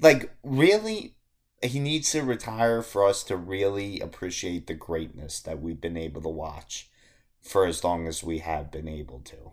like, 0.00 0.34
really, 0.42 1.16
he 1.62 1.80
needs 1.80 2.10
to 2.12 2.22
retire 2.22 2.82
for 2.82 3.06
us 3.06 3.24
to 3.24 3.36
really 3.36 4.00
appreciate 4.00 4.66
the 4.66 4.74
greatness 4.74 5.40
that 5.40 5.60
we've 5.60 5.80
been 5.80 5.96
able 5.96 6.22
to 6.22 6.28
watch 6.28 6.90
for 7.40 7.66
as 7.66 7.84
long 7.84 8.06
as 8.06 8.22
we 8.22 8.38
have 8.38 8.70
been 8.70 8.88
able 8.88 9.20
to. 9.20 9.52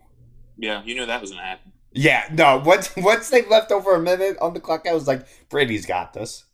Yeah, 0.56 0.82
you 0.84 0.94
knew 0.94 1.06
that 1.06 1.20
was 1.20 1.30
to 1.30 1.36
happen. 1.36 1.72
Yeah, 1.92 2.24
no, 2.32 2.62
once, 2.64 2.94
once 2.96 3.30
they 3.30 3.44
left 3.46 3.72
over 3.72 3.94
a 3.94 4.00
minute 4.00 4.36
on 4.40 4.54
the 4.54 4.60
clock, 4.60 4.86
I 4.88 4.94
was 4.94 5.06
like, 5.06 5.26
Brady's 5.48 5.86
got 5.86 6.12
this. 6.12 6.44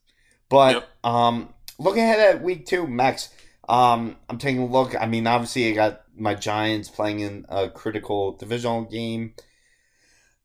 But, 0.49 0.75
yep. 0.77 0.89
um, 1.05 1.55
looking 1.79 2.03
ahead 2.03 2.37
at 2.37 2.43
week 2.43 2.67
two, 2.67 2.87
Max, 2.87 3.31
um, 3.69 4.17
I'm 4.29 4.39
taking 4.39 4.63
a 4.63 4.67
look. 4.67 5.01
I 5.01 5.07
mean, 5.07 5.27
obviously, 5.27 5.71
I 5.71 5.75
got 5.75 6.03
my 6.17 6.35
Giants 6.35 6.89
playing 6.89 7.21
in 7.21 7.45
a 7.49 7.69
critical 7.69 8.33
divisional 8.33 8.85
game. 8.85 9.35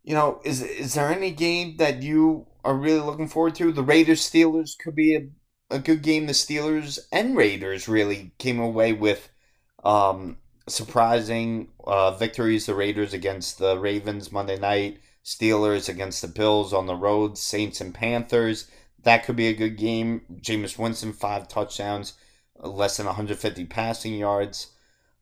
You 0.03 0.13
know, 0.15 0.41
is 0.43 0.61
is 0.61 0.95
there 0.95 1.07
any 1.07 1.31
game 1.31 1.77
that 1.77 2.03
you 2.03 2.47
are 2.65 2.75
really 2.75 2.99
looking 2.99 3.29
forward 3.29 3.55
to? 3.55 3.71
The 3.71 3.81
Raiders 3.83 4.29
Steelers 4.29 4.77
could 4.77 4.95
be 4.95 5.15
a, 5.15 5.75
a 5.75 5.79
good 5.79 6.01
game. 6.01 6.25
The 6.25 6.33
Steelers 6.33 6.99
and 7.11 7.37
Raiders 7.37 7.87
really 7.87 8.33
came 8.37 8.59
away 8.59 8.91
with 8.91 9.29
um, 9.85 10.37
surprising 10.67 11.69
uh, 11.85 12.15
victories. 12.15 12.65
The 12.65 12.75
Raiders 12.75 13.13
against 13.13 13.59
the 13.59 13.77
Ravens 13.77 14.31
Monday 14.31 14.57
night, 14.57 14.99
Steelers 15.23 15.89
against 15.89 16.21
the 16.21 16.27
Bills 16.27 16.73
on 16.73 16.85
the 16.85 16.95
road, 16.95 17.37
Saints 17.37 17.81
and 17.81 17.93
Panthers. 17.93 18.69
That 19.03 19.25
could 19.25 19.35
be 19.35 19.47
a 19.47 19.53
good 19.53 19.77
game. 19.77 20.21
Jameis 20.41 20.77
Winston, 20.77 21.13
five 21.13 21.47
touchdowns, 21.47 22.13
less 22.57 22.97
than 22.97 23.05
150 23.05 23.65
passing 23.65 24.15
yards. 24.15 24.71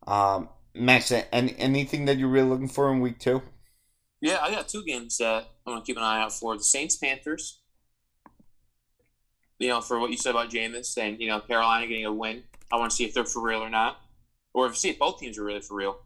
Um, 0.06 0.48
Max, 0.74 1.12
any, 1.32 1.54
anything 1.58 2.06
that 2.06 2.18
you're 2.18 2.28
really 2.28 2.48
looking 2.48 2.68
for 2.68 2.90
in 2.92 3.00
week 3.00 3.18
two? 3.18 3.42
Yeah, 4.20 4.38
I 4.40 4.50
got 4.50 4.68
two 4.68 4.84
games 4.84 5.18
that 5.18 5.48
I'm 5.66 5.74
gonna 5.74 5.84
keep 5.84 5.96
an 5.96 6.04
eye 6.04 6.22
out 6.22 6.32
for: 6.32 6.56
the 6.56 6.62
Saints 6.62 6.96
Panthers. 6.96 7.58
You 9.58 9.68
know, 9.68 9.80
for 9.80 9.98
what 9.98 10.10
you 10.10 10.16
said 10.16 10.30
about 10.30 10.50
Jameis 10.50 10.96
and 10.96 11.20
you 11.20 11.28
know 11.28 11.40
Carolina 11.40 11.88
getting 11.88 12.06
a 12.06 12.12
win, 12.12 12.44
I 12.72 12.76
want 12.76 12.90
to 12.90 12.96
see 12.96 13.04
if 13.04 13.14
they're 13.14 13.24
for 13.24 13.42
real 13.42 13.60
or 13.60 13.68
not, 13.68 14.00
or 14.54 14.66
if 14.66 14.76
see 14.76 14.90
if 14.90 14.98
both 14.98 15.18
teams 15.18 15.38
are 15.38 15.44
really 15.44 15.60
for 15.60 15.76
real. 15.76 15.98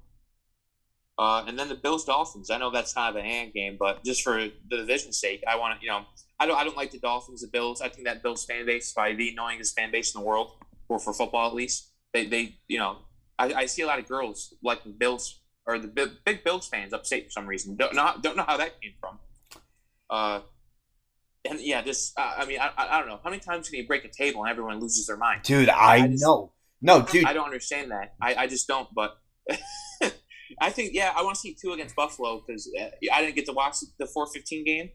Uh, 1.18 1.44
and 1.46 1.58
then 1.58 1.68
the 1.68 1.74
Bills 1.74 2.04
Dolphins. 2.04 2.50
I 2.50 2.58
know 2.58 2.70
that's 2.70 2.92
kind 2.92 3.16
of 3.16 3.22
a 3.22 3.26
hand 3.26 3.54
game, 3.54 3.76
but 3.78 4.04
just 4.04 4.22
for 4.22 4.38
the 4.38 4.76
division's 4.76 5.18
sake, 5.18 5.42
I 5.48 5.56
want 5.56 5.78
to. 5.78 5.84
You 5.84 5.92
know, 5.92 6.02
I 6.38 6.46
don't. 6.46 6.58
I 6.58 6.64
don't 6.64 6.76
like 6.76 6.90
the 6.90 6.98
Dolphins, 6.98 7.40
the 7.40 7.48
Bills. 7.48 7.80
I 7.80 7.88
think 7.88 8.06
that 8.06 8.22
Bills 8.22 8.44
fan 8.44 8.66
base, 8.66 8.92
by 8.92 9.14
the 9.14 9.34
annoyingest 9.34 9.74
fan 9.74 9.90
base 9.90 10.14
in 10.14 10.20
the 10.20 10.26
world, 10.26 10.62
or 10.88 10.98
for 10.98 11.14
football 11.14 11.48
at 11.48 11.54
least, 11.54 11.90
they, 12.12 12.26
they 12.26 12.56
you 12.68 12.78
know 12.78 12.98
I, 13.38 13.52
I 13.52 13.66
see 13.66 13.82
a 13.82 13.86
lot 13.86 13.98
of 13.98 14.08
girls 14.08 14.54
like 14.62 14.84
the 14.84 14.90
Bills 14.90 15.40
or 15.66 15.78
the 15.78 15.88
big, 15.88 16.10
big 16.24 16.44
Bills 16.44 16.68
fans 16.68 16.92
upstate 16.92 17.24
for 17.24 17.30
some 17.30 17.46
reason. 17.46 17.76
Don't 17.76 17.94
know 17.94 18.14
don't 18.20 18.36
know 18.36 18.44
how 18.46 18.56
that 18.56 18.80
came 18.80 18.92
from. 19.00 19.18
Uh, 20.08 20.40
and 21.48 21.60
yeah, 21.60 21.82
this 21.82 22.12
uh, 22.16 22.34
I 22.38 22.46
mean 22.46 22.58
I, 22.60 22.70
I 22.76 22.98
don't 22.98 23.08
know 23.08 23.20
how 23.22 23.30
many 23.30 23.40
times 23.40 23.68
can 23.68 23.78
you 23.78 23.86
break 23.86 24.04
a 24.04 24.08
table 24.08 24.42
and 24.42 24.50
everyone 24.50 24.80
loses 24.80 25.06
their 25.06 25.16
mind. 25.16 25.42
Dude, 25.42 25.68
I, 25.68 25.96
I 25.96 26.08
just, 26.08 26.22
know. 26.22 26.52
No, 26.86 27.02
dude, 27.02 27.24
I 27.24 27.32
don't 27.32 27.46
understand 27.46 27.90
that. 27.90 28.14
I, 28.22 28.34
I 28.36 28.46
just 28.46 28.68
don't. 28.68 28.88
But 28.94 29.16
I 30.60 30.70
think 30.70 30.92
yeah, 30.94 31.12
I 31.16 31.22
want 31.22 31.34
to 31.34 31.40
see 31.40 31.56
Tua 31.60 31.74
against 31.74 31.96
Buffalo 31.96 32.44
because 32.46 32.70
uh, 32.80 32.90
I 33.12 33.22
didn't 33.22 33.34
get 33.34 33.46
to 33.46 33.52
watch 33.52 33.78
the 33.98 34.06
four 34.06 34.26
fifteen 34.26 34.64
game 34.64 34.90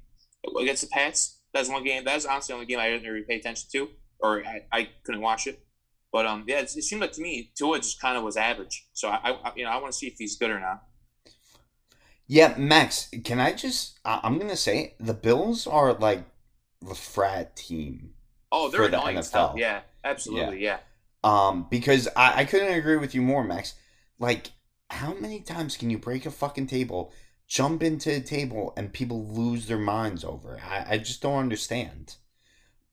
against 0.60 0.84
the 0.84 0.88
Pats. 0.88 1.42
That's 1.54 1.68
one 1.68 1.84
game. 1.84 2.06
That's 2.06 2.26
honestly 2.26 2.54
the 2.54 2.56
only 2.56 2.66
game 2.66 2.80
I 2.80 2.90
didn't 2.90 3.12
really 3.12 3.26
pay 3.28 3.36
attention 3.36 3.68
to, 3.74 3.90
or 4.20 4.42
I, 4.46 4.64
I 4.72 4.90
couldn't 5.04 5.20
watch 5.20 5.48
it. 5.48 5.60
But 6.14 6.26
um, 6.26 6.46
yeah, 6.48 6.60
it, 6.60 6.74
it 6.76 6.84
seemed 6.84 7.02
like 7.02 7.12
to 7.14 7.22
me 7.22 7.52
Tua 7.58 7.80
just 7.80 8.00
kind 8.00 8.18
of 8.18 8.24
was 8.24 8.38
average. 8.38 8.88
So 8.94 9.10
I, 9.10 9.32
I 9.32 9.52
you 9.58 9.66
know, 9.66 9.72
I 9.72 9.76
want 9.76 9.92
to 9.92 9.98
see 9.98 10.08
if 10.08 10.14
he's 10.18 10.38
good 10.38 10.50
or 10.50 10.62
not. 10.62 10.84
Yeah, 12.26 12.56
Max, 12.58 13.10
can 13.26 13.42
I 13.42 13.52
just? 13.52 14.00
I'm 14.06 14.40
gonna 14.40 14.56
say 14.56 14.96
the 14.98 15.14
Bills 15.14 15.68
are 15.68 15.92
like 15.92 16.24
the 16.82 16.96
frat 16.96 17.58
team. 17.58 18.14
Oh, 18.50 18.70
they're 18.70 18.88
the 18.88 18.98
NFL. 18.98 19.24
Stuff. 19.26 19.54
Yeah, 19.58 19.82
absolutely. 20.06 20.64
Yeah. 20.64 20.70
yeah. 20.72 20.78
Um, 21.24 21.68
because 21.70 22.08
I, 22.16 22.42
I 22.42 22.46
couldn't 22.46 22.74
agree 22.74 22.98
with 22.98 23.14
you 23.14 23.22
more, 23.22 23.44
Max. 23.44 23.76
Like, 24.20 24.52
how 24.90 25.14
many 25.14 25.42
times 25.42 25.78
can 25.78 25.90
you 25.90 25.98
break 25.98 26.26
a 26.26 26.32
fucking 26.32 26.68
table, 26.68 27.12
jump 27.48 27.84
into 27.84 28.16
a 28.16 28.20
table, 28.20 28.74
and 28.76 28.92
people 28.92 29.28
lose 29.28 29.68
their 29.68 29.78
minds 29.78 30.24
over? 30.24 30.56
it? 30.56 30.64
I, 30.68 30.86
I 30.92 30.98
just 30.98 31.22
don't 31.22 31.38
understand. 31.38 32.16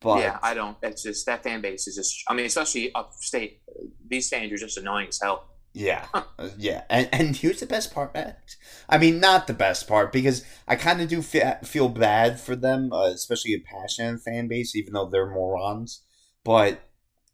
But 0.01 0.21
yeah, 0.21 0.39
I 0.43 0.55
don't. 0.55 0.77
It's 0.83 1.03
just 1.03 1.27
that 1.27 1.43
fan 1.43 1.61
base 1.61 1.89
is 1.89 1.97
just. 1.97 2.23
I 2.29 2.35
mean, 2.35 2.47
especially 2.47 2.95
upstate, 2.95 3.63
these 4.07 4.29
fans 4.29 4.53
are 4.53 4.57
just 4.57 4.79
annoying 4.79 5.09
as 5.09 5.19
hell. 5.21 5.49
Yeah, 5.75 6.07
uh, 6.15 6.51
yeah, 6.57 6.85
and 6.89 7.09
and 7.13 7.37
here's 7.37 7.61
the 7.61 7.67
best 7.67 7.93
part, 7.93 8.15
Max. 8.15 8.57
I 8.89 8.99
mean, 8.99 9.19
not 9.21 9.47
the 9.47 9.55
best 9.55 9.89
part 9.89 10.13
because 10.13 10.45
I 10.69 10.77
kind 10.77 11.01
of 11.01 11.09
do 11.09 11.21
fe- 11.21 11.59
feel 11.65 11.89
bad 11.89 12.39
for 12.39 12.55
them, 12.55 12.93
uh, 12.93 13.07
especially 13.07 13.55
a 13.55 13.61
passionate 13.61 14.21
fan 14.21 14.49
base, 14.49 14.77
even 14.77 14.93
though 14.93 15.09
they're 15.09 15.29
morons. 15.29 16.03
But 16.45 16.88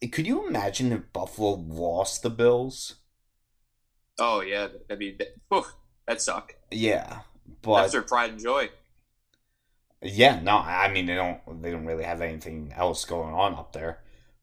could 0.08 0.26
you 0.26 0.46
imagine 0.46 0.92
if 0.92 1.12
Buffalo 1.12 1.52
lost 1.54 2.22
the 2.22 2.30
Bills? 2.30 2.96
Oh 4.18 4.40
yeah, 4.40 4.68
that'd 4.88 4.98
be 4.98 5.18
that 6.06 6.20
suck. 6.20 6.54
Yeah, 6.70 7.20
but 7.62 7.82
that's 7.82 7.92
their 7.92 8.02
pride 8.02 8.30
and 8.30 8.40
joy. 8.40 8.70
Yeah, 10.02 10.40
no, 10.40 10.58
I 10.58 10.92
mean 10.92 11.06
they 11.06 11.14
don't 11.14 11.62
they 11.62 11.70
don't 11.70 11.86
really 11.86 12.04
have 12.04 12.20
anything 12.20 12.72
else 12.76 13.04
going 13.04 13.34
on 13.34 13.54
up 13.54 13.72
there. 13.72 14.00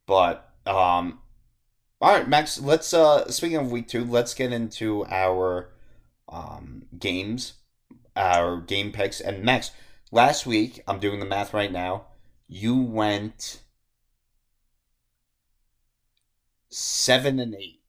But 0.07 0.49
um 0.66 1.20
all 2.01 2.14
right, 2.14 2.28
Max, 2.28 2.59
let's 2.59 2.93
uh 2.93 3.30
speaking 3.30 3.57
of 3.57 3.72
week 3.72 3.88
2, 3.88 4.03
let's 4.03 4.34
get 4.34 4.51
into 4.51 5.05
our 5.05 5.72
um 6.28 6.86
games, 6.97 7.53
our 8.16 8.59
game 8.59 8.91
picks 8.91 9.22
and 9.22 9.43
Max, 9.43 9.72
last 10.12 10.45
week, 10.45 10.82
I'm 10.88 10.99
doing 10.99 11.20
the 11.20 11.26
math 11.26 11.53
right 11.53 11.72
now, 11.72 12.07
you 12.47 12.76
went 12.76 13.62
7 16.72 17.39
and 17.39 17.55
8. 17.55 17.80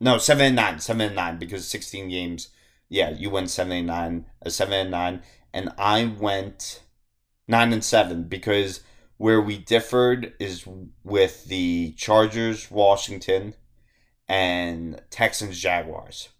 No, 0.00 0.18
7 0.18 0.46
and 0.46 0.56
9, 0.56 0.78
7 0.80 1.00
and 1.00 1.16
9 1.16 1.38
because 1.38 1.68
16 1.68 2.08
games. 2.08 2.50
Yeah, 2.88 3.10
you 3.10 3.30
went 3.30 3.50
7 3.50 3.72
and 3.72 3.86
9, 3.86 4.26
a 4.42 4.46
uh, 4.46 4.50
7 4.50 4.72
and 4.72 4.90
9 4.90 5.22
and 5.54 5.70
I 5.78 6.04
went 6.04 6.82
nine 7.46 7.72
and 7.72 7.84
seven 7.84 8.24
because 8.24 8.80
where 9.16 9.40
we 9.40 9.56
differed 9.56 10.34
is 10.40 10.66
with 11.04 11.44
the 11.44 11.94
Chargers, 11.96 12.70
Washington, 12.72 13.54
and 14.28 15.00
Texans, 15.10 15.60
Jaguars, 15.60 16.30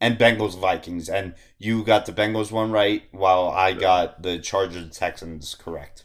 and 0.00 0.18
Bengals, 0.18 0.58
Vikings, 0.58 1.08
and 1.08 1.34
you 1.56 1.84
got 1.84 2.04
the 2.04 2.12
Bengals 2.12 2.50
one 2.50 2.72
right, 2.72 3.04
while 3.12 3.48
I 3.48 3.72
got 3.72 4.22
the 4.24 4.40
Chargers, 4.40 4.98
Texans 4.98 5.54
correct. 5.54 6.04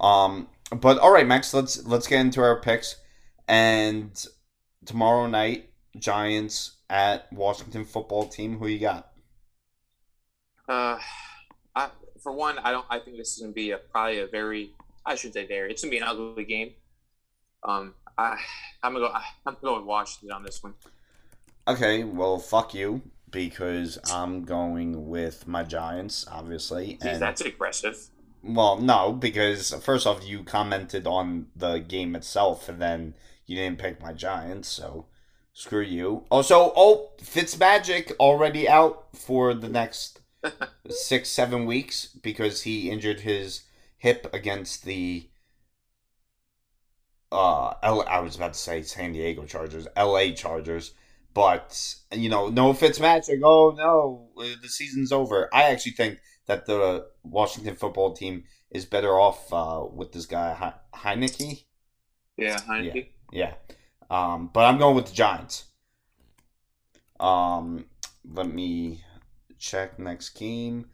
Um, 0.00 0.48
but 0.74 0.98
all 0.98 1.12
right, 1.12 1.26
Max, 1.26 1.54
let's 1.54 1.86
let's 1.86 2.08
get 2.08 2.20
into 2.20 2.42
our 2.42 2.60
picks, 2.60 2.96
and 3.48 4.26
tomorrow 4.84 5.26
night, 5.26 5.70
Giants 5.98 6.76
at 6.88 7.32
Washington 7.32 7.84
football 7.84 8.26
team. 8.26 8.58
Who 8.58 8.66
you 8.66 8.78
got? 8.78 9.12
Uh 10.68 10.98
I, 11.74 11.88
for 12.22 12.32
one, 12.32 12.58
I 12.58 12.70
don't. 12.70 12.86
I 12.90 12.98
think 12.98 13.16
this 13.16 13.32
is 13.32 13.38
going 13.38 13.52
to 13.52 13.54
be 13.54 13.70
a, 13.70 13.78
probably 13.78 14.20
a 14.20 14.26
very. 14.26 14.72
I 15.04 15.14
should 15.14 15.32
say 15.32 15.46
very. 15.46 15.70
It's 15.70 15.82
going 15.82 15.90
to 15.90 15.96
be 15.96 16.02
an 16.02 16.08
ugly 16.08 16.44
game. 16.44 16.72
Um, 17.64 17.94
I, 18.18 18.38
I'm 18.82 18.92
gonna 18.92 19.06
go. 19.06 19.12
I'm 19.46 19.54
gonna 19.54 19.56
go 19.62 19.76
with 19.78 19.86
Washington 19.86 20.32
on 20.32 20.42
this 20.42 20.62
one. 20.62 20.74
Okay, 21.66 22.04
well, 22.04 22.38
fuck 22.38 22.74
you 22.74 23.02
because 23.30 23.98
I'm 24.12 24.44
going 24.44 25.08
with 25.08 25.46
my 25.46 25.62
Giants, 25.62 26.26
obviously. 26.30 26.98
Jeez, 27.00 27.12
and, 27.12 27.22
that's 27.22 27.40
aggressive. 27.40 27.96
Well, 28.44 28.78
no, 28.78 29.12
because 29.12 29.72
first 29.84 30.06
off, 30.06 30.26
you 30.26 30.42
commented 30.44 31.06
on 31.06 31.48
the 31.56 31.78
game 31.78 32.14
itself, 32.16 32.68
and 32.68 32.80
then 32.80 33.14
you 33.46 33.56
didn't 33.56 33.78
pick 33.78 34.00
my 34.00 34.12
Giants, 34.12 34.68
so 34.68 35.06
screw 35.52 35.80
you. 35.82 36.24
Also, 36.30 36.72
oh, 36.76 37.12
Fitzmagic 37.20 38.12
already 38.18 38.68
out 38.68 39.16
for 39.16 39.54
the 39.54 39.68
next 39.68 40.20
six, 40.90 41.28
seven 41.30 41.66
weeks 41.66 42.06
because 42.06 42.62
he 42.62 42.90
injured 42.90 43.20
his 43.20 43.62
hip 43.98 44.28
against 44.32 44.84
the 44.84 45.28
uh 47.30 47.74
L- 47.82 48.06
I 48.08 48.20
was 48.20 48.36
about 48.36 48.52
to 48.54 48.58
say 48.58 48.82
San 48.82 49.12
Diego 49.12 49.44
Chargers, 49.44 49.86
LA 49.96 50.32
Chargers, 50.32 50.92
but 51.34 51.94
you 52.12 52.28
know, 52.28 52.48
no 52.48 52.72
Fitzmagic. 52.72 53.40
Oh 53.42 53.74
no, 53.76 54.28
the 54.60 54.68
season's 54.68 55.12
over. 55.12 55.48
I 55.52 55.64
actually 55.64 55.92
think 55.92 56.18
that 56.46 56.66
the 56.66 57.06
Washington 57.22 57.76
football 57.76 58.12
team 58.14 58.44
is 58.70 58.84
better 58.84 59.18
off 59.18 59.52
uh, 59.52 59.84
with 59.92 60.12
this 60.12 60.26
guy 60.26 60.54
he- 60.54 60.98
Heinicke. 60.98 61.64
Yeah, 62.36 62.58
Heinicke. 62.60 63.08
Yeah, 63.32 63.54
yeah. 63.70 63.74
Um, 64.10 64.50
but 64.52 64.64
I'm 64.64 64.78
going 64.78 64.96
with 64.96 65.06
the 65.06 65.14
Giants. 65.14 65.64
Um, 67.18 67.86
let 68.24 68.48
me 68.48 69.04
check 69.58 69.98
next 69.98 70.30
game. 70.30 70.86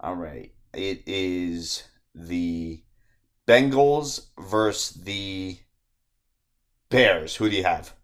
All 0.00 0.16
right. 0.16 0.52
It 0.74 1.02
is 1.06 1.84
the 2.14 2.82
Bengals 3.46 4.26
versus 4.38 5.02
the 5.02 5.58
Bears. 6.90 7.36
Who 7.36 7.48
do 7.48 7.56
you 7.56 7.64
have? 7.64 7.94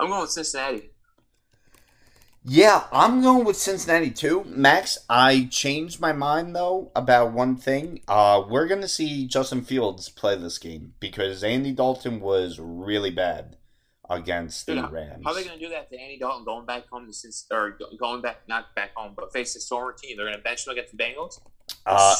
I'm 0.00 0.08
going 0.08 0.20
with 0.20 0.30
Cincinnati. 0.30 0.91
Yeah, 2.44 2.84
I'm 2.92 3.22
going 3.22 3.44
with 3.44 3.56
Cincinnati 3.56 4.10
too. 4.10 4.44
Max, 4.46 4.98
I 5.08 5.46
changed 5.50 6.00
my 6.00 6.12
mind 6.12 6.56
though 6.56 6.90
about 6.96 7.32
one 7.32 7.56
thing. 7.56 8.00
Uh, 8.08 8.42
we're 8.48 8.66
gonna 8.66 8.88
see 8.88 9.26
Justin 9.26 9.62
Fields 9.62 10.08
play 10.08 10.36
this 10.36 10.58
game 10.58 10.94
because 10.98 11.44
Andy 11.44 11.70
Dalton 11.72 12.20
was 12.20 12.58
really 12.58 13.10
bad 13.10 13.56
against 14.10 14.66
the 14.66 14.74
Dude, 14.74 14.90
Rams. 14.90 15.22
How 15.24 15.30
are 15.30 15.34
they 15.34 15.44
going 15.44 15.58
to 15.58 15.64
do 15.64 15.70
that 15.70 15.88
to 15.90 15.98
Andy 15.98 16.18
Dalton 16.18 16.44
going 16.44 16.66
back 16.66 16.88
home 16.88 17.06
to 17.06 17.12
since 17.12 17.46
or 17.50 17.78
going 17.98 18.20
back 18.20 18.40
not 18.48 18.74
back 18.74 18.90
home 18.94 19.12
but 19.16 19.32
face 19.32 19.54
his 19.54 19.66
former 19.66 19.92
team? 19.92 20.16
They're 20.16 20.26
going 20.26 20.36
to 20.36 20.42
bench 20.42 20.66
him 20.66 20.72
against 20.72 20.96
the 20.96 21.02
Bengals. 21.02 21.40
Uh, 21.86 22.14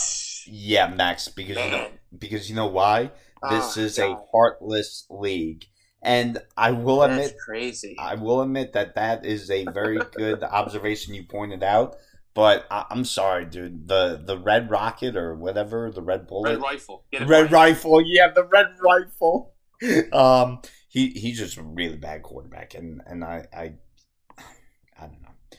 yeah, 0.46 0.86
Max, 0.88 1.28
because 1.28 1.56
you 1.56 1.70
know 1.70 1.88
because 2.16 2.48
you 2.48 2.56
know 2.56 2.68
why? 2.68 3.10
This 3.50 3.76
Oh, 3.76 3.80
is 3.80 3.98
a 3.98 4.16
heartless 4.32 5.04
league, 5.10 5.66
and 6.02 6.38
I 6.56 6.72
will 6.72 7.00
That's 7.00 7.12
admit 7.12 7.36
crazy. 7.38 7.96
I 7.98 8.14
will 8.16 8.42
admit 8.42 8.72
that 8.74 8.94
that 8.96 9.24
is 9.24 9.50
a 9.50 9.64
very 9.66 9.98
good 10.16 10.42
observation 10.42 11.14
you 11.14 11.22
pointed 11.24 11.62
out. 11.62 11.96
But 12.34 12.66
I, 12.70 12.86
I'm 12.90 13.04
sorry, 13.04 13.44
dude. 13.44 13.88
The 13.88 14.22
the 14.24 14.38
red 14.38 14.70
rocket 14.70 15.16
or 15.16 15.34
whatever, 15.34 15.90
the 15.90 16.02
red 16.02 16.26
bullet, 16.26 16.50
Red 16.54 16.62
rifle. 16.62 17.04
Get 17.12 17.28
red 17.28 17.52
right. 17.52 17.52
rifle. 17.52 18.00
Yeah, 18.04 18.28
the 18.28 18.44
red 18.44 18.66
rifle. 18.80 19.54
Um, 20.12 20.60
he 20.88 21.08
he's 21.10 21.38
just 21.38 21.56
a 21.56 21.62
really 21.62 21.96
bad 21.96 22.22
quarterback, 22.22 22.74
and 22.74 23.02
and 23.04 23.24
I 23.24 23.46
I 23.52 23.72
I 24.96 25.06
don't 25.08 25.20
know. 25.22 25.56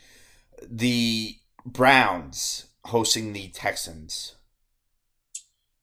The 0.65 1.36
Browns 1.65 2.68
hosting 2.86 3.34
the 3.34 3.49
Texans, 3.49 4.36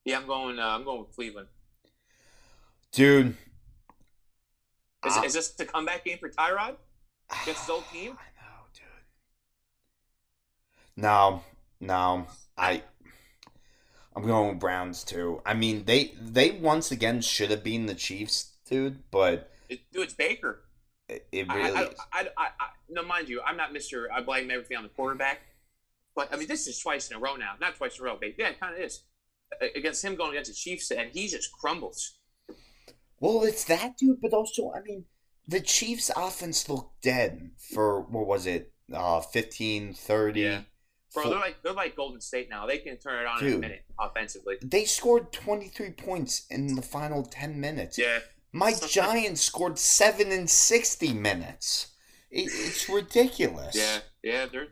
Yeah, 0.07 0.19
I'm 0.19 0.27
going. 0.27 0.59
Uh, 0.59 0.69
I'm 0.69 0.85
going 0.85 1.01
with 1.01 1.15
Cleveland. 1.15 1.49
dude. 2.93 3.37
Is, 5.06 5.16
I- 5.16 5.24
is 5.24 5.32
this 5.35 5.48
the 5.51 5.64
comeback 5.64 6.05
game 6.05 6.18
for 6.18 6.28
Tyrod 6.28 6.77
against 7.43 7.62
his 7.62 7.70
old 7.70 7.85
team? 7.93 8.12
I 8.18 8.28
know, 8.40 8.64
dude. 8.74 8.85
No, 10.97 11.43
no, 11.81 12.27
I. 12.56 12.82
I'm 14.16 14.27
going 14.27 14.48
with 14.51 14.59
Browns 14.59 15.05
too. 15.05 15.40
I 15.47 15.55
mean, 15.55 15.85
they 15.85 16.12
they 16.20 16.51
once 16.51 16.90
again 16.90 17.20
should 17.20 17.51
have 17.51 17.62
been 17.62 17.86
the 17.86 17.94
Chiefs, 17.94 18.56
dude, 18.68 18.98
but 19.10 19.51
It, 19.68 19.81
dude, 19.93 20.02
it's 20.02 20.14
Baker. 20.14 20.64
it, 21.09 21.27
it 21.31 21.48
really 21.48 21.70
I, 21.78 21.82
is. 21.85 21.94
I, 22.12 22.20
I, 22.20 22.22
I, 22.36 22.44
I, 22.47 22.68
no, 22.89 23.02
mind 23.05 23.28
you, 23.28 23.40
I'm 23.40 23.56
not 23.56 23.72
Mister. 23.72 24.10
I 24.12 24.20
blame 24.20 24.51
everything 24.51 24.77
on 24.77 24.82
the 24.82 24.89
quarterback. 24.89 25.39
But 26.16 26.35
I 26.35 26.36
mean, 26.36 26.48
this 26.48 26.66
is 26.66 26.78
twice 26.81 27.09
in 27.09 27.16
a 27.16 27.20
row 27.20 27.36
now. 27.36 27.52
Not 27.60 27.77
twice 27.77 27.98
in 27.98 28.05
a 28.05 28.09
row, 28.09 28.16
babe. 28.20 28.35
Yeah, 28.36 28.48
it 28.48 28.59
kind 28.60 28.74
of 28.74 28.81
is. 28.81 29.05
Against 29.77 30.05
him 30.05 30.16
going 30.16 30.32
against 30.32 30.51
the 30.51 30.56
Chiefs, 30.56 30.90
and 30.90 31.10
he 31.12 31.28
just 31.28 31.52
crumbles. 31.52 32.18
Well, 33.20 33.44
it's 33.44 33.64
that 33.64 33.97
dude, 33.98 34.20
but 34.20 34.32
also, 34.32 34.72
I 34.74 34.80
mean, 34.82 35.05
the 35.47 35.60
Chiefs' 35.60 36.10
offense 36.16 36.68
looked 36.68 37.02
dead 37.02 37.51
for 37.74 38.01
what 38.02 38.26
was 38.26 38.47
it, 38.47 38.72
uh, 38.92 39.20
15, 39.20 39.94
30. 39.94 40.40
Yeah. 40.40 40.60
Bro, 41.12 41.22
Four- 41.24 41.30
they're 41.32 41.40
like 41.40 41.56
they're 41.62 41.72
like 41.72 41.97
Golden 41.97 42.20
State 42.20 42.48
now. 42.48 42.66
They 42.66 42.78
can 42.78 42.97
turn 42.97 43.20
it 43.20 43.26
on 43.26 43.44
in 43.44 43.55
a 43.55 43.59
minute 43.59 43.84
offensively. 43.98 44.56
they 44.62 44.84
scored 44.84 45.32
23 45.32 45.90
points 45.90 46.47
in 46.51 46.76
the 46.76 46.82
final 46.82 47.24
10 47.24 47.60
minutes. 47.60 47.98
Yeah, 47.98 48.20
My 48.52 48.72
Giants 48.72 49.42
scored 49.42 49.76
7 49.78 50.30
in 50.30 50.47
60 50.47 51.12
minutes. 51.12 51.88
It, 52.30 52.48
it's 52.52 52.88
ridiculous. 52.88 53.74
yeah, 53.74 53.98
yeah. 54.22 54.47
They're 54.47 54.68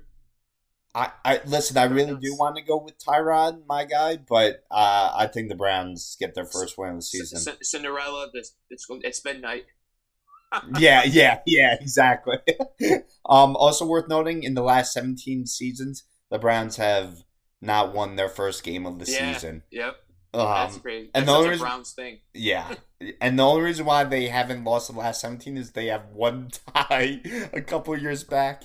I, 0.99 1.11
I 1.25 1.41
listen. 1.47 1.77
I 1.77 1.85
really 1.85 2.17
do 2.17 2.35
want 2.37 2.57
to 2.57 2.63
go 2.63 2.77
with 2.83 2.95
Tyrod, 2.99 3.67
my 3.69 3.85
guy, 3.85 4.17
but 4.17 4.65
uh, 4.71 5.13
I 5.15 5.27
think 5.33 5.49
the 5.49 5.55
Browns 5.55 6.17
get 6.19 6.35
their 6.35 6.47
first 6.47 6.77
win 6.77 6.91
of 6.91 6.97
the 6.97 7.03
season. 7.03 7.39
C- 7.39 7.53
Cinderella. 7.63 8.29
This 8.35 8.55
it's 8.71 8.87
it's 8.91 9.25
midnight. 9.25 9.67
yeah, 10.79 11.05
yeah, 11.05 11.41
yeah, 11.47 11.77
exactly. 11.81 12.39
um, 13.29 13.55
also 13.57 13.87
worth 13.87 14.09
noting, 14.09 14.43
in 14.43 14.55
the 14.55 14.63
last 14.63 14.93
seventeen 14.93 15.47
seasons, 15.47 16.05
the 16.31 16.39
Browns 16.39 16.77
have 16.77 17.19
not 17.61 17.95
won 17.95 18.17
their 18.17 18.29
first 18.31 18.63
game 18.65 18.87
of 18.87 18.99
the 18.99 19.11
Yeah. 19.11 19.33
season. 19.35 19.63
Yep, 19.71 19.95
that's 20.33 20.75
Um, 20.77 20.81
crazy. 20.81 21.11
and 21.15 21.23
That's 21.23 21.27
the 21.27 21.37
only 21.39 21.49
reason- 21.51 21.65
Browns 21.65 21.93
thing. 21.93 22.19
yeah, 22.35 22.75
and 23.21 23.39
the 23.39 23.43
only 23.45 23.63
reason 23.63 23.85
why 23.85 24.05
they 24.05 24.29
haven't 24.29 24.65
lost 24.65 24.91
the 24.91 24.99
last 24.99 25.21
seventeen 25.21 25.57
is 25.59 25.73
they 25.73 25.87
have 25.87 26.07
one 26.13 26.51
tie 26.75 27.21
a 27.53 27.61
couple 27.61 27.97
years 27.97 28.25
back. 28.25 28.65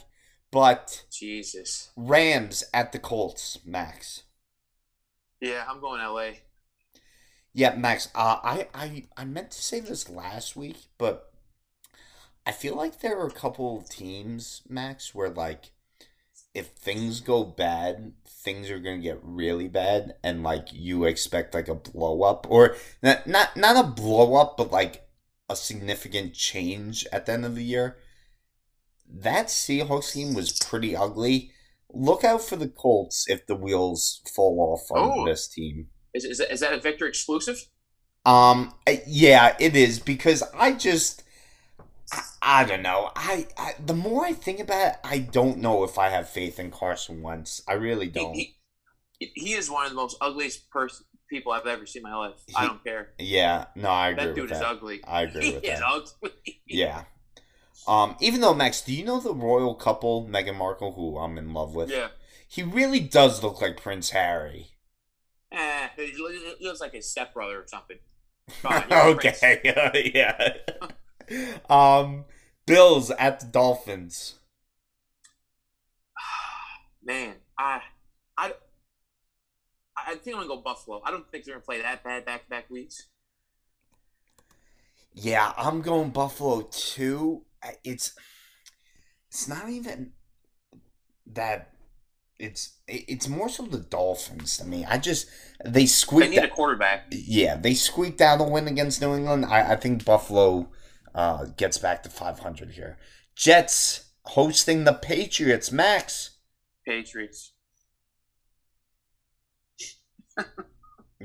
But 0.53 1.05
Jesus. 1.11 1.89
Rams 1.97 2.63
at 2.73 2.91
the 2.91 2.99
Colts, 2.99 3.57
Max. 3.65 4.21
Yeah, 5.41 5.65
I'm 5.67 5.81
going 5.81 5.99
LA. 5.99 6.37
Yeah, 7.53 7.75
Max. 7.75 8.09
Uh, 8.13 8.37
I, 8.43 8.67
I 8.73 9.07
I 9.17 9.25
meant 9.25 9.49
to 9.51 9.61
say 9.63 9.79
this 9.79 10.09
last 10.09 10.55
week, 10.55 10.77
but 10.99 11.33
I 12.45 12.51
feel 12.51 12.75
like 12.75 12.99
there 12.99 13.17
are 13.19 13.27
a 13.27 13.31
couple 13.31 13.79
of 13.79 13.89
teams, 13.89 14.61
Max, 14.69 15.15
where 15.15 15.29
like 15.29 15.71
if 16.53 16.67
things 16.67 17.19
go 17.19 17.43
bad, 17.43 18.13
things 18.27 18.69
are 18.69 18.79
gonna 18.79 18.99
get 18.99 19.19
really 19.23 19.67
bad, 19.67 20.15
and 20.23 20.43
like 20.43 20.67
you 20.71 21.05
expect 21.05 21.55
like 21.55 21.67
a 21.67 21.73
blow 21.75 22.21
up, 22.21 22.45
or 22.47 22.75
not 23.01 23.25
not 23.25 23.57
not 23.57 23.83
a 23.83 23.87
blow 23.87 24.35
up, 24.35 24.55
but 24.57 24.71
like 24.71 25.07
a 25.49 25.55
significant 25.55 26.35
change 26.35 27.07
at 27.11 27.25
the 27.25 27.33
end 27.33 27.43
of 27.43 27.55
the 27.55 27.63
year. 27.63 27.97
That 29.13 29.47
Seahawks 29.47 30.13
team 30.13 30.33
was 30.33 30.51
pretty 30.59 30.95
ugly. 30.95 31.51
Look 31.91 32.23
out 32.23 32.41
for 32.41 32.55
the 32.55 32.67
Colts 32.67 33.25
if 33.29 33.45
the 33.45 33.55
wheels 33.55 34.21
fall 34.35 34.59
off 34.59 34.89
on 34.91 35.19
Oh. 35.19 35.25
this 35.25 35.47
team. 35.47 35.87
Is, 36.15 36.25
is, 36.25 36.37
that, 36.39 36.51
is 36.51 36.59
that 36.61 36.73
a 36.73 36.79
Victor 36.79 37.05
exclusive? 37.07 37.57
Um, 38.25 38.73
yeah, 39.05 39.55
it 39.59 39.75
is 39.75 39.99
because 39.99 40.43
I 40.55 40.71
just, 40.73 41.23
I, 42.11 42.21
I 42.41 42.63
don't 42.65 42.81
know. 42.81 43.11
I, 43.15 43.47
I 43.57 43.73
the 43.85 43.93
more 43.93 44.25
I 44.25 44.33
think 44.33 44.59
about 44.59 44.87
it, 44.93 44.95
I 45.03 45.19
don't 45.19 45.57
know 45.59 45.83
if 45.83 45.97
I 45.99 46.09
have 46.09 46.29
faith 46.29 46.59
in 46.59 46.71
Carson 46.71 47.21
Wentz. 47.21 47.61
I 47.67 47.73
really 47.73 48.07
don't. 48.07 48.33
he, 48.33 48.55
he 49.19 49.53
is 49.53 49.69
one 49.69 49.85
of 49.85 49.91
the 49.91 49.95
most 49.95 50.17
ugliest 50.21 50.69
person 50.71 51.05
people 51.29 51.51
I've 51.51 51.65
ever 51.67 51.85
seen 51.85 52.01
in 52.05 52.11
my 52.11 52.15
life. 52.15 52.35
I 52.55 52.65
don't 52.67 52.83
care. 52.83 53.09
yeah, 53.19 53.65
no, 53.75 53.89
I 53.89 54.09
agree 54.09 54.25
That 54.25 54.35
dude 54.35 54.51
is 54.51 54.59
that. 54.59 54.67
ugly. 54.67 55.01
I 55.05 55.23
agree 55.23 55.45
he 55.45 55.53
with 55.55 55.63
is 55.63 55.79
that. 55.79 55.83
ugly. 55.87 56.31
Yeah. 56.67 57.03
Um, 57.87 58.15
even 58.19 58.41
though 58.41 58.53
Max, 58.53 58.81
do 58.81 58.93
you 58.93 59.03
know 59.03 59.19
the 59.19 59.33
royal 59.33 59.75
couple, 59.75 60.27
Meghan 60.27 60.55
Markle, 60.55 60.93
who 60.93 61.17
I'm 61.17 61.37
in 61.37 61.53
love 61.53 61.75
with? 61.75 61.89
Yeah. 61.89 62.09
He 62.47 62.63
really 62.63 62.99
does 62.99 63.43
look 63.43 63.61
like 63.61 63.77
Prince 63.77 64.11
Harry. 64.11 64.67
Eh, 65.51 65.87
he 65.95 66.55
looks 66.61 66.81
like 66.81 66.93
his 66.93 67.09
stepbrother 67.09 67.59
or 67.61 67.67
something. 67.67 67.97
On, 68.65 68.83
you're 68.89 68.99
a 68.99 69.15
prince. 69.15 69.43
okay, 69.43 70.11
yeah. 70.13 70.53
um, 71.69 72.25
Bills 72.65 73.11
at 73.11 73.39
the 73.39 73.45
Dolphins. 73.45 74.35
Man, 77.03 77.35
I, 77.57 77.81
I, 78.37 78.53
I 79.95 80.15
think 80.15 80.35
I'm 80.35 80.43
gonna 80.43 80.55
go 80.55 80.61
Buffalo. 80.61 81.01
I 81.05 81.11
don't 81.11 81.29
think 81.29 81.45
they're 81.45 81.55
gonna 81.55 81.65
play 81.65 81.81
that 81.81 82.03
bad 82.03 82.25
back 82.25 82.43
to 82.45 82.49
back 82.49 82.69
weeks. 82.69 83.07
Yeah, 85.13 85.53
I'm 85.57 85.81
going 85.81 86.09
Buffalo 86.09 86.61
too. 86.71 87.43
It's 87.83 88.13
it's 89.29 89.47
not 89.47 89.69
even 89.69 90.13
that 91.25 91.71
it's 92.39 92.79
it's 92.87 93.27
more 93.27 93.49
so 93.49 93.63
the 93.63 93.79
Dolphins 93.79 94.57
to 94.57 94.65
me. 94.65 94.85
I 94.85 94.97
just 94.97 95.27
they 95.65 95.87
They 96.17 96.29
need 96.29 96.43
a 96.43 96.49
quarterback. 96.49 97.07
yeah, 97.11 97.55
they 97.55 97.73
squeaked 97.73 98.21
out 98.21 98.41
a 98.41 98.43
win 98.43 98.67
against 98.67 99.01
New 99.01 99.15
England. 99.15 99.45
I, 99.45 99.73
I 99.73 99.75
think 99.75 100.03
Buffalo 100.05 100.69
uh, 101.15 101.45
gets 101.57 101.77
back 101.77 102.03
to 102.03 102.09
500 102.09 102.71
here. 102.71 102.97
Jets 103.35 104.11
hosting 104.25 104.83
the 104.83 104.93
Patriots. 104.93 105.71
Max. 105.71 106.37
Patriots. 106.85 107.53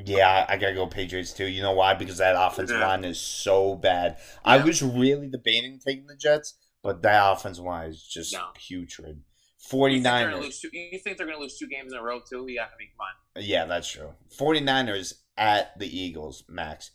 Yeah, 0.04 0.46
I 0.48 0.56
gotta 0.56 0.74
go 0.74 0.86
Patriots 0.86 1.32
too. 1.32 1.46
You 1.46 1.62
know 1.62 1.72
why? 1.72 1.94
Because 1.94 2.18
that 2.18 2.36
offensive 2.38 2.78
Yeah. 2.78 2.86
line 2.86 3.04
is 3.04 3.20
so 3.20 3.74
bad. 3.74 4.18
I 4.44 4.58
was 4.58 4.82
really 4.82 5.28
debating 5.28 5.78
taking 5.78 6.06
the 6.06 6.16
Jets, 6.16 6.54
but 6.82 7.02
that 7.02 7.32
offensive 7.32 7.64
line 7.64 7.90
is 7.90 8.02
just 8.02 8.32
No. 8.32 8.50
putrid. 8.54 9.16
You 9.60 9.64
think, 9.64 10.04
49ers. 10.04 10.40
lose 10.40 10.60
two, 10.60 10.70
you 10.72 10.98
think 10.98 11.18
they're 11.18 11.26
going 11.26 11.36
to 11.36 11.42
lose 11.42 11.58
two 11.58 11.66
games 11.66 11.92
in 11.92 11.98
a 11.98 12.02
row 12.02 12.20
too? 12.20 12.46
Yeah, 12.48 12.64
I 12.66 12.76
mean, 12.78 12.88
come 12.96 13.06
on. 13.36 13.42
Yeah, 13.42 13.64
that's 13.66 13.90
true. 13.90 14.14
49ers 14.30 15.14
at 15.36 15.78
the 15.78 15.86
Eagles, 15.88 16.44
Max. 16.48 16.92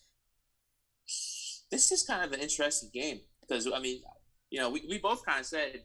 This 1.69 1.91
is 1.91 2.03
kind 2.03 2.23
of 2.23 2.31
an 2.31 2.39
interesting 2.39 2.89
game 2.93 3.21
because 3.41 3.67
I 3.71 3.79
mean, 3.79 4.01
you 4.49 4.59
know, 4.59 4.69
we, 4.69 4.83
we 4.87 4.97
both 4.97 5.25
kind 5.25 5.39
of 5.39 5.45
said 5.45 5.83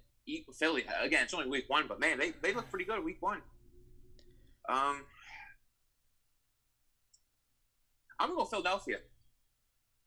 Philly 0.58 0.84
again. 1.00 1.24
It's 1.24 1.34
only 1.34 1.48
week 1.48 1.64
one, 1.68 1.86
but 1.88 1.98
man, 1.98 2.18
they 2.18 2.30
they 2.42 2.52
look 2.54 2.68
pretty 2.70 2.84
good 2.84 3.02
week 3.02 3.16
one. 3.20 3.42
Um, 4.68 5.04
I'm 8.18 8.30
gonna 8.30 8.40
go 8.40 8.44
Philadelphia. 8.44 8.98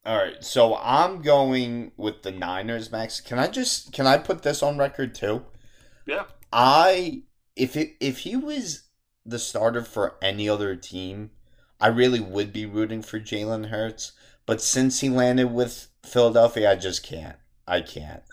All 0.04 0.18
right, 0.18 0.44
so 0.44 0.78
I'm 0.78 1.22
going 1.22 1.92
with 1.96 2.24
the 2.24 2.32
Niners, 2.32 2.92
Max. 2.92 3.22
Can 3.22 3.38
I 3.38 3.48
just 3.48 3.94
can 3.94 4.08
I 4.08 4.18
put 4.18 4.42
this 4.42 4.64
on 4.64 4.78
record 4.78 5.14
too? 5.14 5.46
Yeah. 6.08 6.24
I 6.52 7.24
if 7.56 7.76
it 7.76 7.96
if 8.00 8.20
he 8.20 8.36
was 8.36 8.84
the 9.26 9.38
starter 9.38 9.84
for 9.84 10.16
any 10.22 10.50
other 10.50 10.76
team, 10.76 11.32
I 11.80 11.88
really 11.88 12.20
would 12.20 12.52
be 12.52 12.66
rooting 12.66 13.04
for 13.04 13.20
Jalen 13.20 13.70
Hurts. 13.70 14.14
But 14.48 14.62
since 14.62 15.02
he 15.02 15.10
landed 15.10 15.52
with 15.52 15.90
Philadelphia, 16.04 16.72
I 16.72 16.76
just 16.76 17.04
can't. 17.04 17.38
I 17.68 17.82
can't. 17.82 18.24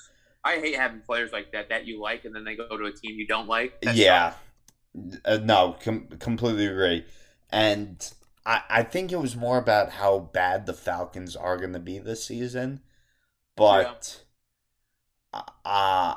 I 0.43 0.57
hate 0.57 0.77
having 0.77 1.01
players 1.01 1.33
like 1.33 1.53
that 1.53 1.69
that 1.69 1.87
you 1.87 2.01
like 2.01 2.25
and 2.25 2.35
then 2.35 2.45
they 2.45 2.57
go 2.57 2.77
to 2.77 2.87
a 2.87 2.93
team 2.93 3.19
you 3.19 3.27
don't 3.27 3.47
like. 3.47 3.81
That's 3.83 3.99
yeah. 3.99 4.35
Uh, 5.25 5.39
no, 5.43 5.77
com- 5.83 6.09
completely 6.19 6.67
agree. 6.67 7.05
And 7.51 8.11
I, 8.49 8.62
I 8.70 8.83
think 8.83 9.12
it 9.12 9.20
was 9.20 9.37
more 9.37 9.59
about 9.59 9.93
how 9.93 10.19
bad 10.20 10.66
the 10.66 10.73
Falcons 10.75 11.37
are 11.37 11.59
going 11.59 11.75
to 11.75 11.79
be 11.79 11.99
this 11.99 12.25
season. 12.25 12.81
But, 13.57 14.25
uh, 15.35 15.45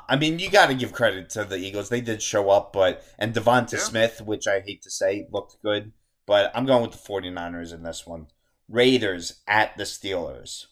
I 0.08 0.16
mean, 0.18 0.38
you 0.38 0.50
got 0.50 0.66
to 0.68 0.74
give 0.74 0.92
credit 0.92 1.30
to 1.30 1.44
the 1.44 1.58
Eagles. 1.58 1.90
They 1.90 2.00
did 2.00 2.22
show 2.22 2.50
up, 2.50 2.72
but, 2.72 3.04
and 3.18 3.34
Devonta 3.34 3.72
Yeah. 3.72 3.78
Smith, 3.78 4.22
which 4.22 4.46
I 4.48 4.60
hate 4.60 4.82
to 4.82 4.90
say, 4.90 5.28
looked 5.30 5.62
good. 5.62 5.92
But 6.26 6.52
I'm 6.54 6.66
going 6.66 6.82
with 6.82 6.92
the 6.92 6.98
49ers 6.98 7.74
in 7.74 7.82
this 7.82 8.06
one. 8.06 8.28
Raiders 8.68 9.42
at 9.46 9.76
the 9.76 9.84
Steelers. 9.84 10.66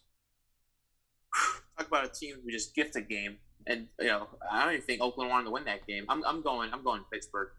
talk 1.77 1.89
about 1.89 2.05
a 2.05 2.09
team 2.09 2.37
who 2.43 2.51
just 2.51 2.74
gift 2.74 2.97
a 2.97 3.01
game, 3.01 3.39
and 3.66 3.89
you 3.99 4.07
know 4.07 4.28
I 4.51 4.65
don't 4.65 4.74
even 4.74 4.87
think 4.87 5.03
Oakland 5.03 5.31
wanted 5.31 5.45
to 5.47 5.51
win 5.51 5.65
that 5.65 5.87
game. 5.87 6.05
I'm, 6.09 6.24
I'm 6.24 6.43
going 6.43 6.73
I'm 6.73 6.85
going 6.85 7.03
Pittsburgh. 7.12 7.51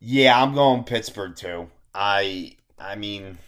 Yeah, 0.00 0.40
I'm 0.42 0.54
going 0.54 0.84
Pittsburgh 0.84 1.36
too. 1.36 1.70
I 1.94 2.56
I 2.78 2.94
mean, 2.96 3.38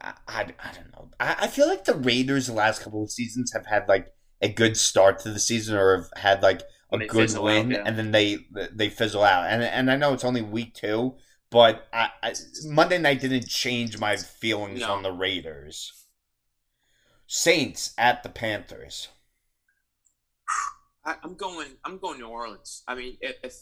I, 0.00 0.14
I, 0.28 0.40
I 0.42 0.72
don't 0.74 0.92
know. 0.92 1.10
I, 1.20 1.36
I 1.42 1.46
feel 1.48 1.68
like 1.68 1.84
the 1.84 1.94
Raiders 1.94 2.46
the 2.46 2.52
last 2.52 2.82
couple 2.82 3.02
of 3.02 3.10
seasons 3.10 3.52
have 3.52 3.66
had 3.66 3.88
like 3.88 4.12
a 4.40 4.48
good 4.48 4.76
start 4.76 5.18
to 5.20 5.30
the 5.30 5.38
season 5.40 5.76
or 5.76 5.96
have 5.96 6.10
had 6.16 6.42
like 6.42 6.62
a 6.92 6.98
they 6.98 7.06
good 7.06 7.22
fizzle 7.22 7.46
out, 7.48 7.54
win, 7.54 7.70
yeah. 7.72 7.82
and 7.84 7.98
then 7.98 8.12
they 8.12 8.38
they 8.72 8.88
fizzle 8.88 9.24
out. 9.24 9.46
And 9.50 9.62
and 9.62 9.90
I 9.90 9.96
know 9.96 10.12
it's 10.12 10.24
only 10.24 10.42
week 10.42 10.74
two, 10.74 11.16
but 11.50 11.86
I, 11.92 12.10
I 12.22 12.34
Monday 12.64 12.98
night 12.98 13.20
didn't 13.20 13.48
change 13.48 13.98
my 13.98 14.16
feelings 14.16 14.80
No. 14.80 14.92
on 14.92 15.02
the 15.02 15.12
Raiders. 15.12 15.92
Saints 17.26 17.92
at 17.98 18.22
the 18.22 18.28
Panthers. 18.28 19.08
I, 21.04 21.16
I'm 21.24 21.34
going 21.34 21.68
I'm 21.84 21.98
going 21.98 22.18
New 22.18 22.28
Orleans. 22.28 22.82
I 22.86 22.94
mean 22.94 23.16
if, 23.20 23.36
if 23.42 23.54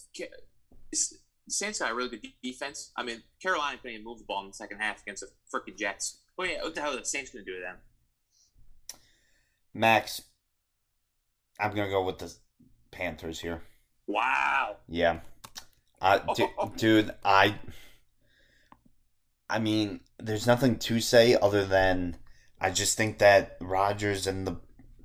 it's- 0.93 1.15
the 1.47 1.53
Saints 1.53 1.79
got 1.79 1.93
a 1.93 1.95
really 1.95 2.11
good 2.11 2.27
defense. 2.43 2.93
I 2.97 3.03
mean 3.03 3.23
Carolina 3.43 3.79
couldn't 3.79 3.95
even 3.95 4.05
move 4.05 4.19
the 4.19 4.25
ball 4.25 4.43
in 4.43 4.49
the 4.49 4.55
second 4.55 4.79
half 4.79 5.03
against 5.03 5.23
the 5.23 5.29
freaking 5.53 5.79
Jets. 5.79 6.19
What, 6.37 6.51
yeah, 6.51 6.63
what 6.63 6.75
the 6.75 6.81
hell 6.81 6.95
are 6.95 6.99
the 6.99 7.05
Saints 7.05 7.31
going 7.31 7.45
to 7.45 7.51
do 7.51 7.57
to 7.57 7.63
them? 7.63 7.77
Max, 9.73 10.23
I'm 11.59 11.71
gonna 11.75 11.91
go 11.91 12.05
with 12.05 12.19
the 12.19 12.33
Panthers 12.91 13.41
here. 13.41 13.63
Wow. 14.07 14.77
Yeah. 14.89 15.21
Uh, 16.01 16.19
du- 16.35 16.73
dude, 16.77 17.15
I. 17.25 17.59
I 19.51 19.59
mean, 19.59 20.01
there's 20.19 20.47
nothing 20.47 20.79
to 20.79 21.01
say 21.01 21.37
other 21.37 21.65
than 21.65 22.17
I 22.61 22.71
just 22.71 22.97
think 22.97 23.19
that 23.19 23.57
Rodgers 23.61 24.27
and 24.27 24.47
the 24.47 24.57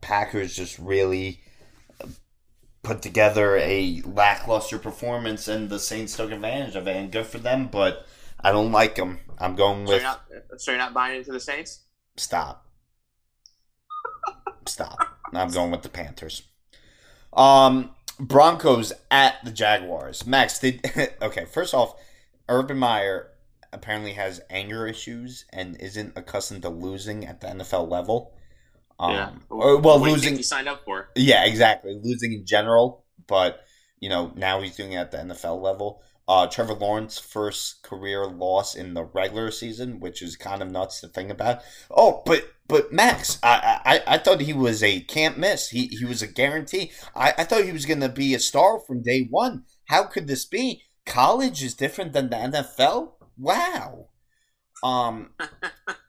Packers 0.01 0.55
just 0.55 0.79
really 0.79 1.41
put 2.89 3.03
together 3.03 3.55
a 3.57 4.01
lackluster 4.03 4.79
performance, 4.79 5.47
and 5.47 5.69
the 5.69 5.77
Saints 5.77 6.17
took 6.17 6.31
advantage 6.31 6.75
of 6.75 6.87
it, 6.87 6.95
and 6.95 7.11
good 7.11 7.27
for 7.27 7.37
them. 7.37 7.69
But 7.71 8.07
I 8.39 8.51
don't 8.51 8.71
like 8.71 8.95
them. 8.95 9.19
I'm 9.37 9.55
going 9.55 9.85
So 9.85 9.93
you're 9.93 9.97
with 9.97 10.03
not 10.03 10.21
so 10.57 10.71
you're 10.71 10.79
not 10.79 10.93
buying 10.93 11.19
into 11.19 11.31
the 11.31 11.39
Saints? 11.39 11.81
stop. 12.17 12.65
Stop. 14.65 14.97
I'm 15.31 15.51
going 15.51 15.69
with 15.69 15.83
the 15.83 15.89
Panthers. 15.89 16.41
Um, 17.31 17.91
Broncos 18.19 18.91
at 19.11 19.35
the 19.45 19.51
Jaguars. 19.51 20.25
Max, 20.25 20.57
did 20.57 20.83
okay. 21.21 21.45
First 21.45 21.75
off, 21.75 21.93
Urban 22.47 22.79
Meyer 22.79 23.29
apparently 23.71 24.13
has 24.13 24.41
anger 24.49 24.87
issues 24.87 25.45
and 25.53 25.79
isn't 25.79 26.17
accustomed 26.17 26.63
to 26.63 26.69
losing 26.69 27.23
at 27.25 27.39
the 27.39 27.47
NFL 27.47 27.87
level. 27.87 28.33
Um, 28.99 29.41
or, 29.49 29.77
well, 29.77 29.99
What 29.99 30.07
do 30.07 30.11
you 30.13 30.17
think 30.17 30.23
losing. 30.23 30.37
he 30.37 30.43
signed 30.43 30.67
up 30.67 30.83
for. 30.85 31.09
Yeah, 31.15 31.45
exactly. 31.45 31.97
Losing 32.03 32.33
in 32.33 32.45
general, 32.45 33.05
but 33.27 33.61
you 33.99 34.09
know 34.09 34.31
now 34.35 34.61
he's 34.61 34.75
doing 34.75 34.93
it 34.93 34.97
at 34.97 35.11
the 35.11 35.17
NFL 35.19 35.61
level. 35.61 36.01
Uh, 36.27 36.45
Trevor 36.47 36.73
Lawrence 36.75 37.17
first 37.17 37.81
career 37.81 38.27
loss 38.27 38.75
in 38.75 38.93
the 38.93 39.03
regular 39.03 39.49
season, 39.51 39.99
which 39.99 40.21
is 40.21 40.35
kind 40.35 40.61
of 40.61 40.69
nuts 40.69 41.01
to 41.01 41.07
think 41.07 41.31
about. 41.31 41.61
Oh, 41.89 42.21
but 42.25 42.51
but 42.67 42.91
Max, 42.93 43.39
I 43.41 43.79
I, 43.85 44.15
I 44.15 44.17
thought 44.19 44.41
he 44.41 44.53
was 44.53 44.83
a 44.83 44.99
can't 45.01 45.37
miss. 45.39 45.69
He 45.69 45.87
he 45.87 46.05
was 46.05 46.21
a 46.21 46.27
guarantee. 46.27 46.91
I, 47.15 47.33
I 47.37 47.43
thought 47.45 47.63
he 47.65 47.71
was 47.71 47.85
going 47.85 48.01
to 48.01 48.09
be 48.09 48.33
a 48.35 48.39
star 48.39 48.79
from 48.79 49.01
day 49.01 49.27
one. 49.29 49.63
How 49.85 50.03
could 50.03 50.27
this 50.27 50.45
be? 50.45 50.83
College 51.05 51.63
is 51.63 51.73
different 51.73 52.13
than 52.13 52.29
the 52.29 52.35
NFL. 52.35 53.13
Wow. 53.37 54.09
Um, 54.83 55.31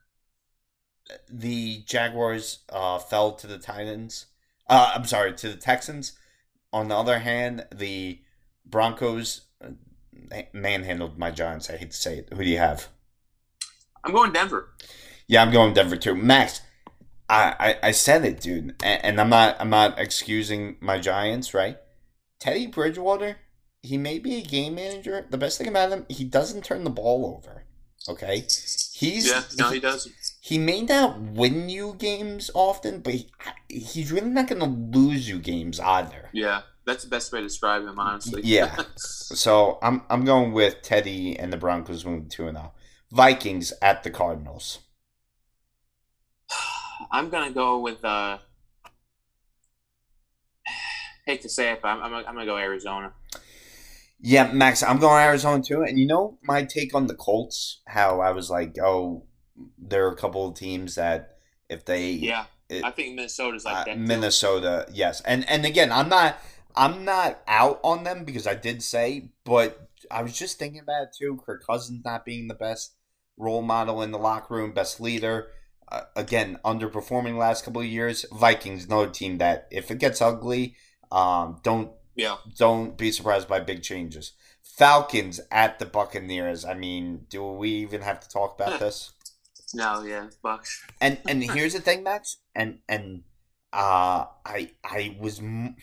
the 1.28 1.82
Jaguars 1.86 2.60
uh, 2.70 2.98
fell 2.98 3.32
to 3.32 3.46
the 3.46 3.58
Titans. 3.58 4.26
Uh, 4.68 4.92
I'm 4.94 5.04
sorry, 5.04 5.32
to 5.34 5.48
the 5.48 5.56
Texans. 5.56 6.12
On 6.72 6.88
the 6.88 6.96
other 6.96 7.18
hand, 7.18 7.66
the 7.74 8.20
Broncos 8.64 9.42
uh, 9.64 10.42
manhandled 10.52 11.18
my 11.18 11.30
Giants. 11.30 11.68
I 11.68 11.76
hate 11.76 11.90
to 11.90 11.96
say 11.96 12.18
it. 12.18 12.28
Who 12.32 12.44
do 12.44 12.50
you 12.50 12.58
have? 12.58 12.88
I'm 14.04 14.12
going 14.12 14.32
Denver. 14.32 14.70
Yeah, 15.26 15.42
I'm 15.42 15.52
going 15.52 15.74
Denver 15.74 15.96
too. 15.96 16.14
Max, 16.14 16.60
I, 17.28 17.54
I, 17.82 17.88
I 17.88 17.90
said 17.92 18.24
it, 18.24 18.40
dude, 18.40 18.74
and, 18.82 19.04
and 19.04 19.20
I'm 19.20 19.30
not 19.30 19.56
I'm 19.60 19.70
not 19.70 19.98
excusing 19.98 20.76
my 20.80 20.98
Giants, 20.98 21.54
right? 21.54 21.76
Teddy 22.40 22.66
Bridgewater, 22.66 23.36
he 23.82 23.96
may 23.96 24.18
be 24.18 24.36
a 24.36 24.42
game 24.42 24.74
manager. 24.74 25.26
The 25.30 25.38
best 25.38 25.58
thing 25.58 25.68
about 25.68 25.90
him, 25.90 26.06
he 26.08 26.24
doesn't 26.24 26.64
turn 26.64 26.84
the 26.84 26.90
ball 26.90 27.26
over. 27.36 27.64
Okay, 28.08 28.38
he's 28.38 29.28
Yeah, 29.28 29.42
no, 29.58 29.70
he 29.70 29.78
doesn't. 29.78 30.14
He 30.42 30.56
may 30.56 30.80
not 30.80 31.20
win 31.20 31.68
you 31.68 31.94
games 31.98 32.50
often, 32.54 33.00
but 33.00 33.12
he, 33.12 33.28
he's 33.68 34.10
really 34.10 34.30
not 34.30 34.48
going 34.48 34.60
to 34.60 34.98
lose 34.98 35.28
you 35.28 35.38
games 35.38 35.78
either. 35.78 36.30
Yeah, 36.32 36.62
that's 36.86 37.04
the 37.04 37.10
best 37.10 37.30
way 37.30 37.40
to 37.40 37.46
describe 37.46 37.82
him, 37.82 37.98
honestly. 37.98 38.40
Yeah. 38.42 38.76
So 39.32 39.78
I'm 39.80 40.02
I'm 40.10 40.24
going 40.24 40.50
with 40.50 40.82
Teddy 40.82 41.38
and 41.38 41.52
the 41.52 41.56
Broncos 41.56 42.04
moving 42.04 42.28
two 42.28 42.48
and 42.48 42.56
zero. 42.56 42.72
Vikings 43.12 43.72
at 43.80 44.02
the 44.02 44.10
Cardinals. 44.10 44.80
I'm 47.12 47.30
gonna 47.30 47.52
go 47.52 47.78
with. 47.78 48.04
uh 48.04 48.38
Hate 51.26 51.42
to 51.42 51.48
say 51.48 51.70
it, 51.70 51.80
but 51.80 51.90
I'm, 51.90 52.02
I'm, 52.02 52.12
I'm 52.12 52.34
gonna 52.34 52.44
go 52.44 52.56
Arizona. 52.56 53.12
Yeah, 54.18 54.50
Max, 54.52 54.82
I'm 54.82 54.98
going 54.98 55.22
Arizona 55.22 55.62
too. 55.62 55.82
And 55.82 55.96
you 55.96 56.08
know 56.08 56.38
my 56.42 56.64
take 56.64 56.92
on 56.92 57.06
the 57.06 57.14
Colts? 57.14 57.82
How 57.86 58.20
I 58.20 58.32
was 58.32 58.50
like, 58.50 58.76
oh, 58.82 59.26
there 59.78 60.06
are 60.06 60.12
a 60.12 60.16
couple 60.16 60.46
of 60.48 60.54
teams 60.54 60.94
that 60.96 61.38
if 61.68 61.84
they 61.84 62.10
Yeah, 62.10 62.46
It- 62.68 62.84
I 62.84 62.90
think 62.90 63.14
Minnesota's 63.14 63.64
like 63.64 63.76
uh, 63.76 63.84
that. 63.84 63.94
too. 63.94 64.00
Minnesota, 64.00 64.86
yes, 64.92 65.20
and 65.22 65.48
and 65.48 65.64
again, 65.66 65.90
I'm 65.92 66.08
not 66.08 66.38
I'm 66.76 67.04
not 67.04 67.40
out 67.48 67.80
on 67.82 68.04
them 68.04 68.24
because 68.24 68.46
I 68.46 68.54
did 68.54 68.82
say, 68.82 69.30
but 69.44 69.88
I 70.10 70.22
was 70.22 70.38
just 70.38 70.58
thinking 70.58 70.80
about 70.80 71.02
it 71.04 71.08
too. 71.18 71.40
Kirk 71.44 71.66
Cousins 71.66 72.02
not 72.04 72.24
being 72.24 72.48
the 72.48 72.54
best 72.54 72.94
role 73.36 73.62
model 73.62 74.02
in 74.02 74.12
the 74.12 74.18
locker 74.18 74.54
room, 74.54 74.72
best 74.72 75.00
leader. 75.00 75.48
Uh, 75.90 76.02
again, 76.14 76.58
underperforming 76.64 77.36
last 77.36 77.64
couple 77.64 77.80
of 77.80 77.86
years. 77.88 78.24
Vikings, 78.32 78.84
another 78.84 79.10
team 79.10 79.38
that 79.38 79.66
if 79.72 79.90
it 79.90 79.98
gets 79.98 80.22
ugly, 80.22 80.76
um, 81.10 81.58
don't 81.64 81.90
Yeah, 82.14 82.36
don't 82.56 82.96
be 82.96 83.10
surprised 83.10 83.48
by 83.48 83.58
big 83.60 83.82
changes. 83.82 84.32
Falcons 84.62 85.40
at 85.50 85.78
the 85.80 85.86
Buccaneers. 85.86 86.64
I 86.64 86.74
mean, 86.74 87.26
do 87.28 87.44
we 87.44 87.70
even 87.70 88.02
have 88.02 88.20
to 88.20 88.28
talk 88.28 88.54
about 88.58 88.78
this? 88.84 89.12
No, 89.74 90.02
yeah, 90.02 90.28
Bucks. 90.42 90.84
and 91.00 91.18
and 91.28 91.42
here's 91.42 91.74
the 91.74 91.80
thing, 91.80 92.02
Max, 92.02 92.38
and 92.54 92.78
and 92.88 93.22
uh, 93.72 94.26
I 94.44 94.72
I 94.84 95.16
was 95.18 95.40
I'm 95.40 95.76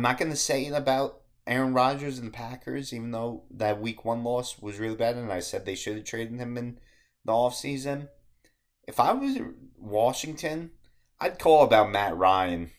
not 0.00 0.18
gonna 0.18 0.36
say 0.36 0.66
it 0.66 0.72
about 0.72 1.20
Aaron 1.46 1.74
Rodgers 1.74 2.18
and 2.18 2.28
the 2.28 2.32
Packers, 2.32 2.92
even 2.92 3.10
though 3.10 3.44
that 3.50 3.80
Week 3.80 4.04
One 4.04 4.22
loss 4.24 4.58
was 4.60 4.78
really 4.78 4.96
bad, 4.96 5.16
and 5.16 5.32
I 5.32 5.40
said 5.40 5.64
they 5.64 5.74
should 5.74 5.96
have 5.96 6.04
traded 6.04 6.38
him 6.38 6.56
in 6.56 6.78
the 7.24 7.32
offseason. 7.32 8.08
If 8.86 8.98
I 8.98 9.12
was 9.12 9.38
Washington, 9.76 10.72
I'd 11.20 11.38
call 11.38 11.64
about 11.64 11.90
Matt 11.90 12.16
Ryan. 12.16 12.70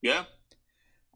Yeah, 0.00 0.24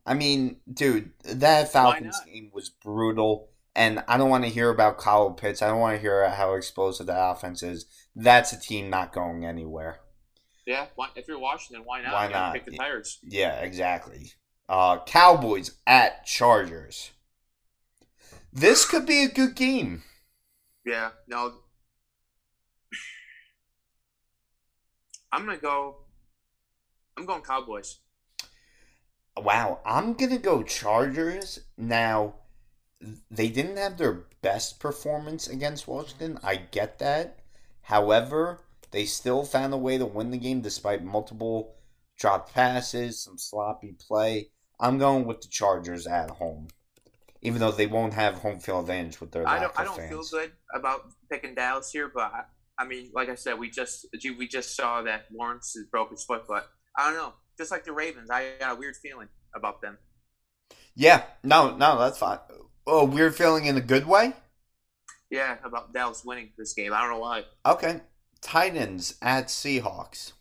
I 0.04 0.14
mean, 0.14 0.56
dude, 0.72 1.12
that 1.24 1.72
Falcons 1.72 2.20
game 2.26 2.50
was 2.52 2.70
brutal. 2.70 3.51
And 3.74 4.04
I 4.06 4.18
don't 4.18 4.28
want 4.28 4.44
to 4.44 4.50
hear 4.50 4.68
about 4.68 4.98
Kyle 4.98 5.30
Pitts. 5.30 5.62
I 5.62 5.68
don't 5.68 5.80
want 5.80 5.96
to 5.96 6.00
hear 6.00 6.28
how 6.28 6.54
explosive 6.54 7.06
that 7.06 7.30
offense 7.30 7.62
is. 7.62 7.86
That's 8.14 8.52
a 8.52 8.60
team 8.60 8.90
not 8.90 9.12
going 9.12 9.44
anywhere. 9.46 10.00
yeah. 10.66 10.86
If 11.16 11.26
you're 11.26 11.38
Washington, 11.38 11.84
why 11.86 12.02
not? 12.02 12.12
Why 12.12 12.28
not? 12.28 12.52
Pick 12.54 12.66
the 12.66 12.76
tires. 12.76 13.18
Yeah, 13.22 13.60
exactly. 13.60 14.32
Uh, 14.68 15.02
Cowboys 15.04 15.72
at 15.86 16.26
Chargers. 16.26 17.10
This 18.52 18.84
could 18.84 19.06
be 19.06 19.22
a 19.22 19.28
good 19.28 19.54
game. 19.54 20.02
Yeah, 20.84 21.10
no. 21.26 21.54
I'm 25.32 25.46
gonna 25.46 25.56
go. 25.56 25.96
I'm 27.16 27.24
going 27.24 27.42
Cowboys. 27.42 28.00
Wow, 29.36 29.80
I'm 29.86 30.12
gonna 30.12 30.38
go 30.38 30.62
Chargers. 30.62 31.60
Now, 31.78 32.34
they 33.30 33.48
didn't 33.48 33.76
have 33.76 33.98
their 33.98 34.24
best 34.42 34.80
performance 34.80 35.48
against 35.48 35.88
Washington. 35.88 36.38
I 36.42 36.56
get 36.56 36.98
that. 36.98 37.40
However, 37.82 38.60
they 38.90 39.04
still 39.06 39.44
found 39.44 39.72
a 39.72 39.78
way 39.78 39.98
to 39.98 40.06
win 40.06 40.30
the 40.30 40.38
game 40.38 40.60
despite 40.60 41.02
multiple 41.02 41.74
dropped 42.16 42.54
passes, 42.54 43.22
some 43.22 43.38
sloppy 43.38 43.94
play. 43.98 44.50
I'm 44.78 44.98
going 44.98 45.26
with 45.26 45.40
the 45.40 45.48
Chargers 45.48 46.06
at 46.06 46.30
home, 46.30 46.68
even 47.40 47.60
though 47.60 47.70
they 47.70 47.86
won't 47.86 48.14
have 48.14 48.34
home 48.34 48.60
field 48.60 48.82
advantage 48.82 49.20
with 49.20 49.32
their 49.32 49.46
I 49.48 49.60
don't. 49.60 49.72
I 49.78 49.84
don't 49.84 49.96
fans. 49.96 50.10
feel 50.10 50.40
good 50.40 50.52
about 50.74 51.02
picking 51.30 51.54
Dallas 51.54 51.90
here, 51.90 52.10
but 52.12 52.32
I, 52.32 52.42
I 52.78 52.86
mean, 52.86 53.10
like 53.14 53.28
I 53.28 53.34
said, 53.34 53.58
we 53.58 53.70
just 53.70 54.06
we 54.38 54.46
just 54.46 54.76
saw 54.76 55.02
that 55.02 55.26
Lawrence 55.32 55.72
has 55.76 55.86
broke 55.86 56.10
his 56.10 56.24
foot, 56.24 56.44
but 56.48 56.68
I 56.96 57.08
don't 57.08 57.16
know. 57.16 57.32
Just 57.58 57.70
like 57.70 57.84
the 57.84 57.92
Ravens, 57.92 58.30
I 58.30 58.52
got 58.58 58.76
a 58.76 58.78
weird 58.78 58.96
feeling 58.96 59.28
about 59.54 59.82
them. 59.82 59.98
Yeah, 60.94 61.22
no, 61.42 61.76
no, 61.76 61.98
that's 61.98 62.18
fine. 62.18 62.38
Oh, 62.86 63.04
weird 63.04 63.34
feeling 63.34 63.66
in 63.66 63.76
a 63.76 63.80
good 63.80 64.06
way. 64.06 64.34
Yeah, 65.30 65.56
about 65.64 65.92
Dallas 65.94 66.24
winning 66.24 66.50
this 66.58 66.74
game. 66.74 66.92
I 66.92 67.00
don't 67.00 67.10
know 67.10 67.18
why. 67.20 67.44
Okay, 67.64 68.00
Titans 68.40 69.14
at 69.22 69.46
Seahawks. 69.46 70.32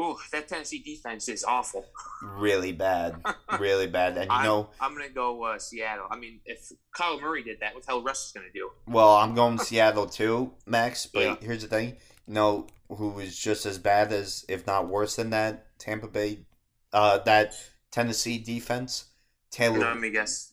Ooh, 0.00 0.16
that 0.32 0.48
Tennessee 0.48 0.78
defense 0.82 1.28
is 1.28 1.44
awful. 1.44 1.84
Really 2.22 2.72
bad, 2.72 3.16
really 3.58 3.86
bad. 3.86 4.16
And 4.16 4.26
you 4.26 4.36
I'm, 4.36 4.44
know, 4.44 4.70
I'm 4.80 4.92
gonna 4.94 5.08
go 5.10 5.42
uh, 5.44 5.58
Seattle. 5.58 6.06
I 6.10 6.16
mean, 6.18 6.40
if 6.46 6.72
Kyler 6.96 7.20
Murray 7.20 7.42
did 7.42 7.60
that, 7.60 7.74
what 7.74 7.84
the 7.84 7.92
hell 7.92 8.02
Russ 8.02 8.26
is 8.26 8.32
gonna 8.32 8.46
do? 8.54 8.70
well, 8.86 9.16
I'm 9.16 9.34
going 9.34 9.58
Seattle 9.58 10.06
too, 10.06 10.52
Max. 10.66 11.06
But 11.06 11.20
Yeah. 11.22 11.36
here's 11.40 11.62
the 11.62 11.68
thing: 11.68 11.96
you 12.26 12.34
know, 12.34 12.68
who 12.88 13.18
is 13.18 13.36
just 13.38 13.66
as 13.66 13.78
bad 13.78 14.12
as, 14.12 14.44
if 14.48 14.66
not 14.66 14.88
worse 14.88 15.16
than 15.16 15.30
that, 15.30 15.78
Tampa 15.78 16.08
Bay, 16.08 16.46
uh, 16.92 17.18
that 17.18 17.54
Tennessee 17.90 18.38
defense. 18.38 19.06
Taylor, 19.50 19.80
Let 19.80 19.98
me 19.98 20.10
guess. 20.10 20.51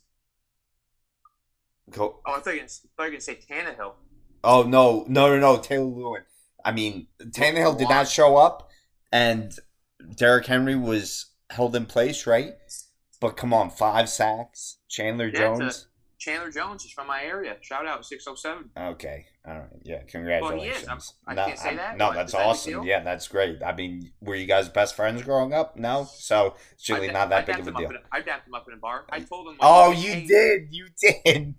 Go, 1.92 2.20
Oh, 2.26 2.34
I 2.34 2.40
thought 2.40 2.46
you 2.48 2.52
were 2.52 2.58
gonna, 2.58 2.66
I 2.66 2.90
thought 2.96 3.04
you 3.04 3.04
were 3.04 3.10
gonna 3.10 3.22
say 3.22 3.40
Tannehill. 3.50 3.94
Oh 4.44 4.64
no, 4.64 5.06
no, 5.08 5.30
no, 5.30 5.40
no, 5.40 5.58
Taylor 5.58 5.86
Lewan. 5.86 6.22
I 6.64 6.72
mean, 6.72 7.08
Tannehill 7.22 7.78
did 7.78 7.90
not 7.90 8.08
show 8.08 8.38
up, 8.38 8.70
and 9.12 9.54
Derrick 10.16 10.46
Henry 10.46 10.76
was 10.76 11.28
held 11.50 11.76
in 11.76 11.86
place, 11.86 12.28
right? 12.28 12.54
But 13.20 13.38
come 13.38 13.54
on, 13.54 13.70
five 13.70 14.10
sacks. 14.10 14.78
Chandler 14.88 15.28
Yeah, 15.28 15.40
Jones. 15.40 15.88
Chandler 16.20 16.52
Jones 16.52 16.84
is 16.84 16.92
from 16.92 17.08
my 17.08 17.24
area. 17.24 17.56
Shout 17.62 17.88
out 17.88 18.06
607. 18.06 18.70
Okay, 18.78 19.26
all 19.48 19.54
right, 19.54 19.70
yeah, 19.84 19.96
Well, 19.96 20.06
congratulations. 20.10 20.64
he 20.78 20.84
is. 20.84 20.88
I'm- 20.90 21.36
no, 21.36 21.46
can't 21.46 21.58
say 21.60 21.76
that. 21.78 21.98
No, 21.98 22.14
that's 22.14 22.34
that 22.34 22.46
awesome. 22.46 22.84
Yeah, 22.84 23.00
that's 23.04 23.28
great. 23.30 23.64
I 23.64 23.74
mean, 23.74 24.12
were 24.20 24.36
you 24.36 24.46
guys 24.46 24.68
best 24.68 24.96
friends 24.96 25.24
growing 25.24 25.54
up? 25.54 25.78
No, 25.78 26.04
so 26.12 26.56
it's 26.74 26.90
really 26.90 27.10
I, 27.10 27.14
not 27.14 27.30
that 27.30 27.44
I 27.44 27.46
big 27.46 27.60
of 27.60 27.68
a 27.68 27.72
deal. 27.72 27.90
a- 27.92 28.16
I 28.16 28.22
dapped 28.22 28.48
him 28.48 28.54
up 28.54 28.68
in 28.68 28.74
a 28.74 28.78
bar. 28.78 29.06
I 29.10 29.22
told 29.22 29.48
him. 29.48 29.56
Oh, 29.62 29.92
you 29.92 30.12
came- 30.12 30.28
did, 30.28 30.68
you 30.72 30.88
did. 31.02 31.56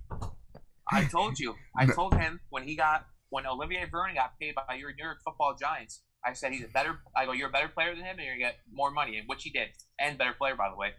I 0.92 1.04
told 1.04 1.38
you. 1.38 1.54
I 1.76 1.86
told 1.94 2.14
him 2.14 2.40
when 2.50 2.64
he 2.64 2.76
got 2.76 3.06
when 3.30 3.46
Olivier 3.46 3.86
Vernon 3.90 4.14
got 4.16 4.38
paid 4.38 4.54
by 4.54 4.74
your 4.74 4.92
New 4.92 5.04
York 5.04 5.18
Football 5.24 5.56
Giants. 5.58 6.02
I 6.22 6.34
said 6.34 6.52
he's 6.52 6.64
a 6.64 6.68
better. 6.68 6.98
I 7.16 7.24
go, 7.24 7.32
you're 7.32 7.48
a 7.48 7.52
better 7.52 7.68
player 7.68 7.94
than 7.94 8.04
him, 8.04 8.16
and 8.18 8.26
you're 8.26 8.34
gonna 8.34 8.50
get 8.52 8.56
more 8.70 8.90
money, 8.90 9.16
and 9.16 9.26
which 9.26 9.42
he 9.44 9.50
did, 9.50 9.68
and 9.98 10.18
better 10.18 10.34
player 10.34 10.54
by 10.54 10.68
the 10.68 10.76
way. 10.76 10.90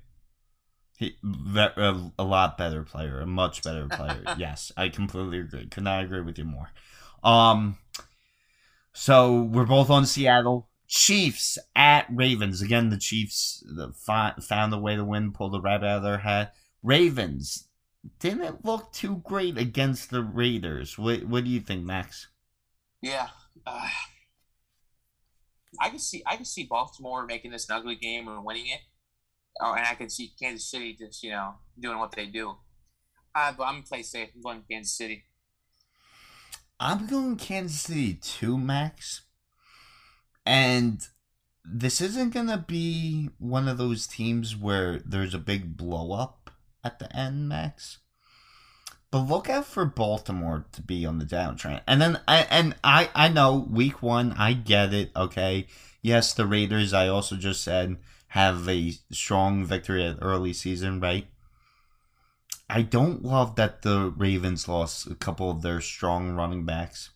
He, 1.01 1.17
a, 1.55 2.11
a 2.19 2.23
lot 2.23 2.59
better 2.59 2.83
player, 2.83 3.21
a 3.21 3.25
much 3.25 3.63
better 3.63 3.87
player. 3.87 4.21
yes, 4.37 4.71
I 4.77 4.89
completely 4.89 5.39
agree. 5.39 5.65
Could 5.65 5.83
not 5.83 6.03
agree 6.03 6.21
with 6.21 6.37
you 6.37 6.45
more. 6.45 6.69
Um, 7.23 7.79
so 8.93 9.41
we're 9.41 9.65
both 9.65 9.89
on 9.89 10.05
Seattle. 10.05 10.69
Chiefs 10.87 11.57
at 11.75 12.05
Ravens. 12.11 12.61
Again, 12.61 12.89
the 12.89 12.99
Chiefs 12.99 13.63
the, 13.65 13.91
found 13.93 14.73
a 14.75 14.77
way 14.77 14.95
to 14.95 15.03
win, 15.03 15.31
pulled 15.31 15.53
the 15.53 15.61
rabbit 15.61 15.87
out 15.87 15.97
of 15.97 16.03
their 16.03 16.19
hat. 16.19 16.53
Ravens 16.83 17.67
didn't 18.19 18.63
look 18.63 18.93
too 18.93 19.23
great 19.25 19.57
against 19.57 20.11
the 20.11 20.21
Raiders. 20.21 20.99
What 20.99 21.23
What 21.23 21.45
do 21.45 21.49
you 21.49 21.61
think, 21.61 21.83
Max? 21.83 22.27
Yeah. 23.01 23.29
Uh, 23.65 23.89
I 25.79 25.89
can 25.89 25.97
see. 25.97 26.21
I 26.27 26.35
can 26.35 26.45
see 26.45 26.67
Baltimore 26.69 27.25
making 27.25 27.49
this 27.49 27.67
an 27.69 27.75
ugly 27.75 27.95
game 27.95 28.27
and 28.27 28.45
winning 28.45 28.67
it. 28.67 28.81
Oh, 29.59 29.73
and 29.73 29.85
I 29.85 29.95
can 29.95 30.09
see 30.09 30.33
Kansas 30.39 30.69
City 30.69 30.95
just 30.97 31.23
you 31.23 31.31
know 31.31 31.55
doing 31.79 31.99
what 31.99 32.11
they 32.11 32.27
do. 32.27 32.55
Uh, 33.33 33.53
but 33.57 33.63
I'm 33.63 33.75
gonna 33.75 33.83
play 33.83 34.03
safe. 34.03 34.29
I'm 34.35 34.41
going 34.41 34.63
Kansas 34.69 34.97
City. 34.97 35.25
I'm 36.79 37.05
going 37.07 37.35
Kansas 37.35 37.81
City 37.81 38.15
too, 38.15 38.57
Max. 38.57 39.21
And 40.45 41.05
this 41.63 42.01
isn't 42.01 42.33
to 42.33 42.65
be 42.67 43.29
one 43.37 43.67
of 43.67 43.77
those 43.77 44.07
teams 44.07 44.55
where 44.55 44.99
there's 45.05 45.35
a 45.35 45.39
big 45.39 45.77
blow 45.77 46.13
up 46.13 46.49
at 46.83 46.99
the 46.99 47.15
end, 47.15 47.47
Max. 47.47 47.99
But 49.11 49.27
look 49.27 49.49
out 49.49 49.65
for 49.65 49.85
Baltimore 49.85 50.65
to 50.71 50.81
be 50.81 51.05
on 51.05 51.19
the 51.19 51.25
downtrend. 51.25 51.81
And 51.85 52.01
then 52.01 52.19
I 52.27 52.47
and 52.49 52.75
I 52.83 53.09
I 53.13 53.27
know 53.27 53.67
week 53.69 54.01
1, 54.01 54.33
I 54.37 54.53
get 54.53 54.93
it, 54.93 55.11
okay? 55.15 55.67
Yes, 56.01 56.33
the 56.33 56.47
Raiders 56.47 56.93
I 56.93 57.09
also 57.09 57.35
just 57.35 57.63
said 57.63 57.97
have 58.31 58.67
a 58.69 58.93
strong 59.11 59.65
victory 59.65 60.05
at 60.05 60.17
early 60.21 60.53
season, 60.53 61.01
right? 61.01 61.27
I 62.69 62.81
don't 62.81 63.23
love 63.23 63.57
that 63.57 63.81
the 63.81 64.13
Ravens 64.15 64.69
lost 64.69 65.05
a 65.07 65.15
couple 65.15 65.51
of 65.51 65.61
their 65.61 65.81
strong 65.81 66.31
running 66.31 66.63
backs. 66.63 67.09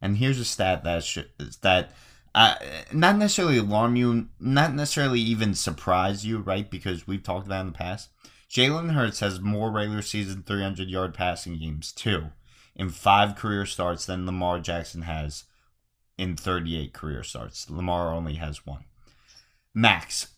And 0.00 0.16
here's 0.16 0.40
a 0.40 0.44
stat 0.44 0.82
that 0.84 1.04
sh- 1.04 1.18
that 1.60 1.92
uh, 2.34 2.54
not 2.94 3.16
necessarily 3.16 3.58
alarm 3.58 3.96
you, 3.96 4.28
not 4.40 4.72
necessarily 4.74 5.20
even 5.20 5.54
surprise 5.54 6.24
you, 6.24 6.38
right? 6.38 6.70
Because 6.70 7.06
we've 7.06 7.22
talked 7.22 7.46
about 7.46 7.60
in 7.60 7.72
the 7.72 7.78
past. 7.78 8.08
Jalen 8.50 8.94
Hurts 8.94 9.20
has 9.20 9.40
more 9.40 9.70
regular 9.70 10.00
season 10.00 10.44
300 10.46 10.88
yard 10.88 11.12
passing 11.12 11.58
games, 11.58 11.92
too, 11.92 12.30
in 12.74 12.88
five 12.88 13.36
career 13.36 13.66
starts 13.66 14.06
than 14.06 14.24
Lamar 14.24 14.60
Jackson 14.60 15.02
has 15.02 15.44
in 16.16 16.36
38 16.36 16.94
career 16.94 17.22
starts. 17.22 17.68
Lamar 17.68 18.14
only 18.14 18.36
has 18.36 18.64
one. 18.64 18.84
Max, 19.74 20.33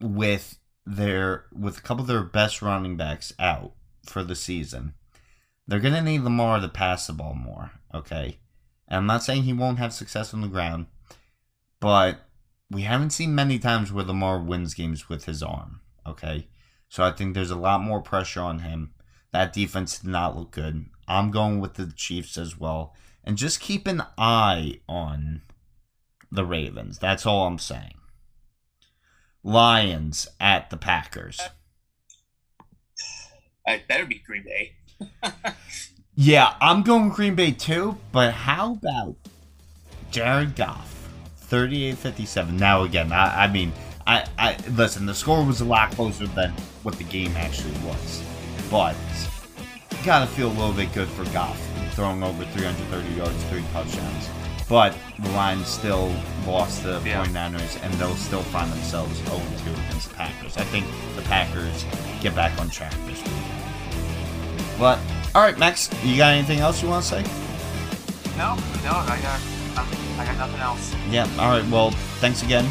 with 0.00 0.58
their 0.84 1.46
with 1.52 1.78
a 1.78 1.82
couple 1.82 2.02
of 2.02 2.08
their 2.08 2.22
best 2.22 2.62
running 2.62 2.96
backs 2.96 3.32
out 3.38 3.72
for 4.04 4.22
the 4.22 4.36
season, 4.36 4.94
they're 5.66 5.80
gonna 5.80 6.02
need 6.02 6.22
Lamar 6.22 6.60
to 6.60 6.68
pass 6.68 7.06
the 7.06 7.12
ball 7.12 7.34
more. 7.34 7.72
Okay, 7.94 8.38
and 8.88 8.98
I'm 8.98 9.06
not 9.06 9.22
saying 9.22 9.42
he 9.42 9.52
won't 9.52 9.78
have 9.78 9.92
success 9.92 10.32
on 10.32 10.40
the 10.40 10.48
ground, 10.48 10.86
but 11.80 12.20
we 12.70 12.82
haven't 12.82 13.10
seen 13.10 13.34
many 13.34 13.58
times 13.58 13.92
where 13.92 14.04
Lamar 14.04 14.40
wins 14.40 14.74
games 14.74 15.08
with 15.08 15.24
his 15.24 15.42
arm. 15.42 15.80
Okay, 16.06 16.48
so 16.88 17.02
I 17.02 17.10
think 17.10 17.34
there's 17.34 17.50
a 17.50 17.56
lot 17.56 17.80
more 17.82 18.00
pressure 18.00 18.40
on 18.40 18.60
him. 18.60 18.92
That 19.32 19.52
defense 19.52 19.98
did 19.98 20.10
not 20.10 20.36
look 20.36 20.52
good. 20.52 20.86
I'm 21.08 21.30
going 21.30 21.60
with 21.60 21.74
the 21.74 21.92
Chiefs 21.94 22.38
as 22.38 22.58
well, 22.58 22.94
and 23.24 23.36
just 23.36 23.60
keep 23.60 23.86
an 23.86 24.02
eye 24.16 24.80
on 24.88 25.42
the 26.30 26.44
Ravens. 26.44 26.98
That's 26.98 27.26
all 27.26 27.46
I'm 27.46 27.58
saying. 27.58 27.95
Lions 29.46 30.28
at 30.40 30.70
the 30.70 30.76
Packers. 30.76 31.40
Uh, 33.66 33.72
it 33.72 33.88
better 33.88 34.04
be 34.04 34.22
Green 34.26 34.44
Bay. 34.44 34.76
Yeah, 36.18 36.54
I'm 36.62 36.82
going 36.82 37.10
Green 37.10 37.34
Bay 37.34 37.50
too, 37.50 37.98
but 38.10 38.32
how 38.32 38.72
about 38.72 39.16
Jared 40.10 40.56
Goff? 40.56 41.10
38-57. 41.50 42.52
Now 42.52 42.84
again, 42.84 43.12
I, 43.12 43.44
I 43.44 43.52
mean, 43.52 43.70
I, 44.06 44.24
I 44.38 44.56
listen, 44.70 45.04
the 45.04 45.14
score 45.14 45.44
was 45.44 45.60
a 45.60 45.66
lot 45.66 45.90
closer 45.90 46.26
than 46.26 46.52
what 46.84 46.96
the 46.96 47.04
game 47.04 47.34
actually 47.36 47.74
was. 47.86 48.22
But 48.70 48.96
you 49.90 49.98
gotta 50.06 50.26
feel 50.26 50.48
a 50.48 50.56
little 50.56 50.72
bit 50.72 50.90
good 50.94 51.08
for 51.08 51.24
Goff 51.34 51.60
throwing 51.92 52.22
over 52.22 52.46
330 52.46 53.14
yards, 53.14 53.44
three 53.44 53.64
touchdowns. 53.74 54.30
But 54.68 54.96
the 55.20 55.30
Lions 55.30 55.68
still 55.68 56.12
lost 56.46 56.82
the 56.82 57.00
Yeah. 57.04 57.24
49ers 57.24 57.78
and 57.82 57.92
they'll 57.94 58.16
still 58.16 58.42
find 58.42 58.70
themselves 58.72 59.20
0-2 59.20 59.72
against 59.88 60.08
the 60.08 60.14
Packers. 60.16 60.56
I 60.56 60.64
think 60.64 60.86
the 61.14 61.22
Packers 61.22 61.84
get 62.20 62.34
back 62.34 62.58
on 62.60 62.68
track 62.68 62.92
this 63.06 63.22
week. 63.22 63.32
But 64.78 64.98
all 65.34 65.42
right, 65.42 65.56
Max, 65.58 65.88
you 66.02 66.16
got 66.16 66.32
anything 66.32 66.58
else 66.60 66.82
you 66.82 66.88
want 66.88 67.04
to 67.04 67.08
say? 67.08 67.22
No, 68.36 68.54
no, 68.84 68.90
I 68.90 69.18
got, 69.22 69.40
I 70.18 70.24
got 70.26 70.36
nothing 70.36 70.60
else. 70.60 70.94
Yeah. 71.10 71.28
All 71.38 71.48
right. 71.50 71.66
Well, 71.70 71.90
thanks 72.20 72.42
again 72.42 72.68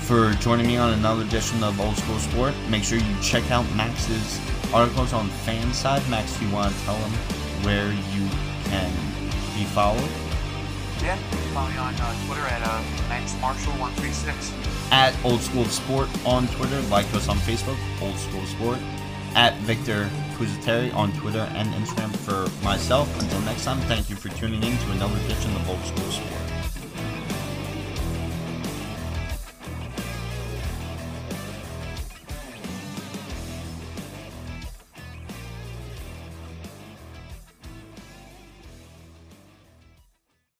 for 0.00 0.32
joining 0.34 0.66
me 0.66 0.76
on 0.76 0.92
another 0.94 1.22
edition 1.22 1.62
of 1.62 1.80
Old 1.80 1.96
School 1.96 2.18
Sport. 2.18 2.54
Make 2.68 2.82
sure 2.82 2.98
you 2.98 3.16
check 3.22 3.50
out 3.50 3.64
Max's 3.74 4.40
articles 4.74 5.12
on 5.12 5.28
Fanside. 5.46 6.06
Max, 6.10 6.36
do 6.38 6.46
you 6.46 6.52
want 6.52 6.74
to 6.74 6.80
tell 6.84 6.96
them 6.96 7.12
where 7.62 7.88
you 7.92 8.28
can 8.64 8.90
be 9.56 9.64
followed? 9.64 10.10
Yeah, 11.02 11.16
follow 11.54 11.70
me 11.70 11.76
on 11.78 11.94
uh, 11.94 12.26
Twitter 12.26 12.42
at 12.42 12.62
uh, 12.66 12.82
Max 13.08 13.34
Marshall 13.40 13.72
one 13.74 13.92
three 13.94 14.12
six. 14.12 14.52
At 14.90 15.14
Old 15.24 15.40
School 15.40 15.64
Sport 15.66 16.08
on 16.26 16.48
Twitter. 16.48 16.80
Like 16.82 17.06
us 17.14 17.28
on 17.28 17.36
Facebook, 17.38 17.78
Old 18.02 18.16
School 18.16 18.44
Sport. 18.46 18.78
At 19.34 19.54
Victor 19.58 20.10
Puzateri 20.36 20.92
on 20.94 21.12
Twitter 21.12 21.48
and 21.54 21.68
Instagram 21.74 22.14
for 22.16 22.48
myself. 22.64 23.08
Until 23.20 23.40
next 23.42 23.64
time, 23.64 23.78
thank 23.82 24.10
you 24.10 24.16
for 24.16 24.28
tuning 24.30 24.62
in 24.62 24.76
to 24.76 24.90
another 24.92 25.16
edition 25.26 25.54
of 25.54 25.68
Old 25.68 25.84
School 25.84 26.10
Sport. 26.10 26.47